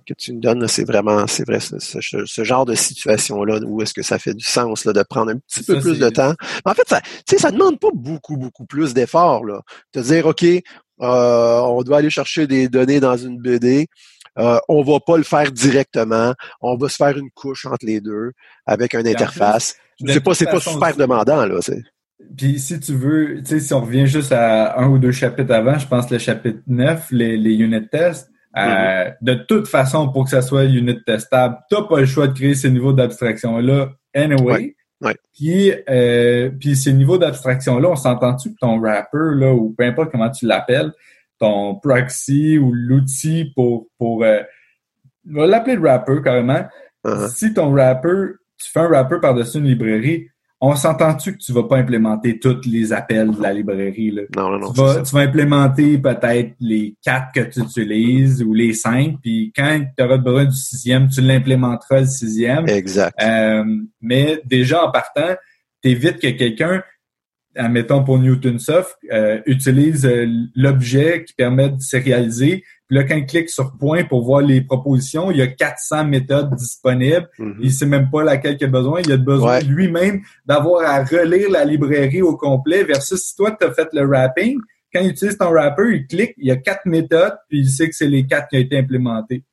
que 0.07 0.14
tu 0.14 0.35
me 0.35 0.41
donnes. 0.41 0.68
C'est 0.68 0.85
vraiment, 0.85 1.27
c'est 1.27 1.47
vrai, 1.47 1.61
ce, 1.61 2.45
genre 2.45 2.66
de 2.66 2.75
situation-là 2.75 3.61
où 3.64 3.81
est-ce 3.81 3.95
que 3.95 4.03
ça 4.03 4.18
fait 4.18 4.35
du 4.35 4.45
sens 4.45 4.85
là, 4.85 4.93
de 4.93 5.03
prendre 5.03 5.33
un 5.33 5.39
petit 5.39 5.62
peu 5.62 5.81
plus 5.81 5.99
de 5.99 6.09
temps. 6.11 6.35
en 6.64 6.75
fait, 6.75 6.89
ça, 6.89 7.01
ça 7.39 7.51
demande 7.51 7.81
pas 7.81 7.91
beaucoup, 7.95 8.37
beaucoup 8.37 8.66
plus 8.66 8.93
d'efforts. 8.93 9.45
De 9.95 10.03
dire, 10.03 10.27
OK, 10.27 10.45
euh, 10.45 10.61
on 11.01 11.83
doit 11.83 11.99
aller 11.99 12.11
chercher 12.11 12.47
des 12.47 12.68
données 12.68 13.01
dans 13.01 13.16
une 13.16 13.39
BD. 13.39 13.89
Euh, 14.39 14.59
on 14.68 14.83
va 14.83 15.01
pas 15.01 15.16
le 15.16 15.22
faire 15.22 15.51
directement. 15.53 16.35
On 16.61 16.76
va 16.76 16.89
se 16.89 16.97
faire 16.97 17.16
une 17.16 17.31
couche 17.31 17.66
entre 17.66 17.85
les 17.85 18.01
deux 18.01 18.33
avec 18.66 18.95
une 18.95 19.07
interface. 19.07 19.76
C'est 20.07 20.22
pas, 20.22 20.35
c'est 20.35 20.47
pas 20.47 20.61
super 20.61 20.97
demandant, 20.97 21.45
là. 21.45 21.59
Puis 22.37 22.59
si 22.59 22.78
tu 22.81 22.95
veux, 22.95 23.39
tu 23.39 23.47
sais, 23.47 23.61
si 23.61 23.74
on 23.74 23.81
revient 23.81 24.07
juste 24.07 24.33
à 24.33 24.78
un 24.78 24.89
ou 24.89 24.99
deux 24.99 25.12
chapitres 25.12 25.53
avant, 25.53 25.78
je 25.78 25.87
pense 25.87 26.11
le 26.11 26.18
chapitre 26.18 26.61
9, 26.66 27.09
les, 27.11 27.37
les 27.37 27.55
unit 27.55 27.87
tests, 27.89 28.31
euh, 28.57 28.61
mm-hmm. 28.61 29.14
de 29.22 29.35
toute 29.35 29.68
façon, 29.68 30.11
pour 30.11 30.24
que 30.24 30.31
ça 30.31 30.43
soit 30.43 30.64
unit 30.64 31.03
testable, 31.05 31.59
t'as 31.70 31.83
pas 31.83 32.01
le 32.01 32.07
choix 32.07 32.26
de 32.26 32.35
créer 32.35 32.55
ces 32.55 32.70
niveaux 32.70 32.93
d'abstraction-là 32.93 33.93
anyway. 34.14 34.74
Puis, 35.35 35.72
euh, 35.89 36.51
puis 36.51 36.76
ces 36.76 36.93
niveaux 36.93 37.16
d'abstraction-là, 37.16 37.89
on 37.89 37.97
s'entend-tu 37.97 38.51
que 38.51 38.59
ton 38.61 38.78
wrapper, 38.78 39.35
là, 39.35 39.53
ou 39.55 39.74
peu 39.76 39.85
importe 39.85 40.11
comment 40.11 40.31
tu 40.31 40.47
l'appelles, 40.47 40.93
ton 41.41 41.74
proxy 41.76 42.59
ou 42.59 42.72
l'outil 42.72 43.53
pour, 43.57 43.88
pour 43.99 44.22
euh, 44.22 44.41
on 45.28 45.41
va 45.41 45.47
l'appeler 45.47 45.76
le 45.76 45.82
wrapper 45.82 46.20
carrément. 46.22 46.64
Uh-huh. 47.05 47.28
Si 47.34 47.53
ton 47.55 47.72
wrapper, 47.72 48.34
tu 48.59 48.70
fais 48.70 48.80
un 48.80 48.88
wrapper 48.88 49.16
par-dessus 49.20 49.59
une 49.59 49.64
librairie, 49.64 50.28
on 50.62 50.76
s'entend-tu 50.76 51.32
que 51.32 51.38
tu 51.38 51.53
vas 51.53 51.62
pas 51.62 51.78
implémenter 51.78 52.38
tous 52.38 52.61
les 52.66 52.93
appels 52.93 53.30
de 53.30 53.41
la 53.41 53.55
librairie? 53.55 54.11
Là? 54.11 54.22
Non, 54.36 54.51
non, 54.51 54.59
non. 54.59 54.72
Tu 54.72 54.80
vas, 54.80 55.03
tu 55.03 55.14
vas 55.14 55.20
implémenter 55.22 55.97
peut-être 55.97 56.53
les 56.61 56.95
quatre 57.03 57.32
que 57.34 57.41
tu 57.41 57.61
utilises 57.61 58.43
ou 58.43 58.53
les 58.53 58.74
cinq, 58.74 59.16
puis 59.22 59.53
quand 59.57 59.82
tu 59.97 60.05
auras 60.05 60.18
besoin 60.18 60.45
du 60.45 60.57
sixième, 60.57 61.09
tu 61.09 61.22
l'implémenteras 61.22 62.01
le 62.01 62.07
sixième. 62.07 62.68
Exact. 62.68 63.14
Euh, 63.22 63.64
mais 64.03 64.43
déjà 64.45 64.84
en 64.84 64.91
partant, 64.91 65.34
t'évites 65.80 66.18
que 66.18 66.28
quelqu'un 66.28 66.82
admettons 67.57 68.05
pour 68.05 68.19
Newtonsoft, 68.19 68.97
euh, 69.13 69.41
utilise 69.47 70.07
euh, 70.07 70.27
l'objet 70.55 71.25
qui 71.25 71.35
permet 71.35 71.71
de 71.71 71.81
sérialiser. 71.81 72.63
Puis 72.87 72.97
là, 72.97 73.05
quand 73.05 73.17
il 73.17 73.27
clique 73.27 73.51
sur 73.51 73.77
point 73.77 74.05
pour 74.05 74.25
voir 74.25 74.41
les 74.41 74.61
propositions, 74.61 75.31
il 75.31 75.39
y 75.39 75.43
a 75.43 75.47
400 75.47 76.05
méthodes 76.05 76.55
disponibles. 76.55 77.29
Mm-hmm. 77.39 77.57
Il 77.61 77.73
sait 77.73 77.87
même 77.87 78.11
pas 78.11 78.23
laquelle 78.23 78.57
il 78.61 78.65
a 78.65 78.69
besoin. 78.69 79.01
Il 79.01 79.13
a 79.13 79.17
besoin 79.17 79.61
lui-même 79.61 80.23
d'avoir 80.47 80.85
à 80.89 81.03
relire 81.05 81.51
la 81.51 81.65
librairie 81.65 82.23
au 82.23 82.37
complet 82.37 82.85
versus 82.85 83.21
si 83.21 83.37
toi, 83.37 83.57
tu 83.59 83.67
as 83.67 83.73
fait 83.73 83.89
le 83.93 84.05
wrapping. 84.07 84.59
Quand 84.93 85.01
il 85.01 85.11
utilise 85.11 85.39
ton 85.39 85.51
wrapper, 85.51 85.85
il 85.93 86.07
clique, 86.07 86.35
il 86.37 86.49
y 86.49 86.51
a 86.51 86.57
quatre 86.57 86.85
méthodes, 86.85 87.37
puis 87.49 87.61
il 87.61 87.69
sait 87.69 87.89
que 87.89 87.95
c'est 87.95 88.09
les 88.09 88.27
quatre 88.27 88.49
qui 88.49 88.57
ont 88.57 88.61
été 88.61 88.77
implémentées. 88.77 89.45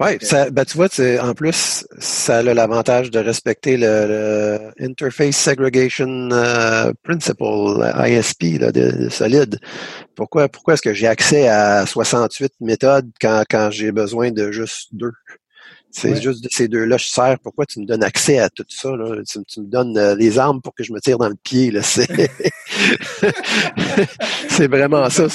Oui, 0.00 0.18
ça, 0.20 0.50
ben, 0.50 0.64
tu 0.64 0.76
vois, 0.76 0.88
en 1.20 1.34
plus, 1.34 1.86
ça 1.98 2.38
a 2.38 2.42
l'avantage 2.42 3.12
de 3.12 3.20
respecter 3.20 3.76
le, 3.76 4.72
Interface 4.80 5.36
Segregation 5.36 6.30
euh, 6.32 6.92
Principle, 7.04 7.92
ISP, 8.04 8.58
là, 8.58 8.72
de, 8.72 9.08
solide. 9.08 9.60
Pourquoi, 10.16 10.48
pourquoi 10.48 10.74
est-ce 10.74 10.82
que 10.82 10.94
j'ai 10.94 11.06
accès 11.06 11.46
à 11.46 11.86
68 11.86 12.54
méthodes 12.60 13.08
quand, 13.20 13.44
quand 13.48 13.70
j'ai 13.70 13.92
besoin 13.92 14.32
de 14.32 14.50
juste 14.50 14.88
deux? 14.92 15.12
C'est 15.96 16.20
juste 16.20 16.42
de 16.42 16.48
ces 16.50 16.66
deux-là, 16.66 16.96
je 16.96 17.06
sers. 17.06 17.38
Pourquoi 17.38 17.66
tu 17.66 17.78
me 17.78 17.86
donnes 17.86 18.02
accès 18.02 18.40
à 18.40 18.50
tout 18.50 18.64
ça? 18.68 18.96
Là? 18.96 19.22
Tu, 19.24 19.60
me 19.60 19.66
donnes 19.66 19.96
euh, 19.96 20.16
les 20.16 20.40
armes 20.40 20.60
pour 20.60 20.74
que 20.74 20.82
je 20.82 20.92
me 20.92 21.00
tire 21.00 21.18
dans 21.18 21.28
le 21.28 21.36
pied. 21.36 21.70
Là. 21.70 21.82
C'est, 21.82 22.08
c'est 24.48 24.66
vraiment 24.66 25.08
ça. 25.08 25.28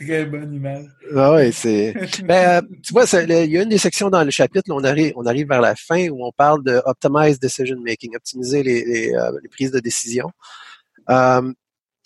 Très 0.00 0.24
bonne 0.24 0.54
image. 0.54 0.86
Ah 1.14 1.34
ouais, 1.34 1.52
c'est. 1.52 1.94
Ben, 2.24 2.62
euh, 2.62 2.66
tu 2.82 2.94
vois, 2.94 3.04
il 3.12 3.50
y 3.50 3.58
a 3.58 3.62
une 3.62 3.68
des 3.68 3.78
sections 3.78 4.08
dans 4.08 4.24
le 4.24 4.30
chapitre, 4.30 4.70
là, 4.70 4.74
on 4.74 4.84
arrive, 4.84 5.12
on 5.16 5.26
arrive 5.26 5.48
vers 5.48 5.60
la 5.60 5.74
fin 5.76 6.08
où 6.08 6.24
on 6.24 6.32
parle 6.32 6.64
de 6.64 6.80
optimize 6.86 7.38
decision 7.38 7.76
making, 7.78 8.16
optimiser 8.16 8.62
les, 8.62 8.84
les, 8.84 9.14
euh, 9.14 9.32
les 9.42 9.48
prises 9.50 9.70
de 9.70 9.80
décision. 9.80 10.30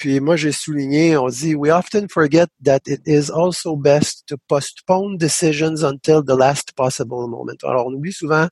Puis 0.01 0.19
moi, 0.19 0.35
j'ai 0.35 0.51
souligné, 0.51 1.19
on 1.19 1.29
dit, 1.29 1.55
we 1.55 1.71
often 1.71 2.09
forget 2.09 2.47
that 2.65 2.81
it 2.87 3.03
is 3.07 3.31
also 3.31 3.77
best 3.77 4.27
to 4.27 4.37
postpone 4.49 5.19
decisions 5.19 5.85
until 5.85 6.23
the 6.25 6.35
last 6.35 6.73
possible 6.75 7.29
moment. 7.29 7.59
Alors, 7.65 7.87
on 7.87 7.93
oublie 7.93 8.13
souvent 8.13 8.49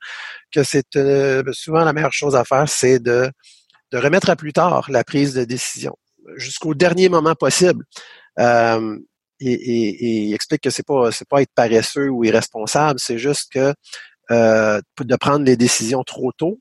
que 0.52 0.62
c'est 0.62 0.94
euh, 0.96 1.42
souvent 1.52 1.84
la 1.86 1.94
meilleure 1.94 2.12
chose 2.12 2.36
à 2.36 2.44
faire, 2.44 2.68
c'est 2.68 2.98
de, 2.98 3.30
de 3.92 3.98
remettre 3.98 4.28
à 4.28 4.36
plus 4.36 4.52
tard 4.52 4.90
la 4.90 5.04
prise 5.04 5.32
de 5.32 5.44
décision 5.44 5.96
jusqu'au 6.36 6.74
dernier 6.74 7.08
moment 7.08 7.34
possible. 7.34 7.82
Euh, 8.38 8.98
et, 9.40 9.52
et, 9.52 10.24
il 10.26 10.34
explique 10.34 10.60
que 10.60 10.70
c'est 10.70 10.86
pas 10.86 11.10
c'est 11.12 11.28
pas 11.28 11.40
être 11.40 11.52
paresseux 11.54 12.10
ou 12.10 12.24
irresponsable, 12.24 13.00
c'est 13.00 13.18
juste 13.18 13.50
que 13.52 13.72
euh, 14.30 14.82
de 15.00 15.16
prendre 15.16 15.46
les 15.46 15.56
décisions 15.56 16.02
trop 16.02 16.30
tôt, 16.32 16.60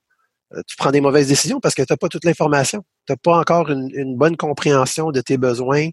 euh, 0.54 0.62
tu 0.66 0.78
prends 0.78 0.92
des 0.92 1.02
mauvaises 1.02 1.28
décisions 1.28 1.60
parce 1.60 1.76
que 1.76 1.82
tu 1.82 1.92
n'as 1.92 1.98
pas 1.98 2.08
toute 2.08 2.24
l'information. 2.24 2.86
Tu 3.08 3.14
n'as 3.14 3.18
pas 3.18 3.38
encore 3.40 3.70
une, 3.70 4.18
bonne 4.18 4.38
compréhension 4.38 5.12
de 5.12 5.22
tes 5.22 5.38
besoins, 5.38 5.90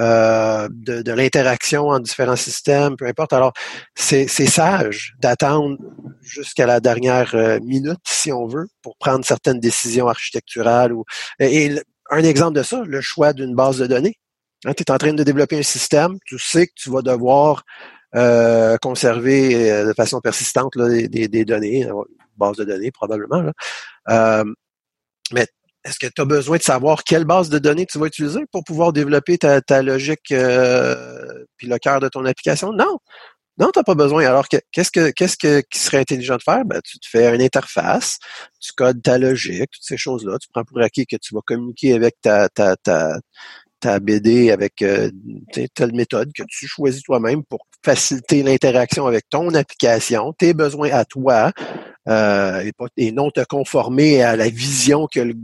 euh, 0.00 0.68
de, 0.70 1.12
l'interaction 1.12 1.88
en 1.88 2.00
différents 2.00 2.36
systèmes, 2.36 2.96
peu 2.96 3.06
importe. 3.06 3.32
Alors, 3.32 3.52
c'est 3.94 4.26
sage 4.28 5.14
d'attendre 5.20 5.76
jusqu'à 6.22 6.66
la 6.66 6.80
dernière 6.80 7.34
euh, 7.34 7.60
minute, 7.60 8.00
si 8.06 8.32
on 8.32 8.46
veut, 8.46 8.66
pour 8.82 8.96
prendre 8.96 9.24
certaines 9.24 9.60
décisions 9.60 10.08
architecturales. 10.08 10.92
Ou, 10.92 11.04
et, 11.38 11.72
un 12.10 12.24
exemple 12.24 12.56
de 12.56 12.62
ça, 12.62 12.82
le 12.84 13.00
choix 13.00 13.32
d'une 13.32 13.54
base 13.54 13.78
de 13.78 13.86
données. 13.86 14.16
Hein, 14.64 14.72
tu 14.74 14.82
es 14.82 14.90
en 14.90 14.98
train 14.98 15.12
de 15.12 15.22
développer 15.22 15.58
un 15.58 15.62
système, 15.62 16.18
tu 16.26 16.38
sais 16.38 16.66
que 16.66 16.72
tu 16.76 16.90
vas 16.90 17.02
devoir 17.02 17.62
conserver 18.80 19.84
de 19.84 19.92
façon 19.92 20.20
persistante 20.20 20.78
des, 20.78 21.08
des, 21.08 21.44
données, 21.44 21.84
base 22.36 22.56
de 22.56 22.64
données 22.64 22.90
probablement. 22.90 23.42
Là. 23.42 23.52
Euh, 24.10 24.44
mais 25.32 25.46
est-ce 25.84 25.98
que 25.98 26.06
tu 26.06 26.22
as 26.22 26.24
besoin 26.24 26.56
de 26.56 26.62
savoir 26.62 27.04
quelle 27.04 27.24
base 27.24 27.50
de 27.50 27.58
données 27.58 27.86
tu 27.86 27.98
vas 27.98 28.06
utiliser 28.06 28.40
pour 28.50 28.64
pouvoir 28.64 28.92
développer 28.92 29.38
ta, 29.38 29.60
ta 29.60 29.82
logique 29.82 30.32
euh, 30.32 31.44
puis 31.56 31.66
le 31.66 31.78
cœur 31.78 32.00
de 32.00 32.08
ton 32.08 32.24
application? 32.24 32.72
Non. 32.72 32.98
Non, 33.56 33.70
tu 33.72 33.78
n'as 33.78 33.84
pas 33.84 33.94
besoin. 33.94 34.26
Alors, 34.26 34.48
qu'est-ce 34.48 34.90
que 34.90 35.10
qu'est-ce 35.10 35.36
que 35.36 35.62
qui 35.70 35.78
serait 35.78 35.98
intelligent 35.98 36.36
de 36.36 36.42
faire? 36.42 36.64
Ben, 36.64 36.80
tu 36.84 36.98
te 36.98 37.06
fais 37.08 37.32
une 37.32 37.40
interface, 37.40 38.18
tu 38.60 38.72
codes 38.72 39.00
ta 39.00 39.16
logique, 39.16 39.70
toutes 39.70 39.84
ces 39.84 39.96
choses-là. 39.96 40.38
Tu 40.40 40.48
prends 40.52 40.64
pour 40.64 40.80
acquis 40.80 41.06
que 41.06 41.14
tu 41.16 41.34
vas 41.34 41.40
communiquer 41.46 41.94
avec 41.94 42.16
ta, 42.20 42.48
ta, 42.48 42.74
ta, 42.74 43.16
ta 43.78 44.00
BD 44.00 44.50
avec 44.50 44.82
euh, 44.82 45.10
telle 45.74 45.92
méthode 45.94 46.32
que 46.32 46.42
tu 46.48 46.66
choisis 46.66 47.02
toi-même 47.02 47.44
pour 47.44 47.66
faciliter 47.84 48.42
l'interaction 48.42 49.06
avec 49.06 49.28
ton 49.28 49.54
application, 49.54 50.32
tes 50.32 50.54
besoins 50.54 50.90
à 50.90 51.04
toi, 51.04 51.52
euh, 52.08 52.70
et, 52.96 53.12
non 53.12 53.30
te 53.30 53.44
conformer 53.44 54.22
à 54.22 54.36
la 54.36 54.48
vision 54.48 55.06
que 55.06 55.20
le 55.20 55.34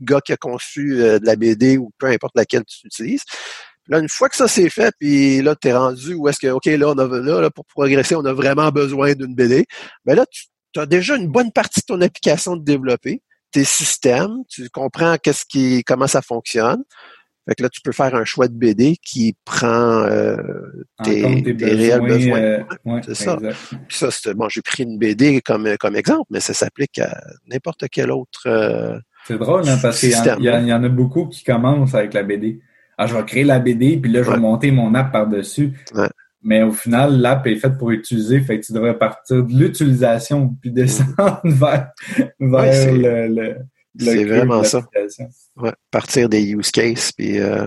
gars 0.00 0.20
qui 0.20 0.32
a 0.32 0.36
conçu 0.36 1.00
euh, 1.00 1.18
de 1.18 1.26
la 1.26 1.36
BD 1.36 1.78
ou 1.78 1.90
peu 1.98 2.06
importe 2.06 2.36
laquelle 2.36 2.64
tu 2.64 2.86
utilises. 2.86 3.22
Là, 3.88 4.00
une 4.00 4.08
fois 4.08 4.28
que 4.28 4.36
ça 4.36 4.48
c'est 4.48 4.68
fait, 4.68 4.94
puis 4.98 5.40
là, 5.40 5.56
tu 5.56 5.68
es 5.68 5.72
rendu 5.72 6.14
où 6.14 6.28
est-ce 6.28 6.38
que, 6.38 6.48
OK, 6.48 6.66
là, 6.66 6.90
on 6.90 6.98
a, 6.98 7.40
là, 7.40 7.50
pour 7.50 7.64
progresser, 7.64 8.14
on 8.14 8.24
a 8.24 8.32
vraiment 8.34 8.70
besoin 8.70 9.14
d'une 9.14 9.34
BD. 9.34 9.64
Mais 10.04 10.14
là, 10.14 10.26
tu 10.30 10.80
as 10.80 10.86
déjà 10.86 11.16
une 11.16 11.28
bonne 11.28 11.52
partie 11.52 11.80
de 11.80 11.86
ton 11.86 12.00
application 12.02 12.56
de 12.56 12.64
développer, 12.64 13.22
tes 13.50 13.64
systèmes, 13.64 14.44
tu 14.48 14.68
comprends 14.68 15.16
qu'est-ce 15.16 15.44
qui, 15.46 15.82
comment 15.84 16.06
ça 16.06 16.20
fonctionne. 16.20 16.84
Fait 17.48 17.54
que 17.54 17.62
là, 17.62 17.70
tu 17.70 17.80
peux 17.80 17.92
faire 17.92 18.14
un 18.14 18.26
choix 18.26 18.46
de 18.46 18.52
BD 18.52 18.96
qui 19.02 19.34
prend 19.46 20.02
euh, 20.04 20.36
tes, 21.02 21.24
réels 21.24 22.02
besoins. 22.02 22.40
Euh, 22.40 23.00
c'est 23.06 23.14
ça. 23.14 23.38
ça 23.88 24.10
c'est, 24.10 24.34
bon, 24.34 24.50
j'ai 24.50 24.60
pris 24.60 24.82
une 24.82 24.98
BD 24.98 25.40
comme, 25.40 25.78
comme 25.78 25.96
exemple, 25.96 26.26
mais 26.28 26.40
ça 26.40 26.52
s'applique 26.52 26.98
à 26.98 27.18
n'importe 27.46 27.86
quel 27.90 28.10
autre. 28.10 28.42
Euh, 28.46 28.98
c'est 29.28 29.38
drôle, 29.38 29.68
hein, 29.68 29.76
parce 29.82 30.00
qu'il 30.00 30.10
y, 30.10 30.46
y, 30.46 30.72
en 30.72 30.82
a 30.82 30.88
beaucoup 30.88 31.26
qui 31.26 31.44
commencent 31.44 31.94
avec 31.94 32.14
la 32.14 32.22
BD. 32.22 32.60
Alors, 32.96 33.10
je 33.10 33.16
vais 33.16 33.24
créer 33.26 33.44
la 33.44 33.58
BD, 33.58 33.98
puis 33.98 34.10
là, 34.10 34.22
je 34.22 34.30
vais 34.30 34.38
monter 34.38 34.70
mon 34.70 34.94
app 34.94 35.12
par-dessus. 35.12 35.74
mais 36.42 36.62
au 36.62 36.72
final, 36.72 37.20
l'app 37.20 37.46
est 37.46 37.56
faite 37.56 37.76
pour 37.76 37.90
utiliser, 37.90 38.40
fait 38.40 38.58
que 38.58 38.64
tu 38.64 38.72
devrais 38.72 38.98
partir 38.98 39.44
de 39.44 39.52
l'utilisation 39.52 40.56
puis 40.60 40.70
descendre 40.70 41.40
vers, 41.44 41.90
vers 42.40 42.92
le, 42.94 43.28
le, 43.28 43.56
C'est 43.98 44.24
vraiment 44.24 44.64
ça. 44.64 44.82
Ouais, 45.56 45.72
partir 45.90 46.30
des 46.30 46.42
use 46.52 46.70
cases 46.70 47.12
puis 47.12 47.38
euh, 47.38 47.66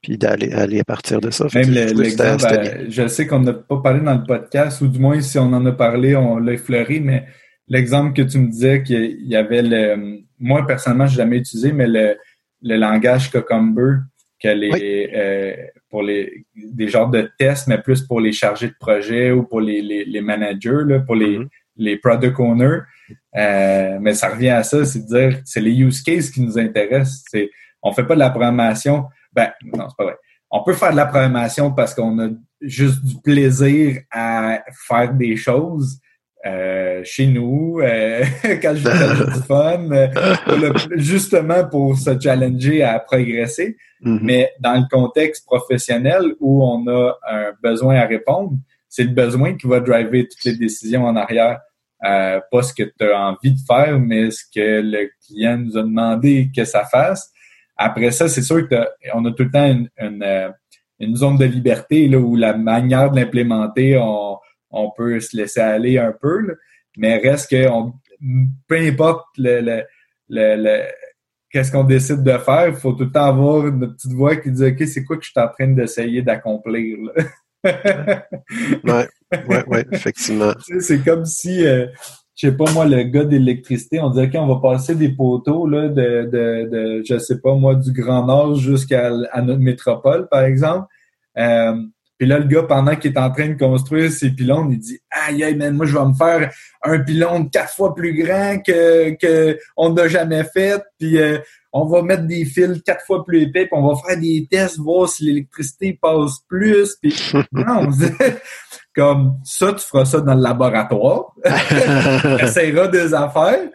puis 0.00 0.16
d'aller 0.16 0.52
aller 0.52 0.80
à 0.80 0.84
partir 0.84 1.20
de 1.20 1.30
ça. 1.30 1.46
Même 1.54 1.70
l'exemple, 1.70 2.42
ben, 2.42 2.86
je 2.88 3.06
sais 3.08 3.26
qu'on 3.26 3.40
n'a 3.40 3.52
pas 3.52 3.78
parlé 3.78 4.00
dans 4.00 4.14
le 4.14 4.24
podcast, 4.24 4.80
ou 4.80 4.88
du 4.88 4.98
moins 4.98 5.20
si 5.20 5.38
on 5.38 5.52
en 5.52 5.66
a 5.66 5.72
parlé, 5.72 6.16
on 6.16 6.38
l'a 6.38 6.54
effleuré, 6.54 6.98
mais 6.98 7.26
l'exemple 7.68 8.12
que 8.14 8.22
tu 8.22 8.38
me 8.38 8.48
disais 8.48 8.82
qu'il 8.82 9.26
y 9.26 9.36
avait 9.36 9.62
le 9.62 10.22
moi 10.38 10.66
personnellement, 10.66 11.06
je 11.06 11.12
n'ai 11.12 11.16
jamais 11.18 11.36
utilisé, 11.38 11.72
mais 11.72 11.86
le, 11.86 12.16
le 12.62 12.76
langage 12.76 13.30
Cucumber 13.30 13.98
qu'elle 14.38 14.64
est 14.64 15.10
euh, 15.14 15.54
pour 15.88 16.02
les 16.02 16.44
des 16.56 16.88
genres 16.88 17.08
de 17.08 17.30
tests, 17.38 17.68
mais 17.68 17.78
plus 17.78 18.02
pour 18.02 18.20
les 18.20 18.32
chargés 18.32 18.68
de 18.68 18.74
projet 18.78 19.30
ou 19.30 19.44
pour 19.44 19.60
les, 19.60 19.80
les, 19.80 20.20
managers, 20.20 20.82
là, 20.84 20.98
pour 20.98 21.14
les, 21.14 21.38
mm-hmm. 21.38 21.48
les 21.76 21.96
product 21.96 22.40
owners. 22.40 22.80
Euh, 23.36 23.98
mais 24.00 24.14
ça 24.14 24.30
revient 24.30 24.50
à 24.50 24.64
ça, 24.64 24.84
c'est 24.84 25.00
de 25.00 25.06
dire 25.06 25.40
c'est 25.44 25.60
les 25.60 25.72
use 25.72 26.02
cases 26.02 26.30
qui 26.30 26.40
nous 26.40 26.58
intéressent. 26.58 27.24
C'est 27.30 27.50
on 27.82 27.92
fait 27.92 28.04
pas 28.04 28.14
de 28.14 28.20
la 28.20 28.30
programmation. 28.30 29.06
Ben 29.32 29.52
non, 29.62 29.88
c'est 29.88 29.96
pas 29.96 30.04
vrai. 30.04 30.16
On 30.50 30.62
peut 30.64 30.74
faire 30.74 30.90
de 30.90 30.96
la 30.96 31.06
programmation 31.06 31.72
parce 31.72 31.94
qu'on 31.94 32.18
a 32.18 32.28
juste 32.60 33.04
du 33.04 33.20
plaisir 33.22 34.00
à 34.10 34.62
faire 34.88 35.14
des 35.14 35.36
choses, 35.36 35.98
euh, 36.44 37.02
chez 37.04 37.28
nous, 37.28 37.78
euh, 37.80 38.24
quand 38.62 38.74
je 38.74 38.88
fais 38.88 39.24
du 39.24 39.40
fun, 39.46 39.88
euh, 39.92 40.72
justement 40.96 41.64
pour 41.68 41.96
se 41.96 42.18
challenger 42.18 42.82
à 42.82 42.98
progresser. 42.98 43.76
Mm-hmm. 44.02 44.18
Mais 44.22 44.50
dans 44.58 44.74
le 44.74 44.84
contexte 44.90 45.46
professionnel 45.46 46.34
où 46.40 46.64
on 46.64 46.84
a 46.88 47.16
un 47.30 47.52
besoin 47.62 47.96
à 47.96 48.06
répondre, 48.06 48.54
c'est 48.88 49.04
le 49.04 49.10
besoin 49.10 49.54
qui 49.54 49.68
va 49.68 49.78
driver 49.78 50.26
toutes 50.26 50.44
les 50.44 50.56
décisions 50.56 51.04
en 51.04 51.14
arrière. 51.14 51.60
pas 52.00 52.62
ce 52.62 52.74
que 52.74 52.82
tu 52.82 53.04
as 53.04 53.16
envie 53.16 53.52
de 53.52 53.60
faire, 53.64 54.00
mais 54.00 54.32
ce 54.32 54.42
que 54.52 54.80
le 54.82 55.10
client 55.24 55.58
nous 55.58 55.78
a 55.78 55.82
demandé 55.82 56.50
que 56.54 56.64
ça 56.64 56.84
fasse. 56.84 57.30
Après 57.76 58.10
ça, 58.10 58.28
c'est 58.28 58.42
sûr 58.42 58.68
qu'on 58.68 59.24
a 59.24 59.32
tout 59.32 59.44
le 59.44 59.50
temps 59.50 59.66
une, 59.66 59.88
une, 59.96 60.52
une, 60.98 61.16
zone 61.16 61.38
de 61.38 61.44
liberté 61.44 62.08
là, 62.08 62.18
où 62.18 62.34
la 62.34 62.54
manière 62.54 63.10
de 63.12 63.20
l'implémenter, 63.20 63.96
on, 63.96 64.36
on 64.72 64.90
peut 64.90 65.20
se 65.20 65.36
laisser 65.36 65.60
aller 65.60 65.98
un 65.98 66.12
peu, 66.12 66.56
mais 66.96 67.18
reste 67.18 67.50
que 67.50 67.68
on, 67.68 67.92
peu 68.66 68.76
importe 68.76 69.26
le, 69.36 69.82
le, 70.28 70.82
qu'est-ce 71.50 71.70
qu'on 71.70 71.84
décide 71.84 72.22
de 72.22 72.38
faire, 72.38 72.68
il 72.68 72.74
faut 72.74 72.92
tout 72.92 73.04
le 73.04 73.12
temps 73.12 73.26
avoir 73.26 73.66
une 73.66 73.92
petite 73.94 74.12
voix 74.12 74.36
qui 74.36 74.50
dit 74.50 74.64
OK, 74.64 74.86
c'est 74.86 75.04
quoi 75.04 75.16
que 75.16 75.24
je 75.24 75.30
suis 75.30 75.40
en 75.40 75.48
train 75.48 75.68
d'essayer 75.68 76.22
d'accomplir? 76.22 76.98
ouais, 77.64 79.08
ouais, 79.48 79.64
ouais, 79.68 79.86
effectivement. 79.92 80.52
c'est 80.80 81.04
comme 81.04 81.24
si 81.24 81.64
euh, 81.64 81.86
je 82.34 82.48
sais 82.48 82.56
pas 82.56 82.70
moi, 82.72 82.86
le 82.86 83.02
gars 83.04 83.24
d'électricité, 83.24 84.00
on 84.00 84.10
dit 84.10 84.22
OK, 84.22 84.30
on 84.34 84.46
va 84.46 84.60
passer 84.60 84.94
des 84.94 85.10
poteaux 85.10 85.68
là, 85.68 85.88
de, 85.88 86.24
de, 86.24 86.68
de 86.70 87.02
je 87.04 87.18
sais 87.18 87.40
pas 87.40 87.54
moi, 87.54 87.74
du 87.74 87.92
Grand 87.92 88.26
Nord 88.26 88.56
jusqu'à 88.56 89.10
notre 89.10 89.60
métropole, 89.60 90.28
par 90.28 90.42
exemple. 90.42 90.86
Euh, 91.38 91.76
puis 92.22 92.28
là, 92.28 92.38
le 92.38 92.46
gars, 92.46 92.62
pendant 92.62 92.94
qu'il 92.94 93.10
est 93.10 93.18
en 93.18 93.32
train 93.32 93.48
de 93.48 93.58
construire 93.58 94.08
ses 94.12 94.30
pylônes, 94.30 94.70
il 94.70 94.78
dit 94.78 95.00
Aïe, 95.10 95.42
aïe, 95.42 95.56
man, 95.56 95.74
moi, 95.74 95.86
je 95.86 95.98
vais 95.98 96.04
me 96.04 96.12
faire 96.14 96.52
un 96.84 97.00
pylône 97.00 97.50
quatre 97.50 97.74
fois 97.74 97.96
plus 97.96 98.14
grand 98.14 98.62
que, 98.64 99.16
que 99.16 99.58
on 99.76 99.92
n'a 99.92 100.06
jamais 100.06 100.44
fait. 100.44 100.80
Puis 101.00 101.18
euh, 101.18 101.38
on 101.72 101.84
va 101.86 102.02
mettre 102.02 102.22
des 102.22 102.44
fils 102.44 102.80
quatre 102.86 103.04
fois 103.06 103.24
plus 103.24 103.42
épais, 103.42 103.66
puis 103.66 103.72
on 103.72 103.88
va 103.88 104.00
faire 104.06 104.20
des 104.20 104.46
tests, 104.48 104.78
voir 104.78 105.08
si 105.08 105.24
l'électricité 105.24 105.98
passe 106.00 106.38
plus. 106.46 106.94
Puis 107.02 107.12
non, 107.52 107.90
comme 108.94 109.38
ça, 109.42 109.72
tu 109.72 109.86
feras 109.86 110.04
ça 110.04 110.20
dans 110.20 110.34
le 110.34 110.42
laboratoire. 110.42 111.32
tu 111.44 112.44
essaieras 112.44 112.88
des 112.88 113.14
affaires. 113.14 113.68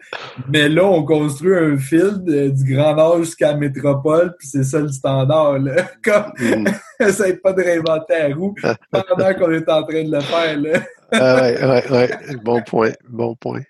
Mais 0.48 0.68
là, 0.68 0.84
on 0.84 1.04
construit 1.04 1.56
un 1.56 1.76
fil 1.76 2.22
du 2.24 2.74
Grand 2.74 2.94
Nord 2.94 3.18
jusqu'à 3.24 3.52
la 3.52 3.56
métropole, 3.56 4.34
puis 4.38 4.46
c'est 4.46 4.62
ça 4.62 4.78
le 4.78 4.88
standard. 4.88 5.58
Là. 5.58 5.88
Comme, 6.04 6.32
mm. 6.38 6.68
essaye 7.00 7.36
pas 7.36 7.52
de 7.52 7.62
réinventer 7.62 8.14
la 8.28 8.34
roue 8.34 8.54
pendant 8.90 9.34
qu'on 9.34 9.52
est 9.52 9.68
en 9.68 9.82
train 9.82 10.04
de 10.04 10.12
le 10.12 10.20
faire. 10.20 10.60
Là. 10.60 10.80
ah 11.12 11.42
ouais, 11.42 11.64
ouais, 11.64 11.90
ouais. 11.90 12.10
Bon 12.44 12.62
point, 12.62 12.92
bon 13.08 13.34
point. 13.34 13.62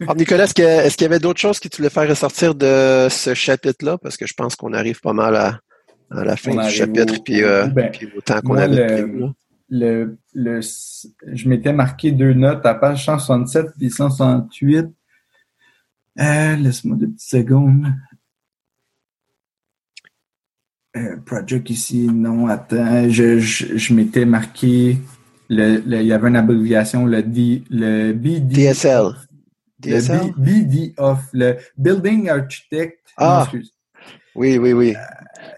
Alors, 0.00 0.16
Nicolas, 0.16 0.44
est-ce 0.44 0.96
qu'il 0.96 1.04
y 1.04 1.06
avait 1.06 1.18
d'autres 1.18 1.40
choses 1.40 1.60
qui 1.60 1.68
tu 1.68 1.78
voulais 1.78 1.90
faire 1.90 2.08
ressortir 2.08 2.54
de 2.54 3.08
ce 3.10 3.34
chapitre-là? 3.34 3.98
Parce 3.98 4.16
que 4.16 4.26
je 4.26 4.34
pense 4.34 4.56
qu'on 4.56 4.72
arrive 4.72 5.00
pas 5.00 5.12
mal 5.12 5.36
à, 5.36 5.58
la 6.10 6.36
fin 6.36 6.54
du 6.54 6.70
chapitre, 6.70 7.14
puis, 7.24 7.42
euh, 7.42 7.66
ben, 7.66 7.90
puis 7.90 8.08
au 8.16 8.20
temps 8.20 8.40
qu'on 8.40 8.56
avait 8.56 9.02
le, 9.02 9.32
le, 9.72 10.18
je 10.34 11.48
m'étais 11.48 11.72
marqué 11.72 12.12
deux 12.12 12.34
notes 12.34 12.64
à 12.66 12.74
page 12.74 13.06
167 13.06 13.68
puis 13.78 13.90
168. 13.90 14.86
Euh, 16.20 16.56
Laisse-moi 16.56 16.96
deux 16.96 17.08
petites 17.08 17.28
secondes. 17.28 17.86
Euh, 20.94 21.16
project 21.24 21.70
ici, 21.70 22.06
non, 22.06 22.48
attends. 22.48 23.08
Je, 23.08 23.38
je, 23.38 23.94
m'étais 23.94 24.26
marqué, 24.26 24.98
le, 25.48 25.78
il 25.78 26.06
y 26.06 26.12
avait 26.12 26.28
une 26.28 26.36
abréviation, 26.36 27.06
le, 27.06 27.22
D, 27.22 27.64
le 27.70 28.12
BD. 28.12 28.72
DSL. 28.72 29.14
Le 29.84 30.38
BD 30.38 30.92
of, 30.98 31.26
le 31.32 31.56
Building 31.78 32.28
Architect. 32.28 32.98
Ah, 33.16 33.50
oui, 34.34 34.58
oui, 34.58 34.72
oui. 34.72 34.94
Euh, 34.96 35.00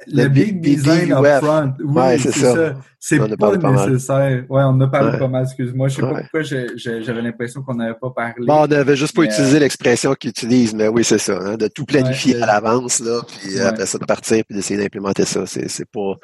le, 0.06 0.28
Big, 0.28 0.60
Design 0.60 1.12
Upfront. 1.12 1.74
Oui, 1.82 2.18
c'est 2.18 2.32
ça. 2.32 2.74
C'est 2.98 3.18
pas, 3.18 3.56
nécessaire. 3.56 4.44
Ouais, 4.48 4.62
on 4.64 4.80
a 4.80 4.86
parlé 4.86 5.18
pas 5.18 5.28
mal, 5.28 5.42
excuse-moi. 5.44 5.88
Je 5.88 5.96
sais 5.96 6.00
pas 6.00 6.22
pourquoi 6.22 6.42
j'avais 6.42 7.20
l'impression 7.20 7.62
qu'on 7.62 7.74
n'avait 7.74 7.98
pas 8.00 8.08
parlé. 8.08 8.46
Bon, 8.46 8.62
on 8.62 8.66
n'avait 8.66 8.96
juste 8.96 9.14
pas 9.14 9.24
utilisé 9.24 9.58
l'expression 9.58 10.14
qu'ils 10.14 10.30
utilisent, 10.30 10.74
mais 10.74 10.88
oui, 10.88 11.04
c'est 11.04 11.18
ça. 11.18 11.38
Hein, 11.38 11.56
de 11.56 11.68
tout 11.68 11.84
planifier 11.84 12.42
à 12.42 12.46
l'avance, 12.46 13.00
là, 13.00 13.20
puis 13.26 13.60
après 13.60 13.84
ça, 13.84 13.98
de 13.98 14.06
partir 14.06 14.42
puis 14.46 14.56
d'essayer 14.56 14.80
d'implémenter 14.80 15.26
ça. 15.26 15.44
C'est 15.44 15.90
pas. 15.90 16.14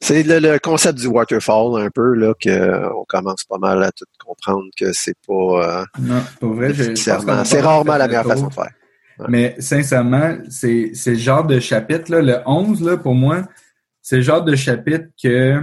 C'est 0.00 0.24
le, 0.24 0.58
concept 0.58 0.98
du 0.98 1.06
waterfall 1.06 1.80
un 1.80 1.90
peu, 1.90 2.14
là, 2.14 2.34
qu'on 2.34 3.04
commence 3.06 3.44
pas 3.44 3.58
mal 3.58 3.82
à 3.84 3.92
tout 3.92 4.04
comprendre 4.24 4.64
que 4.76 4.92
c'est 4.92 5.16
pas. 5.26 5.82
Euh, 5.82 5.84
non, 6.00 6.20
pas 6.40 6.46
vrai. 6.48 6.74
C'est 6.96 7.60
rarement 7.60 7.96
la 7.96 8.08
meilleure 8.08 8.26
façon 8.26 8.48
de 8.48 8.52
faire. 8.52 8.70
Mais 9.28 9.54
sincèrement, 9.58 10.36
c'est 10.48 10.92
le 11.06 11.14
genre 11.14 11.46
de 11.46 11.60
chapitre, 11.60 12.10
là, 12.10 12.22
le 12.22 12.38
11, 12.46 12.82
là, 12.82 12.96
pour 12.96 13.14
moi, 13.14 13.42
c'est 14.02 14.16
le 14.16 14.22
genre 14.22 14.42
de 14.42 14.54
chapitre 14.56 15.06
que 15.22 15.62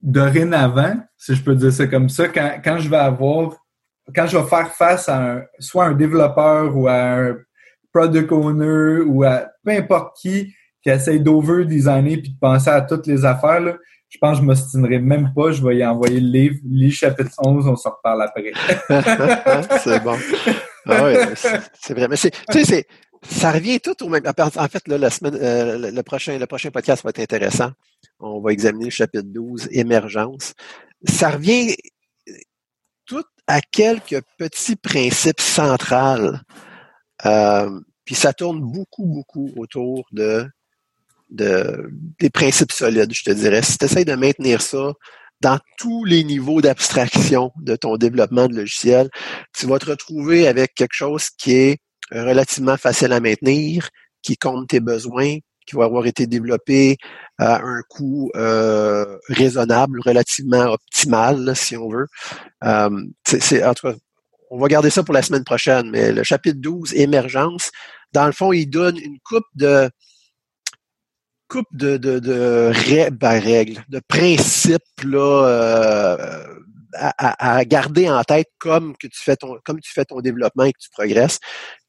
dorénavant, 0.00 0.96
si 1.18 1.34
je 1.34 1.42
peux 1.42 1.54
dire 1.54 1.72
ça 1.72 1.86
comme 1.86 2.08
ça, 2.08 2.28
quand, 2.28 2.60
quand 2.64 2.78
je 2.78 2.88
vais 2.88 2.96
avoir, 2.96 3.56
quand 4.14 4.26
je 4.26 4.38
vais 4.38 4.48
faire 4.48 4.72
face 4.72 5.08
à 5.08 5.32
un, 5.32 5.42
soit 5.58 5.86
un 5.86 5.92
développeur 5.92 6.76
ou 6.76 6.88
à 6.88 6.94
un 6.94 7.36
product 7.92 8.32
owner 8.32 9.02
ou 9.04 9.24
à 9.24 9.48
peu 9.64 9.72
importe 9.72 10.16
qui 10.16 10.54
qui 10.82 10.88
essaye 10.88 11.20
d'over-designer 11.20 12.16
puis 12.16 12.32
de 12.32 12.38
penser 12.40 12.70
à 12.70 12.80
toutes 12.80 13.06
les 13.06 13.24
affaires, 13.24 13.60
là, 13.60 13.76
je 14.08 14.18
pense 14.18 14.38
que 14.38 14.42
je 14.42 14.46
m'ostinerai 14.46 14.98
même 14.98 15.32
pas. 15.34 15.52
Je 15.52 15.64
vais 15.64 15.76
y 15.76 15.86
envoyer 15.86 16.20
le 16.20 16.26
livre. 16.26 16.56
Lis 16.64 16.90
chapitre 16.90 17.30
11, 17.38 17.68
on 17.68 17.76
s'en 17.76 17.90
reparle 17.90 18.22
après. 18.22 18.52
c'est 19.78 20.02
bon. 20.02 20.16
Ah 20.86 21.04
oui, 21.04 21.14
c'est 21.80 21.94
vrai. 21.94 22.08
Mais 22.08 22.16
c'est, 22.16 22.32
tu 22.50 22.64
sais, 22.64 22.86
ça 23.22 23.52
revient 23.52 23.80
tout 23.80 24.02
au 24.02 24.08
même. 24.08 24.22
En 24.26 24.68
fait, 24.68 24.88
là, 24.88 24.98
la 24.98 25.10
semaine, 25.10 25.36
euh, 25.36 25.90
le, 25.90 26.02
prochain, 26.02 26.38
le 26.38 26.46
prochain 26.46 26.70
podcast 26.70 27.04
va 27.04 27.10
être 27.10 27.20
intéressant. 27.20 27.72
On 28.18 28.40
va 28.40 28.52
examiner 28.52 28.86
le 28.86 28.90
chapitre 28.90 29.24
12, 29.26 29.68
émergence. 29.72 30.54
Ça 31.04 31.30
revient 31.30 31.74
tout 33.06 33.24
à 33.46 33.60
quelques 33.60 34.22
petits 34.38 34.76
principes 34.76 35.40
centrales. 35.40 36.42
Euh, 37.26 37.80
puis 38.04 38.14
ça 38.14 38.32
tourne 38.32 38.60
beaucoup, 38.60 39.04
beaucoup 39.04 39.52
autour 39.56 40.06
de, 40.12 40.46
de 41.30 41.90
des 42.18 42.30
principes 42.30 42.72
solides, 42.72 43.12
je 43.12 43.24
te 43.24 43.30
dirais. 43.30 43.62
Si 43.62 43.78
tu 43.78 43.84
essaies 43.84 44.04
de 44.04 44.14
maintenir 44.14 44.62
ça 44.62 44.92
dans 45.40 45.58
tous 45.78 46.04
les 46.04 46.24
niveaux 46.24 46.60
d'abstraction 46.60 47.52
de 47.60 47.76
ton 47.76 47.96
développement 47.96 48.46
de 48.46 48.56
logiciel, 48.56 49.08
tu 49.56 49.66
vas 49.66 49.78
te 49.78 49.86
retrouver 49.86 50.46
avec 50.46 50.74
quelque 50.74 50.94
chose 50.94 51.30
qui 51.30 51.52
est 51.52 51.78
relativement 52.12 52.76
facile 52.76 53.12
à 53.12 53.20
maintenir, 53.20 53.88
qui 54.22 54.36
compte 54.36 54.68
tes 54.68 54.80
besoins, 54.80 55.36
qui 55.66 55.76
va 55.76 55.84
avoir 55.84 56.06
été 56.06 56.26
développé 56.26 56.96
à 57.38 57.62
un 57.62 57.80
coût 57.88 58.30
euh, 58.36 59.16
raisonnable, 59.28 60.00
relativement 60.04 60.72
optimal, 60.72 61.54
si 61.54 61.76
on 61.76 61.88
veut. 61.88 62.06
Euh, 62.64 62.90
c'est, 63.26 63.62
on 64.50 64.58
va 64.58 64.68
garder 64.68 64.90
ça 64.90 65.02
pour 65.04 65.14
la 65.14 65.22
semaine 65.22 65.44
prochaine, 65.44 65.90
mais 65.90 66.12
le 66.12 66.24
chapitre 66.24 66.58
12, 66.60 66.94
émergence, 66.94 67.70
dans 68.12 68.26
le 68.26 68.32
fond, 68.32 68.52
il 68.52 68.66
donne 68.66 68.98
une 68.98 69.18
coupe 69.24 69.46
de 69.54 69.88
coupe 71.50 71.68
de, 71.72 71.96
de, 71.96 72.20
de 72.20 72.72
ben, 73.10 73.40
règles, 73.40 73.84
de 73.88 74.00
principes 74.08 75.02
là, 75.02 75.44
euh, 75.46 76.44
à, 76.94 77.64
garder 77.64 78.08
en 78.08 78.22
tête 78.22 78.48
comme 78.58 78.96
que 78.96 79.08
tu 79.08 79.20
fais 79.20 79.36
ton 79.36 79.58
comme 79.64 79.80
tu 79.80 79.92
fais 79.92 80.04
ton 80.04 80.20
développement 80.20 80.64
et 80.64 80.72
que 80.72 80.78
tu 80.80 80.90
progresses, 80.90 81.40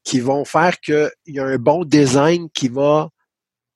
qui 0.04 0.20
vont 0.20 0.44
faire 0.44 0.78
qu'il 0.80 1.10
y 1.26 1.38
a 1.38 1.44
un 1.44 1.56
bon 1.56 1.84
design 1.84 2.48
qui 2.50 2.68
va 2.68 3.08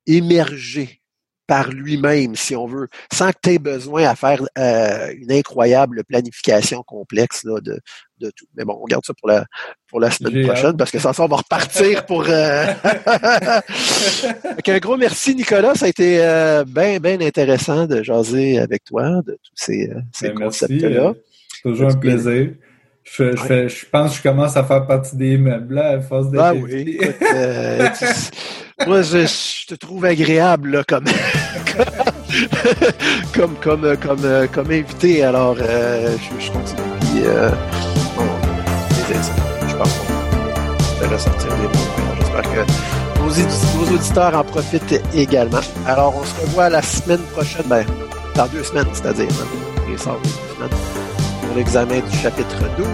émerger 0.06 1.00
par 1.46 1.70
lui-même, 1.70 2.34
si 2.34 2.56
on 2.56 2.66
veut, 2.66 2.88
sans 3.12 3.30
que 3.30 3.36
tu 3.42 3.50
aies 3.50 3.58
besoin 3.58 4.04
à 4.04 4.16
faire 4.16 4.42
euh, 4.58 5.12
une 5.16 5.32
incroyable 5.32 6.02
planification 6.04 6.82
complexe 6.82 7.44
là, 7.44 7.60
de, 7.60 7.78
de 8.18 8.30
tout. 8.30 8.46
Mais 8.56 8.64
bon, 8.64 8.78
on 8.80 8.86
garde 8.86 9.04
ça 9.04 9.14
pour 9.14 9.28
la 9.28 9.44
pour 9.88 10.00
la 10.00 10.10
semaine 10.10 10.46
prochaine 10.46 10.76
parce 10.76 10.90
que 10.90 10.98
sans 10.98 11.12
ça, 11.12 11.22
on 11.22 11.28
va 11.28 11.36
repartir 11.36 12.04
pour. 12.06 12.24
Euh... 12.28 12.66
un 14.66 14.78
gros 14.78 14.96
merci, 14.96 15.34
Nicolas. 15.34 15.74
Ça 15.74 15.86
a 15.86 15.88
été 15.88 16.18
euh, 16.20 16.64
bien, 16.64 16.98
bien 16.98 17.20
intéressant 17.20 17.86
de 17.86 18.02
jaser 18.02 18.58
avec 18.58 18.84
toi 18.84 19.22
de 19.24 19.38
tous 19.42 19.52
ces, 19.54 19.92
ces 20.12 20.30
ben, 20.30 20.38
concepts-là. 20.38 21.14
Toujours 21.62 21.90
un 21.90 21.94
plaisir. 21.94 22.54
Je, 23.08 23.36
je, 23.36 23.68
je, 23.68 23.86
pense 23.86 24.10
que 24.10 24.16
je 24.18 24.22
commence 24.22 24.56
à 24.56 24.64
faire 24.64 24.84
partie 24.84 25.14
des 25.16 25.38
meubles 25.38 25.74
là, 25.74 25.90
à 25.90 26.00
force 26.00 26.28
de. 26.30 26.38
Ah 26.38 26.52
oui, 26.54 26.98
euh, 27.34 27.88
moi, 28.86 29.02
je, 29.02 29.66
te 29.66 29.74
trouve 29.74 30.04
agréable 30.04 30.72
là, 30.72 30.82
comme, 30.86 31.04
comme, 33.34 33.54
comme, 33.62 33.96
comme, 33.96 34.48
comme, 34.52 34.70
invité. 34.70 35.22
Alors, 35.22 35.56
euh, 35.60 36.14
je, 36.40 36.50
continue. 36.50 36.82
Puis, 37.00 37.22
euh, 37.24 37.50
je 39.68 39.76
pense 39.76 39.94
qu'on 39.94 41.06
va 41.06 41.14
ressortir 41.14 41.48
des 41.48 41.68
bons 41.68 41.86
J'espère 42.18 42.42
que 42.42 42.66
nos, 43.20 43.84
nos, 43.84 43.92
auditeurs 43.94 44.36
en 44.36 44.44
profitent 44.44 45.00
également. 45.14 45.60
Alors, 45.86 46.16
on 46.16 46.24
se 46.24 46.34
revoit 46.40 46.68
la 46.68 46.82
semaine 46.82 47.22
prochaine, 47.32 47.66
ben, 47.66 47.86
dans 48.34 48.48
deux 48.48 48.64
semaines, 48.64 48.88
c'est-à-dire, 48.92 49.30
hein, 49.30 49.46
les 49.86 49.92
deux 49.92 49.98
semaines 49.98 50.18
l'examen 51.56 52.00
du 52.00 52.16
chapitre 52.18 52.62
12, 52.76 52.86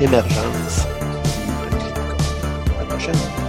Émergence. 0.00 0.86
La. 2.88 3.43